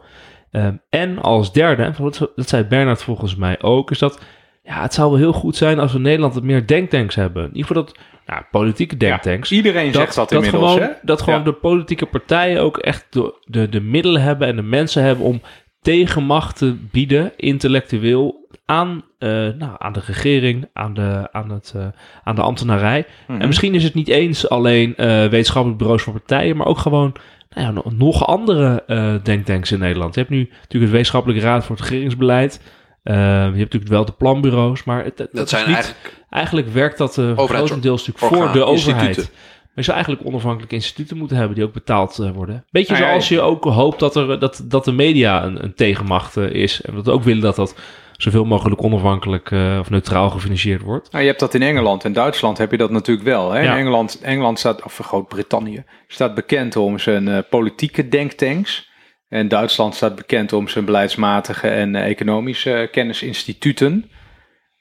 Ehm, 0.50 0.74
en 0.90 1.18
als 1.22 1.52
derde, 1.52 1.82
en 1.82 1.94
dat, 1.98 2.30
dat 2.36 2.48
zei 2.48 2.64
Bernard 2.64 3.02
volgens 3.02 3.36
mij 3.36 3.62
ook, 3.62 3.90
is 3.90 3.98
dat 3.98 4.20
ja, 4.62 4.82
het 4.82 4.94
zou 4.94 5.10
wel 5.10 5.18
heel 5.18 5.32
goed 5.32 5.56
zijn 5.56 5.78
als 5.78 5.90
we 5.90 5.96
in 5.96 6.02
Nederland 6.02 6.34
wat 6.34 6.42
meer 6.42 6.66
denktanks 6.66 7.14
hebben. 7.14 7.42
In 7.42 7.56
ieder 7.56 7.66
geval 7.66 7.82
dat, 7.84 7.96
nou, 8.26 8.42
politieke 8.50 8.96
denktanks. 8.96 9.52
Iedereen 9.52 9.92
zegt 9.92 10.14
dat, 10.14 10.32
inmiddels. 10.32 10.72
gewoon, 10.72 10.86
hè? 10.88 10.92
dat 11.02 11.22
gewoon 11.22 11.38
Ja. 11.38 11.44
de 11.44 11.52
politieke 11.52 12.06
partijen 12.06 12.60
ook 12.62 12.78
echt 12.78 13.06
de, 13.10 13.34
de, 13.44 13.68
de 13.68 13.80
middelen 13.80 14.22
hebben 14.22 14.48
en 14.48 14.56
de 14.56 14.62
mensen 14.62 15.02
hebben 15.02 15.24
om 15.24 15.40
tegenmacht 15.82 16.56
te 16.56 16.76
bieden, 16.90 17.32
intellectueel, 17.36 18.48
aan, 18.66 19.04
eh, 19.18 19.28
nou, 19.30 19.72
aan 19.78 19.92
de 19.92 20.02
regering, 20.06 20.68
aan 20.72 20.94
de, 20.94 21.28
aan 21.32 21.50
het, 21.50 21.72
eh, 21.76 21.86
aan 22.24 22.34
de 22.34 22.42
ambtenarij. 22.42 23.06
Mhm. 23.26 23.40
En 23.40 23.46
misschien 23.46 23.74
is 23.74 23.84
het 23.84 23.94
niet 23.94 24.08
eens 24.08 24.48
alleen 24.48 24.96
eh 24.96 25.06
wetenschappelijk 25.26 25.78
bureaus 25.80 26.02
van 26.02 26.12
partijen, 26.12 26.56
maar 26.56 26.66
ook 26.66 26.78
gewoon 26.78 27.12
nou 27.50 27.66
ja, 27.74 27.82
nog- 27.96 28.26
andere 28.26 28.82
denktanks 29.22 29.72
in 29.72 29.78
Nederland. 29.78 30.14
Je 30.14 30.20
hebt 30.20 30.32
nu 30.32 30.38
natuurlijk 30.50 30.70
het 30.70 30.90
Wetenschappelijke 30.90 31.42
Raad 31.44 31.64
voor 31.64 31.76
het 31.76 31.84
Regeringsbeleid. 31.84 32.60
Eh, 33.04 33.14
je 33.14 33.20
hebt 33.20 33.56
natuurlijk 33.58 33.90
wel 33.92 34.04
de 34.04 34.12
planbureaus, 34.12 34.84
maar 34.84 35.04
het, 35.04 35.18
het- 35.18 35.28
Dat 35.32 35.44
is 35.44 35.50
zijn 35.50 35.66
niet, 35.66 35.74
eigenlijk 35.74 36.22
Eigenlijk 36.30 36.68
werkt 36.68 36.98
dat 36.98 37.16
uh, 37.16 37.38
grotendeels 37.38 38.06
natuurlijk 38.06 38.34
voor 38.34 38.52
de 38.52 38.64
overheid. 38.64 39.06
instituten. 39.08 39.32
Maar 39.34 39.72
je 39.74 39.82
zou 39.82 39.96
eigenlijk 39.96 40.26
onafhankelijke 40.26 40.74
instituten 40.74 41.16
moeten 41.16 41.36
hebben 41.36 41.54
die 41.56 41.64
ook 41.64 41.72
betaald 41.72 42.18
eh, 42.18 42.30
worden. 42.30 42.64
Beetje 42.70 42.92
Nou 42.92 43.04
ja, 43.04 43.10
zoals 43.10 43.28
je 43.28 43.40
ook 43.40 43.64
hoopt 43.64 44.00
dat, 44.00 44.16
er, 44.16 44.38
dat, 44.38 44.64
dat 44.64 44.84
de 44.84 44.92
media 44.92 45.44
een, 45.44 45.64
een 45.64 45.74
tegenmacht 45.74 46.36
eh, 46.36 46.50
is. 46.50 46.80
En 46.82 46.94
dat 46.94 47.04
we 47.04 47.10
ook 47.10 47.22
willen 47.22 47.42
dat 47.42 47.56
dat 47.56 47.74
zoveel 48.16 48.44
mogelijk 48.44 48.82
onafhankelijk 48.82 49.50
eh, 49.50 49.76
of 49.80 49.90
neutraal 49.90 50.30
gefinancierd 50.30 50.82
wordt. 50.82 51.10
Nou, 51.12 51.22
je 51.22 51.28
hebt 51.28 51.40
dat 51.40 51.54
in 51.54 51.62
Engeland 51.62 52.04
en 52.04 52.12
Duitsland 52.12 52.58
heb 52.58 52.70
je 52.70 52.76
dat 52.76 52.90
natuurlijk 52.90 53.26
wel. 53.26 53.52
Hè? 53.52 53.60
Ja. 53.60 53.72
In 53.72 53.78
Engeland, 53.78 54.20
Engeland 54.22 54.58
staat, 54.58 54.82
of 54.82 54.98
Groot-Brittannië, 55.02 55.84
staat 56.08 56.34
bekend 56.34 56.76
om 56.76 56.98
zijn 56.98 57.28
eh, 57.28 57.38
politieke 57.50 58.08
denktanks. 58.08 58.90
En 59.34 59.48
Duitsland 59.48 59.94
staat 59.94 60.14
bekend 60.16 60.52
om 60.52 60.68
zijn 60.68 60.84
beleidsmatige 60.84 61.68
en 61.68 61.94
eh, 61.94 62.06
economische 62.06 62.72
eh, 62.72 62.90
kennisinstituten. 62.90 64.10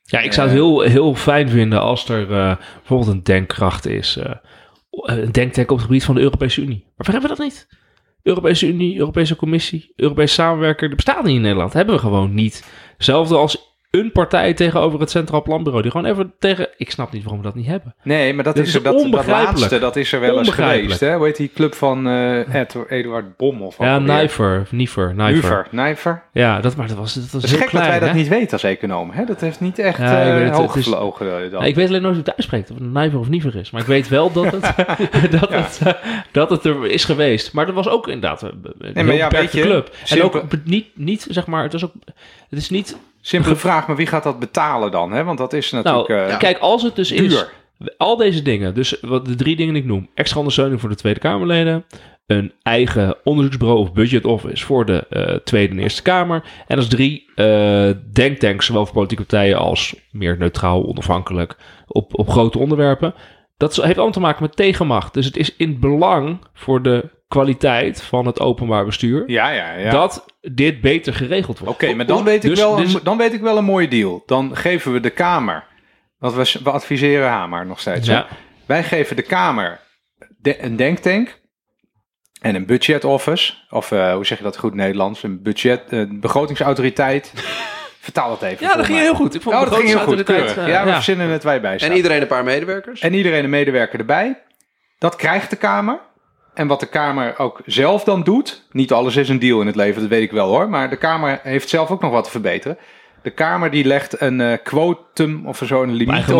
Ja, 0.03 0.19
ik 0.19 0.33
zou 0.33 0.47
het 0.47 0.57
heel, 0.57 0.81
heel 0.81 1.15
fijn 1.15 1.49
vinden 1.49 1.81
als 1.81 2.09
er 2.09 2.21
eh, 2.31 2.55
bijvoorbeeld 2.77 3.11
een 3.11 3.23
denkkracht 3.23 3.85
is. 3.85 4.17
eh, 4.17 4.35
een 4.89 5.31
denktank 5.31 5.71
op 5.71 5.77
het 5.77 5.85
gebied 5.85 6.03
van 6.03 6.15
de 6.15 6.21
Europese 6.21 6.61
Unie. 6.61 6.83
Maar 6.83 6.93
waar 7.07 7.11
hebben 7.11 7.29
we 7.29 7.35
dat 7.35 7.45
niet? 7.45 7.67
Europese 8.23 8.67
Unie, 8.67 8.97
Europese 8.97 9.35
Commissie, 9.35 9.93
Europese 9.95 10.33
samenwerker. 10.33 10.87
Dat 10.87 10.95
bestaat 10.95 11.23
niet 11.23 11.35
in 11.35 11.41
Nederland. 11.41 11.67
Dat 11.67 11.77
hebben 11.77 11.95
we 11.95 12.01
gewoon 12.01 12.33
niet. 12.33 12.65
Hetzelfde 12.95 13.35
als 13.35 13.72
een 13.99 14.11
partij 14.11 14.53
tegenover 14.53 14.99
het 14.99 15.09
Centraal 15.09 15.41
Planbureau. 15.41 15.81
Die 15.81 15.91
gewoon 15.91 16.11
even 16.11 16.33
tegen... 16.39 16.67
Ik 16.77 16.91
snap 16.91 17.11
niet 17.11 17.21
waarom 17.23 17.39
we 17.41 17.45
dat 17.47 17.55
niet 17.55 17.67
hebben. 17.67 17.95
Nee, 18.03 18.33
maar 18.33 18.43
dat, 18.43 18.55
Dat 18.55 18.65
is, 18.65 18.75
er- 18.75 18.83
dat, 18.83 19.11
dat 19.11 19.25
laatste, 19.27 19.79
dat 19.79 19.95
is 19.95 20.11
er 20.11 20.19
wel 20.19 20.37
eens 20.37 20.49
geweest. 20.49 20.99
Hè? 20.99 21.15
Hoe 21.15 21.25
heet 21.25 21.35
die 21.37 21.51
club 21.55 21.75
van 21.75 22.07
eh, 22.07 22.55
Ed, 22.55 22.75
Eduard 22.89 23.37
Bom? 23.37 23.61
Of 23.61 23.77
Ja? 23.79 23.99
Nijver. 23.99 24.67
Niever. 24.71 25.15
Nijver. 25.15 25.67
Nijver. 25.71 26.23
Ja, 26.31 26.59
dat, 26.59 26.75
maar 26.75 26.87
dat 26.87 26.97
was, 26.97 27.13
dat 27.13 27.31
was 27.31 27.41
Het 27.41 27.51
is 27.51 27.57
gek 27.57 27.67
klein, 27.67 27.89
dat 27.91 27.99
wij 27.99 28.07
dat 28.07 28.17
niet 28.17 28.27
weten 28.27 28.51
als 28.51 28.63
economen. 28.63 29.15
Hè? 29.15 29.25
Dat 29.25 29.41
heeft 29.41 29.59
niet 29.59 29.79
echt 29.79 29.97
Ja, 29.97 30.35
eh, 30.35 30.43
het. 30.43 30.53
hoog 30.53 30.67
Het 30.73 30.75
is- 30.75 30.83
gevlogen 30.91 31.43
eh, 31.45 31.51
dan. 31.51 31.63
Ik 31.65 31.75
weet 31.75 31.87
alleen 31.87 32.01
nooit 32.01 32.13
hoe 32.15 32.23
het 32.23 32.33
uitspreekt, 32.33 32.71
of 32.71 32.77
het 32.77 32.91
Nijver 32.91 33.19
of 33.19 33.29
Niever 33.29 33.55
is. 33.55 33.71
Maar 33.71 33.81
ik 33.81 33.87
weet 33.87 34.07
wel 34.07 34.31
dat 34.31 34.51
het, 34.51 34.61
dat, 35.39 35.49
het, 35.49 35.79
dat 36.31 36.49
het 36.49 36.63
er 36.65 36.85
is 36.85 37.05
geweest. 37.05 37.53
Maar 37.53 37.65
dat 37.65 37.75
was 37.75 37.89
ook 37.89 38.07
inderdaad 38.07 38.41
een, 38.41 38.55
heel 38.93 39.11
ja, 39.11 39.27
beperkte 39.27 39.57
je, 39.57 39.63
club. 39.63 39.95
En 40.09 40.23
ook 40.23 40.41
niet, 40.63 40.87
niet, 40.93 41.25
zeg 41.29 41.45
maar, 41.47 41.63
het, 41.63 41.71
was 41.71 41.83
ook, 41.85 41.93
het 42.49 42.59
is 42.59 42.69
niet... 42.69 42.97
Simpele 43.25 43.55
vraag, 43.55 43.87
maar 43.87 43.95
wie 43.95 44.07
gaat 44.07 44.23
dat 44.23 44.39
betalen 44.39 44.91
dan? 44.91 45.11
Hè? 45.11 45.23
Want 45.23 45.37
dat 45.37 45.53
is 45.53 45.71
natuurlijk... 45.71 46.07
Nou, 46.07 46.29
eh, 46.29 46.37
kijk, 46.37 46.57
als 46.57 46.83
het 46.83 46.95
dus 46.95 47.11
is... 47.11 47.45
Al 47.97 48.17
deze 48.17 48.41
dingen, 48.41 48.73
dus 48.73 48.97
wat 49.01 49.25
de 49.25 49.35
drie 49.35 49.55
dingen 49.55 49.73
die 49.73 49.81
ik 49.83 49.87
noem. 49.87 50.09
Extra 50.13 50.37
ondersteuning 50.37 50.79
voor 50.79 50.89
de 50.89 50.95
Tweede 50.95 51.19
Kamerleden. 51.19 51.85
Een 52.25 52.53
eigen 52.61 53.15
onderzoeksbureau 53.23 53.79
of 53.79 53.93
budget 53.93 54.25
office 54.25 54.65
voor 54.65 54.85
de 54.85 55.07
eh, 55.09 55.35
Tweede 55.35 55.73
en 55.73 55.79
Eerste 55.79 56.01
Kamer. 56.01 56.43
En 56.67 56.77
als 56.77 56.87
drie 56.87 57.31
eh, 57.35 57.89
denktanks, 58.13 58.65
zowel 58.65 58.85
voor 58.85 58.93
politieke 58.93 59.25
partijen 59.25 59.57
als 59.57 59.95
meer 60.11 60.37
neutraal, 60.37 60.85
onafhankelijk, 60.85 61.55
op, 61.87 62.19
op 62.19 62.29
grote 62.29 62.59
onderwerpen. 62.59 63.13
Dat 63.57 63.75
heeft 63.75 63.95
allemaal 63.95 64.11
te 64.11 64.19
maken 64.19 64.43
met 64.43 64.55
tegenmacht. 64.55 65.13
Dus 65.13 65.25
het 65.25 65.37
is 65.37 65.55
in 65.55 65.79
belang 65.79 66.39
voor 66.53 66.81
de 66.81 67.09
kwaliteit 67.33 68.01
van 68.01 68.25
het 68.25 68.39
openbaar 68.39 68.85
bestuur 68.85 69.23
Ja, 69.27 69.49
ja, 69.49 69.73
ja. 69.73 69.89
dat 69.91 70.25
dit 70.41 70.81
beter 70.81 71.13
geregeld 71.13 71.59
wordt. 71.59 71.73
Oké, 71.73 71.93
maar 71.93 72.05
dan 72.05 72.23
weet, 72.23 72.43
ik 72.43 72.49
Dus- 72.49 72.59
wel, 72.59 72.75
dus- 72.75 72.93
een, 72.93 72.99
dan 73.03 73.17
weet 73.17 73.33
ik 73.33 73.41
wel 73.41 73.57
een 73.57 73.63
mooie 73.63 73.87
deal. 73.87 74.23
Dan 74.25 74.55
geven 74.55 74.93
we 74.93 74.99
de 74.99 75.09
Kamer... 75.09 75.63
Want 76.17 76.33
we, 76.33 76.59
we 76.63 76.69
adviseren 76.71 77.27
Hamer 77.29 77.65
nog 77.65 77.79
steeds. 77.79 78.07
Ja. 78.07 78.27
Wij 78.65 78.83
geven 78.83 79.15
de 79.15 79.21
Kamer 79.21 79.79
de- 80.37 80.63
een 80.63 80.75
denktank 80.75 81.39
en 82.41 82.55
een 82.55 82.65
budget 82.65 83.03
office. 83.03 83.53
Of 83.69 83.91
eh, 83.91 84.13
hoe 84.13 84.25
zeg 84.25 84.37
je 84.37 84.43
dat 84.43 84.57
goed 84.57 84.73
Nederlands? 84.73 85.23
Een 85.23 85.41
budget, 85.41 85.81
een 85.89 86.19
begrotingsautoriteit. 86.19 87.31
Vertaal 87.99 88.29
dat 88.29 88.41
even. 88.41 88.65
Ja, 88.67 88.75
dat 88.75 88.85
ging 88.85 88.97
mij. 88.97 89.07
heel 89.07 89.15
goed. 89.15 89.35
Ik 89.35 89.41
vond 89.41 89.55
Oh, 89.55 89.61
de 89.63 89.69
dat 89.69 89.77
ging 89.79 89.89
heel 89.89 89.99
goed. 89.99 90.23
keurig. 90.23 90.57
eh, 90.57 90.67
Ja, 90.67 90.85
we 90.85 90.91
verzinnen 90.93 91.29
het 91.29 91.43
wij 91.43 91.61
bij. 91.61 91.71
En 91.73 91.79
staan. 91.79 91.91
iedereen 91.95 92.21
een 92.21 92.27
paar 92.27 92.43
medewerkers. 92.43 93.01
En 93.01 93.13
iedereen 93.13 93.43
een 93.43 93.49
medewerker 93.49 93.99
erbij. 93.99 94.41
Dat 94.97 95.15
krijgt 95.15 95.49
de 95.49 95.55
Kamer. 95.55 95.99
En 96.53 96.67
wat 96.67 96.79
de 96.79 96.89
Kamer 96.89 97.39
ook 97.39 97.61
zelf 97.65 98.03
dan 98.03 98.23
doet. 98.23 98.63
Niet 98.71 98.91
alles 98.91 99.15
is 99.15 99.29
een 99.29 99.39
deal 99.39 99.61
in 99.61 99.67
het 99.67 99.75
leven, 99.75 100.01
dat 100.01 100.09
weet 100.09 100.21
ik 100.21 100.31
wel 100.31 100.47
hoor. 100.47 100.69
Maar 100.69 100.89
de 100.89 100.97
Kamer 100.97 101.39
heeft 101.43 101.69
zelf 101.69 101.91
ook 101.91 102.01
nog 102.01 102.11
wat 102.11 102.23
te 102.23 102.29
verbeteren. 102.29 102.77
De 103.21 103.31
Kamer 103.31 103.71
die 103.71 103.85
legt 103.85 104.21
een 104.21 104.41
eh, 104.41 104.57
quotum 104.63 105.47
of 105.47 105.61
zo'n 105.63 105.93
limiet 105.93 106.31
op 106.31 106.39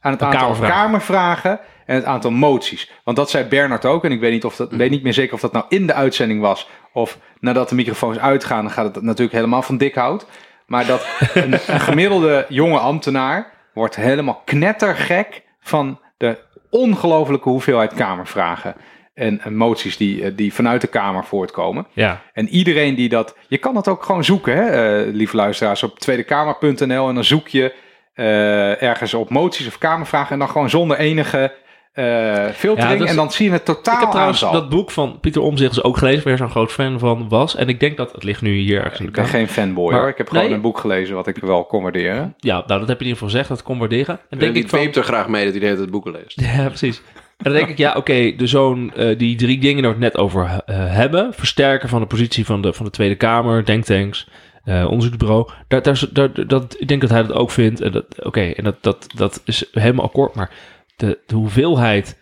aan 0.00 0.12
het 0.12 0.20
Een 0.20 0.26
aantal 0.26 0.54
kamervragen 0.54 1.60
en 1.86 1.94
het 1.94 2.04
aantal 2.04 2.30
moties. 2.30 2.90
Want 3.04 3.16
dat 3.16 3.30
zei 3.30 3.44
Bernard 3.44 3.84
ook. 3.84 4.04
En 4.04 4.12
ik 4.12 4.20
weet 4.20 4.32
niet, 4.32 4.44
of 4.44 4.56
dat, 4.56 4.70
weet 4.70 4.90
niet 4.90 5.02
meer 5.02 5.12
zeker 5.12 5.34
of 5.34 5.40
dat 5.40 5.52
nou 5.52 5.64
in 5.68 5.86
de 5.86 5.94
uitzending 5.94 6.40
was. 6.40 6.68
Of 6.92 7.18
nadat 7.40 7.68
de 7.68 7.74
microfoons 7.74 8.18
uitgaan, 8.18 8.62
dan 8.62 8.72
gaat 8.72 8.94
het 8.94 9.04
natuurlijk 9.04 9.32
helemaal 9.32 9.62
van 9.62 9.76
dik 9.76 9.94
hout. 9.94 10.26
Maar 10.66 10.86
dat 10.86 11.06
een, 11.34 11.52
een 11.52 11.80
gemiddelde 11.80 12.46
jonge 12.48 12.78
ambtenaar 12.78 13.52
wordt 13.74 13.96
helemaal 13.96 14.42
knettergek 14.44 15.42
van 15.60 16.00
de 16.16 16.38
ongelofelijke 16.70 17.48
hoeveelheid 17.48 17.94
kamervragen. 17.94 18.74
En, 19.14 19.40
en 19.40 19.56
moties 19.56 19.96
die, 19.96 20.24
eh, 20.24 20.30
die 20.36 20.54
vanuit 20.54 20.80
de 20.80 20.86
Kamer 20.86 21.24
voortkomen. 21.24 21.86
Ja. 21.92 22.22
En 22.32 22.48
iedereen 22.48 22.94
die 22.94 23.08
dat... 23.08 23.36
Je 23.48 23.58
kan 23.58 23.74
dat 23.74 23.88
ook 23.88 24.02
gewoon 24.02 24.24
zoeken, 24.24 24.56
hè, 24.56 24.66
eh, 25.02 25.12
lieve 25.14 25.36
luisteraars, 25.36 25.82
op 25.82 25.98
tweedekamer.nl. 25.98 27.08
En 27.08 27.14
dan 27.14 27.24
zoek 27.24 27.48
je 27.48 27.74
eh, 28.14 28.82
ergens 28.82 29.14
op 29.14 29.30
moties 29.30 29.66
of 29.66 29.78
kamervragen. 29.78 30.32
En 30.32 30.38
dan 30.38 30.48
gewoon 30.48 30.70
zonder 30.70 30.96
enige 30.98 31.52
eh, 31.92 32.04
filtering. 32.48 32.92
Ja, 32.92 32.98
dus- 32.98 33.10
en 33.10 33.16
dan 33.16 33.30
zie 33.30 33.46
je 33.46 33.52
het 33.52 33.64
totaal 33.64 33.94
Ik 33.94 34.00
heb 34.00 34.10
trouwens 34.10 34.44
aantal. 34.44 34.60
dat 34.60 34.70
boek 34.70 34.90
van 34.90 35.18
Pieter 35.20 35.42
Omzicht 35.42 35.74
dus 35.74 35.82
ook 35.82 35.96
gelezen, 35.96 36.22
waar 36.22 36.32
je 36.32 36.38
zo'n 36.38 36.50
groot 36.50 36.72
fan 36.72 36.98
van 36.98 37.28
was. 37.28 37.56
En 37.56 37.68
ik 37.68 37.80
denk 37.80 37.96
dat 37.96 38.12
het 38.12 38.22
ligt 38.22 38.42
nu 38.42 38.54
hier 38.54 38.78
ergens 38.78 38.98
de 38.98 39.04
Ik 39.04 39.12
ben 39.12 39.26
geen 39.26 39.48
fanboy 39.48 39.90
Maar- 39.92 40.00
hoor. 40.00 40.08
Ik 40.08 40.18
heb 40.18 40.28
gewoon 40.28 40.44
nee. 40.44 40.54
een 40.54 40.60
boek 40.60 40.78
gelezen 40.78 41.14
wat 41.14 41.26
ik 41.26 41.36
wel 41.36 41.64
kon 41.64 41.82
waarderen. 41.82 42.34
Ja, 42.38 42.62
nou 42.66 42.80
dat 42.80 42.88
heb 42.88 42.98
je 43.00 43.04
in 43.04 43.10
ieder 43.10 43.12
geval 43.12 43.28
gezegd, 43.28 43.48
dat 43.48 43.62
kon 43.62 43.78
waarderen. 43.78 44.14
En 44.14 44.24
En 44.28 44.38
denk 44.38 44.54
ik 44.56 44.68
van, 44.68 44.78
er 44.78 45.02
graag 45.02 45.28
mee 45.28 45.42
dat 45.42 45.50
hij 45.50 45.60
de 45.60 45.66
hele 45.66 45.78
tijd 45.78 45.90
boeken 45.90 46.12
leest. 46.12 46.40
Ja, 46.56 46.66
precies. 46.66 47.02
En 47.42 47.50
dan 47.50 47.52
denk 47.52 47.68
ik, 47.68 47.78
ja, 47.78 47.92
oké, 47.92 48.36
de 48.36 48.46
zo'n, 48.46 48.92
eh, 48.94 49.18
die 49.18 49.36
drie 49.36 49.60
dingen 49.60 49.84
het 49.84 49.98
net 49.98 50.16
over 50.16 50.62
eh, 50.66 50.76
hebben. 50.94 51.34
Versterken 51.34 51.88
van 51.88 52.00
de 52.00 52.06
positie 52.06 52.44
van 52.44 52.62
de, 52.62 52.72
van 52.72 52.84
de 52.84 52.92
Tweede 52.92 53.14
Kamer, 53.14 53.64
denktanks, 53.64 54.28
eh 54.64 54.84
onderzoeksbureau. 54.84 55.50
Daar, 55.68 55.82
daar, 56.12 56.46
dat, 56.46 56.76
ik 56.78 56.88
denk 56.88 57.00
dat 57.00 57.10
hij 57.10 57.22
dat 57.22 57.32
ook 57.32 57.50
vindt. 57.50 57.80
En 57.80 57.92
dat, 57.92 58.24
oké, 58.24 58.40
en 58.40 58.64
dat, 58.64 58.76
dat, 58.80 59.06
dat 59.14 59.42
is 59.44 59.64
helemaal 59.72 60.04
akkoord. 60.04 60.34
Maar 60.34 60.50
de, 60.96 61.18
de 61.26 61.34
hoeveelheid, 61.34 62.18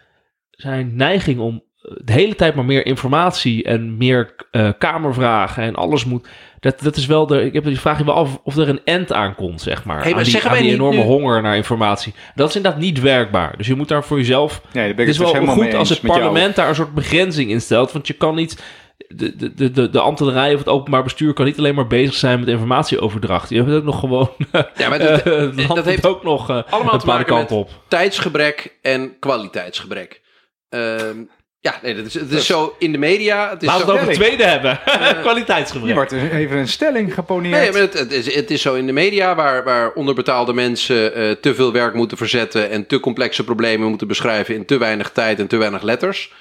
zijn 0.51 0.97
neiging 0.97 1.41
om 1.41 1.63
de 2.05 2.13
hele 2.13 2.35
tijd 2.35 2.55
maar 2.55 2.65
meer 2.65 2.87
informatie 2.87 3.65
en 3.65 3.97
meer 3.97 4.35
eh, 4.51 4.69
kamervragen 4.79 5.63
en 5.63 5.75
alles 5.75 6.05
moet. 6.05 6.29
Dat, 6.61 6.81
dat 6.81 6.97
is 6.97 7.07
wel 7.07 7.27
de. 7.27 7.45
Ik 7.45 7.53
heb 7.53 7.65
die 7.65 7.81
vraag 7.81 7.99
je 7.99 8.05
wel 8.05 8.15
af 8.15 8.39
of 8.45 8.57
er 8.57 8.69
een 8.69 8.81
end 8.85 9.13
aan 9.13 9.35
komt, 9.35 9.61
zeg 9.61 9.85
maar. 9.85 9.97
Hey, 9.97 10.05
maar 10.11 10.17
aan 10.19 10.23
die, 10.23 10.33
zeggen 10.33 10.51
aan 10.51 10.57
wij 10.57 10.65
die 10.67 10.73
niet 10.75 10.81
enorme 10.81 11.01
nu- 11.01 11.07
honger 11.07 11.43
naar 11.43 11.57
informatie. 11.57 12.15
Dat 12.35 12.49
is 12.49 12.57
inderdaad 12.57 12.81
niet 12.81 13.01
werkbaar. 13.01 13.57
Dus 13.57 13.67
je 13.67 13.75
moet 13.75 13.89
daar 13.89 14.05
voor 14.05 14.17
jezelf 14.17 14.61
Nee, 14.73 14.73
daar 14.73 14.83
ben 14.83 14.91
ik 14.91 14.97
het 14.99 15.09
is 15.09 15.17
dus 15.17 15.19
wel 15.19 15.33
helemaal 15.35 15.55
goed 15.55 15.75
als 15.75 15.89
het 15.89 16.01
jou. 16.01 16.13
parlement 16.19 16.57
daar 16.57 16.69
een 16.69 16.75
soort 16.75 16.95
begrenzing 16.95 17.51
in 17.51 17.61
stelt. 17.61 17.93
Want 17.93 18.07
je 18.07 18.15
kan 18.15 18.35
niet. 18.35 18.63
De, 19.09 19.37
de, 19.37 19.55
de, 19.55 19.71
de, 19.71 19.91
de 19.91 20.01
ambtenarij 20.01 20.53
of 20.53 20.59
het 20.59 20.69
openbaar 20.69 21.03
bestuur 21.03 21.33
kan 21.33 21.45
niet 21.45 21.59
alleen 21.59 21.75
maar 21.75 21.87
bezig 21.87 22.15
zijn 22.15 22.39
met 22.41 22.49
informatieoverdracht. 22.49 23.51
Je 23.51 23.57
hebt 23.63 23.71
ook 23.71 23.85
nog 23.85 24.01
gewoon. 24.01 24.31
Ja, 24.77 24.89
maar 24.89 25.01
eh, 25.01 25.25
dat, 25.25 25.55
land 25.57 25.75
dat 25.75 25.85
heeft 25.85 26.07
ook 26.07 26.23
nog. 26.23 26.51
eh, 26.51 26.63
allemaal 26.71 26.99
te 26.99 27.07
maken 27.07 27.27
kant 27.27 27.51
met 27.51 27.59
op. 27.59 27.71
tijdsgebrek 27.89 28.77
en 28.83 29.19
kwaliteitsgebrek. 29.19 30.21
Ehm, 30.69 31.17
ja, 31.61 31.79
nee, 31.83 31.95
dat 31.95 32.07
is, 32.07 32.15
het 32.15 32.31
is 32.31 32.47
zo 32.47 32.75
in 32.79 32.93
de 32.93 32.99
media. 32.99 33.51
Het 33.51 33.63
is 33.63 33.69
Laten 33.69 33.87
we 33.87 33.93
het 33.93 34.01
over 34.01 34.13
het 34.13 34.23
tweede 34.23 34.45
hebben. 34.45 34.81
Kwaliteitsgebrek. 35.23 35.87
Hier 35.87 35.95
wordt 35.95 36.33
even 36.33 36.57
een 36.57 36.69
stelling 36.69 37.15
geponeerd. 37.15 37.61
Nee, 37.61 37.73
maar 37.73 37.81
het, 37.81 37.99
het, 37.99 38.13
is, 38.13 38.35
het 38.35 38.51
is 38.51 38.63
zo 38.63 38.75
in 38.75 38.87
de 38.87 38.93
media 38.93 39.35
waar, 39.35 39.65
waar 39.65 39.93
onderbetaalde 39.93 40.53
mensen 40.53 41.15
eh, 41.15 41.31
te 41.31 41.55
veel 41.55 41.73
werk 41.73 41.95
moeten 41.95 42.17
verzetten 42.17 42.71
en 42.71 42.87
te 42.87 43.01
complexe 43.01 43.45
problemen 43.45 43.89
moeten 43.89 44.07
beschrijven 44.07 44.55
in 44.55 44.65
te 44.65 44.79
weinig 44.79 45.11
tijd 45.11 45.39
en 45.39 45.47
te 45.47 45.57
weinig 45.57 45.83
letters. 45.83 46.33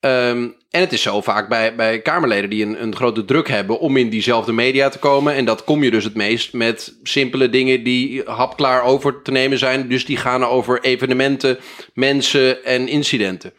Ehm, 0.00 0.48
en 0.70 0.80
het 0.80 0.92
is 0.92 1.02
zo 1.02 1.20
vaak 1.20 1.48
bij, 1.48 1.74
bij 1.74 2.00
Kamerleden 2.00 2.50
die 2.50 2.64
een, 2.64 2.82
een 2.82 2.96
grote 2.96 3.24
druk 3.24 3.48
hebben 3.48 3.78
om 3.78 3.96
in 3.96 4.08
diezelfde 4.08 4.52
media 4.52 4.88
te 4.88 4.98
komen. 4.98 5.34
En 5.34 5.44
dat 5.44 5.64
kom 5.64 5.82
je 5.82 5.90
dus 5.90 6.04
het 6.04 6.14
meest 6.14 6.52
met 6.52 6.98
simpele 7.02 7.50
dingen 7.50 7.82
die 7.82 8.22
hapklaar 8.24 8.82
over 8.82 9.22
te 9.22 9.30
nemen 9.30 9.58
zijn. 9.58 9.88
Dus 9.88 10.04
die 10.04 10.16
gaan 10.16 10.44
over 10.44 10.82
evenementen, 10.82 11.58
mensen 11.92 12.64
en 12.64 12.88
incidenten. 12.88 13.52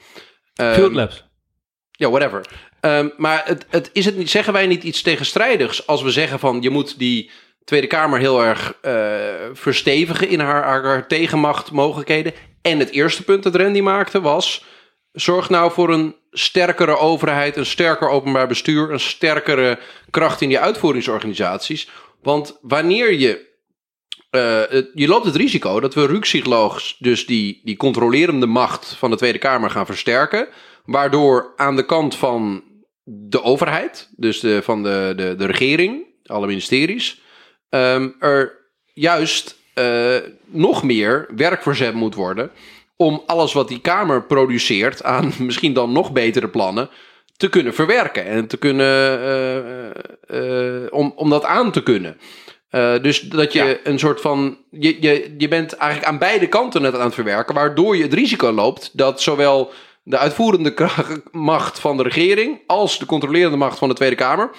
Ehm, 0.56 0.74
Field 0.74 0.94
Labs. 0.94 1.26
ja, 1.92 2.10
whatever. 2.10 2.46
Ehm, 2.80 3.10
maar 3.18 3.42
het, 3.46 3.66
het, 3.70 3.90
is 3.94 4.06
het 4.06 4.18
niet, 4.18 4.30
zeggen 4.30 4.54
wij 4.54 4.68
niet 4.68 4.84
iets 4.84 5.02
tegenstrijdigs 5.02 5.88
als 5.88 6.02
we 6.02 6.12
zeggen 6.12 6.40
van 6.40 6.62
je 6.62 6.70
moet 6.70 7.00
die 7.00 7.32
Tweede 7.64 7.88
Kamer 7.88 8.20
heel 8.20 8.44
erg 8.44 8.78
eh, 8.82 8.94
verstevigen 9.54 10.28
in 10.30 10.40
haar, 10.40 10.64
haar, 10.64 10.84
haar 10.84 11.08
tegenmacht 11.08 11.72
mogelijkheden. 11.72 12.34
En 12.62 12.80
het 12.80 12.90
eerste 12.90 13.24
punt 13.24 13.44
dat 13.44 13.56
Randy 13.56 13.82
maakte 13.82 14.22
was, 14.22 14.66
zorg 15.12 15.50
nou 15.50 15.72
voor 15.72 15.90
een 15.90 16.16
sterkere 16.32 16.98
overheid, 16.98 17.58
een 17.58 17.66
sterker 17.66 18.10
openbaar 18.10 18.48
bestuur, 18.48 18.92
een 18.92 19.00
sterkere 19.00 19.80
kracht 20.10 20.42
in 20.42 20.50
die 20.50 20.60
uitvoeringsorganisaties. 20.60 21.90
Want 22.22 22.58
wanneer 22.62 23.14
je 23.14 23.54
eh, 24.36 24.84
je 24.94 25.08
loopt 25.08 25.26
het 25.26 25.36
risico 25.36 25.80
dat 25.80 25.94
we 25.94 26.06
ruksigloos 26.06 26.96
dus 27.00 27.26
die, 27.26 27.62
die 27.64 27.78
controlerende 27.78 28.46
macht 28.46 28.96
van 28.98 29.10
de 29.10 29.18
Tweede 29.18 29.38
Kamer 29.38 29.70
gaan 29.70 29.86
versterken. 29.86 30.48
Waardoor 30.86 31.54
aan 31.56 31.76
de 31.76 31.86
kant 31.86 32.16
van 32.16 32.64
de 33.04 33.44
overheid, 33.44 34.10
dus 34.16 34.46
van 34.62 34.84
de, 34.84 35.14
de, 35.16 35.36
de 35.36 35.46
regering, 35.46 36.06
alle 36.26 36.48
ministeries, 36.48 37.22
ehm, 37.70 38.10
er 38.20 38.66
juist 38.94 39.58
eh, 39.74 40.18
nog 40.46 40.84
meer 40.84 41.28
werk 41.36 41.62
verzet 41.62 41.94
moet 41.94 42.16
worden 42.16 42.52
om 42.96 43.24
alles 43.26 43.54
wat 43.54 43.68
die 43.68 43.82
Kamer 43.82 44.24
produceert 44.24 45.04
aan 45.04 45.34
misschien 45.40 45.74
dan 45.74 45.92
nog 45.92 46.12
betere 46.12 46.48
plannen 46.48 46.90
te 47.38 47.50
kunnen 47.50 47.74
verwerken 47.74 48.26
en 48.26 48.48
te 48.48 48.58
kunnen, 48.58 49.20
eh, 50.28 50.86
om, 50.90 51.14
om 51.16 51.30
dat 51.30 51.44
aan 51.44 51.72
te 51.72 51.84
kunnen. 51.84 52.18
Eh, 52.76 53.02
dus 53.02 53.22
dat 53.22 53.54
je 53.54 53.64
Ja. 53.64 53.78
een 53.84 54.00
soort 54.00 54.22
van. 54.22 54.58
Je, 54.70 55.02
je, 55.02 55.36
je 55.38 55.48
bent 55.48 55.74
eigenlijk 55.74 56.12
aan 56.12 56.18
beide 56.18 56.48
kanten 56.48 56.84
het 56.84 56.96
aan 56.96 57.06
het 57.06 57.14
verwerken, 57.14 57.56
waardoor 57.56 57.98
je 57.98 58.04
het 58.04 58.14
risico 58.14 58.52
loopt 58.52 58.98
dat 58.98 59.22
zowel 59.22 59.72
de 60.04 60.18
uitvoerende 60.18 60.74
macht 61.32 61.80
van 61.80 61.98
de 61.98 62.04
regering 62.04 62.60
als 62.68 63.00
de 63.00 63.06
controlerende 63.06 63.58
macht 63.58 63.78
van 63.78 63.90
de 63.90 63.96
Tweede 63.96 64.16
Kamer, 64.16 64.50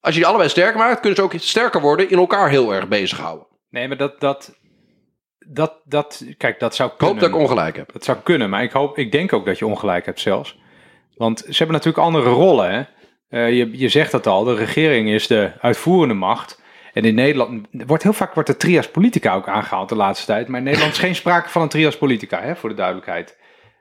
als 0.00 0.14
je 0.14 0.20
die 0.20 0.28
allebei 0.28 0.48
sterker 0.48 0.78
maakt, 0.78 1.00
kunnen 1.00 1.18
ze 1.18 1.24
ook 1.24 1.34
sterker 1.36 1.80
worden, 1.80 2.10
in 2.10 2.18
elkaar 2.18 2.48
heel 2.50 2.74
erg 2.74 2.88
bezighouden. 2.88 3.46
Nee, 3.70 3.88
maar 3.88 3.96
dat, 3.96 4.20
dat, 4.20 4.58
dat, 5.46 5.72
dat, 5.84 6.24
kijk, 6.36 6.60
dat 6.60 6.74
zou 6.74 6.90
Ik 6.92 7.00
hoop 7.00 7.10
kunnen. 7.10 7.30
dat 7.30 7.40
ik 7.40 7.46
ongelijk 7.48 7.76
heb. 7.76 7.92
Dat 7.92 8.04
zou 8.04 8.18
kunnen, 8.22 8.50
maar 8.50 8.62
ik, 8.62 8.72
hoop, 8.72 8.98
ik 8.98 9.12
denk 9.12 9.32
ook 9.32 9.46
dat 9.46 9.58
je 9.58 9.66
ongelijk 9.66 10.06
hebt 10.06 10.20
zelfs. 10.20 10.58
Want 11.16 11.38
ze 11.38 11.56
hebben 11.56 11.76
natuurlijk 11.76 12.04
andere 12.04 12.28
rollen. 12.30 12.70
Hè? 12.72 12.82
Eh, 13.28 13.56
je, 13.56 13.78
je 13.78 13.88
zegt 13.88 14.10
dat 14.12 14.26
al, 14.26 14.44
de 14.44 14.54
regering 14.54 15.08
is 15.08 15.26
de 15.26 15.50
uitvoerende 15.60 16.14
macht. 16.14 16.62
En 16.94 17.04
in 17.04 17.14
Nederland 17.14 17.66
wordt 17.70 18.02
heel 18.02 18.12
vaak 18.12 18.34
wordt 18.34 18.48
de 18.48 18.56
trias 18.56 18.88
politica 18.90 19.34
ook 19.34 19.48
aangehaald 19.48 19.88
de 19.88 19.94
laatste 19.94 20.26
tijd. 20.26 20.48
Maar 20.48 20.58
in 20.58 20.64
Nederland 20.64 20.92
is 20.92 20.98
geen 20.98 21.14
sprake 21.14 21.48
van 21.48 21.62
een 21.62 21.68
trias 21.68 21.96
politica, 21.98 22.40
hè, 22.40 22.56
voor 22.56 22.68
de 22.68 22.74
duidelijkheid. 22.74 23.36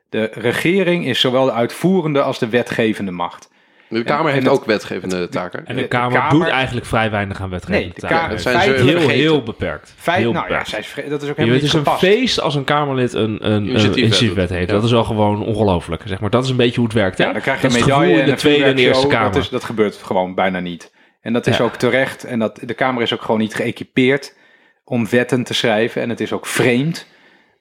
De 0.10 0.30
regering 0.34 1.06
is 1.06 1.20
zowel 1.20 1.46
de 1.46 1.52
uitvoerende 1.52 2.22
als 2.22 2.40
de 2.40 2.50
wetgevende 2.50 3.12
macht. 3.12 3.52
De 3.90 4.04
Kamer 4.04 4.28
en 4.28 4.34
heeft 4.34 4.48
ook 4.48 4.66
wetgevende 4.66 5.30
taken. 5.30 5.66
En 5.66 5.76
de, 5.76 5.82
de 5.82 5.88
Kamer, 5.88 6.20
Kamer- 6.20 6.40
doet 6.40 6.48
eigenlijk 6.48 6.86
vrij 6.86 7.12
weinig 7.12 7.42
aan 7.42 7.50
wetgeving. 7.50 7.84
Nee, 7.84 7.94
de 7.96 8.08
Kamer- 8.08 8.30
Dat 8.30 8.42
zijn 8.42 8.58
feit- 8.58 8.76
heel, 8.76 8.86
vergeten. 8.88 9.10
heel 9.16 9.44
beperkt. 9.44 9.94
Feit, 9.98 10.18
heel 10.18 10.32
nou 10.32 10.50
ja, 10.50 10.66
zij 10.66 10.80
is, 10.80 10.94
dat 10.96 11.04
is 11.06 11.10
ook 11.12 11.20
Je 11.20 11.24
helemaal 11.24 11.46
weet, 11.46 11.54
het 11.62 11.64
is 11.64 11.74
een 11.74 11.98
feest 11.98 12.40
als 12.40 12.56
een 12.56 12.64
Kamerlid 12.64 13.14
een, 13.14 13.22
een, 13.24 13.52
een 13.52 13.68
Initiatiefwet 13.68 14.50
heeft. 14.50 14.68
Ja. 14.70 14.74
Dat 14.74 14.84
is 14.84 14.94
al 14.94 15.04
gewoon 15.04 15.44
ongelooflijk. 15.46 16.02
Zeg 16.06 16.20
maar. 16.20 16.30
Dat 16.30 16.44
is 16.44 16.50
een 16.50 16.56
beetje 16.56 16.76
hoe 16.76 16.86
het 16.86 16.94
werkt. 16.94 17.18
Hè? 17.18 17.24
Ja, 17.26 17.32
dan 17.32 17.42
krijg 17.42 17.62
je 17.62 17.68
dat 17.68 17.76
een 17.78 17.82
medaille 17.84 18.20
en 18.20 18.26
de 18.26 18.32
een 18.32 18.38
Tweede 18.38 18.64
en 18.64 18.78
Eerste. 18.78 19.08
Kamer. 19.08 19.32
Dat, 19.32 19.44
is, 19.44 19.50
dat 19.50 19.64
gebeurt 19.64 19.96
gewoon 19.96 20.36
bijna 20.36 20.60
niet. 20.60 20.92
En 21.24 21.34
dat 21.34 21.48
is 21.48 21.58
Ja. 21.58 21.64
ook 21.64 21.76
terecht. 21.76 22.24
En 22.24 22.40
dat, 22.40 22.60
de 22.62 22.74
Kamer 22.74 23.02
is 23.02 23.14
ook 23.14 23.22
gewoon 23.22 23.40
niet 23.40 23.56
geëquipeerd 23.56 24.36
om 24.84 25.10
wetten 25.10 25.44
te 25.44 25.54
schrijven. 25.54 26.02
En 26.02 26.10
het 26.10 26.20
is 26.20 26.32
ook 26.34 26.46
vreemd, 26.46 27.08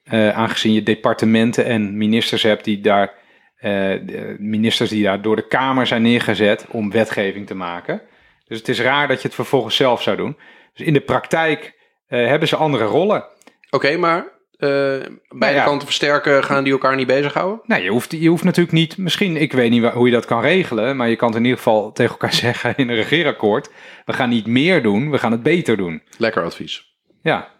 eh, 0.03 0.29
aangezien 0.29 0.73
je 0.73 0.83
departementen 0.83 1.65
en 1.65 1.97
ministers 1.97 2.43
hebt 2.43 2.63
die 2.63 2.79
daar, 2.81 3.13
de 3.61 4.35
ministers 4.39 4.89
die 4.89 5.03
daar 5.03 5.21
door 5.21 5.35
de 5.35 5.47
Kamer 5.47 5.87
zijn 5.87 6.01
neergezet 6.01 6.65
om 6.69 6.91
wetgeving 6.91 7.47
te 7.47 7.55
maken. 7.55 8.01
Dus 8.47 8.57
het 8.57 8.67
is 8.67 8.81
raar 8.81 9.07
dat 9.07 9.21
je 9.21 9.27
het 9.27 9.35
vervolgens 9.35 9.75
zelf 9.75 10.01
zou 10.01 10.17
doen. 10.17 10.37
Dus 10.73 10.85
in 10.85 10.93
de 10.93 11.01
praktijk 11.01 11.73
eh, 12.07 12.27
hebben 12.27 12.47
ze 12.47 12.55
andere 12.55 12.83
rollen. 12.85 13.25
Oké, 13.69 13.97
maar 13.97 14.25
eh, 14.57 14.69
beide 14.69 15.15
Nou 15.29 15.53
ja. 15.53 15.63
kanten 15.63 15.87
versterken, 15.87 16.43
gaan 16.43 16.63
die 16.63 16.73
elkaar 16.73 16.95
niet 16.95 17.07
bezighouden? 17.07 17.61
Nou, 17.65 17.81
je 17.81 17.89
hoeft, 17.89 18.11
je 18.11 18.27
hoeft 18.29 18.43
natuurlijk 18.43 18.75
niet, 18.75 18.97
misschien, 18.97 19.37
ik 19.37 19.53
weet 19.53 19.69
niet 19.69 19.85
hoe 19.85 20.05
je 20.05 20.13
dat 20.13 20.25
kan 20.25 20.41
regelen, 20.41 20.95
maar 20.95 21.09
je 21.09 21.15
kan 21.15 21.27
het 21.27 21.37
in 21.37 21.43
ieder 21.43 21.57
geval 21.57 21.91
tegen 21.91 22.11
elkaar 22.11 22.33
zeggen 22.33 22.77
in 22.77 22.89
een 22.89 22.95
regeerakkoord. 22.95 23.69
We 24.05 24.13
gaan 24.13 24.29
niet 24.29 24.47
meer 24.47 24.83
doen, 24.83 25.11
we 25.11 25.17
gaan 25.17 25.31
het 25.31 25.43
beter 25.43 25.77
doen. 25.77 26.03
Lekker 26.17 26.43
advies. 26.43 26.95
Ja, 27.21 27.51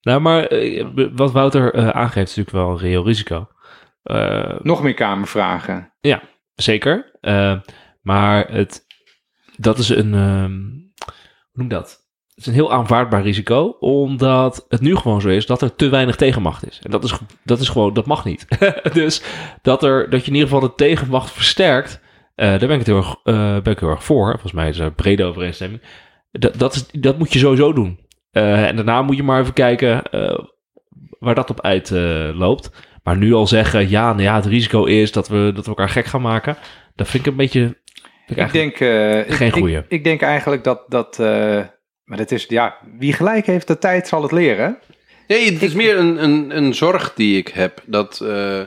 Nou, 0.00 0.20
maar 0.20 0.46
eh, 0.46 0.86
wat 1.14 1.32
Wouter 1.32 1.74
eh, 1.74 1.88
aangeeft 1.88 2.30
is 2.30 2.36
natuurlijk 2.36 2.66
wel 2.66 2.70
een 2.70 2.78
reëel 2.78 3.04
risico. 3.04 3.48
Eh, 4.02 4.56
nog 4.62 4.82
meer 4.82 4.94
kamervragen. 4.94 5.92
zeker. 6.54 7.16
Eh, 7.20 7.60
maar 8.02 8.52
het, 8.52 8.86
dat 9.56 9.78
is 9.78 9.88
een, 9.88 10.14
ehm, 10.14 10.60
hoe 11.04 11.52
noem 11.52 11.68
dat? 11.68 12.07
Het 12.38 12.46
is 12.46 12.52
een 12.52 12.58
heel 12.58 12.72
aanvaardbaar 12.72 13.22
risico, 13.22 13.76
omdat 13.80 14.66
het 14.68 14.80
nu 14.80 14.96
gewoon 14.96 15.20
zo 15.20 15.28
is 15.28 15.46
dat 15.46 15.62
er 15.62 15.74
te 15.74 15.88
weinig 15.88 16.16
tegenmacht 16.16 16.66
is. 16.68 16.80
En 16.82 16.90
dat 16.90 17.04
is, 17.04 17.14
dat 17.44 17.60
is 17.60 17.68
gewoon, 17.68 17.94
dat 17.94 18.06
mag 18.06 18.24
niet. 18.24 18.46
dus 18.92 19.22
dat, 19.62 19.82
er, 19.82 20.10
dat 20.10 20.20
je 20.20 20.26
in 20.28 20.34
ieder 20.36 20.48
geval 20.48 20.68
de 20.68 20.74
tegenmacht 20.74 21.30
versterkt, 21.30 22.00
eh, 22.34 22.48
daar 22.48 22.58
ben 22.58 22.70
ik, 22.70 22.78
het 22.78 22.86
heel 22.86 22.96
erg, 22.96 23.14
eh, 23.24 23.60
ben 23.62 23.72
ik 23.72 23.78
heel 23.78 23.88
erg 23.88 24.04
voor. 24.04 24.30
Volgens 24.30 24.52
mij 24.52 24.68
is 24.68 24.78
er 24.78 24.92
brede 24.92 25.24
overeenstemming. 25.24 25.82
Dat, 26.32 26.58
dat, 26.58 26.74
is, 26.74 26.86
dat 27.00 27.18
moet 27.18 27.32
je 27.32 27.38
sowieso 27.38 27.72
doen. 27.72 27.98
Eh, 28.30 28.66
en 28.66 28.76
daarna 28.76 29.02
moet 29.02 29.16
je 29.16 29.22
maar 29.22 29.40
even 29.40 29.52
kijken 29.52 30.02
waar 31.18 31.34
dat 31.34 31.50
op 31.50 31.60
uit 31.60 31.90
eh, 31.90 32.28
loopt. 32.34 32.70
Maar 33.02 33.16
nu 33.16 33.32
al 33.34 33.46
zeggen, 33.46 33.88
ja, 33.90 34.10
nou 34.10 34.22
ja, 34.22 34.34
het 34.34 34.46
risico 34.46 34.84
is 34.84 35.12
dat 35.12 35.28
we, 35.28 35.52
dat 35.54 35.64
we 35.64 35.70
elkaar 35.70 35.88
gek 35.88 36.06
gaan 36.06 36.22
maken. 36.22 36.56
Dat 36.94 37.08
vind 37.08 37.26
ik 37.26 37.30
een 37.30 37.36
beetje... 37.38 37.76
ik 38.26 38.36
Ik 38.36 38.52
denk, 38.52 38.78
ik- 38.80 39.34
geen 39.34 39.48
ik, 39.48 39.54
goeie. 39.54 39.82
Ik, 39.88 40.04
denk 40.04 40.22
eigenlijk 40.22 40.64
dat, 40.64 40.84
dat 40.88 41.18
maar 42.08 42.18
dat 42.18 42.30
is, 42.30 42.44
ja, 42.48 42.76
wie 42.98 43.12
gelijk 43.12 43.46
heeft, 43.46 43.66
de 43.66 43.78
tijd 43.78 44.08
zal 44.08 44.22
het 44.22 44.32
leren. 44.32 44.78
Nee, 45.26 45.52
het 45.52 45.62
is 45.62 45.74
meer 45.74 45.98
een, 45.98 46.22
een, 46.22 46.56
een 46.56 46.74
zorg 46.74 47.14
die 47.14 47.36
ik 47.36 47.48
heb. 47.48 47.82
Dat, 47.86 48.20
eh, 48.20 48.60
eh, 48.60 48.66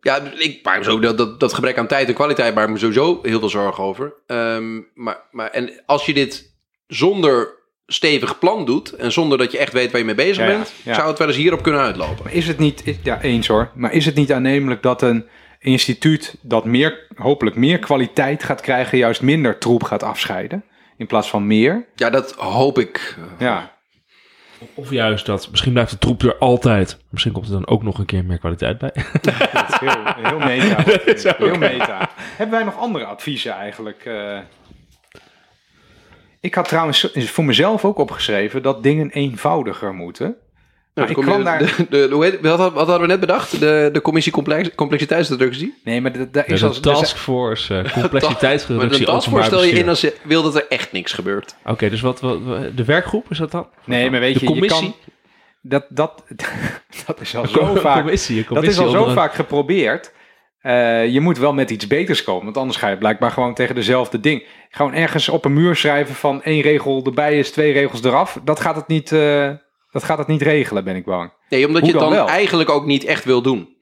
ja, 0.00 0.20
ik 0.38 0.60
maak 0.62 0.78
me 0.78 0.84
zo 0.84 0.98
dat, 1.00 1.18
dat, 1.18 1.40
dat 1.40 1.54
gebrek 1.54 1.78
aan 1.78 1.86
tijd 1.86 2.08
en 2.08 2.14
kwaliteit 2.14 2.54
maak 2.54 2.66
ik 2.66 2.72
me 2.72 2.78
sowieso 2.78 3.18
heel 3.22 3.38
veel 3.38 3.48
zorgen 3.48 3.84
over. 3.84 4.14
Ehm, 4.26 4.80
maar, 4.94 5.20
maar, 5.30 5.50
en 5.50 5.82
als 5.86 6.06
je 6.06 6.14
dit 6.14 6.54
zonder 6.86 7.58
stevig 7.86 8.38
plan 8.38 8.64
doet 8.64 8.92
en 8.92 9.12
zonder 9.12 9.38
dat 9.38 9.52
je 9.52 9.58
echt 9.58 9.72
weet 9.72 9.90
waar 9.90 10.00
je 10.00 10.06
mee 10.06 10.14
bezig 10.14 10.36
ja, 10.36 10.46
bent, 10.46 10.72
ja. 10.84 10.94
zou 10.94 11.08
het 11.08 11.18
wel 11.18 11.28
eens 11.28 11.36
hierop 11.36 11.62
kunnen 11.62 11.80
uitlopen. 11.80 12.24
Maar 12.24 12.34
is 12.34 12.48
het 12.48 12.58
niet, 12.58 12.86
is- 12.86 12.96
ja, 13.02 13.22
eens 13.22 13.46
hoor, 13.46 13.70
maar 13.74 13.92
is 13.92 14.06
het 14.06 14.14
niet 14.14 14.32
aannemelijk 14.32 14.82
dat 14.82 15.02
een 15.02 15.26
instituut 15.58 16.36
dat 16.42 16.64
meer, 16.64 17.06
hopelijk 17.14 17.56
meer 17.56 17.78
kwaliteit 17.78 18.42
gaat 18.44 18.60
krijgen, 18.60 18.98
juist 18.98 19.22
minder 19.22 19.58
troep 19.58 19.82
gaat 19.82 20.02
afscheiden? 20.02 20.64
In 21.00 21.06
plaats 21.06 21.30
van 21.30 21.46
meer? 21.46 21.86
Ja, 21.94 22.10
dat 22.10 22.32
hoop 22.34 22.78
ik. 22.78 23.16
Ja, 23.38 23.72
Of 24.74 24.90
juist 24.90 25.26
dat, 25.26 25.50
misschien 25.50 25.72
blijft 25.72 25.90
de 25.90 25.98
troep 25.98 26.22
er 26.22 26.38
altijd. 26.38 26.98
Misschien 27.10 27.32
komt 27.32 27.46
er 27.46 27.52
dan 27.52 27.66
ook 27.66 27.82
nog 27.82 27.98
een 27.98 28.04
keer 28.04 28.24
meer 28.24 28.38
kwaliteit 28.38 28.78
bij. 28.78 28.90
dat 29.22 29.68
is 29.68 29.78
heel, 29.78 30.02
heel 30.16 30.38
meta. 30.38 30.82
Dat 30.92 31.06
is 31.06 31.26
ook- 31.26 31.36
heel 31.38 31.58
meta. 31.58 32.08
Hebben 32.16 32.56
wij 32.56 32.64
nog 32.64 32.76
andere 32.78 33.04
adviezen 33.04 33.52
eigenlijk? 33.52 34.04
eh? 34.04 34.38
ik 36.40 36.54
had 36.54 36.68
trouwens 36.68 37.10
voor 37.14 37.44
mezelf 37.44 37.84
ook 37.84 37.98
opgeschreven 37.98 38.62
dat 38.62 38.82
dingen 38.82 39.10
eenvoudiger 39.10 39.94
moeten. 39.94 40.36
Nou, 41.06 41.10
ik 41.18 41.24
kwam 41.24 41.38
je- 41.38 41.44
daar- 41.44 41.58
de, 41.90 42.08
de, 42.08 42.14
hoe 42.14 42.24
heet- 42.24 42.40
wat, 42.40 42.58
had- 42.58 42.72
wat 42.72 42.86
hadden 42.86 43.00
we 43.00 43.06
net 43.06 43.20
bedacht? 43.20 43.60
De, 43.60 43.88
de 43.92 44.00
commissie 44.00 44.32
complex, 44.32 44.74
complexiteitsreductie? 44.74 45.74
Nee, 45.84 46.00
maar 46.00 46.12
dat, 46.12 46.32
dat 46.32 46.48
is 46.48 46.60
een 46.62 46.68
als... 46.68 46.80
taskforce, 46.80 47.74
uh, 47.74 47.82
Maar 47.82 47.92
complexiteitsreductie, 47.92 49.06
dat 49.06 49.14
openbaar 49.14 49.30
voorstel 49.40 49.64
je 49.64 49.72
in 49.72 49.88
als 49.88 50.00
je 50.00 50.14
wil 50.22 50.42
dat 50.42 50.54
er 50.56 50.66
echt 50.68 50.92
niks 50.92 51.12
gebeurt. 51.12 51.54
Oké, 51.64 51.90
dus 51.90 52.00
wat, 52.00 52.20
wat, 52.20 52.38
wat- 52.42 52.76
de 52.76 52.84
werkgroep 52.84 53.30
is 53.30 53.38
dat 53.38 53.50
dan? 53.50 53.68
Nee, 53.84 54.10
maar 54.10 54.20
weet 54.20 54.34
de 54.34 54.40
je, 54.40 54.46
commissie? 54.46 54.84
je 54.86 54.90
kan... 55.02 55.12
Dat, 55.62 55.86
dat, 55.88 56.24
dat 57.06 57.20
is 57.20 57.36
al 57.36 57.42
Een 57.42 57.48
zo 57.48 57.74
vaak... 57.74 58.00
commissie, 58.02 58.38
een 58.48 58.54
Dat 58.54 58.64
is 58.64 58.78
al 58.78 58.88
zo 58.88 59.06
een- 59.06 59.14
vaak 59.14 59.34
geprobeerd. 59.34 60.12
Eh, 60.60 61.06
je 61.08 61.20
moet 61.20 61.38
wel 61.38 61.52
met 61.52 61.70
iets 61.70 61.86
beters 61.86 62.22
komen, 62.24 62.44
want 62.44 62.56
anders 62.56 62.76
ga 62.78 62.88
je 62.88 62.96
blijkbaar 62.98 63.30
gewoon 63.30 63.54
tegen 63.54 63.74
dezelfde 63.74 64.20
ding. 64.20 64.44
Gewoon 64.70 64.94
ergens 64.94 65.28
op 65.28 65.44
een 65.44 65.52
muur 65.52 65.76
schrijven 65.76 66.14
van 66.14 66.42
één 66.42 66.60
regel 66.62 67.02
erbij 67.04 67.38
is 67.38 67.50
twee 67.50 67.72
regels 67.72 68.02
eraf. 68.04 68.38
Dat 68.44 68.60
gaat 68.60 68.76
het 68.76 68.86
niet, 68.88 69.12
eh, 69.12 69.50
dat 69.92 70.04
gaat 70.04 70.18
het 70.18 70.26
niet 70.26 70.42
regelen, 70.42 70.84
ben 70.84 70.96
ik 70.96 71.04
bang. 71.04 71.32
Nee, 71.48 71.66
omdat 71.66 71.82
Hoe 71.82 71.90
je 71.92 71.98
het 71.98 72.08
dan 72.16 72.28
eigenlijk 72.28 72.70
ook 72.70 72.86
niet 72.86 73.04
echt 73.04 73.24
wil 73.24 73.42
doen. 73.42 73.76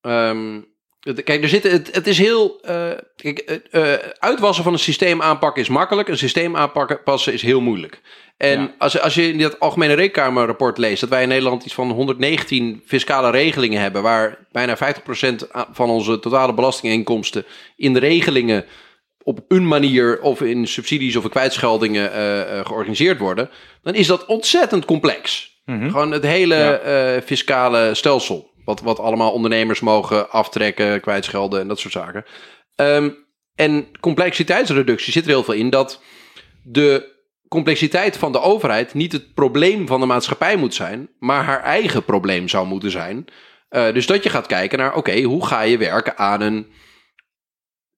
Ehm, 0.00 0.60
het- 1.00 1.22
kijk, 1.22 1.42
er 1.42 1.48
zitten, 1.48 1.70
het, 1.70 1.94
het 1.94 2.06
is 2.06 2.18
heel. 2.18 2.60
eh, 2.60 2.90
kijk, 3.16 3.38
eh, 3.38 3.92
uitwassen 4.18 4.64
van 4.64 4.72
een 4.72 4.78
systeem 4.78 5.22
aanpakken 5.22 5.62
is 5.62 5.68
makkelijk. 5.68 6.08
Een 6.08 6.18
systeem 6.18 6.56
aanpassen 6.56 7.32
is 7.32 7.42
heel 7.42 7.60
moeilijk. 7.60 8.00
En 8.36 8.60
Ja. 8.60 8.74
als, 8.78 9.00
als 9.00 9.14
je 9.14 9.28
in 9.32 9.38
dat 9.38 9.60
Algemene 9.60 9.94
Rekenkamerrapport 9.94 10.78
leest 10.78 11.00
dat 11.00 11.08
wij 11.10 11.22
in 11.22 11.28
Nederland 11.28 11.64
iets 11.64 11.74
van 11.74 11.90
119 11.90 12.82
fiscale 12.86 13.30
regelingen 13.30 13.80
hebben, 13.80 14.02
waar 14.02 14.46
bijna 14.52 14.76
50% 14.76 15.54
a- 15.56 15.68
van 15.72 15.90
onze 15.90 16.18
totale 16.20 16.54
belastinginkomsten 16.54 17.44
in 17.76 17.96
regelingen 17.96 18.64
op 19.24 19.44
een 19.48 19.68
manier 19.68 20.20
of 20.20 20.40
in 20.40 20.66
subsidies 20.66 21.16
of 21.16 21.24
in 21.24 21.30
kwijtscheldingen 21.30 22.12
eh, 22.12 22.58
eh, 22.58 22.66
georganiseerd 22.66 23.18
worden, 23.18 23.50
dan 23.82 23.94
is 23.94 24.06
dat 24.06 24.26
ontzettend 24.26 24.84
complex. 24.84 25.52
Mhm. 25.64 25.90
Gewoon 25.90 26.10
het 26.12 26.22
hele 26.22 26.54
Ja. 26.54 26.76
eh, 26.78 27.22
fiscale 27.22 27.94
stelsel. 27.94 28.52
Wat, 28.64 28.80
wat 28.80 28.98
allemaal 28.98 29.32
ondernemers 29.32 29.80
mogen 29.80 30.30
aftrekken, 30.30 31.00
kwijtschelden 31.00 31.60
en 31.60 31.68
dat 31.68 31.78
soort 31.78 31.92
zaken. 31.92 32.24
Ehm, 32.74 33.10
en 33.54 33.86
complexiteitsreductie 34.00 35.12
zit 35.12 35.22
er 35.24 35.28
heel 35.30 35.44
veel 35.44 35.54
in 35.54 35.70
dat 35.70 36.02
de 36.62 37.12
complexiteit 37.48 38.16
van 38.16 38.32
de 38.32 38.40
overheid 38.40 38.94
niet 38.94 39.12
het 39.12 39.34
probleem 39.34 39.86
van 39.86 40.00
de 40.00 40.06
maatschappij 40.06 40.56
moet 40.56 40.74
zijn, 40.74 41.08
maar 41.18 41.44
haar 41.44 41.62
eigen 41.62 42.04
probleem 42.04 42.48
zou 42.48 42.66
moeten 42.66 42.90
zijn. 42.90 43.24
Dus 43.68 44.06
dat 44.06 44.22
je 44.22 44.30
gaat 44.30 44.46
kijken 44.46 44.78
naar, 44.78 44.94
oké, 44.94 45.22
hoe 45.22 45.46
ga 45.46 45.60
je 45.62 45.78
werken 45.78 46.18
aan 46.18 46.40
een 46.40 46.66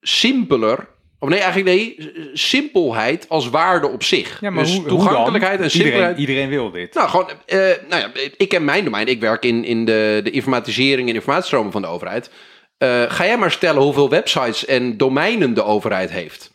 simpeler, 0.00 0.88
of 1.18 1.28
nee, 1.28 1.38
eigenlijk 1.40 1.76
nee, 1.76 2.12
simpelheid 2.32 3.28
als 3.28 3.48
waarde 3.48 3.88
op 3.88 4.02
zich. 4.02 4.40
Ja, 4.40 4.50
maar 4.50 4.64
dus 4.64 4.72
hoe, 4.72 4.80
hoe 4.80 4.88
dan? 4.88 4.98
toegankelijkheid 4.98 5.60
en 5.60 5.70
simpelheid. 5.70 6.18
Iedereen, 6.18 6.20
iedereen 6.20 6.48
wil 6.48 6.70
dit. 6.70 6.94
Nou, 6.94 7.08
gewoon, 7.08 7.28
eh, 7.46 7.58
nou 7.88 8.00
ja, 8.02 8.10
ik 8.36 8.48
ken 8.48 8.64
mijn 8.64 8.84
domein. 8.84 9.06
Ik 9.06 9.20
werk 9.20 9.44
in, 9.44 9.64
in 9.64 9.84
de, 9.84 10.20
de 10.24 10.30
informatisering 10.30 11.08
en 11.08 11.14
informatiestromen 11.14 11.72
van 11.72 11.82
de 11.82 11.88
overheid. 11.88 12.30
Eh, 12.78 13.02
ga 13.08 13.24
jij 13.24 13.38
maar 13.38 13.50
stellen 13.50 13.82
hoeveel 13.82 14.08
websites 14.10 14.64
en 14.64 14.96
domeinen 14.96 15.54
de 15.54 15.64
overheid 15.64 16.10
heeft. 16.10 16.54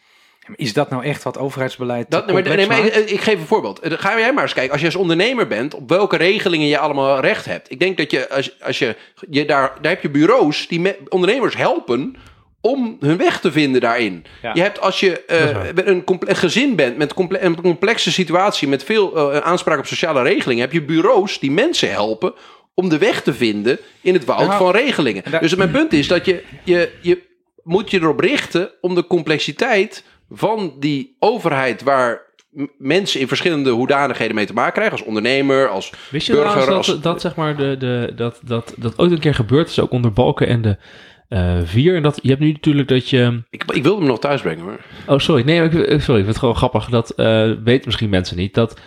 Is 0.56 0.74
dat 0.74 0.90
nou 0.90 1.04
echt 1.04 1.24
wat 1.24 1.38
overheidsbeleid 1.38 2.06
Dat, 2.10 2.26
nee, 2.26 2.44
maar, 2.68 2.82
nee, 2.82 2.92
ik, 2.92 3.10
ik 3.10 3.22
geef 3.22 3.40
een 3.40 3.46
voorbeeld. 3.46 3.80
Eh, 3.80 3.92
Ga 3.96 4.20
jij 4.20 4.34
maar 4.34 4.44
eens 4.44 4.54
kijken, 4.54 4.72
als 4.72 4.82
je 4.82 4.86
als 4.88 4.96
ondernemer 4.96 5.48
bent, 5.48 5.74
op 5.74 5.90
welke 5.90 6.18
regelingen 6.18 6.68
je 6.68 6.78
allemaal 6.78 7.20
recht 7.20 7.46
hebt. 7.46 7.72
Ik 7.72 7.80
denk 7.80 7.98
dat 7.98 8.12
je, 8.12 8.30
als, 8.30 8.62
als 8.62 8.80
je, 8.80 8.96
je 9.30 9.46
daar, 9.46 9.74
daar 9.82 9.92
heb 9.92 10.02
je 10.02 10.10
bureaus 10.10 10.68
die 10.68 10.80
me- 10.80 10.98
ondernemers 11.10 11.56
helpen 11.56 12.16
om 12.62 12.98
hun 13.00 13.18
weg 13.18 13.40
te 13.40 13.52
vinden 13.52 13.82
daarin. 13.82 14.26
Ja. 14.42 14.52
Je 14.54 14.62
hebt 14.62 14.82
als 14.82 15.00
je 15.00 15.26
eh, 15.26 15.86
een, 15.86 16.04
gezin 16.20 16.76
bent 16.76 16.98
met 16.98 17.14
comple- 17.14 17.42
een 17.42 17.62
complexe 17.62 18.12
situatie 18.12 18.68
met 18.68 18.84
veel 18.84 19.32
eh, 19.32 19.38
aanspraak 19.40 19.80
op 19.80 19.86
sociale 19.86 20.22
regelingen, 20.22 20.62
heb 20.64 20.72
je 20.74 20.82
bureaus 20.84 21.40
die 21.40 21.52
mensen 21.52 21.92
helpen 21.92 22.34
om 22.74 22.90
de 22.90 22.98
weg 22.98 23.22
te 23.22 23.34
vinden 23.34 23.80
in 24.02 24.14
het 24.14 24.26
woud 24.26 24.48
Nou, 24.48 24.58
van 24.58 24.72
regelingen. 24.72 25.24
Dus 25.40 25.56
mijn 25.56 25.72
punt 25.72 25.94
is 25.94 26.08
dat 26.08 26.26
je, 26.26 26.44
je, 26.64 26.92
je 27.02 27.22
moet 27.64 27.92
je 27.92 28.00
erop 28.02 28.20
richten 28.20 28.72
om 28.82 28.96
de 28.96 29.08
complexiteit 29.08 30.04
van 30.30 30.76
die 30.80 31.16
overheid 31.20 31.84
waar 31.84 32.22
mensen 32.78 33.20
in 33.20 33.28
verschillende 33.28 33.70
hoedanigheden 33.70 34.36
mee 34.36 34.46
te 34.46 34.54
maken 34.54 34.74
krijgen, 34.74 34.98
als 34.98 35.08
ondernemer, 35.08 35.68
als 35.68 35.94
Wist 36.12 36.28
je 36.28 36.34
burger, 36.34 36.60
dat, 36.66 36.70
als- 36.70 37.02
dat, 37.02 37.22
zeg 37.22 37.36
maar 37.36 37.56
de, 37.58 37.76
de, 37.80 38.12
dat, 38.16 38.40
dat, 38.46 38.74
dat 38.78 38.98
ooit 38.98 39.12
een 39.12 39.20
keer 39.20 39.36
gebeurd 39.36 39.70
is, 39.70 39.80
ook 39.80 39.92
onder 39.92 40.14
Balken 40.14 40.48
en 40.48 40.62
de, 40.62 40.78
eh, 41.32 41.58
vier. 41.64 41.96
En 41.96 42.04
dat, 42.04 42.20
je 42.22 42.30
hebt 42.30 42.42
nu 42.42 42.52
natuurlijk 42.52 42.88
dat 42.88 43.10
je... 43.10 43.44
Ik, 43.50 43.64
ik 43.72 43.84
wilde 43.84 44.00
hem 44.00 44.08
nog 44.08 44.20
thuis 44.20 44.42
brengen, 44.42 44.66
maar... 44.66 44.86
Oh, 45.08 45.20
sorry. 45.20 45.44
Nee, 45.44 45.62
ik, 45.64 45.72
sorry. 45.72 45.92
Ik 45.92 46.02
vind 46.02 46.26
het 46.26 46.38
gewoon 46.38 46.56
grappig. 46.56 46.90
Dat 46.90 47.10
eh 47.10 47.52
weten 47.64 47.86
misschien 47.86 48.10
mensen 48.10 48.38
niet. 48.38 48.54
Dat 48.54 48.80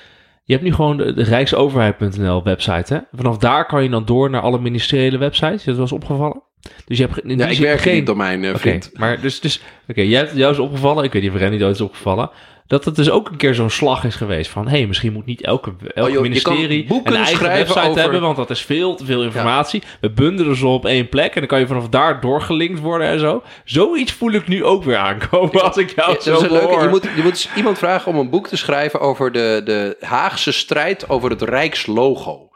je 0.44 0.52
hebt 0.52 0.64
nu 0.64 0.72
gewoon 0.74 0.96
de, 0.96 1.12
de 1.12 1.22
Rijksoverheid.nl 1.22 2.42
website. 2.42 2.94
Hè? 2.94 3.00
Vanaf 3.12 3.38
daar 3.38 3.66
kan 3.66 3.82
je 3.82 3.88
dan 3.88 4.04
door 4.04 4.30
naar 4.30 4.40
alle 4.40 4.60
ministeriële 4.60 5.18
websites. 5.18 5.64
Dat 5.64 5.78
eens 5.78 5.92
opgevallen? 5.92 6.42
Dus 6.86 6.98
je 6.98 7.06
hebt 7.06 7.24
in 7.24 7.38
Ja, 7.38 7.46
ik 7.46 7.58
werk 7.58 7.80
geen... 7.80 7.94
niet 7.94 8.08
eh, 8.44 8.48
Oké, 8.48 8.58
vriend. 8.58 8.90
maar 8.94 9.20
dus, 9.20 9.40
dus 9.40 9.60
oké, 9.88 10.00
jij 10.00 10.18
hebt 10.18 10.36
jou 10.36 10.52
is 10.52 10.58
opgevallen, 10.58 11.04
ik 11.04 11.12
weet 11.12 11.22
niet 11.22 11.30
of 11.30 11.38
Randy 11.38 11.62
ooit 11.62 11.74
is 11.74 11.80
opgevallen, 11.80 12.30
dat 12.66 12.84
het 12.84 12.96
dus 12.96 13.10
ook 13.10 13.28
een 13.30 13.36
keer 13.36 13.54
zo'n 13.54 13.70
slag 13.70 14.04
is 14.04 14.14
geweest 14.14 14.50
van, 14.50 14.68
hé, 14.68 14.76
hey, 14.78 14.86
misschien 14.86 15.12
moet 15.12 15.26
niet 15.26 15.42
elke, 15.42 15.72
elke 15.94 16.16
Oh, 16.16 16.22
ministerie 16.22 16.86
een 17.04 17.14
eigen 17.14 17.36
schrijven 17.36 17.58
website 17.74 17.88
over- 17.88 18.00
hebben, 18.02 18.20
want 18.20 18.36
dat 18.36 18.50
is 18.50 18.60
veel 18.60 18.94
te 18.94 19.04
veel 19.04 19.22
informatie. 19.22 19.82
We 20.00 20.10
bundelen 20.10 20.56
ze 20.56 20.66
op 20.66 20.86
één 20.86 21.08
plek 21.08 21.32
en 21.34 21.38
dan 21.38 21.46
kan 21.48 21.58
je 21.60 21.66
vanaf 21.66 21.88
daar 21.88 22.20
doorgelinkt 22.20 22.80
worden 22.80 23.06
en 23.06 23.18
zo. 23.18 23.42
Zoiets 23.64 24.12
voel 24.12 24.32
ik 24.32 24.48
nu 24.48 24.64
ook 24.64 24.84
weer 24.84 24.96
aankomen 24.96 25.62
als 25.62 25.76
ik 25.76 25.92
jou 25.96 26.12
Ja, 26.12 26.20
zo 26.20 26.32
dat 26.32 26.42
is 26.42 26.48
hoor. 26.58 26.82
Je 26.82 26.88
moet, 26.88 27.02
je 27.16 27.22
moet 27.22 27.30
eens 27.32 27.48
iemand 27.56 27.78
vragen 27.78 28.12
om 28.12 28.18
een 28.18 28.30
boek 28.30 28.48
te 28.48 28.56
schrijven 28.56 29.00
over 29.00 29.32
de, 29.32 29.60
de 29.64 29.96
Haagse 30.00 30.52
strijd 30.52 31.08
over 31.08 31.30
het 31.30 31.42
Rijkslogo. 31.42 32.48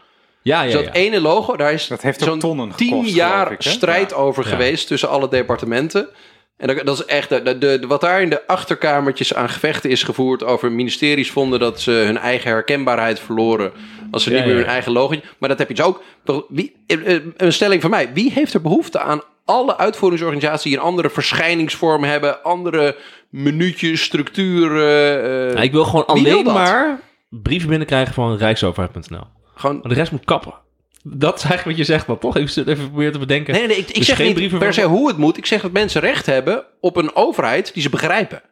ja, 0.43 0.63
Dus 0.63 0.73
ja, 0.73 0.79
dat 0.79 0.87
ja. 0.87 0.93
ene 0.93 1.21
logo, 1.21 1.57
daar 1.57 1.73
is 1.73 1.87
Dat 1.87 2.03
heeft 2.03 2.21
zo'n 2.23 2.39
tonnen 2.39 2.73
tien 2.77 2.89
gekost, 2.89 3.15
jaar 3.15 3.53
ik, 3.53 3.63
strijd 3.63 4.15
over 4.15 4.45
Ja. 4.45 4.51
geweest 4.51 4.87
tussen 4.87 5.09
alle 5.09 5.29
departementen. 5.29 6.09
En 6.59 6.67
dat, 6.67 6.87
dat 6.87 6.99
is 6.99 7.05
echt, 7.05 7.29
de, 7.29 7.59
de, 7.59 7.85
wat 7.87 8.01
daar 8.01 8.23
in 8.23 8.31
de 8.31 8.47
achterkamertjes 8.47 9.35
aan 9.35 9.49
gevechten 9.49 9.91
is 9.91 10.03
gevoerd 10.03 10.45
over 10.45 10.73
ministeries 10.73 11.31
vonden 11.31 11.61
dat 11.61 11.81
ze 11.81 11.91
hun 11.91 12.19
eigen 12.19 12.51
herkenbaarheid 12.51 13.21
verloren 13.21 13.73
als 14.11 14.23
ze 14.23 14.31
Ja, 14.31 14.37
niet 14.37 14.45
meer 14.45 14.55
ja, 14.55 14.61
hun 14.61 14.71
eigen 14.71 14.93
logo. 14.93 15.15
Maar 15.39 15.49
dat 15.49 15.59
heb 15.59 15.69
je 15.69 15.75
dus 15.75 15.85
ook. 15.85 16.03
Wie, 16.49 16.77
eh, 16.87 17.15
eh, 17.15 17.23
een 17.37 17.53
stelling 17.53 17.81
van 17.81 17.91
mij: 17.91 18.13
wie 18.13 18.33
heeft 18.33 18.55
er 18.55 18.61
behoefte 18.61 18.99
aan 18.99 19.21
alle 19.45 19.77
uitvoeringsorganisaties 19.77 20.63
die 20.63 20.77
een 20.77 20.85
andere 20.85 21.11
verschijningsvorm 21.11 22.05
hebben, 22.05 22.43
andere 22.43 22.97
minuutjes, 23.29 24.03
structuren? 24.03 25.55
eh, 25.55 25.63
ik 25.63 25.73
wil 25.73 25.85
gewoon 25.85 26.05
wil 26.07 26.15
alleen 26.15 26.45
maar 26.45 27.01
brieven 27.29 27.69
binnenkrijgen 27.69 28.15
van 28.15 28.37
rijksoverheid.nl. 28.37 29.25
gewoon 29.55 29.81
de 29.83 29.95
rest 29.95 30.13
moet 30.13 30.25
kappen. 30.25 30.55
Dat 31.03 31.37
is 31.37 31.43
eigenlijk 31.45 31.79
wat 31.79 31.87
je 31.87 31.93
zegt 31.93 32.07
dan, 32.07 32.19
toch? 32.19 32.37
Ik 32.37 32.49
zit 32.49 32.67
even 32.69 32.87
proberen 32.87 33.13
te 33.13 33.19
bedenken. 33.19 33.55
Nee, 33.55 33.67
nee, 33.67 33.77
ik, 33.77 33.89
ik 33.89 33.95
Dus 33.95 34.07
zeg 34.07 34.19
niet 34.35 34.59
per 34.59 34.75
se 34.75 34.83
hoe 34.83 35.09
het 35.09 35.17
moet. 35.17 35.37
Ik 35.37 35.47
zeg 35.47 35.63
dat 35.63 35.73
mensen 35.73 36.01
recht 36.01 36.27
hebben 36.27 36.65
op 36.81 36.97
een 36.97 37.15
overheid 37.17 37.75
die 37.75 37.83
ze 37.83 37.89
begrijpen. 37.91 38.43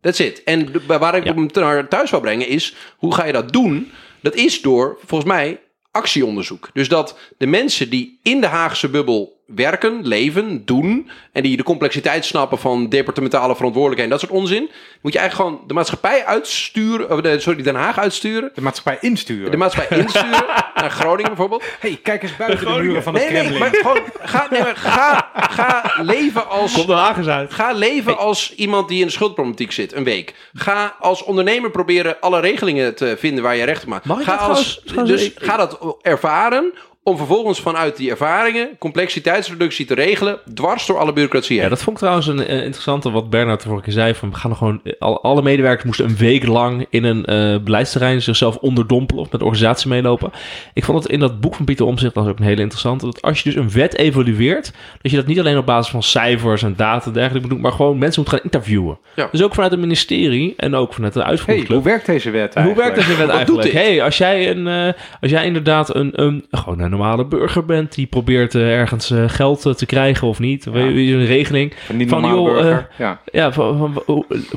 That's 0.00 0.18
it. 0.18 0.42
En 0.42 0.66
de- 0.72 0.80
waar 0.86 1.14
ik 1.16 1.24
Ja. 1.24 1.34
hem 1.34 1.48
naar 1.52 1.88
thuis 1.88 2.10
wil 2.10 2.20
brengen 2.20 2.48
is, 2.48 2.74
hoe 2.96 3.14
ga 3.14 3.24
je 3.24 3.32
dat 3.32 3.52
doen? 3.52 3.90
Dat 4.20 4.34
is 4.34 4.60
door, 4.62 4.98
volgens 5.06 5.30
mij, 5.30 5.60
actieonderzoek. 5.90 6.70
Dus 6.72 6.88
dat 6.88 7.18
de 7.38 7.46
mensen 7.46 7.90
die 7.90 8.18
in 8.22 8.40
de 8.40 8.46
Haagse 8.46 8.88
bubbel 8.88 9.39
werken, 9.54 10.00
leven, 10.06 10.64
doen... 10.64 11.10
en 11.32 11.42
die 11.42 11.56
de 11.56 11.62
complexiteit 11.62 12.24
snappen 12.24 12.58
van 12.58 12.88
departementale 12.88 13.56
verantwoordelijkheid... 13.56 14.12
en 14.12 14.18
dat 14.18 14.28
soort 14.28 14.40
onzin... 14.42 14.70
moet 15.00 15.12
je 15.12 15.18
eigenlijk 15.18 15.50
gewoon 15.50 15.66
de 15.68 15.74
maatschappij 15.74 16.24
uitsturen... 16.24 17.10
Of 17.10 17.20
de, 17.20 17.40
sorry, 17.40 17.62
Den 17.62 17.74
Haag 17.74 17.98
uitsturen... 17.98 18.50
De 18.54 18.60
maatschappij 18.60 18.98
insturen. 19.00 19.50
de 19.50 19.56
maatschappij 19.56 19.98
insturen 20.02 20.44
naar 20.74 20.90
Groningen 20.90 21.30
bijvoorbeeld... 21.30 21.64
hey, 21.80 21.98
kijk 22.02 22.22
eens 22.22 22.36
buiten 22.36 22.66
de 22.66 22.82
muren 22.82 23.02
van 23.02 23.14
het 23.14 23.30
Nee, 23.30 23.42
nee, 23.48 23.58
maar 23.58 23.70
gewoon 23.74 23.98
ga, 24.20 24.46
nee, 24.50 24.60
maar 24.60 24.76
ga, 24.76 25.30
ga 25.34 25.92
leven 26.02 26.48
als... 26.48 26.72
Komt 26.72 26.86
de 26.86 26.92
Haag 26.92 27.26
uit. 27.26 27.52
Ga 27.52 27.72
leven 27.72 28.18
als 28.18 28.54
iemand 28.54 28.88
die 28.88 29.00
in 29.00 29.06
de 29.06 29.12
schuldproblematiek 29.12 29.72
zit, 29.72 29.92
een 29.92 30.04
week. 30.04 30.34
Ga 30.54 30.96
als 31.00 31.22
ondernemer 31.24 31.70
proberen 31.70 32.20
alle 32.20 32.40
regelingen 32.40 32.94
te 32.94 33.16
vinden 33.18 33.42
waar 33.42 33.56
je 33.56 33.64
recht 33.64 33.82
op 33.82 33.88
maakt. 33.88 34.04
Mag 34.04 34.18
ik 34.18 34.24
ga, 34.24 34.36
dat 34.36 34.40
als, 34.48 34.48
trouwens- 34.48 34.82
trouwens- 34.84 35.20
dus 35.20 35.30
ik- 35.32 35.42
ga 35.42 35.56
dat 35.56 35.96
ervaren 36.02 36.72
om 37.02 37.16
vervolgens 37.16 37.60
vanuit 37.60 37.96
die 37.96 38.10
ervaringen 38.10 38.68
complexiteitsreductie 38.78 39.86
te 39.86 39.94
regelen, 39.94 40.38
dwars 40.54 40.86
door 40.86 40.98
alle 40.98 41.12
bureaucratie 41.12 41.54
heen. 41.54 41.64
Ja, 41.64 41.68
dat 41.70 41.78
vond 41.82 41.90
ik 41.96 41.98
trouwens 42.02 42.26
een 42.26 42.46
eh, 42.46 42.62
interessante 42.62 43.10
wat 43.10 43.30
Bernard 43.30 43.60
de 43.62 43.66
vorige 43.68 43.84
keer 43.84 43.92
zei. 43.92 44.14
Van 44.14 44.30
we 44.30 44.36
gaan 44.36 44.56
gewoon, 44.56 44.80
eh, 44.84 44.92
al- 44.98 45.22
alle 45.22 45.42
medewerkers 45.42 45.84
moesten 45.84 46.04
een 46.06 46.16
week 46.16 46.46
lang 46.46 46.86
in 46.90 47.04
een 47.04 47.24
eh, 47.24 47.58
beleidsterrein 47.64 48.22
zichzelf 48.22 48.56
onderdompelen 48.56 49.22
of 49.22 49.30
met 49.30 49.40
de 49.40 49.46
organisatie 49.46 49.88
meelopen. 49.88 50.32
Ik 50.74 50.84
vond 50.84 51.02
het 51.02 51.12
in 51.12 51.18
dat 51.20 51.40
boek 51.40 51.54
van 51.54 51.64
Pieter 51.64 51.86
Omzicht 51.86 52.14
dan 52.14 52.28
ook 52.28 52.38
een 52.38 52.44
hele 52.44 52.60
interessante. 52.60 53.04
Dat 53.04 53.22
als 53.22 53.38
je 53.42 53.44
dus 53.52 53.54
een 53.62 53.70
wet 53.70 53.96
evalueert, 53.96 54.72
dat 55.02 55.10
je 55.10 55.16
dat 55.16 55.26
niet 55.26 55.38
alleen 55.38 55.58
op 55.58 55.66
basis 55.66 55.90
van 55.90 56.02
cijfers 56.02 56.62
en 56.62 56.74
data 56.76 57.06
en 57.06 57.12
dergelijke 57.12 57.40
moet 57.40 57.50
doen, 57.56 57.60
maar 57.60 57.72
gewoon 57.72 57.98
mensen 57.98 58.22
moet 58.22 58.30
gaan 58.30 58.40
interviewen. 58.42 58.98
Ja. 59.16 59.28
Dus 59.32 59.42
ook 59.42 59.54
vanuit 59.54 59.72
het 59.72 59.80
ministerie 59.80 60.54
en 60.56 60.74
ook 60.74 60.94
vanuit 60.94 61.12
de 61.12 61.20
hey, 61.20 61.28
uitvoeringsclub. 61.28 61.78
hoe 61.82 61.88
werkt 61.90 62.06
deze 62.06 62.30
wet 62.30 62.54
Hoe 62.54 62.62
eigenlijk? 62.62 62.94
werkt 62.94 63.08
dat 63.08 63.18
in 63.18 63.26
wet 63.26 63.36
eigenlijk? 63.36 63.72
hey, 63.72 64.02
als 64.02 64.16
jij, 64.18 64.50
een, 64.50 64.66
eh, 64.66 64.92
als 65.20 65.30
jij 65.30 65.44
inderdaad 65.44 65.94
een, 65.94 66.22
een, 66.22 66.46
gewoon 66.50 66.80
een 66.80 66.88
normale 66.90 67.26
burger 67.26 67.64
bent 67.64 67.94
die 67.94 68.06
probeert 68.06 68.54
eh, 68.54 68.78
ergens 68.78 69.10
eh, 69.10 69.24
geld 69.28 69.66
eh, 69.66 69.72
te 69.72 69.86
krijgen 69.86 70.28
of 70.28 70.38
niet, 70.38 70.64
Ja. 70.64 70.70
een 70.80 71.26
regeling. 71.26 71.74
Van 71.86 71.96
die 71.96 72.08
Van, 72.08 72.22
joh, 72.22 72.44
burger. 72.52 72.88
ja. 72.98 73.20
Ja, 73.24 73.52
van, 73.52 74.02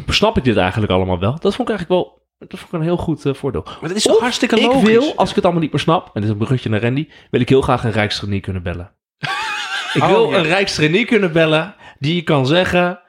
snap 0.07 0.37
ik 0.37 0.43
dit 0.43 0.57
eigenlijk 0.57 0.91
allemaal 0.91 1.19
wel? 1.19 1.31
Dat 1.39 1.55
vond 1.55 1.69
ik 1.69 1.75
eigenlijk 1.75 1.89
wel 2.05 2.21
dat 2.47 2.59
vond 2.59 2.73
ik 2.73 2.79
een 2.79 2.85
heel 2.85 2.97
goed 2.97 3.21
voordeel. 3.31 3.63
Maar 3.63 3.89
dat 3.89 3.97
is 3.97 4.03
toch 4.03 4.15
Of 4.15 4.21
hartstikke 4.21 4.55
ik 4.59 4.65
logisch? 4.65 4.89
wil, 4.89 5.13
als 5.15 5.29
ik 5.29 5.35
het 5.35 5.43
allemaal 5.43 5.61
niet 5.63 5.71
meer 5.71 5.81
snap, 5.81 6.05
en 6.05 6.11
dit 6.13 6.23
is 6.23 6.29
een 6.29 6.37
bruggetje 6.37 6.69
naar 6.69 6.81
Randy, 6.81 7.07
wil 7.31 7.41
ik 7.41 7.49
heel 7.49 7.61
graag 7.61 7.83
een 7.83 7.91
rijkstrainier 7.91 8.39
kunnen 8.41 8.63
bellen. 8.63 8.91
ik 9.93 10.01
Oh, 10.01 10.07
wil 10.07 10.29
ja. 10.29 10.37
een 10.37 10.43
rijkstrainier 10.43 11.05
kunnen 11.05 11.31
bellen 11.31 11.75
die 11.99 12.15
je 12.15 12.21
kan 12.21 12.47
zeggen, 12.47 12.99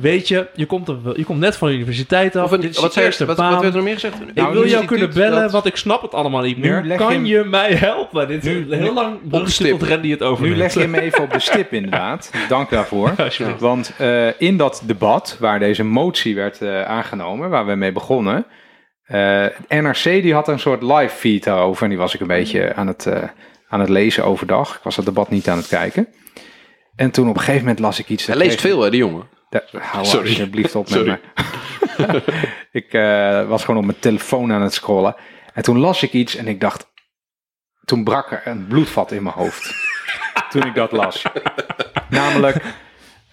weet 0.00 0.28
je, 0.28 0.46
je 0.54 0.66
komt, 0.66 0.88
er, 0.88 0.96
je 1.16 1.24
komt 1.24 1.38
net 1.38 1.56
van 1.56 1.68
de 1.68 1.74
universiteit 1.74 2.36
af, 2.36 2.44
Of 2.44 2.50
een, 2.52 2.60
dit 2.60 2.70
is 2.70 2.76
wat, 2.76 2.86
je 2.86 2.92
zei, 2.92 3.06
eerste 3.06 3.24
wat, 3.26 3.36
baan. 3.36 3.50
wat 3.52 3.60
werd 3.60 3.70
er 3.72 3.78
nog 3.78 3.84
meer 3.88 3.94
gezegd? 3.94 4.14
Ik 4.20 4.34
Nou, 4.34 4.52
wil 4.52 4.62
een 4.62 4.68
jou 4.68 4.84
kunnen 4.84 5.12
bellen, 5.14 5.40
dat- 5.42 5.52
want 5.52 5.64
ik 5.66 5.76
snap 5.76 6.02
het 6.02 6.14
allemaal 6.14 6.42
niet 6.42 6.58
meer. 6.58 6.94
Kan 6.96 7.26
je 7.26 7.44
mij 7.44 7.74
helpen? 7.74 8.28
Dit 8.28 8.46
is 8.46 8.52
Nu- 8.52 8.74
heel 8.74 8.94
lang 8.94 9.18
tot 9.30 9.50
stip. 9.50 9.82
Randy 9.82 10.10
het 10.10 10.22
over 10.22 10.46
Nu 10.46 10.56
leg 10.56 10.74
je 10.74 10.80
hem 10.80 10.94
even 11.06 11.22
op 11.22 11.32
de 11.32 11.38
stip 11.40 11.72
inderdaad. 11.72 12.30
Dank 12.48 12.70
daarvoor. 12.70 13.14
Want 13.58 13.92
eh, 13.98 14.40
in 14.40 14.56
dat 14.56 14.82
debat 14.86 15.36
waar 15.40 15.58
deze 15.58 15.84
motie 15.84 16.34
werd 16.34 16.62
eh, 16.62 16.82
aangenomen, 16.82 17.50
waar 17.50 17.66
we 17.66 17.74
mee 17.74 17.92
begonnen, 17.92 18.46
eh, 19.04 19.46
NRC 19.68 20.02
die 20.04 20.34
had 20.34 20.48
een 20.48 20.58
soort 20.58 20.82
live 20.82 21.14
feed 21.16 21.44
daarover 21.44 21.82
en 21.82 21.88
die 21.88 21.98
was 21.98 22.14
ik 22.14 22.20
een 22.20 22.26
beetje 22.26 22.74
aan 22.74 22.86
het, 22.86 23.08
aan 23.68 23.80
het 23.80 23.88
lezen 23.88 24.24
overdag. 24.24 24.74
Ik 24.76 24.82
was 24.82 24.96
het 24.96 25.04
debat 25.04 25.30
niet 25.30 25.48
aan 25.48 25.56
het 25.56 25.68
kijken. 25.68 26.08
En 26.96 27.10
toen 27.10 27.28
op 27.28 27.34
een 27.34 27.40
gegeven 27.40 27.60
moment 27.60 27.78
las 27.78 27.98
ik 27.98 28.08
iets. 28.08 28.26
Hij 28.26 28.34
dat 28.36 28.44
leest 28.44 28.60
veel, 28.60 28.80
hè, 28.80 28.90
die 28.90 28.98
jongen. 28.98 29.22
Da- 29.48 29.64
hou 29.78 30.04
Sorry. 30.04 30.28
alsjeblieft 30.28 30.74
op 30.74 30.88
met 30.90 30.98
Sorry. 30.98 31.20
me. 31.96 32.22
ik 32.80 32.92
eh, 32.92 33.48
was 33.48 33.64
gewoon 33.64 33.80
op 33.80 33.86
mijn 33.86 33.98
telefoon 33.98 34.52
aan 34.52 34.62
het 34.62 34.74
scrollen. 34.74 35.16
En 35.54 35.62
toen 35.62 35.78
las 35.78 36.02
ik 36.02 36.12
iets 36.12 36.36
en 36.36 36.46
ik 36.48 36.60
dacht... 36.60 36.94
Toen 37.84 38.04
brak 38.04 38.30
er 38.32 38.40
een 38.44 38.66
bloedvat 38.66 39.12
in 39.12 39.22
mijn 39.22 39.34
hoofd. 39.34 39.74
toen 40.50 40.62
ik 40.66 40.74
dat 40.74 40.92
las. 40.92 41.22
Namelijk... 42.08 42.56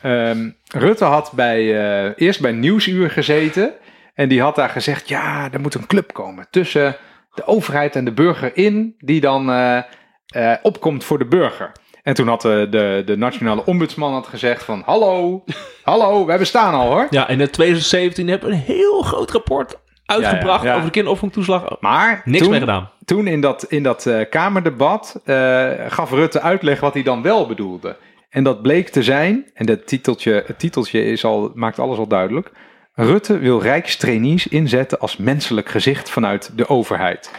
ehm, 0.02 0.50
Rutte 0.68 1.06
had 1.06 1.32
bij, 1.32 1.60
eh, 1.60 2.12
eerst 2.16 2.42
bij 2.42 2.52
Nieuwsuur 2.52 3.10
gezeten. 3.10 3.74
En 4.14 4.30
die 4.30 4.42
had 4.42 4.56
daar 4.56 4.70
gezegd... 4.70 5.08
Ja, 5.08 5.52
er 5.52 5.62
moet 5.62 5.74
een 5.74 5.88
club 5.88 6.14
komen 6.14 6.48
tussen 6.50 6.98
de 7.34 7.46
overheid 7.46 7.96
en 7.96 8.06
de 8.06 8.14
burger 8.14 8.58
in... 8.58 8.96
die 8.98 9.22
dan 9.22 9.52
eh, 9.52 10.54
opkomt 10.62 11.04
voor 11.04 11.18
de 11.18 11.28
burger. 11.28 11.72
En 12.04 12.14
toen 12.14 12.28
had 12.28 12.42
de, 12.42 12.68
de, 12.70 13.04
de 13.06 13.18
nationale 13.18 13.66
ombudsman 13.66 14.14
had 14.14 14.28
gezegd 14.28 14.64
van... 14.64 14.82
Hallo, 14.86 15.44
hallo, 15.84 16.26
wij 16.26 16.38
bestaan 16.38 16.74
al 16.74 16.88
hoor. 16.92 17.08
Ja, 17.10 17.28
en 17.28 17.42
in 17.42 17.50
2017 17.50 18.28
heb 18.28 18.42
ik 18.44 18.48
een 18.48 18.54
heel 18.54 19.02
groot 19.02 19.32
rapport 19.32 19.80
uitgebracht 20.06 20.62
Ja, 20.62 20.68
ja, 20.68 20.70
ja. 20.70 20.74
over 20.74 20.86
de 20.86 20.92
kinderopvangtoeslag. 20.92 21.80
Maar 21.80 22.22
Niks 22.26 22.42
toen, 22.42 22.50
mee 22.50 22.60
gedaan. 22.60 22.90
toen 23.06 23.28
in 23.28 23.42
dat, 23.42 23.64
in 23.64 23.84
dat 23.84 24.06
eh, 24.06 24.30
Kamerdebat 24.30 25.22
eh, 25.26 25.70
gaf 25.88 26.12
Rutte 26.12 26.42
uitleg 26.42 26.80
wat 26.80 26.94
hij 26.94 27.04
dan 27.04 27.22
wel 27.22 27.48
bedoelde. 27.48 27.96
En 28.30 28.44
dat 28.44 28.62
bleek 28.62 28.90
te 28.90 29.04
zijn, 29.04 29.52
en 29.54 29.66
dat 29.66 29.88
titeltje, 29.88 30.44
het 30.46 30.60
titeltje 30.60 31.06
is 31.06 31.26
al, 31.26 31.52
maakt 31.54 31.80
alles 31.80 31.98
al 31.98 32.08
duidelijk. 32.08 32.52
Rutte 32.94 33.38
wil 33.38 33.62
rijkstrainees 33.62 34.48
inzetten 34.48 35.00
als 35.00 35.18
menselijk 35.18 35.70
gezicht 35.70 36.10
vanuit 36.10 36.58
de 36.58 36.70
overheid. 36.70 37.32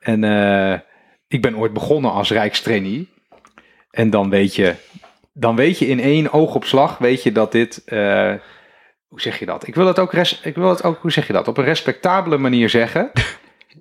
En 0.00 0.24
eh, 0.24 0.78
ik 1.28 1.42
ben 1.42 1.56
ooit 1.56 1.72
begonnen 1.72 2.12
als 2.12 2.30
rijkstrainee. 2.30 3.11
En 3.92 4.10
dan 4.10 4.30
weet 4.30 4.54
je, 4.54 4.74
dan 5.32 5.56
weet 5.56 5.78
je 5.78 5.86
in 5.86 6.00
één 6.00 6.32
oogopslag, 6.32 6.98
weet 6.98 7.22
je 7.22 7.32
dat 7.32 7.52
dit, 7.52 7.82
eh, 7.84 8.32
hoe 9.08 9.20
zeg 9.20 9.38
je 9.38 9.46
dat? 9.46 9.66
Ik 9.66 9.74
wil 9.74 9.86
het 9.86 9.98
ook, 9.98 10.12
res, 10.12 10.40
ik 10.44 10.54
wil 10.54 10.68
het 10.68 10.82
ook, 10.84 10.98
hoe 11.00 11.10
zeg 11.12 11.26
je 11.26 11.32
dat? 11.32 11.48
Op 11.48 11.58
een 11.58 11.64
respectabele 11.64 12.38
manier 12.38 12.68
zeggen. 12.68 13.10
Dat 13.12 13.24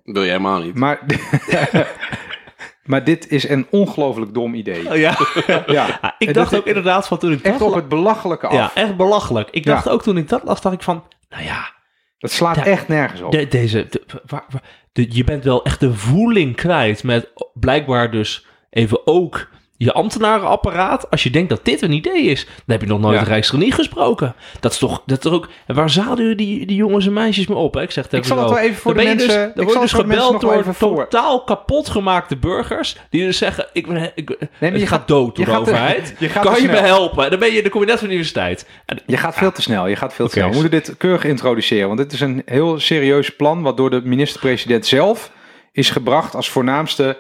wil 0.16 0.22
je 0.24 0.28
helemaal 0.30 0.62
niet. 0.62 0.76
Maar, 0.76 1.00
maar 2.84 3.04
dit 3.04 3.28
is 3.30 3.50
een 3.50 3.68
ongelooflijk 3.70 4.34
dom 4.34 4.54
idee. 4.54 4.90
Oh, 4.90 4.96
ja. 4.98 5.18
Ja, 5.48 5.64
Ja, 5.68 6.16
ik 6.18 6.34
dacht 6.34 6.56
ook 6.56 6.66
inderdaad 6.66 7.08
van 7.08 7.18
toen 7.18 7.32
ik 7.32 7.42
echt 7.42 7.60
dat 7.60 7.68
op 7.68 7.76
het 7.76 7.88
belachelijke 7.88 8.48
af. 8.48 8.54
Ja, 8.54 8.72
echt 8.74 8.98
belachelijk. 8.98 9.50
Ik 9.52 9.66
Ja. 9.66 9.74
dacht 9.74 9.90
ook 9.90 10.04
toen 10.04 10.18
ik 10.18 10.30
dat 10.30 10.44
las, 10.44 10.62
dacht 10.62 10.76
ik 10.76 10.82
van, 10.84 11.04
nou 11.30 11.44
ja, 11.44 11.72
Dat 12.18 12.32
slaat 12.32 12.58
echt 12.58 12.88
nergens 12.88 13.22
op. 13.22 13.32
de- 13.32 13.48
deze, 13.48 13.88
de- 13.90 14.04
waar- 14.26 14.46
waar- 14.50 14.64
de- 14.92 15.08
je 15.16 15.24
bent 15.24 15.44
wel 15.44 15.64
echt 15.64 15.80
de 15.80 15.94
voeling 15.94 16.56
kwijt 16.56 17.04
met 17.04 17.30
blijkbaar 17.54 18.12
dus 18.12 18.46
even 18.70 19.08
ook 19.08 19.50
je 19.84 19.94
ambtenarenapparaat, 19.94 21.10
als 21.10 21.24
je 21.24 21.30
denkt 21.30 21.50
dat 21.50 21.66
dit 21.66 21.82
een 21.82 21.92
idee 21.92 22.22
is, 22.24 22.46
dan 22.46 22.54
heb 22.66 22.82
je 22.82 22.88
nog 22.88 23.00
nooit 23.00 23.18
Ja. 23.18 23.24
de 23.24 23.30
Rijksgenie 23.30 23.72
gesproken. 23.72 24.36
Dat 24.60 24.72
is 24.72 24.78
toch, 24.78 25.02
dat 25.06 25.26
is 25.26 25.32
ook, 25.32 25.50
waar 25.68 25.90
jullie 25.90 26.36
die, 26.36 26.66
die 26.66 26.76
jongens 26.76 27.06
en 27.06 27.14
meisjes 27.14 27.48
me 27.48 27.56
op? 27.56 27.74
Hè? 27.74 27.82
Ik 27.82 27.92
zeg 27.92 28.08
Ik 28.10 28.26
zal 28.26 28.38
het 28.38 28.50
wel 28.50 28.58
even 28.60 28.76
voor 28.76 28.94
dan 28.94 29.04
de 29.06 29.10
ben 29.10 29.20
je 29.20 29.26
mensen... 29.28 29.46
Dus, 29.46 29.54
dan 29.56 29.64
ik 29.64 29.70
word 29.70 29.74
je 29.74 29.80
dus 29.82 29.92
het 29.92 30.02
de 30.02 30.14
gebeld 30.14 30.42
door 30.42 30.76
totaal 30.78 31.44
kapot 31.44 31.90
gemaakte 31.90 32.38
burgers, 32.38 32.98
die 33.10 33.26
dus 33.26 33.38
zeggen, 33.38 33.66
ik 33.74 33.88
ben, 33.88 34.12
ik, 34.16 34.30
maar 34.60 34.74
ik 34.74 34.78
je 34.78 34.88
ga 34.88 34.96
gaat- 34.98 35.08
dood 35.08 35.36
door 35.36 35.46
je 35.46 35.52
de 35.52 35.52
gaat- 35.58 35.60
overheid. 35.62 36.16
je 36.20 36.30
gaat 36.30 36.44
kan 36.44 36.62
je 36.62 36.68
me 36.68 36.76
helpen? 36.78 37.24
En 37.24 37.30
dan 37.30 37.40
ben 37.40 37.52
je, 37.54 37.62
dan 37.62 37.72
kom 37.72 37.82
je 37.82 37.88
net 37.88 37.98
van 38.00 38.08
de 38.08 38.14
universiteit. 38.14 38.68
En, 38.86 39.00
Je 39.06 39.18
gaat 39.18 39.36
veel 39.36 39.52
te 39.52 39.62
snel. 39.62 39.88
Je 39.88 39.96
gaat 39.96 40.14
veel 40.14 40.26
te 40.28 40.32
snel. 40.34 40.48
We 40.48 40.54
moeten 40.54 40.72
dit 40.72 40.98
keurig 40.98 41.24
introduceren. 41.24 41.88
Want 41.88 42.00
dit 42.00 42.14
is 42.14 42.22
een 42.22 42.42
heel 42.46 42.80
serieus 42.80 43.36
plan. 43.36 43.62
Wat 43.62 43.78
door 43.78 43.90
de 43.90 44.02
minister-president 44.04 44.86
zelf 44.86 45.32
is 45.72 45.90
gebracht 45.90 46.36
als 46.36 46.50
voornaamste 46.50 47.18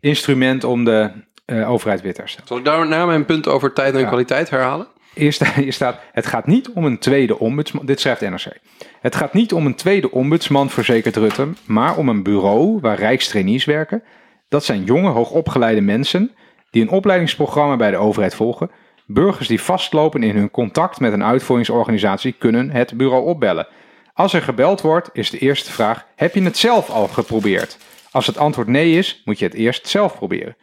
instrument 0.00 0.64
om 0.64 0.84
de 0.84 1.10
eh, 1.48 1.70
overheid 1.70 2.00
weer 2.00 2.14
te 2.14 2.20
herstellen. 2.20 2.48
Zal 2.48 2.58
ik 2.58 2.64
daarna 2.64 3.06
mijn 3.06 3.24
punt 3.24 3.48
over 3.48 3.72
tijd 3.72 3.94
en 3.94 4.00
Ja. 4.00 4.06
kwaliteit 4.06 4.50
herhalen? 4.50 4.86
Eerst 5.14 5.44
hier 5.54 5.72
staat: 5.72 6.00
Het 6.12 6.26
gaat 6.26 6.46
niet 6.46 6.70
om 6.70 6.84
een 6.84 6.98
tweede 6.98 7.38
ombudsman. 7.38 7.86
Dit 7.86 8.00
schrijft 8.00 8.20
NRC. 8.20 8.58
Het 9.00 9.16
gaat 9.16 9.32
niet 9.32 9.52
om 9.52 9.66
een 9.66 9.74
tweede 9.74 10.10
ombudsman, 10.10 10.70
verzekert 10.70 11.16
Rutte, 11.16 11.48
maar 11.64 11.96
om 11.96 12.08
een 12.08 12.22
bureau 12.22 12.78
waar 12.80 12.98
rijkstrainees 12.98 13.64
werken. 13.64 14.02
Dat 14.48 14.64
zijn 14.64 14.84
jonge, 14.84 15.08
hoogopgeleide 15.08 15.80
mensen 15.80 16.30
die 16.70 16.82
een 16.82 16.88
opleidingsprogramma 16.90 17.76
bij 17.76 17.90
de 17.90 17.96
overheid 17.96 18.34
volgen. 18.34 18.70
Burgers 19.06 19.48
die 19.48 19.60
vastlopen 19.62 20.22
in 20.22 20.36
hun 20.36 20.50
contact 20.50 21.00
met 21.00 21.12
een 21.12 21.24
uitvoeringsorganisatie 21.24 22.32
kunnen 22.38 22.70
het 22.70 22.96
bureau 22.96 23.24
opbellen. 23.26 23.66
Als 24.14 24.32
er 24.32 24.42
gebeld 24.42 24.80
wordt, 24.80 25.10
is 25.12 25.30
de 25.30 25.38
eerste 25.38 25.72
vraag: 25.72 26.06
Heb 26.16 26.34
je 26.34 26.42
het 26.42 26.56
zelf 26.56 26.90
al 26.90 27.08
geprobeerd? 27.08 27.78
Als 28.10 28.26
het 28.26 28.38
antwoord 28.38 28.68
nee 28.68 28.92
is, 28.98 29.22
moet 29.24 29.38
je 29.38 29.44
het 29.44 29.54
eerst 29.54 29.88
zelf 29.88 30.14
proberen. 30.16 30.56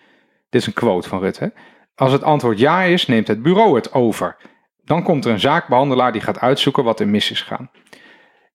Dit 0.56 0.64
is 0.64 0.70
een 0.70 0.82
quote 0.82 1.10
van 1.10 1.20
Rutte. 1.20 1.54
Als 1.96 2.12
het 2.12 2.24
antwoord 2.24 2.60
ja 2.60 2.84
is, 2.84 3.08
neemt 3.08 3.28
het 3.28 3.42
bureau 3.42 3.76
het 3.76 3.94
over. 3.94 4.38
Dan 4.84 5.04
komt 5.04 5.26
er 5.26 5.32
een 5.32 5.40
zaakbehandelaar 5.40 6.12
die 6.12 6.22
gaat 6.22 6.40
uitzoeken 6.40 6.84
wat 6.84 7.00
er 7.00 7.08
mis 7.08 7.32
is 7.32 7.42
gegaan. 7.42 7.72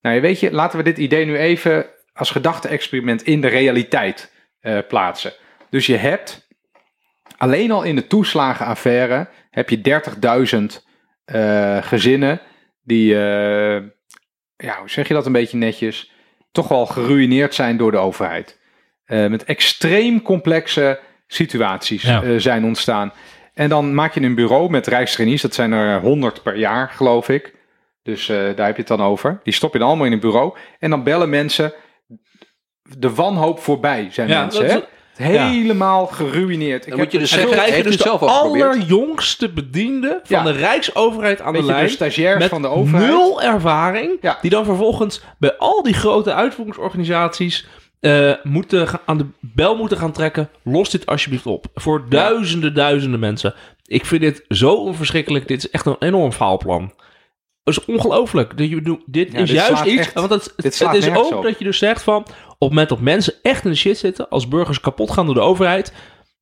Nou, 0.00 0.14
je 0.14 0.20
weet 0.20 0.40
je, 0.40 0.52
laten 0.52 0.78
we 0.78 0.84
dit 0.84 0.98
idee 0.98 1.24
nu 1.24 1.36
even 1.36 1.86
als 2.12 2.30
gedachte-experiment 2.30 3.22
in 3.22 3.40
de 3.40 3.48
realiteit 3.48 4.32
eh, 4.60 4.78
plaatsen. 4.88 5.32
Dus 5.70 5.86
je 5.86 5.96
hebt 5.96 6.48
alleen 7.36 7.70
al 7.70 7.82
in 7.82 7.96
de 7.96 8.06
toeslagenaffaire 8.06 9.28
heb 9.50 9.70
je 9.70 10.02
30.000 10.80 10.84
eh, 11.24 11.82
gezinnen 11.82 12.40
die, 12.82 13.14
eh, 13.14 13.82
ja, 14.56 14.78
hoe 14.78 14.90
zeg 14.90 15.08
je 15.08 15.14
dat 15.14 15.26
een 15.26 15.32
beetje 15.32 15.56
netjes, 15.56 16.12
toch 16.52 16.68
wel 16.68 16.86
geruineerd 16.86 17.54
zijn 17.54 17.76
door 17.76 17.90
de 17.90 17.98
overheid. 17.98 18.58
Met 19.06 19.44
extreem 19.44 20.22
complexe 20.22 21.00
situaties 21.34 22.02
Ja. 22.02 22.22
eh, 22.22 22.30
zijn 22.36 22.64
ontstaan. 22.64 23.12
En 23.54 23.68
dan 23.68 23.94
maak 23.94 24.14
je 24.14 24.20
een 24.20 24.34
bureau 24.34 24.70
met 24.70 24.86
rijkstrainees, 24.86 25.42
dat 25.42 25.54
zijn 25.54 25.72
er 25.72 26.00
100 26.00 26.42
per 26.42 26.56
jaar, 26.56 26.88
geloof 26.88 27.28
ik. 27.28 27.54
Dus 28.02 28.28
eh, 28.28 28.36
daar 28.36 28.66
heb 28.66 28.74
je 28.76 28.82
het 28.82 28.86
dan 28.86 29.02
over. 29.02 29.40
Die 29.42 29.52
stop 29.54 29.72
je 29.72 29.78
dan 29.78 29.88
allemaal 29.88 30.06
in 30.06 30.12
een 30.12 30.20
bureau. 30.20 30.54
En 30.78 30.90
dan 30.90 31.02
bellen 31.02 31.30
mensen 31.30 31.72
de 32.98 33.14
wanhoop 33.14 33.58
voorbij, 33.60 34.08
zijn 34.10 34.28
Ja, 34.28 34.40
mensen. 34.40 34.62
dat 34.62 34.70
Hè? 34.70 34.76
is- 34.78 34.84
Helemaal 35.16 36.06
geruineerd. 36.06 36.82
Ik 36.84 36.90
Dan 36.90 36.98
moet 36.98 37.12
je 37.12 37.18
dus 37.18 37.30
zeggen, 37.30 37.82
dus 37.84 37.96
de 37.96 38.02
zelf 38.02 38.20
al 38.22 38.28
geprobeerd? 38.28 38.64
allerjongste 38.66 39.52
bediende 39.52 40.20
van 40.24 40.36
Ja. 40.38 40.42
de 40.52 40.58
Rijksoverheid 40.58 41.40
aan 41.40 41.52
de 41.52 41.62
de 41.66 41.88
stagiairs 41.88 42.38
met 42.38 42.48
van 42.48 42.62
de 42.62 42.68
overheid. 42.68 43.10
nul 43.10 43.42
ervaring. 43.42 44.18
Ja. 44.20 44.38
Die 44.42 44.50
dan 44.50 44.64
vervolgens 44.64 45.22
bij 45.38 45.56
al 45.56 45.82
die 45.82 45.94
grote 45.94 46.34
uitvoeringsorganisaties 46.34 47.66
eh, 48.00 48.32
moeten 48.42 48.88
gaan- 48.88 49.00
aan 49.06 49.18
de 49.18 49.26
bel 49.40 49.76
moeten 49.76 49.98
gaan 49.98 50.12
trekken. 50.12 50.50
Los 50.64 50.90
dit 50.90 51.06
alsjeblieft 51.06 51.46
op. 51.46 51.66
Voor 51.74 52.06
duizenden, 52.08 52.74
duizenden 52.74 53.20
mensen. 53.20 53.54
Ik 53.84 54.06
vind 54.06 54.20
dit 54.20 54.44
zo 54.48 54.72
onverschrikkelijk. 54.74 55.48
Dit 55.48 55.58
is 55.64 55.70
echt 55.70 55.86
een 55.86 55.96
enorm 55.98 56.32
faalplan. 56.32 56.92
Dat 57.64 57.76
is 57.78 57.84
ongelooflijk. 57.84 58.58
Dat 58.58 58.68
je 58.68 58.74
bedoelt, 58.74 59.02
Dit 59.06 59.32
Ja, 59.32 59.38
is 59.38 59.48
dit 59.50 59.56
juist 59.58 59.84
iets. 59.84 60.00
echt- 60.00 60.14
want 60.14 60.30
het, 60.30 60.54
is 60.64 60.82
ook 61.08 61.34
op. 61.36 61.42
dat 61.42 61.58
je 61.58 61.64
dus 61.64 61.78
zegt 61.78 62.02
van. 62.02 62.16
Op 62.22 62.28
het 62.58 62.68
moment 62.68 62.88
dat 62.88 63.00
mensen 63.00 63.34
echt 63.42 63.64
in 63.64 63.70
de 63.70 63.76
shit 63.76 63.98
zitten. 63.98 64.28
Als 64.28 64.48
burgers 64.48 64.80
kapot 64.80 65.10
gaan 65.10 65.26
door 65.26 65.34
de 65.34 65.40
overheid. 65.40 65.92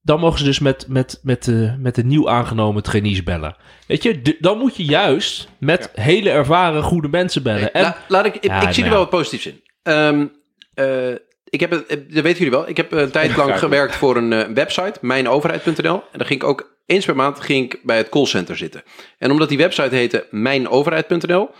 Dan 0.02 0.20
mogen 0.20 0.38
ze 0.38 0.44
dus 0.44 0.58
met, 0.58 0.84
met, 0.88 1.20
met, 1.22 1.44
de, 1.44 1.76
met 1.78 1.94
de 1.94 2.04
nieuw 2.04 2.28
aangenomen 2.30 2.82
trainees 2.82 3.22
bellen. 3.22 3.56
Weet 3.86 4.02
je, 4.02 4.36
dan 4.40 4.58
moet 4.58 4.76
je 4.76 4.84
juist 4.84 5.48
met 5.58 5.90
hele 5.94 6.30
ervaren 6.30 6.82
goede 6.82 7.08
mensen 7.08 7.42
bellen. 7.42 7.72
En, 7.72 7.82
La- 7.82 7.96
laat 8.08 8.26
ik, 8.26 8.34
ik, 8.34 8.44
Ja, 8.44 8.60
ik 8.60 8.72
zie 8.74 8.82
nou 8.82 8.84
er 8.84 8.90
wel 8.90 8.98
wat 9.00 9.10
positiefs 9.10 9.46
in. 9.46 9.62
Ehm, 9.82 10.26
eh, 10.74 11.14
ik 11.50 11.60
heb 11.60 11.72
eh, 11.72 11.78
dat 11.88 12.22
weten 12.22 12.38
jullie 12.38 12.50
wel. 12.50 12.68
Ik 12.68 12.76
heb 12.76 12.92
een 12.92 13.10
tijd 13.10 13.36
lang 13.36 13.58
gewerkt 13.58 13.96
voor 13.96 14.16
een 14.16 14.32
eh, 14.32 14.48
website, 14.54 14.98
mijnoverheid.nl. 15.00 16.02
En 16.12 16.18
dan 16.18 16.26
ging 16.26 16.42
ik 16.42 16.48
ook 16.48 16.76
eens 16.86 17.04
per 17.04 17.16
maand 17.16 17.40
ging 17.40 17.72
ik 17.72 17.80
bij 17.82 17.96
het 17.96 18.08
callcenter 18.08 18.56
zitten. 18.56 18.82
En 19.18 19.30
omdat 19.30 19.48
die 19.48 19.58
website 19.58 19.94
heette 19.94 20.26
mijnoverheid.nl, 20.30 21.50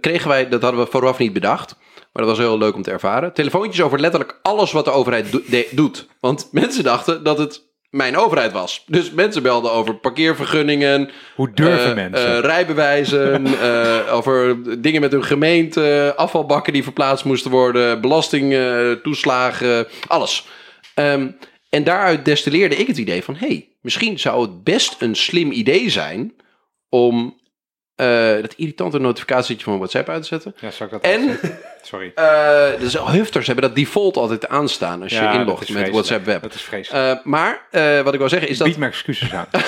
kregen 0.00 0.28
wij, 0.28 0.48
dat 0.48 0.62
hadden 0.62 0.80
we 0.80 0.90
vooraf 0.90 1.18
niet 1.18 1.32
bedacht. 1.32 1.76
Maar 2.12 2.26
dat 2.26 2.36
was 2.36 2.46
heel 2.46 2.58
leuk 2.58 2.74
om 2.74 2.82
te 2.82 2.90
ervaren. 2.90 3.32
Telefoontjes 3.32 3.84
over 3.84 4.00
letterlijk 4.00 4.38
alles 4.42 4.72
wat 4.72 4.84
de 4.84 4.90
overheid 4.90 5.32
do- 5.32 5.42
de- 5.46 5.68
doet. 5.70 6.06
Want 6.20 6.48
mensen 6.52 6.84
dachten 6.84 7.22
dat 7.22 7.38
het 7.38 7.67
mijn 7.90 8.16
overheid 8.16 8.52
was. 8.52 8.84
Dus 8.86 9.10
mensen 9.10 9.42
belden 9.42 9.72
over 9.72 9.94
parkeervergunningen, 9.94 11.10
Hoe 11.34 11.50
durven 11.54 11.88
eh, 11.88 11.94
mensen? 11.94 12.36
eh, 12.36 12.40
rijbewijzen, 12.40 13.46
eh, 13.62 14.14
over 14.14 14.56
dingen 14.82 15.00
met 15.00 15.12
hun 15.12 15.24
gemeente, 15.24 16.12
afvalbakken 16.16 16.72
die 16.72 16.82
verplaatst 16.82 17.24
moesten 17.24 17.50
worden, 17.50 18.00
belastingtoeslagen, 18.00 19.86
alles. 20.06 20.46
Ehm, 20.94 21.30
en 21.70 21.84
daaruit 21.84 22.24
destilleerde 22.24 22.76
ik 22.76 22.86
het 22.86 22.98
idee 22.98 23.24
van: 23.24 23.36
hey, 23.36 23.68
misschien 23.80 24.18
zou 24.18 24.42
het 24.42 24.64
best 24.64 24.96
een 25.02 25.16
slim 25.16 25.50
idee 25.50 25.90
zijn 25.90 26.34
om 26.88 27.37
eh, 27.98 28.40
dat 28.40 28.54
irritante 28.56 28.98
notificatietje 28.98 29.64
van 29.64 29.76
WhatsApp 29.76 30.08
uit 30.08 30.22
te 30.22 30.28
zetten. 30.28 30.54
ja, 30.60 30.70
zou 30.70 30.84
ik 30.94 31.02
dat 31.02 31.12
en- 31.12 31.20
uitzetten? 31.28 31.58
Sorry. 31.82 32.12
Eh 32.14 32.68
dus 32.78 32.98
hufters 32.98 33.46
hebben 33.46 33.64
dat 33.64 33.74
default 33.74 34.16
altijd 34.16 34.48
aanstaan 34.48 35.02
als 35.02 35.12
je 35.12 35.18
Ja, 35.18 35.32
inlogt 35.32 35.68
met. 35.68 35.90
WhatsApp 35.90 36.24
Web. 36.24 36.42
Dat 36.42 36.54
is 36.54 36.62
vreselijk. 36.62 37.18
Eh, 37.18 37.24
maar 37.24 37.66
eh, 37.70 38.00
wat 38.00 38.12
ik 38.12 38.18
wil 38.18 38.28
zeggen 38.28 38.48
is 38.48 38.58
dat 38.58 38.66
Bied 38.66 38.76
me 38.76 38.86
excuses 38.86 39.32
aan. 39.32 39.46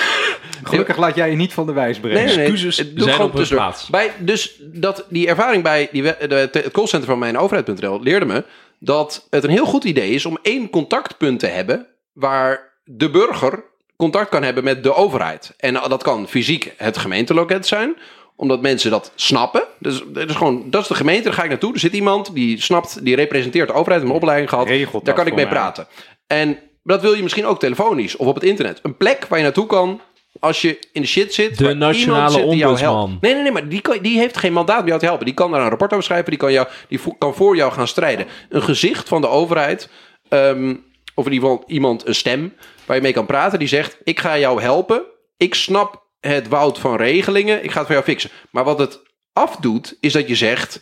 Gelukkig 0.63 0.97
laat 0.97 1.15
jij 1.15 1.29
je 1.29 1.35
niet 1.35 1.53
van 1.53 1.65
de 1.65 1.73
wijs 1.73 1.99
brengen. 1.99 2.17
Nee, 2.17 2.25
nee, 2.25 2.35
nee. 2.35 2.45
Excuses 2.45 2.77
Het 2.77 2.95
doe 2.95 3.03
zijn 3.03 3.15
gewoon 3.15 3.31
op 3.31 3.37
hun 3.37 3.47
plaats. 3.47 3.87
Bij, 3.87 4.11
dus 4.19 4.55
dat, 4.61 5.05
die 5.09 5.27
ervaring 5.27 5.63
bij 5.63 5.89
die, 5.91 6.01
de, 6.01 6.49
het 6.51 6.69
callcenter 6.71 7.09
van 7.09 7.19
mijn 7.19 7.37
overheid.nl 7.37 8.01
leerde 8.01 8.25
me 8.25 8.43
dat 8.79 9.27
het 9.29 9.43
een 9.43 9.49
heel 9.49 9.65
goed 9.65 9.83
idee 9.83 10.09
is 10.11 10.25
om 10.25 10.37
één 10.41 10.69
contactpunt 10.69 11.39
te 11.39 11.47
hebben 11.47 11.87
waar 12.13 12.69
de 12.83 13.09
burger 13.09 13.63
contact 13.97 14.29
kan 14.29 14.43
hebben 14.43 14.63
met 14.63 14.83
de 14.83 14.93
overheid. 14.93 15.53
En 15.57 15.73
dat 15.73 16.03
kan 16.03 16.27
fysiek 16.27 16.73
het 16.77 16.97
gemeenteloket 16.97 17.67
zijn, 17.67 17.97
omdat 18.41 18.61
mensen 18.61 18.91
dat 18.91 19.11
snappen. 19.15 19.63
Dus 19.79 20.03
dat 20.07 20.29
is 20.29 20.35
gewoon, 20.35 20.63
dat 20.69 20.81
is 20.81 20.87
de 20.87 20.95
gemeente, 20.95 21.23
daar 21.23 21.33
ga 21.33 21.43
ik 21.43 21.49
naartoe. 21.49 21.73
Er 21.73 21.79
zit 21.79 21.93
iemand 21.93 22.33
die 22.33 22.61
snapt, 22.61 23.03
die 23.05 23.15
representeert 23.15 23.67
de 23.67 23.73
overheid, 23.73 23.99
heeft 24.01 24.11
een 24.13 24.17
opleiding 24.19 24.49
gehad. 24.49 24.67
Regelt 24.67 25.05
daar 25.05 25.13
kan 25.15 25.27
ik 25.27 25.35
mee 25.35 25.45
mij. 25.45 25.53
praten. 25.53 25.87
En 26.27 26.57
dat 26.83 27.01
wil 27.01 27.13
je 27.13 27.21
misschien 27.23 27.45
ook 27.45 27.59
telefonisch 27.59 28.15
of 28.15 28.27
op 28.27 28.35
het 28.35 28.43
internet. 28.43 28.79
Een 28.83 28.97
plek 28.97 29.25
waar 29.29 29.37
je 29.37 29.43
naartoe 29.43 29.65
kan 29.65 30.01
als 30.39 30.61
je 30.61 30.79
in 30.91 31.01
de 31.01 31.07
shit 31.07 31.33
zit. 31.33 31.57
De 31.57 31.73
nationale 31.73 32.29
zit 32.31 32.39
jou 32.39 32.51
ombudsman. 32.51 32.95
helpt. 32.97 33.21
Nee, 33.21 33.33
nee, 33.33 33.43
nee, 33.43 33.51
maar 33.51 33.67
die, 33.69 33.81
kan, 33.81 33.97
die 34.01 34.17
heeft 34.17 34.37
geen 34.37 34.53
mandaat 34.53 34.81
om 34.81 34.87
jou 34.87 34.99
te 34.99 35.05
helpen. 35.05 35.25
Die 35.25 35.33
kan 35.33 35.51
daar 35.51 35.61
een 35.61 35.69
rapport 35.69 35.91
over 35.91 36.03
schrijven. 36.03 36.29
Die 36.29 36.39
kan, 36.39 36.51
jou, 36.51 36.67
die 36.87 36.99
vo- 36.99 37.15
kan 37.17 37.33
voor 37.35 37.55
jou 37.55 37.71
gaan 37.71 37.87
strijden. 37.87 38.25
Een 38.49 38.63
gezicht 38.63 39.07
van 39.07 39.21
de 39.21 39.27
overheid, 39.27 39.89
ehm, 40.29 40.75
of 41.15 41.25
in 41.25 41.31
ieder 41.33 41.49
geval 41.49 41.63
iemand, 41.67 42.07
een 42.07 42.15
stem, 42.15 42.53
waar 42.85 42.95
je 42.95 43.01
mee 43.01 43.13
kan 43.13 43.25
praten. 43.25 43.59
Die 43.59 43.67
zegt, 43.67 43.97
ik 44.03 44.19
ga 44.19 44.37
jou 44.37 44.61
helpen. 44.61 45.01
Ik 45.37 45.55
snap 45.55 46.00
het 46.21 46.47
woud 46.47 46.79
van 46.79 46.95
regelingen. 46.95 47.63
Ik 47.63 47.71
ga 47.71 47.77
het 47.77 47.85
voor 47.85 47.95
jou 47.95 48.07
fixen. 48.07 48.29
Maar 48.51 48.63
wat 48.63 48.79
het 48.79 49.01
afdoet, 49.33 49.97
is 49.99 50.13
dat 50.13 50.27
je 50.27 50.35
zegt... 50.35 50.81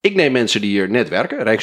Ik 0.00 0.14
neem 0.14 0.32
mensen 0.32 0.60
die 0.60 0.70
hier 0.70 0.90
net 0.90 1.08
werken, 1.08 1.58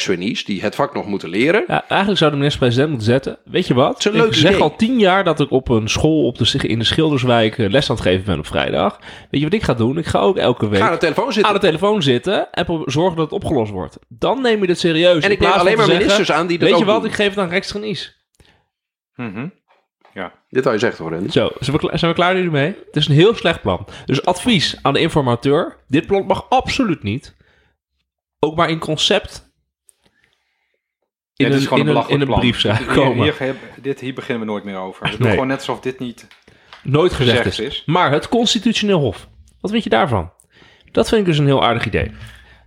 die 0.45 0.61
het 0.61 0.76
vak 0.76 0.93
nog 0.93 1.06
moeten 1.06 1.30
leren. 1.30 1.64
Ja, 1.68 1.88
eigenlijk 1.88 2.19
zou 2.19 2.31
de 2.31 2.38
minister-president 2.38 2.89
moeten 2.89 3.07
zetten. 3.07 3.38
Weet 3.45 3.68
je 3.68 3.73
wat? 3.73 3.97
is 3.97 4.06
een 4.06 4.26
ik 4.26 4.34
zeg 4.34 4.49
idee. 4.49 4.61
al 4.61 4.76
tien 4.76 4.99
jaar 4.99 5.23
dat 5.23 5.39
ik 5.39 5.52
op 5.52 5.69
een 5.69 5.89
school 5.89 6.26
op 6.26 6.38
de, 6.38 6.68
in 6.68 6.80
de 6.80 6.85
Schilderswijk 6.85 7.57
eh, 7.57 7.69
les 7.69 7.89
aan 7.89 7.95
het 7.95 8.06
geven 8.06 8.26
ben 8.26 8.39
op 8.39 8.47
vrijdag. 8.47 8.99
Weet 8.99 9.41
je 9.41 9.43
wat 9.43 9.53
ik 9.53 9.64
ga 9.64 9.73
doen? 9.73 9.97
Ik 9.97 10.06
ga 10.06 10.19
ook 10.19 10.38
elke 10.38 10.68
week 10.69 10.80
Ga 10.80 10.85
aan 10.85 10.91
de 10.93 10.97
telefoon 10.99 11.34
zitten. 11.34 11.47
aan 11.47 11.60
de 11.60 11.65
telefoon 11.65 12.02
zitten 12.03 12.52
en 12.52 12.65
zorgen 12.85 13.15
dat 13.18 13.26
het 13.31 13.43
opgelost 13.43 13.72
wordt. 13.72 13.97
Dan 14.07 14.41
neem 14.41 14.61
je 14.61 14.68
dit 14.68 14.80
serieus. 14.80 15.23
En 15.23 15.31
ik 15.31 15.39
neem 15.39 15.49
plaats 15.49 15.60
alleen 15.60 15.77
maar 15.77 15.85
te 15.85 15.91
ministers 15.91 16.18
zeggen, 16.27 16.35
aan 16.35 16.47
die 16.47 16.57
dat 16.57 16.69
Weet 16.69 16.77
je 16.80 16.85
wat? 16.85 17.02
doen. 17.02 17.10
Ik 17.10 17.15
geef 17.15 17.30
het 17.30 17.38
aan 17.38 17.49
rechtsgenies. 17.49 18.26
Mhm. 19.15 19.47
Dit 20.56 20.64
had 20.64 20.73
je 20.73 20.80
zegt 20.80 20.98
hoor, 20.98 21.11
Randy. 21.11 21.30
Zo, 21.32 21.52
zijn 21.60 21.77
we, 21.77 21.98
zijn 21.98 22.11
we 22.11 22.18
klaar 22.18 22.34
nu 22.36 22.52
mee? 22.52 22.76
Het 22.86 22.95
is 22.95 23.07
een 23.07 23.14
heel 23.14 23.36
slecht 23.36 23.61
plan. 23.61 23.88
Dus 24.06 24.26
advies 24.26 24.77
aan 24.82 24.94
de 24.94 24.99
informateur. 24.99 25.76
Dit 25.88 26.07
plan 26.07 26.26
mag 26.26 26.45
absoluut 26.49 27.03
niet. 27.03 27.36
Ook 28.40 28.56
maar 28.56 28.69
in 28.69 28.80
concept. 28.80 29.53
In, 30.03 30.10
Ja, 31.34 31.45
dit 31.45 31.53
een, 31.53 31.60
is 31.61 31.68
gewoon 31.68 31.88
in, 31.88 31.95
een 31.95 32.03
een, 32.03 32.10
in 32.10 32.19
een 32.22 32.27
plan. 32.27 32.40
brief 32.40 32.60
zijn 32.60 32.77
Hier, 32.77 32.88
gekomen. 32.88 33.23
hier, 33.23 33.36
hier- 33.40 33.56
dit, 33.82 33.99
hier 33.99 34.14
beginnen 34.14 34.45
we 34.45 34.52
nooit 34.52 34.64
meer 34.64 34.77
over. 34.77 35.10
We 35.11 35.18
doen 35.18 35.30
gewoon 35.30 35.48
net 35.48 35.57
alsof 35.57 35.80
dit 35.80 35.99
niet... 35.99 36.27
Nooit 36.84 37.14
gezegd, 37.14 37.41
gezegd 37.41 37.60
is. 37.73 37.80
is. 37.80 37.84
Maar 37.86 38.11
het 38.11 38.30
constitutioneel 38.30 38.99
hof. 38.99 39.27
Wat 39.61 39.72
vind 39.72 39.84
je 39.84 39.90
daarvan? 39.90 40.32
Dat 40.91 41.07
vind 41.10 41.22
ik 41.22 41.27
dus 41.27 41.38
een 41.38 41.45
heel 41.45 41.64
aardig 41.64 41.86
idee. 41.86 42.11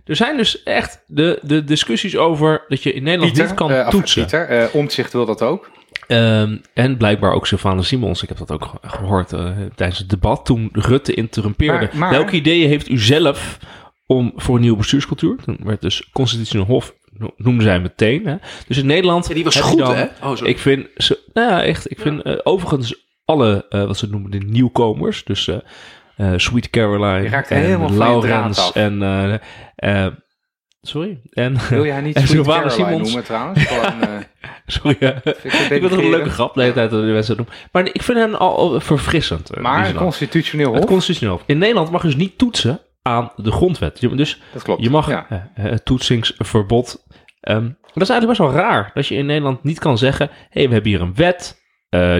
Er 0.05 0.15
zijn 0.15 0.37
dus 0.37 0.63
echt 0.63 1.03
de, 1.07 1.39
de 1.41 1.63
discussies 1.63 2.17
over 2.17 2.65
dat 2.67 2.83
je 2.83 2.93
in 2.93 3.03
Nederland 3.03 3.31
Pieter, 3.31 3.47
niet 3.49 3.57
kan 3.57 3.71
eh, 3.71 3.87
toetsen. 3.89 4.21
Pieter, 4.21 4.47
eh, 4.47 4.75
Omtzigt 4.75 5.13
wil 5.13 5.25
dat 5.25 5.41
ook. 5.41 5.71
Ehm, 6.09 6.57
en 6.73 6.97
blijkbaar 6.97 7.31
ook 7.31 7.47
Sylvana 7.47 7.81
Simons. 7.81 8.23
Ik 8.23 8.29
heb 8.29 8.37
dat 8.37 8.51
ook 8.51 8.65
ge- 8.65 8.87
gehoord 8.89 9.33
eh, 9.33 9.49
tijdens 9.75 9.99
het 9.99 10.09
debat 10.09 10.45
toen 10.45 10.69
Rutte 10.71 11.13
interrumpeerde. 11.13 11.85
Maar- 11.85 11.97
maar- 11.97 12.09
Welke 12.11 12.35
ideeën 12.35 12.67
heeft 12.69 12.89
u 12.89 12.97
zelf 12.97 13.59
om 14.05 14.31
voor 14.35 14.55
een 14.55 14.61
nieuwe 14.61 14.77
bestuurscultuur? 14.77 15.35
Toen 15.43 15.57
werd 15.63 15.81
dus 15.81 16.09
constitutioneel 16.13 16.65
hof, 16.65 16.93
no- 17.11 17.33
noemden 17.37 17.63
zij 17.63 17.79
meteen. 17.79 18.25
Hè? 18.27 18.35
Dus 18.67 18.77
in 18.77 18.85
Nederland... 18.85 19.27
Ja, 19.27 19.33
die 19.33 19.43
was 19.43 19.59
goed, 19.61 19.77
dan- 19.79 19.95
hè? 19.95 20.03
Oh, 20.03 20.35
sorry. 20.35 20.49
Ik 20.49 20.59
vind, 20.59 20.87
ze, 20.97 21.19
nou 21.33 21.49
ja, 21.51 21.63
echt, 21.63 21.91
ik 21.91 21.99
vind 21.99 22.21
eh, 22.21 22.33
overigens 22.43 23.07
alle, 23.25 23.65
eh, 23.69 23.85
wat 23.85 23.97
ze 23.97 24.07
noemen 24.09 24.31
de 24.31 24.37
nieuwkomers, 24.45 25.23
dus 25.23 25.49
Sweet 26.35 26.69
Caroline 26.69 27.29
en 27.49 27.79
Laurens 27.97 28.71
en, 28.73 29.41
sorry, 30.81 31.19
en, 31.31 31.57
Wil 31.69 31.85
jij 31.85 32.01
niet 32.01 32.15
En 32.17 32.27
Sweet 32.27 32.45
Caroline 32.45 32.69
Simons. 32.71 33.01
noemen 33.07 33.23
trouwens? 33.23 33.65
Eh, 33.69 34.25
sorry, 34.65 34.97
ik, 34.99 35.51
vind 35.51 35.83
het 35.83 35.91
een 35.91 36.09
leuke 36.09 36.29
grap 36.29 36.53
de 36.53 36.61
hele 36.61 36.73
tijd 36.73 36.89
dat 36.91 37.01
de 37.01 37.07
mensen 37.07 37.37
dat 37.37 37.45
doen. 37.45 37.55
Maar 37.71 37.85
ik 37.85 38.03
vind 38.03 38.17
hen 38.17 38.39
al, 38.39 38.79
verfrissend. 38.79 39.49
eh, 39.49 39.61
Maar 39.63 39.85
het 39.87 39.95
constitutioneel 39.95 40.69
het 40.71 40.81
hof, 40.81 40.89
constitutioneel. 40.89 41.33
hof. 41.35 41.43
In 41.45 41.57
Nederland 41.57 41.91
mag 41.91 42.01
je 42.01 42.07
dus 42.07 42.15
niet 42.17 42.37
toetsen 42.37 42.79
aan 43.01 43.31
de 43.35 43.51
grondwet. 43.51 43.99
Dus 43.99 44.41
dat 44.53 44.61
klopt. 44.63 44.83
je 44.83 44.89
mag 44.89 45.09
Ja. 45.09 45.25
eh, 45.29 45.39
het 45.53 45.85
toetsingsverbod. 45.85 47.05
ehm, 47.41 47.63
dat 47.93 48.03
is 48.03 48.09
eigenlijk 48.09 48.27
best 48.39 48.51
wel 48.51 48.61
raar. 48.61 48.91
Dat 48.93 49.07
je 49.07 49.15
in 49.15 49.25
Nederland 49.25 49.63
niet 49.63 49.79
kan 49.79 49.97
zeggen: 49.97 50.27
hé, 50.31 50.35
hey, 50.49 50.67
we 50.67 50.73
hebben 50.73 50.91
hier 50.91 51.01
een 51.01 51.15
wet. 51.15 51.57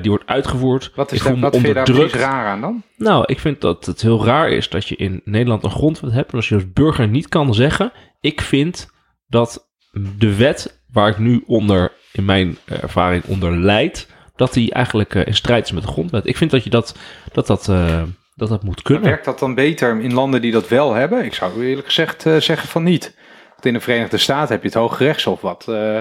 die 0.02 0.10
wordt 0.12 0.26
uitgevoerd. 0.28 0.92
Wat, 0.96 1.12
is 1.12 1.24
me 1.24 1.40
wat 1.40 1.54
vind 1.56 1.68
je 1.68 1.74
daar 1.74 1.84
precies 1.84 2.14
raar 2.14 2.46
aan 2.48 2.62
dan? 2.62 2.84
Nou, 2.98 3.24
ik 3.26 3.40
vind 3.40 3.62
dat 3.62 3.86
het 3.86 4.02
heel 4.02 4.26
raar 4.26 4.50
is 4.50 4.70
dat 4.70 4.88
je 4.88 4.96
in 4.96 5.22
Nederland 5.26 5.64
een 5.64 5.72
grondwet 5.72 6.12
hebt. 6.12 6.32
En 6.32 6.36
als 6.38 6.50
je 6.50 6.56
als 6.56 6.72
burger 6.74 7.08
niet 7.08 7.28
kan 7.28 7.54
zeggen: 7.54 7.92
ik 8.20 8.42
vind 8.42 8.90
dat 9.28 9.70
de 10.18 10.36
wet 10.36 10.82
waar 10.92 11.10
ik 11.10 11.18
nu 11.18 11.44
onder, 11.46 11.92
in 12.12 12.26
mijn 12.26 12.58
ervaring, 12.66 13.24
onder 13.24 13.58
leid, 13.58 14.08
dat 14.36 14.54
die 14.54 14.72
eigenlijk 14.72 15.16
eh, 15.16 15.26
in 15.26 15.36
strijd 15.36 15.66
is 15.66 15.72
met 15.72 15.84
de 15.84 15.90
grondwet. 15.90 16.28
Ik 16.28 16.38
vind 16.38 16.52
dat 16.52 16.64
je 16.64 16.70
dat, 16.70 16.96
dat, 17.32 17.48
dat, 17.48 17.70
eh, 17.70 18.04
dat, 18.36 18.50
dat 18.50 18.64
moet 18.64 18.82
kunnen. 18.82 19.04
Werkt 19.04 19.26
dat 19.26 19.40
dan 19.40 19.56
beter 19.56 20.00
in 20.00 20.14
landen 20.14 20.42
die 20.42 20.52
dat 20.52 20.68
wel 20.68 20.94
hebben? 20.94 21.26
Ik 21.26 21.34
zou 21.34 21.66
eerlijk 21.66 21.88
gezegd 21.88 22.26
eh, 22.26 22.36
zeggen 22.38 22.68
van 22.68 22.84
niet. 22.84 23.18
Want 23.50 23.66
in 23.66 23.74
de 23.74 23.80
Verenigde 23.80 24.18
Staten 24.18 24.52
heb 24.52 24.62
je 24.62 24.68
het 24.68 24.78
Hoge 24.78 25.04
Rechtshof 25.04 25.42
wat 25.42 25.68
eh, 25.68 25.98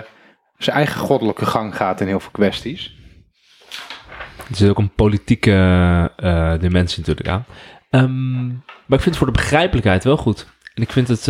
zijn 0.58 0.76
eigen 0.76 1.00
goddelijke 1.00 1.46
gang 1.46 1.76
gaat 1.76 2.00
in 2.00 2.06
heel 2.06 2.20
veel 2.20 2.30
kwesties. 2.30 2.96
Er 4.50 4.56
zit 4.56 4.70
ook 4.70 4.78
een 4.78 4.94
politieke 4.94 5.52
eh, 6.16 6.58
dimensie 6.58 6.98
natuurlijk 6.98 7.28
aan. 7.28 7.44
Ehm, 7.90 8.46
maar 8.46 8.98
ik 8.98 9.00
vind 9.00 9.04
het 9.04 9.16
voor 9.16 9.26
de 9.26 9.32
begrijpelijkheid 9.32 10.04
wel 10.04 10.16
goed. 10.16 10.46
En 10.78 10.84
ik 10.84 10.92
vind 10.92 11.08
het, 11.08 11.20
eh, 11.20 11.24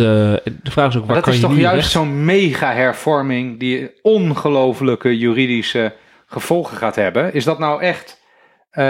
de 0.63 0.71
vraag 0.71 0.87
is 0.89 0.95
ook, 0.97 1.05
waar 1.05 1.15
dat 1.15 1.23
kan 1.23 1.33
is 1.33 1.39
je 1.39 1.45
toch 1.45 1.55
juist 1.57 1.75
recht- 1.75 1.91
zo'n 1.91 2.25
mega 2.25 2.73
hervorming 2.73 3.59
die 3.59 3.89
ongelofelijke 4.01 5.17
juridische 5.17 5.93
gevolgen 6.25 6.77
gaat 6.77 6.95
hebben. 6.95 7.33
Is 7.33 7.43
dat 7.43 7.59
nou 7.59 7.81
echt 7.81 8.17
eh, 8.69 8.83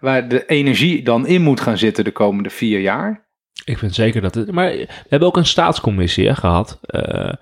waar 0.00 0.28
de 0.28 0.46
energie 0.46 1.02
dan 1.02 1.26
in 1.26 1.42
moet 1.42 1.60
gaan 1.60 1.78
zitten 1.78 2.04
de 2.04 2.10
komende 2.12 2.50
vier 2.50 2.80
jaar? 2.80 3.28
Ik 3.64 3.78
vind 3.78 3.94
zeker 3.94 4.20
dat 4.20 4.34
het. 4.34 4.52
Maar 4.52 4.70
we 4.70 4.88
hebben 5.08 5.28
ook 5.28 5.36
een 5.36 5.46
staatscommissie 5.46 6.26
hè, 6.28 6.34
gehad. 6.34 6.78
eh, 6.82 7.32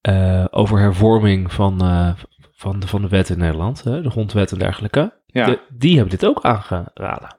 eh, 0.00 0.44
over 0.50 0.78
hervorming 0.78 1.52
van, 1.52 1.80
eh, 1.80 2.10
van, 2.56 2.80
de, 2.80 2.86
van 2.86 3.02
de 3.02 3.08
wet 3.08 3.28
in 3.28 3.38
Nederland. 3.38 3.82
Hè, 3.84 4.02
de 4.02 4.10
grondwet 4.10 4.52
en 4.52 4.58
dergelijke. 4.58 5.20
Ja. 5.26 5.46
De- 5.46 5.58
die 5.78 5.92
hebben 5.98 6.18
dit 6.18 6.28
ook 6.28 6.42
aangeraden. 6.44 7.36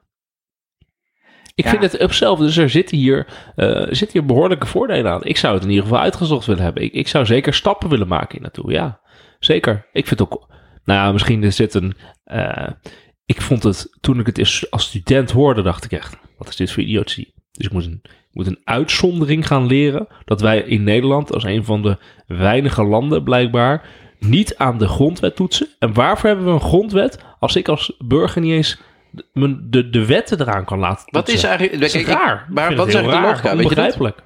Ik 1.56 1.64
Ja. 1.64 1.70
vind 1.70 1.82
het 1.82 2.02
op 2.02 2.12
zelf, 2.12 2.38
dus 2.38 2.56
er 2.56 2.70
zitten 2.70 2.96
hier, 2.96 3.26
eh, 3.56 3.68
zitten 3.88 4.12
hier 4.12 4.26
behoorlijke 4.26 4.66
voordelen 4.66 5.12
aan. 5.12 5.24
Ik 5.24 5.36
zou 5.36 5.54
het 5.54 5.62
in 5.62 5.68
ieder 5.68 5.84
geval 5.84 6.00
uitgezocht 6.00 6.46
willen 6.46 6.62
hebben. 6.62 6.82
Ik, 6.82 6.92
ik 6.92 7.08
zou 7.08 7.26
zeker 7.26 7.54
stappen 7.54 7.88
willen 7.88 8.08
maken 8.08 8.32
hier 8.32 8.40
naartoe. 8.40 8.72
Ja, 8.72 9.00
zeker. 9.38 9.86
Ik 9.92 10.06
vind 10.06 10.22
ook, 10.22 10.46
nou 10.84 11.00
ja, 11.00 11.12
misschien 11.12 11.42
er 11.42 11.52
zit 11.52 11.74
een, 11.74 11.94
eh, 12.24 12.68
ik 13.26 13.40
vond 13.40 13.62
het, 13.62 13.96
toen 14.00 14.18
ik 14.20 14.26
het 14.26 14.66
als 14.70 14.84
student 14.84 15.30
hoorde, 15.30 15.62
dacht 15.62 15.84
ik 15.84 15.92
echt, 15.92 16.16
wat 16.38 16.48
is 16.48 16.56
dit 16.56 16.72
voor 16.72 16.82
idiotie? 16.82 17.34
Dus 17.52 17.66
ik 17.66 17.72
moet 17.72 17.84
een, 17.86 18.00
ik 18.04 18.32
moet 18.32 18.46
een 18.46 18.60
uitzondering 18.64 19.46
gaan 19.46 19.66
leren 19.66 20.06
dat 20.24 20.40
wij 20.40 20.58
in 20.60 20.84
Nederland 20.84 21.32
als 21.32 21.44
een 21.44 21.64
van 21.64 21.82
de 21.82 21.96
weinige 22.26 22.84
landen 22.84 23.22
blijkbaar 23.22 23.88
niet 24.18 24.56
aan 24.56 24.78
de 24.78 24.88
grondwet 24.88 25.36
toetsen. 25.36 25.68
En 25.78 25.92
waarvoor 25.92 26.28
hebben 26.28 26.46
we 26.46 26.52
een 26.52 26.60
grondwet 26.60 27.24
als 27.38 27.56
ik 27.56 27.68
als 27.68 27.92
burger 27.98 28.40
niet 28.42 28.52
eens 28.52 28.78
de, 29.32 29.68
de, 29.68 29.90
de 29.90 30.06
wetten 30.06 30.40
eraan 30.40 30.64
kan 30.64 30.78
laten? 30.78 31.04
Wat 31.10 31.28
is 31.28 31.44
eigenlijk... 31.44 31.80
Dat 31.80 31.94
is 31.94 31.94
ik- 31.94 32.06
raar. 32.06 32.46
Ik 32.48 32.54
Maar 32.54 32.74
wat 32.74 32.88
is 32.88 32.94
eigenlijk 32.94 33.22
de 33.22 33.28
logica? 33.28 33.56
Weet 33.56 33.68
je 33.68 33.74
dat? 33.74 33.78
Onbegrijpelijk. 33.78 34.24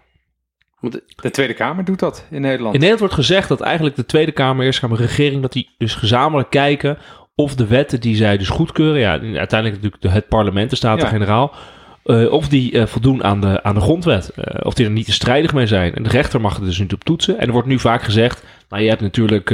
Want, 0.81 1.01
De 1.17 1.31
Tweede 1.31 1.55
Kamer 1.55 1.85
doet 1.85 1.99
dat 1.99 2.27
in 2.31 2.41
Nederland. 2.41 2.75
In 2.75 2.81
Nederland 2.81 2.99
wordt 2.99 3.15
gezegd 3.15 3.49
dat 3.49 3.61
eigenlijk 3.61 3.97
de 3.97 4.07
Tweede 4.07 4.33
Kamer, 4.33 4.65
Eerste 4.65 4.81
Kamer, 4.81 4.99
regering, 4.99 5.43
dat 5.43 5.53
die 5.53 5.71
dus 5.79 5.95
gezamenlijk 5.95 6.51
kijken 6.51 6.99
of 7.35 7.55
de 7.55 7.67
wetten 7.67 8.01
die 8.01 8.17
zij 8.17 8.39
dus 8.39 8.49
goedkeuren, 8.49 9.01
ja, 9.01 9.11
uiteindelijk 9.39 9.83
natuurlijk 9.83 10.15
het 10.15 10.29
parlement, 10.29 10.71
de 10.71 10.77
Staten-Generaal, 10.77 11.55
eh, 12.03 12.33
of 12.33 12.49
die 12.49 12.79
eh, 12.79 12.87
voldoen 12.87 13.25
aan 13.25 13.41
de, 13.41 13.63
aan 13.63 13.75
de 13.75 13.81
grondwet. 13.81 14.29
Eh, 14.29 14.67
of 14.67 14.75
die 14.75 14.85
er 14.85 14.91
niet 14.91 15.07
te 15.07 15.13
strijdig 15.13 15.53
mee 15.55 15.67
zijn. 15.67 15.95
En 15.95 16.03
de 16.03 16.09
rechter 16.09 16.41
mag 16.41 16.57
er 16.57 16.65
dus 16.65 16.79
niet 16.79 16.93
op 16.93 17.05
toetsen. 17.05 17.39
En 17.39 17.47
er 17.47 17.53
wordt 17.53 17.69
nu 17.69 17.79
vaak 17.79 18.03
gezegd, 18.03 18.45
nou 18.69 18.83
je 18.83 18.89
hebt 18.89 19.01
natuurlijk 19.01 19.51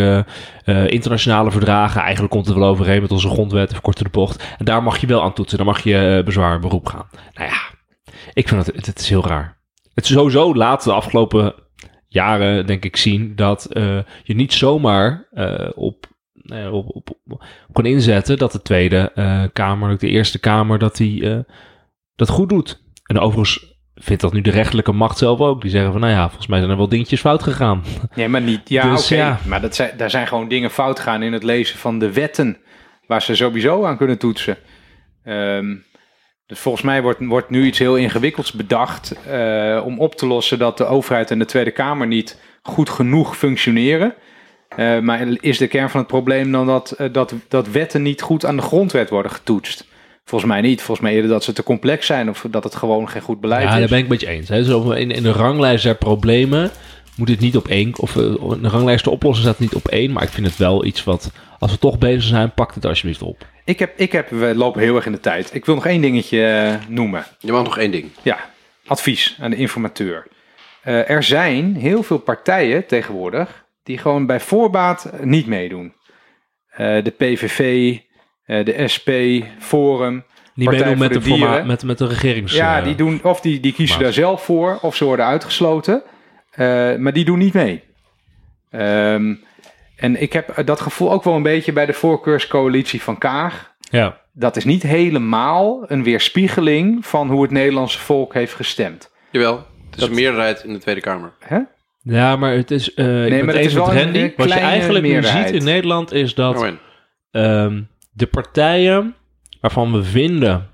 internationale 0.86 1.50
verdragen, 1.50 2.00
eigenlijk 2.00 2.32
komt 2.32 2.46
het 2.46 2.56
wel 2.56 2.68
overeen 2.68 3.02
met 3.02 3.10
onze 3.10 3.28
grondwet, 3.28 3.70
even 3.70 3.82
kort 3.82 3.96
to 3.96 4.02
de 4.02 4.10
bocht. 4.10 4.44
En 4.58 4.64
daar 4.64 4.82
mag 4.82 4.98
je 4.98 5.06
wel 5.06 5.22
aan 5.22 5.32
toetsen, 5.32 5.56
dan 5.56 5.66
mag 5.66 5.80
je 5.80 6.22
bezwaar 6.24 6.54
en 6.54 6.60
beroep 6.60 6.86
gaan. 6.86 7.06
Nou 7.34 7.48
ja, 7.48 7.58
ik 8.32 8.48
vind 8.48 8.66
het, 8.66 8.86
het 8.86 8.98
is 8.98 9.08
heel 9.08 9.26
raar. 9.26 9.56
Het 9.94 10.04
is 10.04 10.10
sowieso 10.10 10.54
laat 10.54 10.84
de 10.84 10.92
afgelopen 10.92 11.54
jaren, 12.08 12.66
denk 12.66 12.84
ik, 12.84 12.96
zien 12.96 13.32
dat 13.36 13.66
je 14.22 14.34
niet 14.34 14.52
zomaar 14.52 15.26
op, 15.74 16.06
op, 16.70 16.96
op, 16.96 17.16
op 17.26 17.42
kan 17.72 17.86
inzetten 17.86 18.38
dat 18.38 18.52
de 18.52 18.62
Tweede 18.62 19.12
Kamer, 19.52 19.98
de 19.98 20.08
Eerste 20.08 20.38
Kamer, 20.38 20.78
dat 20.78 20.96
die 20.96 21.44
dat 22.16 22.28
goed 22.28 22.48
doet. 22.48 22.82
En 23.02 23.18
overigens 23.18 23.74
vindt 23.94 24.22
dat 24.22 24.32
nu 24.32 24.40
de 24.40 24.50
rechterlijke 24.50 24.92
macht 24.92 25.18
zelf 25.18 25.40
ook. 25.40 25.60
Die 25.62 25.70
zeggen 25.70 25.92
van, 25.92 26.00
nou 26.00 26.12
ja, 26.12 26.24
volgens 26.26 26.46
mij 26.46 26.58
zijn 26.58 26.70
er 26.70 26.76
wel 26.76 26.88
dingetjes 26.88 27.20
fout 27.20 27.42
gegaan. 27.42 27.84
Nee, 28.14 28.28
maar 28.28 28.40
niet. 28.42 28.68
Ja, 28.68 28.90
Dus 28.90 29.08
ja. 29.08 29.38
Maar 29.46 29.60
dat 29.60 29.74
zijn, 29.74 29.90
daar 29.96 30.10
zijn 30.10 30.26
gewoon 30.26 30.48
dingen 30.48 30.70
fout 30.70 31.00
gaan 31.00 31.22
in 31.22 31.32
het 31.32 31.42
lezen 31.42 31.78
van 31.78 31.98
de 31.98 32.12
wetten. 32.12 32.56
Waar 33.06 33.22
ze 33.22 33.34
sowieso 33.36 33.84
aan 33.84 33.96
kunnen 33.96 34.18
toetsen. 34.18 34.56
Ehm, 35.24 35.74
dus 36.46 36.58
volgens 36.58 36.84
mij 36.84 37.02
wordt, 37.02 37.26
wordt 37.26 37.50
nu 37.50 37.64
iets 37.64 37.78
heel 37.78 37.96
ingewikkelds 37.96 38.52
bedacht. 38.52 39.14
eh, 39.30 39.82
om 39.84 39.98
op 39.98 40.14
te 40.14 40.26
lossen 40.26 40.58
dat 40.58 40.78
de 40.78 40.84
overheid 40.84 41.30
en 41.30 41.38
de 41.38 41.44
Tweede 41.44 41.70
Kamer 41.70 42.06
niet 42.06 42.40
goed 42.62 42.90
genoeg 42.90 43.36
functioneren. 43.36 44.14
Eh, 44.68 44.98
maar 44.98 45.26
is 45.40 45.58
de 45.58 45.66
kern 45.66 45.90
van 45.90 46.00
het 46.00 46.08
probleem 46.08 46.52
dan 46.52 46.66
dat, 46.66 46.90
eh, 46.90 47.12
dat, 47.12 47.34
dat 47.48 47.68
wetten 47.68 48.02
niet 48.02 48.22
goed 48.22 48.44
aan 48.46 48.56
de 48.56 48.62
grondwet 48.62 49.10
worden 49.10 49.32
getoetst? 49.32 49.86
Volgens 50.28 50.50
mij 50.50 50.60
niet. 50.60 50.82
Volgens 50.82 51.06
mij 51.06 51.14
eerder 51.14 51.30
dat 51.30 51.44
ze 51.44 51.52
te 51.52 51.62
complex 51.62 52.06
zijn 52.06 52.28
of 52.28 52.46
dat 52.50 52.64
het 52.64 52.74
gewoon 52.74 53.08
geen 53.08 53.22
goed 53.22 53.40
beleid 53.40 53.62
Ja, 53.62 53.72
is. 53.72 53.78
daar 53.78 53.88
ben 53.88 53.98
ik 53.98 54.08
met 54.08 54.20
je 54.20 54.28
eens. 54.28 54.48
Hè. 54.48 54.64
Dus 54.64 54.98
in, 54.98 55.10
in 55.10 55.22
de 55.22 55.32
ranglijst 55.32 55.84
der 55.84 55.94
problemen 55.94 56.70
moet 57.16 57.28
het 57.28 57.40
niet 57.40 57.56
op 57.56 57.68
één, 57.68 57.98
of 57.98 58.16
eh, 58.16 58.22
in 58.22 58.62
de 58.62 58.68
ranglijst 58.68 59.04
de 59.04 59.10
oplossing 59.10 59.46
staat 59.46 59.58
niet 59.60 59.74
op 59.74 59.88
één, 59.88 60.12
maar 60.12 60.22
ik 60.22 60.28
vind 60.28 60.46
het 60.46 60.56
wel 60.56 60.84
iets 60.84 61.04
wat, 61.04 61.32
als 61.58 61.70
we 61.70 61.78
toch 61.78 61.98
bezig 61.98 62.22
zijn, 62.22 62.54
pak 62.54 62.74
het 62.74 62.84
alsjeblieft 62.84 63.22
op. 63.22 63.46
Ik 63.64 63.78
heb, 63.78 63.98
ik 63.98 64.12
heb, 64.12 64.30
we 64.30 64.54
lopen 64.54 64.80
heel 64.80 64.96
erg 64.96 65.06
in 65.06 65.12
de 65.12 65.20
tijd. 65.20 65.54
Ik 65.54 65.64
wil 65.64 65.74
nog 65.74 65.86
één 65.86 66.00
dingetje 66.00 66.46
eh, 66.46 66.74
noemen. 66.88 67.24
je 67.38 67.52
mag 67.52 67.64
nog 67.64 67.78
één 67.78 67.90
ding. 67.90 68.10
Ja, 68.22 68.50
advies 68.86 69.36
aan 69.40 69.50
de 69.50 69.56
informateur. 69.56 70.26
Eh, 70.82 71.10
er 71.10 71.22
zijn 71.22 71.76
heel 71.76 72.02
veel 72.02 72.18
partijen 72.18 72.86
tegenwoordig 72.86 73.64
die 73.82 73.98
gewoon 73.98 74.26
bij 74.26 74.40
voorbaat 74.40 75.10
niet 75.22 75.46
meedoen. 75.46 75.94
Eh, 76.68 77.04
de 77.04 77.10
PVV, 77.10 77.96
de 78.46 78.84
SP, 78.94 79.10
Forum. 79.58 80.24
Niet 80.54 80.68
Partij 80.68 80.84
meedoen 80.84 80.98
met 80.98 81.12
de, 81.12 81.18
de 81.18 81.24
forma- 81.28 81.62
met, 81.64 81.82
met 81.84 81.98
de 81.98 82.06
regerings... 82.06 82.52
Ja, 82.54 82.78
eh, 82.78 82.84
die 82.84 82.94
doen, 82.94 83.20
of 83.22 83.40
die, 83.40 83.60
die 83.60 83.72
kiezen 83.72 84.00
daar 84.00 84.12
zelf 84.12 84.44
voor, 84.44 84.78
of 84.82 84.96
ze 84.96 85.04
worden 85.04 85.26
uitgesloten. 85.26 86.02
Eh, 86.50 86.94
maar 86.96 87.12
die 87.12 87.24
doen 87.24 87.38
niet 87.38 87.52
mee. 87.54 87.82
Ehm, 88.70 89.34
en 89.96 90.20
ik 90.22 90.32
heb 90.32 90.62
dat 90.64 90.80
gevoel 90.80 91.12
ook 91.12 91.24
wel 91.24 91.34
een 91.34 91.42
beetje 91.42 91.72
bij 91.72 91.86
de 91.86 91.92
voorkeurscoalitie 91.92 93.02
van 93.02 93.18
Kaag. 93.18 93.74
ja. 93.90 94.24
Dat 94.38 94.56
is 94.56 94.64
niet 94.64 94.82
helemaal 94.82 95.84
een 95.90 96.02
weerspiegeling 96.02 97.06
van 97.06 97.28
hoe 97.30 97.42
het 97.42 97.50
Nederlandse 97.50 97.98
volk 97.98 98.34
heeft 98.34 98.54
gestemd. 98.54 99.12
Jawel, 99.30 99.56
het 99.56 99.64
is 99.94 100.00
Dat- 100.00 100.08
een 100.08 100.14
meerderheid 100.14 100.62
in 100.64 100.72
de 100.72 100.78
Tweede 100.78 101.00
Kamer. 101.00 101.32
Hè? 101.40 101.58
ja, 102.02 102.36
maar 102.36 102.52
het 102.52 102.70
is... 102.70 102.94
eh 102.94 103.24
ik 103.24 103.30
ben 103.30 103.44
maar 103.44 103.54
het 103.54 103.64
is 103.64 103.72
wel 103.72 103.92
Randy. 103.94 104.18
eh, 104.18 104.22
Wat 104.22 104.46
je 104.46 104.52
kleine 104.52 104.68
eigenlijk 104.68 105.04
nu 105.04 105.10
meerderheid. 105.12 105.46
ziet 105.48 105.56
in 105.58 105.64
Nederland 105.64 106.12
is 106.12 106.34
dat... 106.34 106.74
de 108.16 108.26
partijen 108.26 109.14
waarvan 109.60 109.92
we 109.92 110.04
vinden 110.04 110.70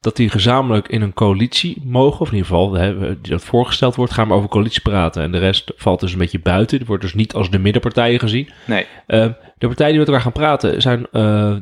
dat 0.00 0.16
die 0.16 0.28
gezamenlijk 0.28 0.88
in 0.88 1.02
een 1.02 1.12
coalitie 1.12 1.82
mogen, 1.84 2.20
of 2.20 2.28
in 2.28 2.36
ieder 2.36 2.48
geval 2.48 2.72
hè, 2.72 3.20
dat 3.20 3.44
voorgesteld 3.44 3.94
wordt, 3.94 4.12
gaan 4.12 4.28
we 4.28 4.34
over 4.34 4.48
coalitie 4.48 4.82
praten. 4.82 5.22
En 5.22 5.32
de 5.32 5.38
rest 5.38 5.72
valt 5.76 6.00
dus 6.00 6.12
een 6.12 6.18
beetje 6.18 6.40
buiten. 6.40 6.78
Die 6.78 6.86
wordt 6.86 7.02
dus 7.02 7.14
niet 7.14 7.34
als 7.34 7.50
de 7.50 7.58
middenpartijen 7.58 8.18
gezien. 8.18 8.48
Nee. 8.66 8.86
Ehm, 9.06 9.32
de 9.58 9.66
partijen 9.66 9.90
die 9.90 9.98
met 9.98 10.08
elkaar 10.08 10.22
gaan 10.22 10.32
praten 10.32 10.82
zijn, 10.82 11.06
eh, 11.10 11.56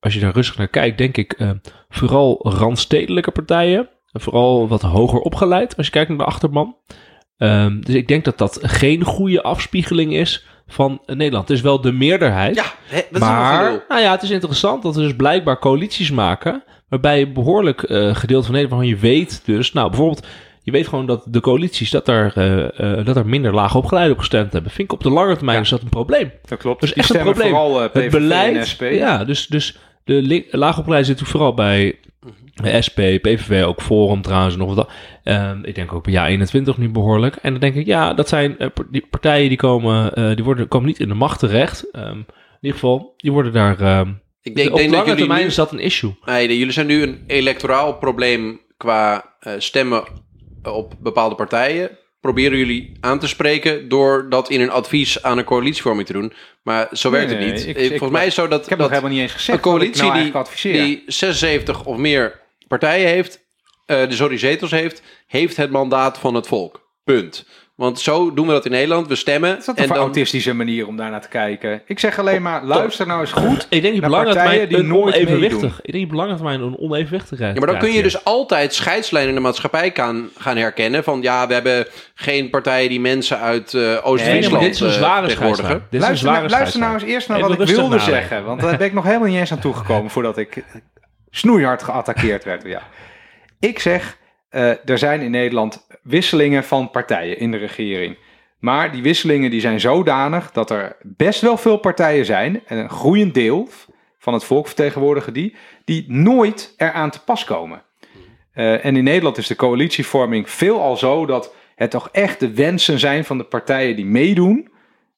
als 0.00 0.14
je 0.14 0.20
daar 0.20 0.32
rustig 0.32 0.56
naar 0.56 0.68
kijkt, 0.68 0.98
denk 0.98 1.16
ik 1.16 1.32
eh, 1.32 1.50
vooral 1.88 2.48
randstedelijke 2.48 3.30
partijen. 3.30 3.88
En 4.12 4.20
Vooral 4.20 4.68
wat 4.68 4.82
hoger 4.82 5.20
opgeleid 5.20 5.76
als 5.76 5.86
je 5.86 5.92
kijkt 5.92 6.08
naar 6.08 6.18
de 6.18 6.24
achterban. 6.24 6.76
Ehm, 7.36 7.80
dus 7.80 7.94
ik 7.94 8.08
denk 8.08 8.24
dat 8.24 8.38
dat 8.38 8.58
geen 8.62 9.04
goede 9.04 9.42
afspiegeling 9.42 10.12
is 10.12 10.46
van 10.70 11.00
Nederland. 11.06 11.48
Het 11.48 11.56
is 11.56 11.62
wel 11.62 11.80
de 11.80 11.92
meerderheid. 11.92 12.54
Ja, 12.54 12.64
hè, 12.84 13.00
Maar- 13.18 13.72
is 13.72 13.78
Nou 13.88 14.00
ja, 14.00 14.10
het 14.10 14.22
is 14.22 14.30
interessant 14.30 14.82
dat 14.82 14.94
we 14.94 15.00
dus 15.02 15.16
blijkbaar 15.16 15.58
coalities 15.58 16.10
maken. 16.10 16.62
Waarbij 16.88 17.20
een 17.22 17.32
behoorlijk 17.32 17.82
eh, 17.82 18.14
gedeelte 18.14 18.46
van 18.46 18.54
Nederland, 18.54 18.68
waarvan 18.70 18.86
je 18.86 18.96
weet 18.96 19.42
dus, 19.44 19.72
nou 19.72 19.88
bijvoorbeeld, 19.88 20.26
je 20.62 20.70
weet 20.70 20.88
gewoon 20.88 21.06
dat 21.06 21.22
de 21.26 21.40
coalities, 21.40 21.90
dat 21.90 22.08
er, 22.08 22.32
eh, 22.34 22.98
eh, 22.98 23.06
dat 23.06 23.16
er 23.16 23.26
minder 23.26 23.54
laag 23.54 23.74
opgeleid 23.74 24.10
op 24.12 24.18
gestemd 24.18 24.52
hebben. 24.52 24.70
Vind 24.70 24.88
ik 24.92 24.92
op 24.94 25.02
de 25.02 25.10
lange 25.10 25.34
termijn 25.36 25.56
Ja. 25.56 25.62
is 25.62 25.68
dat 25.70 25.82
een 25.82 25.88
probleem. 25.88 26.30
Dat 26.48 26.58
klopt. 26.58 26.80
Dat 26.80 26.88
is 26.88 26.94
Die 26.94 27.04
echt 27.04 27.14
een 27.14 27.22
probleem. 27.22 27.48
vooral 27.48 27.82
eh, 27.82 27.88
PVV 27.90 28.02
het 28.02 28.10
beleid, 28.12 28.56
en 28.56 28.66
SP. 28.72 28.82
ja, 28.82 29.24
dus, 29.24 29.46
dus 29.46 29.78
de 30.04 30.46
laagopgeleide 30.50 31.06
zit 31.06 31.20
natuurlijk 31.20 31.38
vooral 31.38 31.54
bij 31.54 31.98
de 32.54 32.82
SP, 32.86 32.98
PVV, 33.22 33.64
ook 33.64 33.82
Forum 33.82 34.22
trouwens 34.22 34.56
nog 34.56 34.74
wat. 34.74 34.90
Ehm, 35.24 35.64
ik 35.64 35.74
denk 35.74 35.92
ook 35.92 36.04
bij 36.04 36.38
Ja21 36.38 36.76
nu 36.76 36.88
behoorlijk. 36.88 37.36
En 37.36 37.50
dan 37.50 37.60
denk 37.60 37.74
ik, 37.74 37.86
ja, 37.86 38.14
dat 38.14 38.28
zijn 38.28 38.58
eh, 38.58 38.68
die 38.90 39.06
partijen 39.10 39.48
die 39.48 39.58
komen, 39.58 40.14
eh, 40.14 40.34
die 40.34 40.44
worden, 40.44 40.68
komen 40.68 40.86
niet 40.86 41.00
in 41.00 41.08
de 41.08 41.14
macht 41.14 41.38
terecht. 41.38 41.90
Ehm, 41.90 42.16
in 42.16 42.26
ieder 42.60 42.78
geval, 42.78 43.14
die 43.16 43.32
worden 43.32 43.52
daar. 43.52 43.80
ehm, 43.80 44.12
Ik 44.42 44.56
denk, 44.56 44.70
op 44.70 44.76
denk 44.76 44.88
dat 44.88 44.98
lange 44.98 45.04
jullie 45.04 45.16
termijn 45.16 45.40
nu, 45.40 45.46
is 45.46 45.54
dat 45.54 45.72
een 45.72 45.78
issue. 45.78 46.14
nee, 46.24 46.58
jullie 46.58 46.72
zijn 46.72 46.86
nu 46.86 47.02
een 47.02 47.24
electoraal 47.26 47.96
probleem 47.96 48.60
qua 48.76 49.34
eh, 49.40 49.52
stemmen 49.58 50.04
op 50.62 50.94
bepaalde 51.00 51.34
partijen. 51.34 51.98
Proberen 52.20 52.58
jullie 52.58 52.92
aan 53.00 53.18
te 53.18 53.26
spreken 53.28 53.88
door 53.88 54.26
dat 54.28 54.50
in 54.50 54.60
een 54.60 54.70
advies 54.70 55.22
aan 55.22 55.38
een 55.38 55.44
coalitievorming 55.44 56.06
te 56.06 56.12
doen. 56.12 56.32
Maar 56.62 56.88
zo 56.92 57.10
werkt 57.10 57.30
Nee, 57.30 57.44
het 57.46 57.54
niet. 57.54 57.66
ik- 57.66 57.76
Eh, 57.76 57.82
ik- 57.82 57.88
Volgens 57.88 58.10
mij 58.10 58.26
is 58.26 58.34
zo 58.34 58.48
dat, 58.48 58.62
Ik 58.62 58.68
heb 58.68 58.78
dat 58.78 58.86
nog 58.90 58.96
helemaal 58.96 59.12
niet 59.16 59.22
eens 59.22 59.32
gezegd 59.32 59.58
een 59.58 59.64
coalitie 59.64 60.02
nou 60.02 60.12
die, 60.12 60.20
eigenlijk 60.20 60.46
adviseer. 60.48 60.84
die 60.84 61.02
76 61.06 61.84
of 61.84 61.96
meer 61.96 62.40
partijen 62.68 63.08
heeft, 63.08 63.40
de 63.86 64.06
sorry, 64.10 64.38
zetels 64.38 64.70
heeft, 64.70 65.02
heeft 65.26 65.56
het 65.56 65.70
mandaat 65.70 66.18
van 66.18 66.34
het 66.34 66.46
volk. 66.46 66.88
Punt. 67.04 67.46
Want 67.80 68.00
zo 68.00 68.34
doen 68.34 68.46
we 68.46 68.52
dat 68.52 68.64
in 68.64 68.70
Nederland. 68.70 69.08
We 69.08 69.14
stemmen. 69.14 69.58
Is 69.58 69.64
dat 69.64 69.76
en 69.76 69.82
een 69.82 69.88
dan, 69.88 69.98
autistische 69.98 70.54
manier 70.54 70.86
om 70.86 70.96
daar 70.96 71.10
naar 71.10 71.20
te 71.20 71.28
kijken? 71.28 71.82
Ik 71.86 71.98
zeg 71.98 72.18
alleen 72.18 72.42
maar, 72.42 72.64
luister 72.64 73.06
nou 73.06 73.20
eens 73.20 73.32
goed. 73.32 73.66
Ik 73.70 73.82
denk 73.82 74.00
belangen 74.00 74.24
partijen 74.34 74.50
termijn 74.50 74.68
die 74.68 74.78
een 74.78 74.86
nooit 74.86 75.14
onevenwichtig. 75.14 75.60
meedoen. 75.60 75.78
Ik 75.82 75.92
denk 75.92 76.08
belangen 76.08 76.36
termijn 76.36 76.60
een 76.60 76.78
onevenwichtigheid. 76.78 77.54
ja, 77.54 77.58
maar 77.60 77.68
dan 77.68 77.78
kun 77.78 77.92
je 77.92 78.02
dus 78.02 78.24
altijd 78.24 78.74
scheidslijnen 78.74 79.28
in 79.28 79.34
de 79.34 79.40
maatschappij 79.40 79.90
gaan, 79.94 80.28
gaan 80.38 80.56
herkennen. 80.56 81.04
Van 81.04 81.22
ja, 81.22 81.46
we 81.46 81.54
hebben 81.54 81.86
geen 82.14 82.50
partijen 82.50 82.88
die 82.88 83.00
mensen 83.00 83.38
uit 83.38 83.74
eh 83.74 83.80
hier. 83.80 83.82
Nee, 83.82 83.92
nee, 83.92 84.02
Oost-Friesland 84.02 84.62
dit 84.62 84.74
is 84.74 84.80
een 84.80 84.86
eh, 84.86 84.92
zware 84.92 85.18
vertegenwoordigen. 85.20 85.66
scheidslijn. 85.66 85.90
Dit 85.90 86.00
is 86.00 86.06
een 86.06 86.06
Luister, 86.06 86.28
zware 86.28 86.46
nou- 86.46 86.50
luister 86.50 86.80
nou 86.80 86.94
eens 86.94 87.02
eerst 87.02 87.28
naar 87.28 87.36
Even 87.36 87.50
wat 87.50 87.68
ik 87.68 87.74
wilde 87.74 87.98
zeggen. 87.98 88.44
Want 88.44 88.60
daar 88.60 88.76
ben 88.76 88.86
ik 88.86 88.92
nog 88.92 89.04
helemaal 89.04 89.28
niet 89.28 89.38
eens 89.38 89.52
aan 89.52 89.58
toegekomen 89.58 90.10
voordat 90.10 90.36
ik 90.38 90.64
snoeihard 91.30 91.82
geattaqueerd 91.82 92.44
werd. 92.44 92.62
Ja. 92.64 92.82
Ik 93.60 93.78
zeg, 93.78 94.18
eh, 94.50 94.88
er 94.88 94.98
zijn 94.98 95.20
in 95.20 95.30
Nederland 95.30 95.86
wisselingen 96.02 96.64
van 96.64 96.90
partijen 96.90 97.38
in 97.38 97.50
de 97.50 97.56
regering. 97.56 98.18
Maar 98.58 98.92
die 98.92 99.02
wisselingen 99.02 99.50
die 99.50 99.60
zijn 99.60 99.80
zodanig 99.80 100.52
dat 100.52 100.70
er 100.70 100.96
best 101.02 101.40
wel 101.40 101.56
veel 101.56 101.76
partijen 101.76 102.24
zijn, 102.24 102.62
en 102.66 102.78
een 102.78 102.90
groeiend 102.90 103.34
deel 103.34 103.68
van 104.18 104.32
het 104.32 104.44
volk 104.44 104.66
vertegenwoordigen 104.66 105.32
die, 105.32 105.56
die 105.84 106.04
nooit 106.08 106.74
eraan 106.76 107.10
te 107.10 107.24
pas 107.24 107.44
komen. 107.44 107.82
Eh, 108.52 108.84
en 108.84 108.96
in 108.96 109.04
Nederland 109.04 109.36
is 109.36 109.46
de 109.46 109.56
coalitievorming 109.56 110.50
veelal 110.50 110.96
zo 110.96 111.26
dat 111.26 111.54
het 111.74 111.90
toch 111.90 112.08
echt 112.12 112.40
de 112.40 112.54
wensen 112.54 112.98
zijn 112.98 113.24
van 113.24 113.38
de 113.38 113.44
partijen 113.44 113.96
die 113.96 114.06
meedoen, 114.06 114.70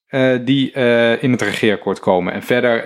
eh, 0.06 0.34
die 0.44 0.72
in 1.20 1.30
het 1.32 1.42
regeerakkoord 1.42 2.00
komen. 2.00 2.32
En 2.32 2.42
verder 2.42 2.84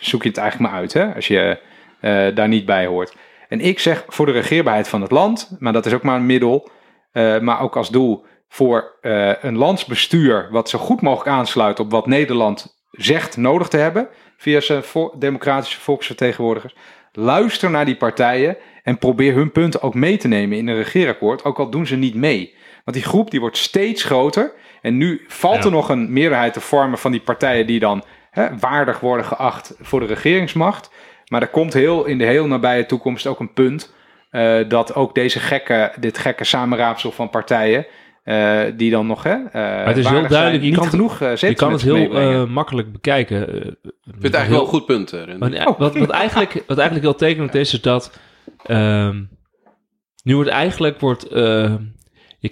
zoek 0.00 0.22
je 0.22 0.28
het 0.28 0.38
eigenlijk 0.38 0.70
maar 0.70 0.80
uit, 0.80 0.92
hè, 0.92 1.14
als 1.14 1.26
je 1.26 1.58
daar 2.34 2.48
niet 2.48 2.64
bij 2.64 2.86
hoort. 2.86 3.14
En 3.50 3.60
ik 3.60 3.78
zeg 3.78 4.04
voor 4.08 4.26
de 4.26 4.32
regeerbaarheid 4.32 4.88
van 4.88 5.02
het 5.02 5.10
land, 5.10 5.56
maar 5.58 5.72
dat 5.72 5.86
is 5.86 5.92
ook 5.94 6.02
maar 6.02 6.16
een 6.16 6.26
middel, 6.26 6.68
eh, 7.12 7.38
maar 7.38 7.60
ook 7.60 7.76
als 7.76 7.90
doel 7.90 8.24
voor 8.48 8.96
eh, 9.00 9.32
een 9.42 9.56
landsbestuur 9.56 10.48
wat 10.50 10.68
zo 10.68 10.78
goed 10.78 11.00
mogelijk 11.00 11.28
aansluit 11.36 11.80
op 11.80 11.90
wat 11.90 12.06
Nederland 12.06 12.78
zegt 12.90 13.36
nodig 13.36 13.68
te 13.68 13.76
hebben, 13.76 14.08
via 14.36 14.60
zijn 14.60 14.82
vo- 14.82 15.14
democratische 15.18 15.80
volksvertegenwoordigers. 15.80 16.74
Luister 17.12 17.70
naar 17.70 17.84
die 17.84 17.96
partijen 17.96 18.56
en 18.82 18.98
probeer 18.98 19.34
hun 19.34 19.52
punten 19.52 19.82
ook 19.82 19.94
mee 19.94 20.16
te 20.16 20.28
nemen 20.28 20.58
in 20.58 20.68
een 20.68 20.76
regeerakkoord, 20.76 21.44
ook 21.44 21.58
al 21.58 21.70
doen 21.70 21.86
ze 21.86 21.96
niet 21.96 22.14
mee. 22.14 22.54
Want 22.84 22.96
die 22.96 23.06
groep 23.06 23.30
die 23.30 23.40
wordt 23.40 23.56
steeds 23.56 24.04
groter. 24.04 24.52
En 24.82 24.96
nu 24.96 25.24
valt 25.28 25.56
Ja. 25.56 25.62
er 25.64 25.70
nog 25.70 25.88
een 25.88 26.12
meerderheid 26.12 26.52
te 26.52 26.60
vormen 26.60 26.98
van 26.98 27.10
die 27.10 27.20
partijen 27.20 27.66
die 27.66 27.78
dan 27.80 28.04
hè, 28.30 28.58
waardig 28.58 29.00
worden 29.00 29.24
geacht 29.26 29.74
voor 29.80 30.00
de 30.00 30.06
regeringsmacht. 30.06 30.90
Maar 31.30 31.40
er 31.42 31.48
komt 31.48 31.72
heel 31.72 32.04
in 32.04 32.18
de 32.18 32.24
heel 32.24 32.46
nabije 32.46 32.86
toekomst 32.86 33.26
ook 33.26 33.40
een 33.40 33.52
punt 33.52 33.94
eh, 34.30 34.58
dat 34.68 34.94
ook 34.94 35.14
deze 35.14 35.40
gekke, 35.40 35.92
dit 36.00 36.18
gekke 36.18 36.44
samenraapsel 36.44 37.12
van 37.12 37.30
partijen, 37.30 37.86
eh, 38.22 38.60
die 38.76 38.90
dan 38.90 39.06
nog 39.06 39.22
hè, 39.22 39.34
eh 39.52 39.84
het 39.86 39.96
is 39.96 40.08
heel 40.08 40.28
duidelijk, 40.28 40.32
zijn, 40.32 40.52
je 40.52 40.58
niet 40.58 40.74
kan 40.74 40.82
het- 40.82 40.92
genoeg 40.92 41.20
uh, 41.20 41.34
Je 41.34 41.54
kan 41.54 41.72
het 41.72 41.82
heel 41.82 42.46
makkelijk 42.46 42.92
bekijken. 42.92 43.40
Ik 43.42 43.46
vind 44.04 44.22
het 44.22 44.34
eigenlijk 44.34 44.48
wel 44.50 44.60
een 44.60 44.66
goed 44.66 44.86
punt. 44.86 45.12
eh. 45.12 45.36
Maar, 45.38 45.52
ja, 45.52 45.74
wat, 45.78 45.96
wat, 45.96 46.10
eigenlijk, 46.10 46.52
wat 46.66 46.78
eigenlijk 46.78 47.02
heel 47.08 47.14
tekenend 47.28 47.54
is, 47.54 47.72
is 47.74 47.80
dat 47.80 48.18
ehm, 48.66 49.22
nu 50.22 50.34
wordt 50.34 50.50
eigenlijk 50.50 51.00
wordt, 51.00 51.28
eh, 51.28 51.74
je 52.38 52.48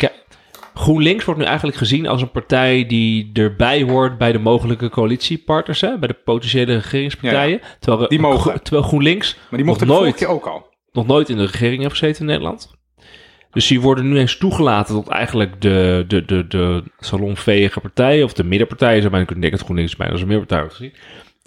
GroenLinks 0.79 1.25
wordt 1.25 1.41
nu 1.41 1.47
eigenlijk 1.47 1.77
gezien 1.79 2.07
als 2.07 2.23
een 2.23 2.31
partij 2.31 2.87
die 2.87 3.31
erbij 3.33 3.83
hoort 3.83 4.19
bij 4.19 4.33
de 4.33 4.39
mogelijke 4.39 4.89
coalitiepartners, 4.89 5.81
hè, 5.81 5.99
bij 5.99 6.09
de 6.09 6.15
potentiële 6.15 6.75
regeringspartijen. 6.75 7.61
Terwijl, 7.81 8.09
Die 8.09 8.19
mogen. 8.21 8.41
Gro- 8.51 8.59
terwijl 8.63 8.87
GroenLinks 8.87 9.37
Maar 9.37 9.59
die 9.59 9.65
mochten 9.69 9.87
nooit, 9.87 10.27
ook 10.27 10.47
al. 10.47 10.67
nog 10.93 11.07
nooit 11.07 11.29
in 11.29 11.37
de 11.37 11.45
regering 11.47 11.81
heeft 11.83 11.93
gezeten 11.99 12.21
in 12.21 12.27
Nederland. 12.27 12.77
Dus 13.51 13.67
die 13.67 13.81
worden 13.81 14.09
nu 14.09 14.19
eens 14.19 14.37
toegelaten 14.39 14.95
tot 14.95 15.09
eigenlijk 15.09 15.61
de, 15.61 16.05
de, 16.09 16.25
de, 16.25 16.47
de 16.47 16.83
salonveege 16.99 17.81
partijen, 17.81 18.25
of 18.25 18.33
de 18.33 18.45
middenpartijen, 18.45 18.99
zou 18.99 19.11
bijna 19.11 19.25
kunnen 19.27 19.43
denken 19.43 19.59
dat 19.59 19.69
GroenLinks 19.69 19.97
bijna 19.97 20.13
als 20.13 20.23
een 20.23 20.29
middenpartij 20.29 20.67
wordt 20.67 20.77
gezien. 20.77 20.95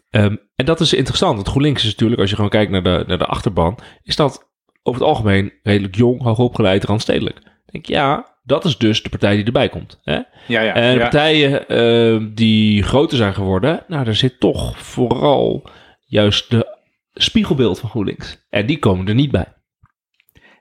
Ehm, 0.09 0.35
en 0.55 0.65
dat 0.65 0.79
is 0.79 0.93
interessant, 0.93 1.35
want 1.35 1.47
GroenLinks 1.47 1.83
is 1.83 1.89
natuurlijk, 1.91 2.21
als 2.21 2.29
je 2.29 2.35
gewoon 2.35 2.49
kijkt 2.51 2.71
naar 2.71 2.83
de, 2.83 3.03
naar 3.07 3.17
de 3.17 3.25
achterban, 3.25 3.77
is 4.03 4.15
dat 4.15 4.49
over 4.83 5.01
het 5.01 5.09
algemeen 5.09 5.53
redelijk 5.63 5.95
jong, 5.95 6.21
hoogopgeleid, 6.21 6.83
randstedelijk. 6.83 7.37
Ik 7.37 7.71
denk, 7.71 7.85
ja, 7.85 8.30
dat 8.43 8.65
is 8.65 8.77
dus 8.77 9.03
de 9.03 9.09
partij 9.09 9.35
die 9.35 9.45
erbij 9.45 9.69
komt. 9.69 9.99
Hè? 10.03 10.19
Ja, 10.47 10.61
ja. 10.61 10.73
En 10.73 10.93
de 10.93 10.97
ja. 10.97 11.09
partijen 11.09 11.67
ehm, 11.67 12.33
die 12.33 12.83
groter 12.83 13.17
zijn 13.17 13.33
geworden, 13.33 13.83
nou, 13.87 14.05
daar 14.05 14.15
zit 14.15 14.39
toch 14.39 14.79
vooral 14.79 15.69
juist 16.05 16.49
de 16.49 16.77
spiegelbeeld 17.13 17.79
van 17.79 17.89
GroenLinks. 17.89 18.37
En 18.49 18.65
die 18.65 18.79
komen 18.79 19.07
er 19.07 19.15
niet 19.15 19.31
bij. 19.31 19.47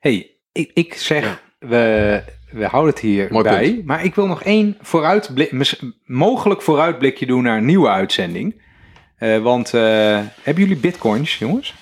hey, 0.00 0.30
ik, 0.52 0.70
ik 0.74 0.94
zeg, 0.94 1.42
we, 1.58 2.22
we 2.50 2.64
houden 2.64 2.92
het 2.92 3.02
hier 3.02 3.28
Mooi 3.30 3.44
bij. 3.44 3.72
punt. 3.72 3.84
Maar 3.84 4.04
ik 4.04 4.14
wil 4.14 4.26
nog 4.26 4.42
één 4.42 4.76
vooruitblik, 4.80 5.76
mogelijk 6.04 6.62
vooruitblikje 6.62 7.26
doen 7.26 7.42
naar 7.42 7.56
een 7.56 7.64
nieuwe 7.64 7.88
uitzending. 7.88 8.62
Eh, 9.16 9.38
want 9.38 9.74
eh, 9.74 9.80
hebben 10.42 10.62
jullie 10.62 10.76
bitcoins, 10.76 11.38
jongens? 11.38 11.74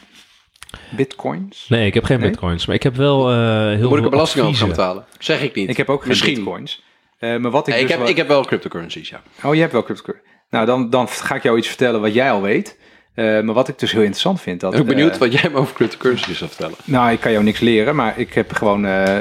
Bitcoins? 0.91 1.67
Nee, 1.69 1.87
ik 1.87 1.95
heb 1.95 2.05
geen 2.05 2.21
Nee? 2.21 2.29
bitcoins, 2.29 2.67
maar 2.67 2.75
ik 2.77 2.83
heb 2.83 2.97
wel 2.97 3.31
eh 3.31 3.37
heel 3.37 3.69
Moet 3.69 3.83
ik 3.83 3.89
veel 3.89 4.03
er 4.05 4.11
belasting 4.11 4.45
over 4.45 4.57
gaan 4.57 4.69
adviezen. 4.69 4.69
betalen? 4.69 5.05
Zeg 5.19 5.43
ik 5.43 5.55
niet. 5.55 5.69
Ik 5.69 5.77
heb 5.77 5.89
ook 5.89 6.01
geen 6.01 6.09
Misschien. 6.09 6.35
bitcoins. 6.35 6.83
Eh, 7.19 7.37
maar 7.37 7.51
wat 7.51 7.67
ik, 7.69 7.73
Nee, 7.75 7.83
ik, 7.83 7.87
dus 7.89 7.91
heb, 7.97 8.01
wel- 8.05 8.09
ik 8.13 8.17
heb 8.17 8.29
wel 8.29 8.45
cryptocurrencies, 8.45 9.09
ja. 9.09 9.23
Oh, 9.43 9.55
je 9.55 9.61
hebt 9.61 9.73
wel 9.73 9.83
cryptocurrency. 9.83 10.29
Nou, 10.51 10.67
dan, 10.67 10.91
dan 10.91 11.09
ga 11.09 11.35
ik 11.35 11.43
jou 11.43 11.59
iets 11.59 11.69
vertellen 11.69 12.01
wat 12.01 12.15
jij 12.15 12.31
al 12.31 12.43
weet. 12.43 12.79
Eh, 13.15 13.25
maar 13.41 13.55
wat 13.55 13.69
ik 13.69 13.79
dus 13.79 13.91
heel 13.93 14.01
interessant 14.01 14.41
vind. 14.41 14.61
Dat, 14.61 14.73
Ik 14.73 14.79
ben 14.79 14.95
benieuwd 14.97 15.19
wat 15.19 15.33
jij 15.33 15.51
me 15.51 15.57
over 15.57 15.75
cryptocurrencies 15.75 16.39
zou 16.39 16.51
vertellen. 16.51 16.77
Nou, 16.85 17.13
ik 17.13 17.21
kan 17.21 17.33
jou 17.33 17.45
niks 17.45 17.61
leren, 17.61 17.95
maar 17.97 18.19
ik 18.19 18.33
heb 18.35 18.53
gewoon 18.53 18.87
eh, 18.87 19.17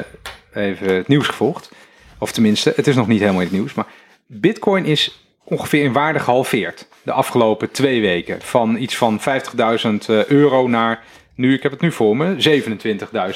even 0.54 0.94
het 0.94 1.08
nieuws 1.08 1.26
gevolgd. 1.26 1.70
Of 2.18 2.32
tenminste, 2.32 2.72
het 2.76 2.86
is 2.86 2.94
nog 2.96 3.06
niet 3.06 3.20
helemaal 3.20 3.40
in 3.40 3.46
het 3.46 3.56
nieuws. 3.56 3.74
Maar 3.74 3.86
Bitcoin 4.26 4.84
is 4.84 5.24
ongeveer 5.44 5.84
in 5.84 5.92
waarde 5.92 6.18
gehalveerd 6.18 6.88
de 7.02 7.12
afgelopen 7.12 7.70
twee 7.70 8.00
weken. 8.00 8.42
Van 8.42 8.76
iets 8.76 8.96
van 8.96 9.20
50.000 9.20 10.26
euro 10.26 10.68
naar, 10.68 11.02
nu, 11.38 11.54
ik 11.54 11.62
heb 11.62 11.72
het 11.72 11.80
nu 11.80 11.92
voor 11.92 12.16
me, 12.16 12.34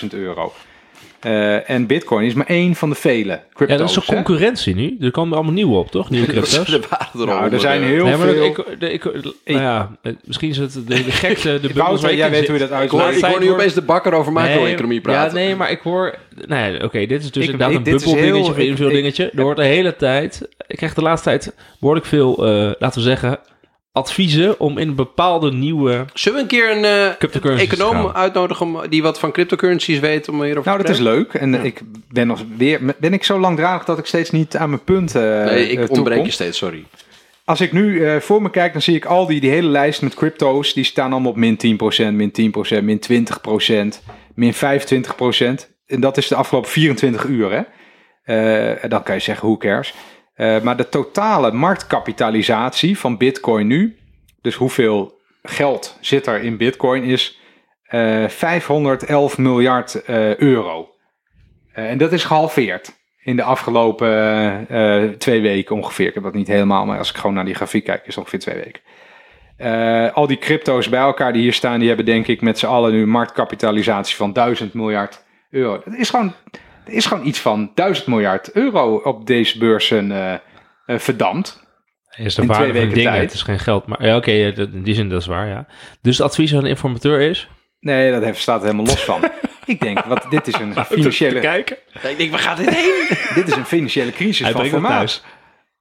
27.000 0.03 0.09
euro. 0.11 0.53
Eh, 1.21 1.71
en 1.71 1.87
Bitcoin 1.87 2.27
is 2.27 2.35
maar 2.35 2.47
één 2.47 2.75
van 2.75 2.89
de 2.89 2.95
vele 2.95 3.41
crypto's. 3.55 3.69
Ja, 3.69 3.77
dat 3.77 3.91
is 3.91 3.97
een 3.97 4.03
hè? 4.07 4.15
concurrentie 4.23 4.75
nu. 4.75 4.97
Er 5.01 5.11
komen 5.11 5.35
allemaal 5.35 5.53
nieuwe 5.53 5.77
op, 5.77 5.91
toch? 5.91 6.11
Nieuwe 6.11 6.27
crypto's. 6.33 6.57
Er 6.73 6.81
waren 6.89 7.21
er 7.21 7.27
Nou, 7.27 7.53
er 7.53 7.61
zijn 7.61 7.83
heel 7.83 8.05
Nee, 8.05 8.17
maar 8.17 8.29
veel... 8.29 8.45
ik, 8.45 8.65
de, 8.81 8.93
ik, 8.93 9.05
nou 9.45 9.61
ja, 9.61 9.91
misschien 10.25 10.49
is 10.49 10.57
het 10.57 10.73
de, 10.73 10.83
de 10.85 10.95
gekste, 11.11 11.59
de 11.63 11.73
Wouter, 11.75 12.11
ik 12.11 12.17
jij 12.17 12.31
weet 12.31 12.39
zit. 12.39 12.49
hoe 12.49 12.59
je 12.59 12.67
dat 12.69 12.83
Ik 12.83 12.91
hoor, 12.91 13.01
uitlegt. 13.01 13.27
ik 13.27 13.31
hoor 13.39 13.41
nu 13.41 13.53
opeens 13.53 13.75
de 13.75 13.83
bakker 13.83 14.13
over 14.13 14.33
macro-economie 14.33 14.87
Nee, 14.89 15.01
praten. 15.01 15.39
Ja, 15.41 15.45
nee, 15.47 15.57
maar 15.57 15.71
ik 15.71 15.81
hoor... 15.81 16.15
Nou 16.47 16.73
ja, 16.73 16.85
oké, 16.85 17.07
dit 17.07 17.23
is 17.23 17.31
dus 17.31 17.45
Ik- 17.45 17.51
inderdaad 17.51 17.71
ik- 17.71 17.77
een 17.87 17.93
bubbeldingetje 17.93 18.53
een 18.53 18.61
ik- 18.61 18.67
invul 18.69 18.89
dingetje. 18.89 19.31
Er 19.37 19.43
wordt 19.43 19.59
de 19.61 19.67
hele 19.67 19.97
tijd... 19.97 20.49
Ik 20.67 20.77
krijg 20.77 20.95
de 20.95 21.03
laatste 21.03 21.29
tijd 21.29 21.55
behoorlijk 21.81 22.07
veel, 22.07 22.47
eh, 22.47 22.71
laten 22.79 23.01
we 23.01 23.07
zeggen, 23.09 23.39
adviezen 23.93 24.61
om 24.61 24.79
in 24.79 24.89
een 24.89 24.95
bepaalde 24.95 25.53
nieuwe... 25.53 26.05
Zullen 26.15 26.37
we 26.37 26.43
een 26.43 26.49
keer 26.49 26.77
een 26.77 26.85
eh, 26.85 27.61
econoom 27.61 27.95
gaan. 27.95 28.15
uitnodigen 28.15 28.67
om, 28.67 28.89
die 28.89 29.03
wat 29.03 29.19
van 29.19 29.33
cryptocurrencies 29.33 29.99
weet 29.99 30.29
om 30.29 30.43
hierover 30.43 30.71
Nou, 30.71 30.81
te 30.81 30.87
dat 30.87 30.97
is 30.97 31.03
leuk. 31.03 31.35
En 31.35 31.65
ik 31.65 31.81
ben 32.11 32.27
nog 32.27 32.45
weer... 32.57 32.81
Ben 32.99 33.13
ik 33.13 33.25
zo 33.25 33.39
langdradig 33.39 33.85
dat 33.85 33.99
ik 33.99 34.07
steeds 34.07 34.31
niet 34.31 34.57
aan 34.57 34.69
mijn 34.69 34.85
punt 34.85 35.15
eh 35.15 35.23
Nee, 35.23 35.69
ik 35.69 35.79
eh, 35.79 35.91
ontbreek 35.91 36.25
je 36.25 36.31
steeds, 36.31 36.59
sorry. 36.59 36.85
Als 37.45 37.61
ik 37.61 37.73
nu 37.73 38.07
eh, 38.07 38.21
voor 38.21 38.43
me 38.43 38.51
kijk, 38.51 38.73
dan 38.73 38.83
zie 38.83 38.97
ik 38.97 39.05
al 39.05 39.27
die, 39.27 39.41
die 39.41 39.51
hele 39.51 39.69
lijst 39.69 40.03
met 40.03 40.15
crypto's. 40.15 40.73
Die 40.73 40.85
staan 40.85 41.13
allemaal 41.13 41.31
op 41.31 41.37
min 41.37 41.79
10%, 42.11 42.13
min 42.13 42.53
10%, 42.81 42.83
min 42.83 43.03
20%, 43.11 43.99
min 44.35 44.55
25%. 44.55 44.59
En 45.87 46.01
dat 46.01 46.17
is 46.17 46.29
de 46.29 46.35
afgelopen 46.35 46.71
24 46.71 47.25
uur, 47.25 47.53
hè. 47.53 47.63
Eh, 48.23 48.85
en 48.85 48.89
dan 48.89 49.03
kan 49.03 49.15
je 49.15 49.21
zeggen, 49.21 49.47
who 49.47 49.57
cares. 49.57 49.95
Eh, 50.35 50.61
maar 50.61 50.77
de 50.77 50.89
totale 50.89 51.53
marktkapitalisatie 51.53 52.99
van 52.99 53.17
Bitcoin 53.17 53.67
nu, 53.67 53.97
dus 54.41 54.55
hoeveel 54.55 55.21
geld 55.43 55.99
zit 56.01 56.27
er 56.27 56.43
in 56.43 56.57
Bitcoin, 56.57 57.03
is 57.03 57.39
eh 57.83 58.29
511 58.29 59.39
miljard 59.39 60.05
eh, 60.05 60.37
euro. 60.37 60.89
Eh, 61.73 61.91
en 61.91 61.99
dat 61.99 62.13
is 62.13 62.25
gehalveerd 62.25 63.01
in 63.23 63.37
de 63.37 63.43
afgelopen 63.43 64.09
eh, 64.69 65.03
twee 65.09 65.41
weken 65.41 65.77
ongeveer. 65.77 66.07
Ik 66.07 66.15
heb 66.15 66.23
dat 66.23 66.35
niet 66.35 66.47
helemaal, 66.47 66.87
maar 66.87 66.99
als 66.99 67.11
ik 67.11 67.17
gewoon 67.17 67.35
naar 67.35 67.45
die 67.45 67.55
grafiek 67.55 67.85
kijk, 67.85 68.07
is 68.07 68.17
ongeveer 68.17 68.39
twee 68.39 68.55
weken. 68.55 68.81
Eh, 69.57 70.13
al 70.13 70.27
die 70.27 70.39
crypto's 70.39 70.89
bij 70.89 71.01
elkaar 71.01 71.33
die 71.33 71.43
hier 71.43 71.53
staan, 71.53 71.79
die 71.79 71.89
hebben 71.89 72.07
denk 72.07 72.27
ik 72.27 72.41
met 72.41 72.59
z'n 72.59 72.67
allen 72.67 72.93
nu 72.93 73.07
marktkapitalisatie 73.07 74.17
van 74.17 74.33
1000 74.33 74.75
miljard 74.75 75.25
euro. 75.51 75.83
Dat 75.85 75.95
is 75.95 76.11
gewoon, 76.11 76.33
er 76.85 76.93
is 76.93 77.07
gewoon 77.07 77.27
iets 77.27 77.41
van 77.41 77.71
1000 77.75 78.07
miljard 78.07 78.53
euro 78.53 78.97
op 78.97 79.27
deze 79.27 79.59
beurzen 79.59 80.13
eh, 80.13 80.33
eh, 80.87 80.99
verdampt. 80.99 81.61
Is 82.17 82.35
de 82.35 82.43
In 82.43 82.49
waarde 82.49 82.63
twee 82.63 82.75
van 82.75 82.83
weken 82.83 82.95
dingen, 82.95 83.13
tijd. 83.13 83.25
het 83.25 83.35
is 83.35 83.43
geen 83.43 83.59
geld. 83.59 83.87
Maar 83.87 84.07
ja, 84.07 84.17
oké, 84.17 84.31
in 84.31 84.83
die 84.83 84.95
zin 84.95 85.09
dat 85.09 85.21
is 85.21 85.27
waar, 85.27 85.47
ja. 85.49 85.67
Dus 86.03 86.19
het 86.19 86.27
advies 86.27 86.55
aan 86.55 86.59
een 86.59 86.69
informateur 86.69 87.21
is... 87.21 87.49
Nee, 87.81 88.11
dat 88.13 88.23
heeft, 88.23 88.41
staat 88.41 88.61
er 88.61 88.65
helemaal 88.65 88.87
los 88.87 89.05
van. 89.05 89.21
ik 89.67 89.81
denk, 89.81 90.05
wat, 90.05 90.27
dit, 90.31 90.47
is 90.47 90.55
een 90.55 90.85
financiële, 90.85 91.41
kijken. 91.41 91.77
Ik 92.09 92.19
denk, 92.19 92.31
waar 92.31 92.41
gaat 92.41 92.57
dit 92.57 92.69
heen? 92.75 93.09
dit 93.35 93.49
is 93.49 93.57
een 93.57 93.65
financiële 93.65 94.13
crisis 94.13 94.45
Hij 94.47 94.53
van 94.53 94.67
formaat. 94.67 94.91
thuis. 94.91 95.23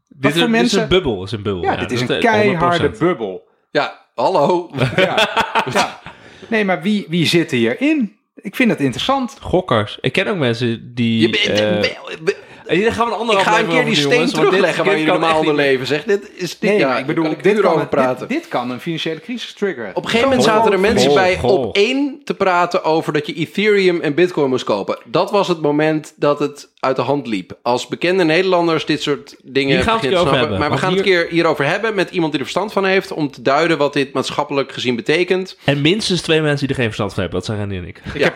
Dit 0.07 0.36
is, 0.36 0.41
dit 0.41 0.73
een 0.73 0.88
bubbel, 0.88 1.15
dit 1.15 1.26
is 1.26 1.32
een 1.32 1.44
bubbel. 1.44 1.64
Ja, 1.64 1.76
dit 1.76 1.91
is 1.91 2.02
een 2.02 2.10
eh, 2.10 2.19
keiharde 2.19 2.94
100%. 2.95 2.98
bubbel. 2.98 3.48
Ja, 3.72 4.07
hallo. 4.15 4.69
Ja, 4.95 5.30
ja. 5.73 5.99
Nee, 6.48 6.65
maar 6.65 6.82
wie, 6.82 7.06
wie 7.10 7.26
zit 7.26 7.52
hierin? 7.52 8.19
Ik 8.36 8.56
vind 8.56 8.72
het 8.72 8.80
interessant. 8.80 9.38
Gokkers. 9.41 9.98
Ik 10.02 10.12
ken 10.12 10.28
ook 10.28 10.38
mensen 10.38 10.95
die... 10.95 11.22
Je 11.22 11.30
bent, 11.30 12.36
en 12.72 12.77
hier 12.77 12.91
gaan 12.93 13.06
we 13.07 13.14
een 13.14 13.19
andere 13.19 13.39
ik 13.39 13.45
ga 13.45 13.60
een 13.60 13.68
keer 13.68 13.85
die 13.85 13.95
steen 13.95 14.11
jongens, 14.11 14.31
terugleggen 14.31 14.84
waar 14.85 14.93
jullie 14.93 15.11
normaal 15.11 15.39
onder 15.39 15.56
leven. 15.56 15.88
Zeg, 15.88 16.03
dit 16.03 16.31
is 16.35 16.60
dit, 16.60 16.69
Nee, 16.69 16.80
ja, 16.80 16.98
ik 16.98 17.06
bedoel, 17.06 17.26
ik 17.26 17.43
dit, 17.43 17.60
kan, 17.60 17.73
over 17.73 17.88
praten. 17.88 18.27
dit 18.27 18.48
kan 18.48 18.72
een 18.72 18.80
financiële 18.80 19.19
crisis 19.19 19.53
triggeren. 19.53 19.89
Op 19.95 20.03
een 20.03 20.10
gegeven 20.10 20.27
moment 20.30 20.45
zaten 20.48 20.72
er 20.72 20.80
mensen 20.80 21.14
bij 21.14 21.39
op 21.41 21.76
één 21.76 22.22
te 22.23 22.34
praten 22.34 22.84
over 22.84 23.14
dat 23.14 23.27
je 23.27 23.34
Ethereum 23.34 24.02
en 24.02 24.14
Bitcoin 24.14 24.49
moest 24.49 24.64
kopen. 24.64 24.98
Dat 25.06 25.31
was 25.31 25.48
het 25.48 25.61
moment 25.61 26.14
dat 26.15 26.39
het 26.39 26.69
uit 26.80 26.95
de 26.95 27.02
hand 27.02 27.27
liep. 27.27 27.57
Als 27.61 27.88
bekende 27.88 28.23
Nederlanders 28.23 28.85
dit 28.85 29.02
soort 29.02 29.35
dingen 29.43 29.76
Hier 29.76 29.84
gaan 29.84 29.99
het 29.99 30.06
snappen. 30.10 30.38
hebben, 30.39 30.60
Maar 30.60 30.72
we 30.72 30.77
gaan 30.77 30.93
het 30.95 31.03
hier- 31.06 31.15
een 31.19 31.22
keer 31.23 31.31
hierover 31.34 31.65
hebben 31.65 31.95
met 31.95 32.10
iemand 32.11 32.31
die 32.31 32.39
er 32.41 32.48
verstand 32.48 32.73
van 32.73 32.85
heeft. 32.85 33.11
Om 33.11 33.31
te 33.31 33.41
duiden 33.41 33.77
wat 33.77 33.93
dit 33.93 34.14
maatschappelijk 34.14 34.72
gezien 34.72 34.95
betekent. 34.95 35.57
En 35.64 35.81
minstens 35.81 36.22
twee 36.22 36.41
mensen 36.41 36.60
die 36.60 36.69
er 36.69 36.76
geen 36.76 36.85
verstand 36.85 37.14
van 37.14 37.22
hebben. 37.22 37.39
Dat 37.39 37.48
zijn 37.48 37.60
Randy 37.60 37.76
en 37.76 37.88
ik. 37.88 38.02
Ja, 38.14 38.34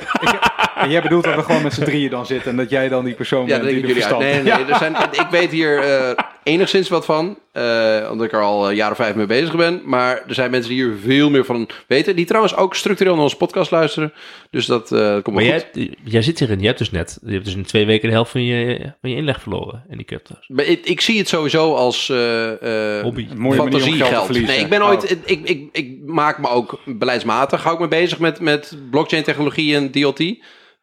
En 0.76 0.90
jij 0.96 1.02
bedoelt 1.02 1.24
dat 1.24 1.36
we 1.36 1.44
gewoon 1.44 1.62
met 1.64 1.74
z'n 1.74 1.84
drieën 1.84 2.10
dan 2.10 2.26
zitten 2.26 2.52
en 2.52 2.58
dat 2.58 2.70
jij 2.70 2.90
dan 2.90 3.06
die 3.06 3.14
persoon 3.14 3.48
ja 3.48 3.58
bent 3.60 3.70
die 3.70 3.78
ik 3.78 3.84
er 3.88 3.90
verstand 3.94 4.24
Nee, 4.26 4.42
nee, 4.42 4.66
er 4.66 4.76
zijn, 4.78 4.96
ik 5.12 5.28
weet 5.32 5.52
hier 5.52 5.80
eh, 5.80 6.12
enigszins 6.44 6.90
wat 6.90 7.06
van. 7.06 7.38
eh, 7.52 8.08
omdat 8.12 8.26
ik 8.26 8.34
er 8.34 8.42
al 8.42 8.70
een 8.70 8.76
jaar 8.76 8.92
of 8.92 8.98
vijf 8.98 9.16
mee 9.16 9.26
bezig 9.26 9.56
ben. 9.56 9.82
Maar 9.86 10.24
er 10.28 10.34
zijn 10.34 10.52
mensen 10.52 10.72
die 10.72 10.84
hier 10.84 10.96
veel 11.04 11.30
meer 11.30 11.46
van 11.46 11.70
weten. 11.88 12.16
Die 12.16 12.26
trouwens 12.26 12.56
ook 12.56 12.76
structureel 12.76 13.14
naar 13.14 13.24
onze 13.24 13.38
podcast 13.38 13.72
luisteren. 13.72 14.14
Dus 14.50 14.66
dat 14.66 14.92
eh, 14.92 15.12
komt 15.12 15.26
wel 15.26 15.34
Maar 15.34 15.44
goed. 15.44 15.66
jij, 15.74 15.94
jij 16.04 16.22
zit 16.22 16.40
hierin. 16.40 16.60
Je 16.60 16.66
hebt 16.66 16.78
dus 16.78 16.92
net... 16.92 17.20
Je 17.26 17.32
hebt 17.34 17.46
dus 17.46 17.56
in 17.56 17.64
twee 17.66 17.86
weken 17.86 18.08
de 18.10 18.14
helft 18.16 18.32
van 18.32 18.44
je, 18.44 18.80
van 19.02 19.10
je 19.10 19.16
inleg 19.16 19.42
verloren 19.42 19.84
in 19.90 19.98
die 19.98 20.06
crypto's. 20.06 20.46
Maar 20.48 20.66
ik, 20.66 20.86
ik 20.86 21.02
zie 21.02 21.18
het 21.18 21.28
sowieso 21.28 21.74
als 21.76 22.10
eh, 22.10 22.98
eh, 22.98 23.04
Hobby. 23.04 23.28
Een 23.30 23.40
mooie 23.40 23.58
manier 23.58 23.74
om 23.76 23.82
geld 23.82 23.92
te 23.92 23.98
fantasiegeld. 23.98 24.26
verliezen. 24.26 24.54
Nee, 24.56 24.64
ik 24.64 24.70
ben 24.70 24.84
ooit. 24.86 25.04
Oh. 25.04 25.10
Ik, 25.10 25.20
ik, 25.26 25.50
ik, 25.50 25.70
ik 25.72 25.98
maak 26.06 26.38
me 26.38 26.50
ook 26.50 26.80
beleidsmatig. 26.86 27.64
Hou 27.64 27.76
ik 27.76 27.82
me 27.82 27.88
bezig 27.88 28.20
met, 28.20 28.40
met 28.40 28.78
blockchain 28.92 29.24
technologie 29.24 29.76
en 29.76 29.92
DLT. 29.92 30.20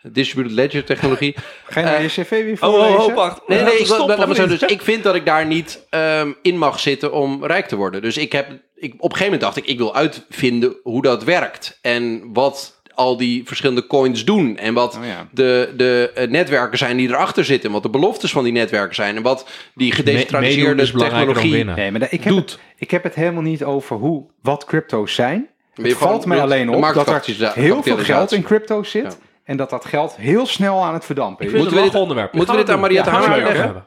Distributed 0.03 0.57
ledger 0.57 0.85
technologie. 0.85 1.35
Ga 1.65 1.81
je 1.81 1.87
naar 1.87 1.95
Eh, 1.95 2.03
je 2.03 2.23
cv 2.23 2.31
weer 2.31 2.53
Oh, 2.53 2.59
voorlezen? 2.59 2.99
oh, 2.99 3.07
oh, 3.07 3.15
wacht. 3.15 3.49
Nee, 3.49 3.63
nee, 3.63 3.79
ik, 3.79 3.87
Stop, 3.87 4.09
laat 4.09 4.19
me 4.19 4.27
of 4.27 4.37
zo, 4.37 4.47
dus 4.47 4.63
ik 4.63 4.83
vind 4.83 5.03
dat 5.03 5.15
ik 5.15 5.27
daar 5.27 5.47
niet 5.47 5.87
ehm, 5.91 6.33
in 6.43 6.59
mag 6.59 6.81
zitten 6.81 7.13
om 7.13 7.45
rijk 7.45 7.67
te 7.67 7.77
worden. 7.77 8.03
Dus 8.03 8.17
ik 8.17 8.33
heb, 8.33 8.47
ik, 8.75 8.93
op 8.93 9.11
een 9.11 9.17
gegeven 9.17 9.25
moment 9.25 9.41
dacht 9.41 9.57
ik, 9.57 9.67
ik 9.67 9.79
wil 9.79 9.95
uitvinden 9.95 10.77
hoe 10.83 11.03
dat 11.03 11.25
werkt. 11.25 11.79
En 11.83 12.33
wat 12.33 12.81
al 12.95 13.17
die 13.17 13.43
verschillende 13.47 13.87
coins 13.87 14.25
doen. 14.25 14.57
En 14.57 14.75
wat 14.75 14.97
Oh 14.97 15.05
ja. 15.05 15.29
de, 15.31 15.73
de 15.77 16.11
eh, 16.15 16.29
netwerken 16.29 16.79
zijn 16.79 16.97
die 16.97 17.09
erachter 17.09 17.45
zitten. 17.45 17.67
En 17.69 17.75
wat 17.75 17.83
de 17.83 17.91
beloftes 17.91 18.33
van 18.33 18.45
die 18.45 18.53
netwerken 18.53 18.95
zijn. 18.95 19.17
En 19.17 19.23
wat 19.23 19.49
die 19.75 19.93
gedecentraliseerde 19.93 20.91
technologie... 20.93 21.53
winnen. 21.53 21.77
Nee, 21.77 21.91
maar 21.91 22.07
ik 22.11 22.25
heb, 22.25 22.35
het, 22.37 22.59
ik 22.77 22.91
heb 22.91 23.03
het 23.03 23.15
helemaal 23.15 23.43
niet 23.43 23.65
over 23.65 23.97
hoe, 23.97 24.27
wat 24.43 24.65
crypto's 24.65 25.15
zijn. 25.15 25.49
Het 25.75 25.93
valt 25.93 26.27
mij 26.27 26.41
alleen 26.41 26.71
op 26.71 26.95
dat 26.95 27.09
er 27.09 27.53
heel 27.55 27.83
veel 27.83 27.97
geld 27.97 28.33
in 28.33 28.43
crypto's 28.43 28.91
zit. 28.91 29.03
Ja. 29.03 29.31
En 29.45 29.57
dat 29.57 29.71
dat 29.71 29.85
geld 29.85 30.15
heel 30.17 30.47
snel 30.47 30.85
aan 30.85 30.95
het 30.95 31.05
verdampen 31.05 31.47
is. 31.47 31.53
Moeten 31.53 31.77
we 31.77 31.83
dit- 31.83 31.95
onderwerp. 31.95 32.33
moeten 32.33 32.55
we 32.55 32.61
dit 32.61 32.71
aan 32.71 32.81
Mariette 32.81 33.11
Hamer 33.11 33.31
hebben. 33.31 33.85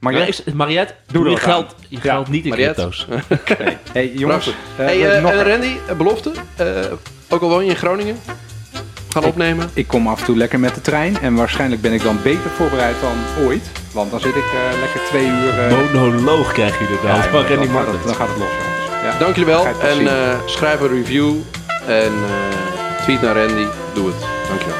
Ja, 0.00 0.10
jij- 0.10 0.28
ik- 0.44 0.54
Mariette, 0.54 0.94
Doe 1.12 1.28
je 1.30 1.36
geld, 1.36 1.74
je 1.88 1.96
Ja. 1.96 2.00
geld 2.02 2.28
niet 2.28 2.44
in 2.44 2.50
Mariette. 2.50 2.88
crypto's. 2.88 3.06
hey, 3.92 4.12
jongens, 4.14 4.46
eh, 4.46 4.54
hey, 4.76 5.16
eh, 5.16 5.22
nog 5.22 5.30
en 5.32 5.38
een- 5.38 5.48
Randy, 5.48 5.76
een 5.88 5.96
belofte. 5.96 6.32
Eh, 6.56 6.66
ook 7.28 7.42
al 7.42 7.48
woon 7.48 7.64
je 7.64 7.70
in 7.70 7.76
Groningen. 7.76 8.16
Gaan 9.12 9.24
opnemen. 9.24 9.70
ik 9.74 9.86
kom 9.86 10.08
af 10.08 10.18
en 10.20 10.24
toe 10.24 10.36
lekker 10.36 10.60
met 10.60 10.74
de 10.74 10.80
trein. 10.80 11.18
En 11.20 11.34
waarschijnlijk 11.34 11.80
ben 11.82 11.92
ik 11.92 12.02
dan 12.02 12.18
beter 12.22 12.50
voorbereid 12.50 12.96
dan 13.00 13.44
ooit. 13.46 13.70
Want 13.92 14.10
dan 14.10 14.20
zit 14.20 14.34
ik 14.34 14.44
eh, 14.44 14.80
lekker 14.80 15.00
twee 15.08 15.26
uur... 15.26 15.58
eh, 15.58 15.92
Monoloog 15.94 16.52
krijg 16.52 16.78
je 16.78 16.84
er 16.84 16.92
ja, 17.08 17.12
dan 17.14 17.22
gaat 17.22 17.48
het, 17.48 17.70
Martens. 17.72 18.04
dan 18.04 18.14
gaat 18.14 18.28
het 18.28 18.36
los, 18.38 18.48
jongens. 18.48 19.02
Ja. 19.12 19.18
Dank 19.18 19.36
jullie 19.36 19.52
wel. 19.54 19.66
En 19.66 20.06
eh, 20.08 20.38
schrijf 20.46 20.80
een 20.80 20.88
review. 20.88 21.34
En 21.86 22.12
eh, 22.12 22.83
tweet 23.04 23.20
naar 23.20 23.36
Randy. 23.36 23.66
Doe 23.94 24.06
het. 24.06 24.20
Dank 24.48 24.60
je 24.60 24.66
wel. 24.66 24.76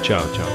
Ciao, 0.00 0.22
ciao. 0.32 0.53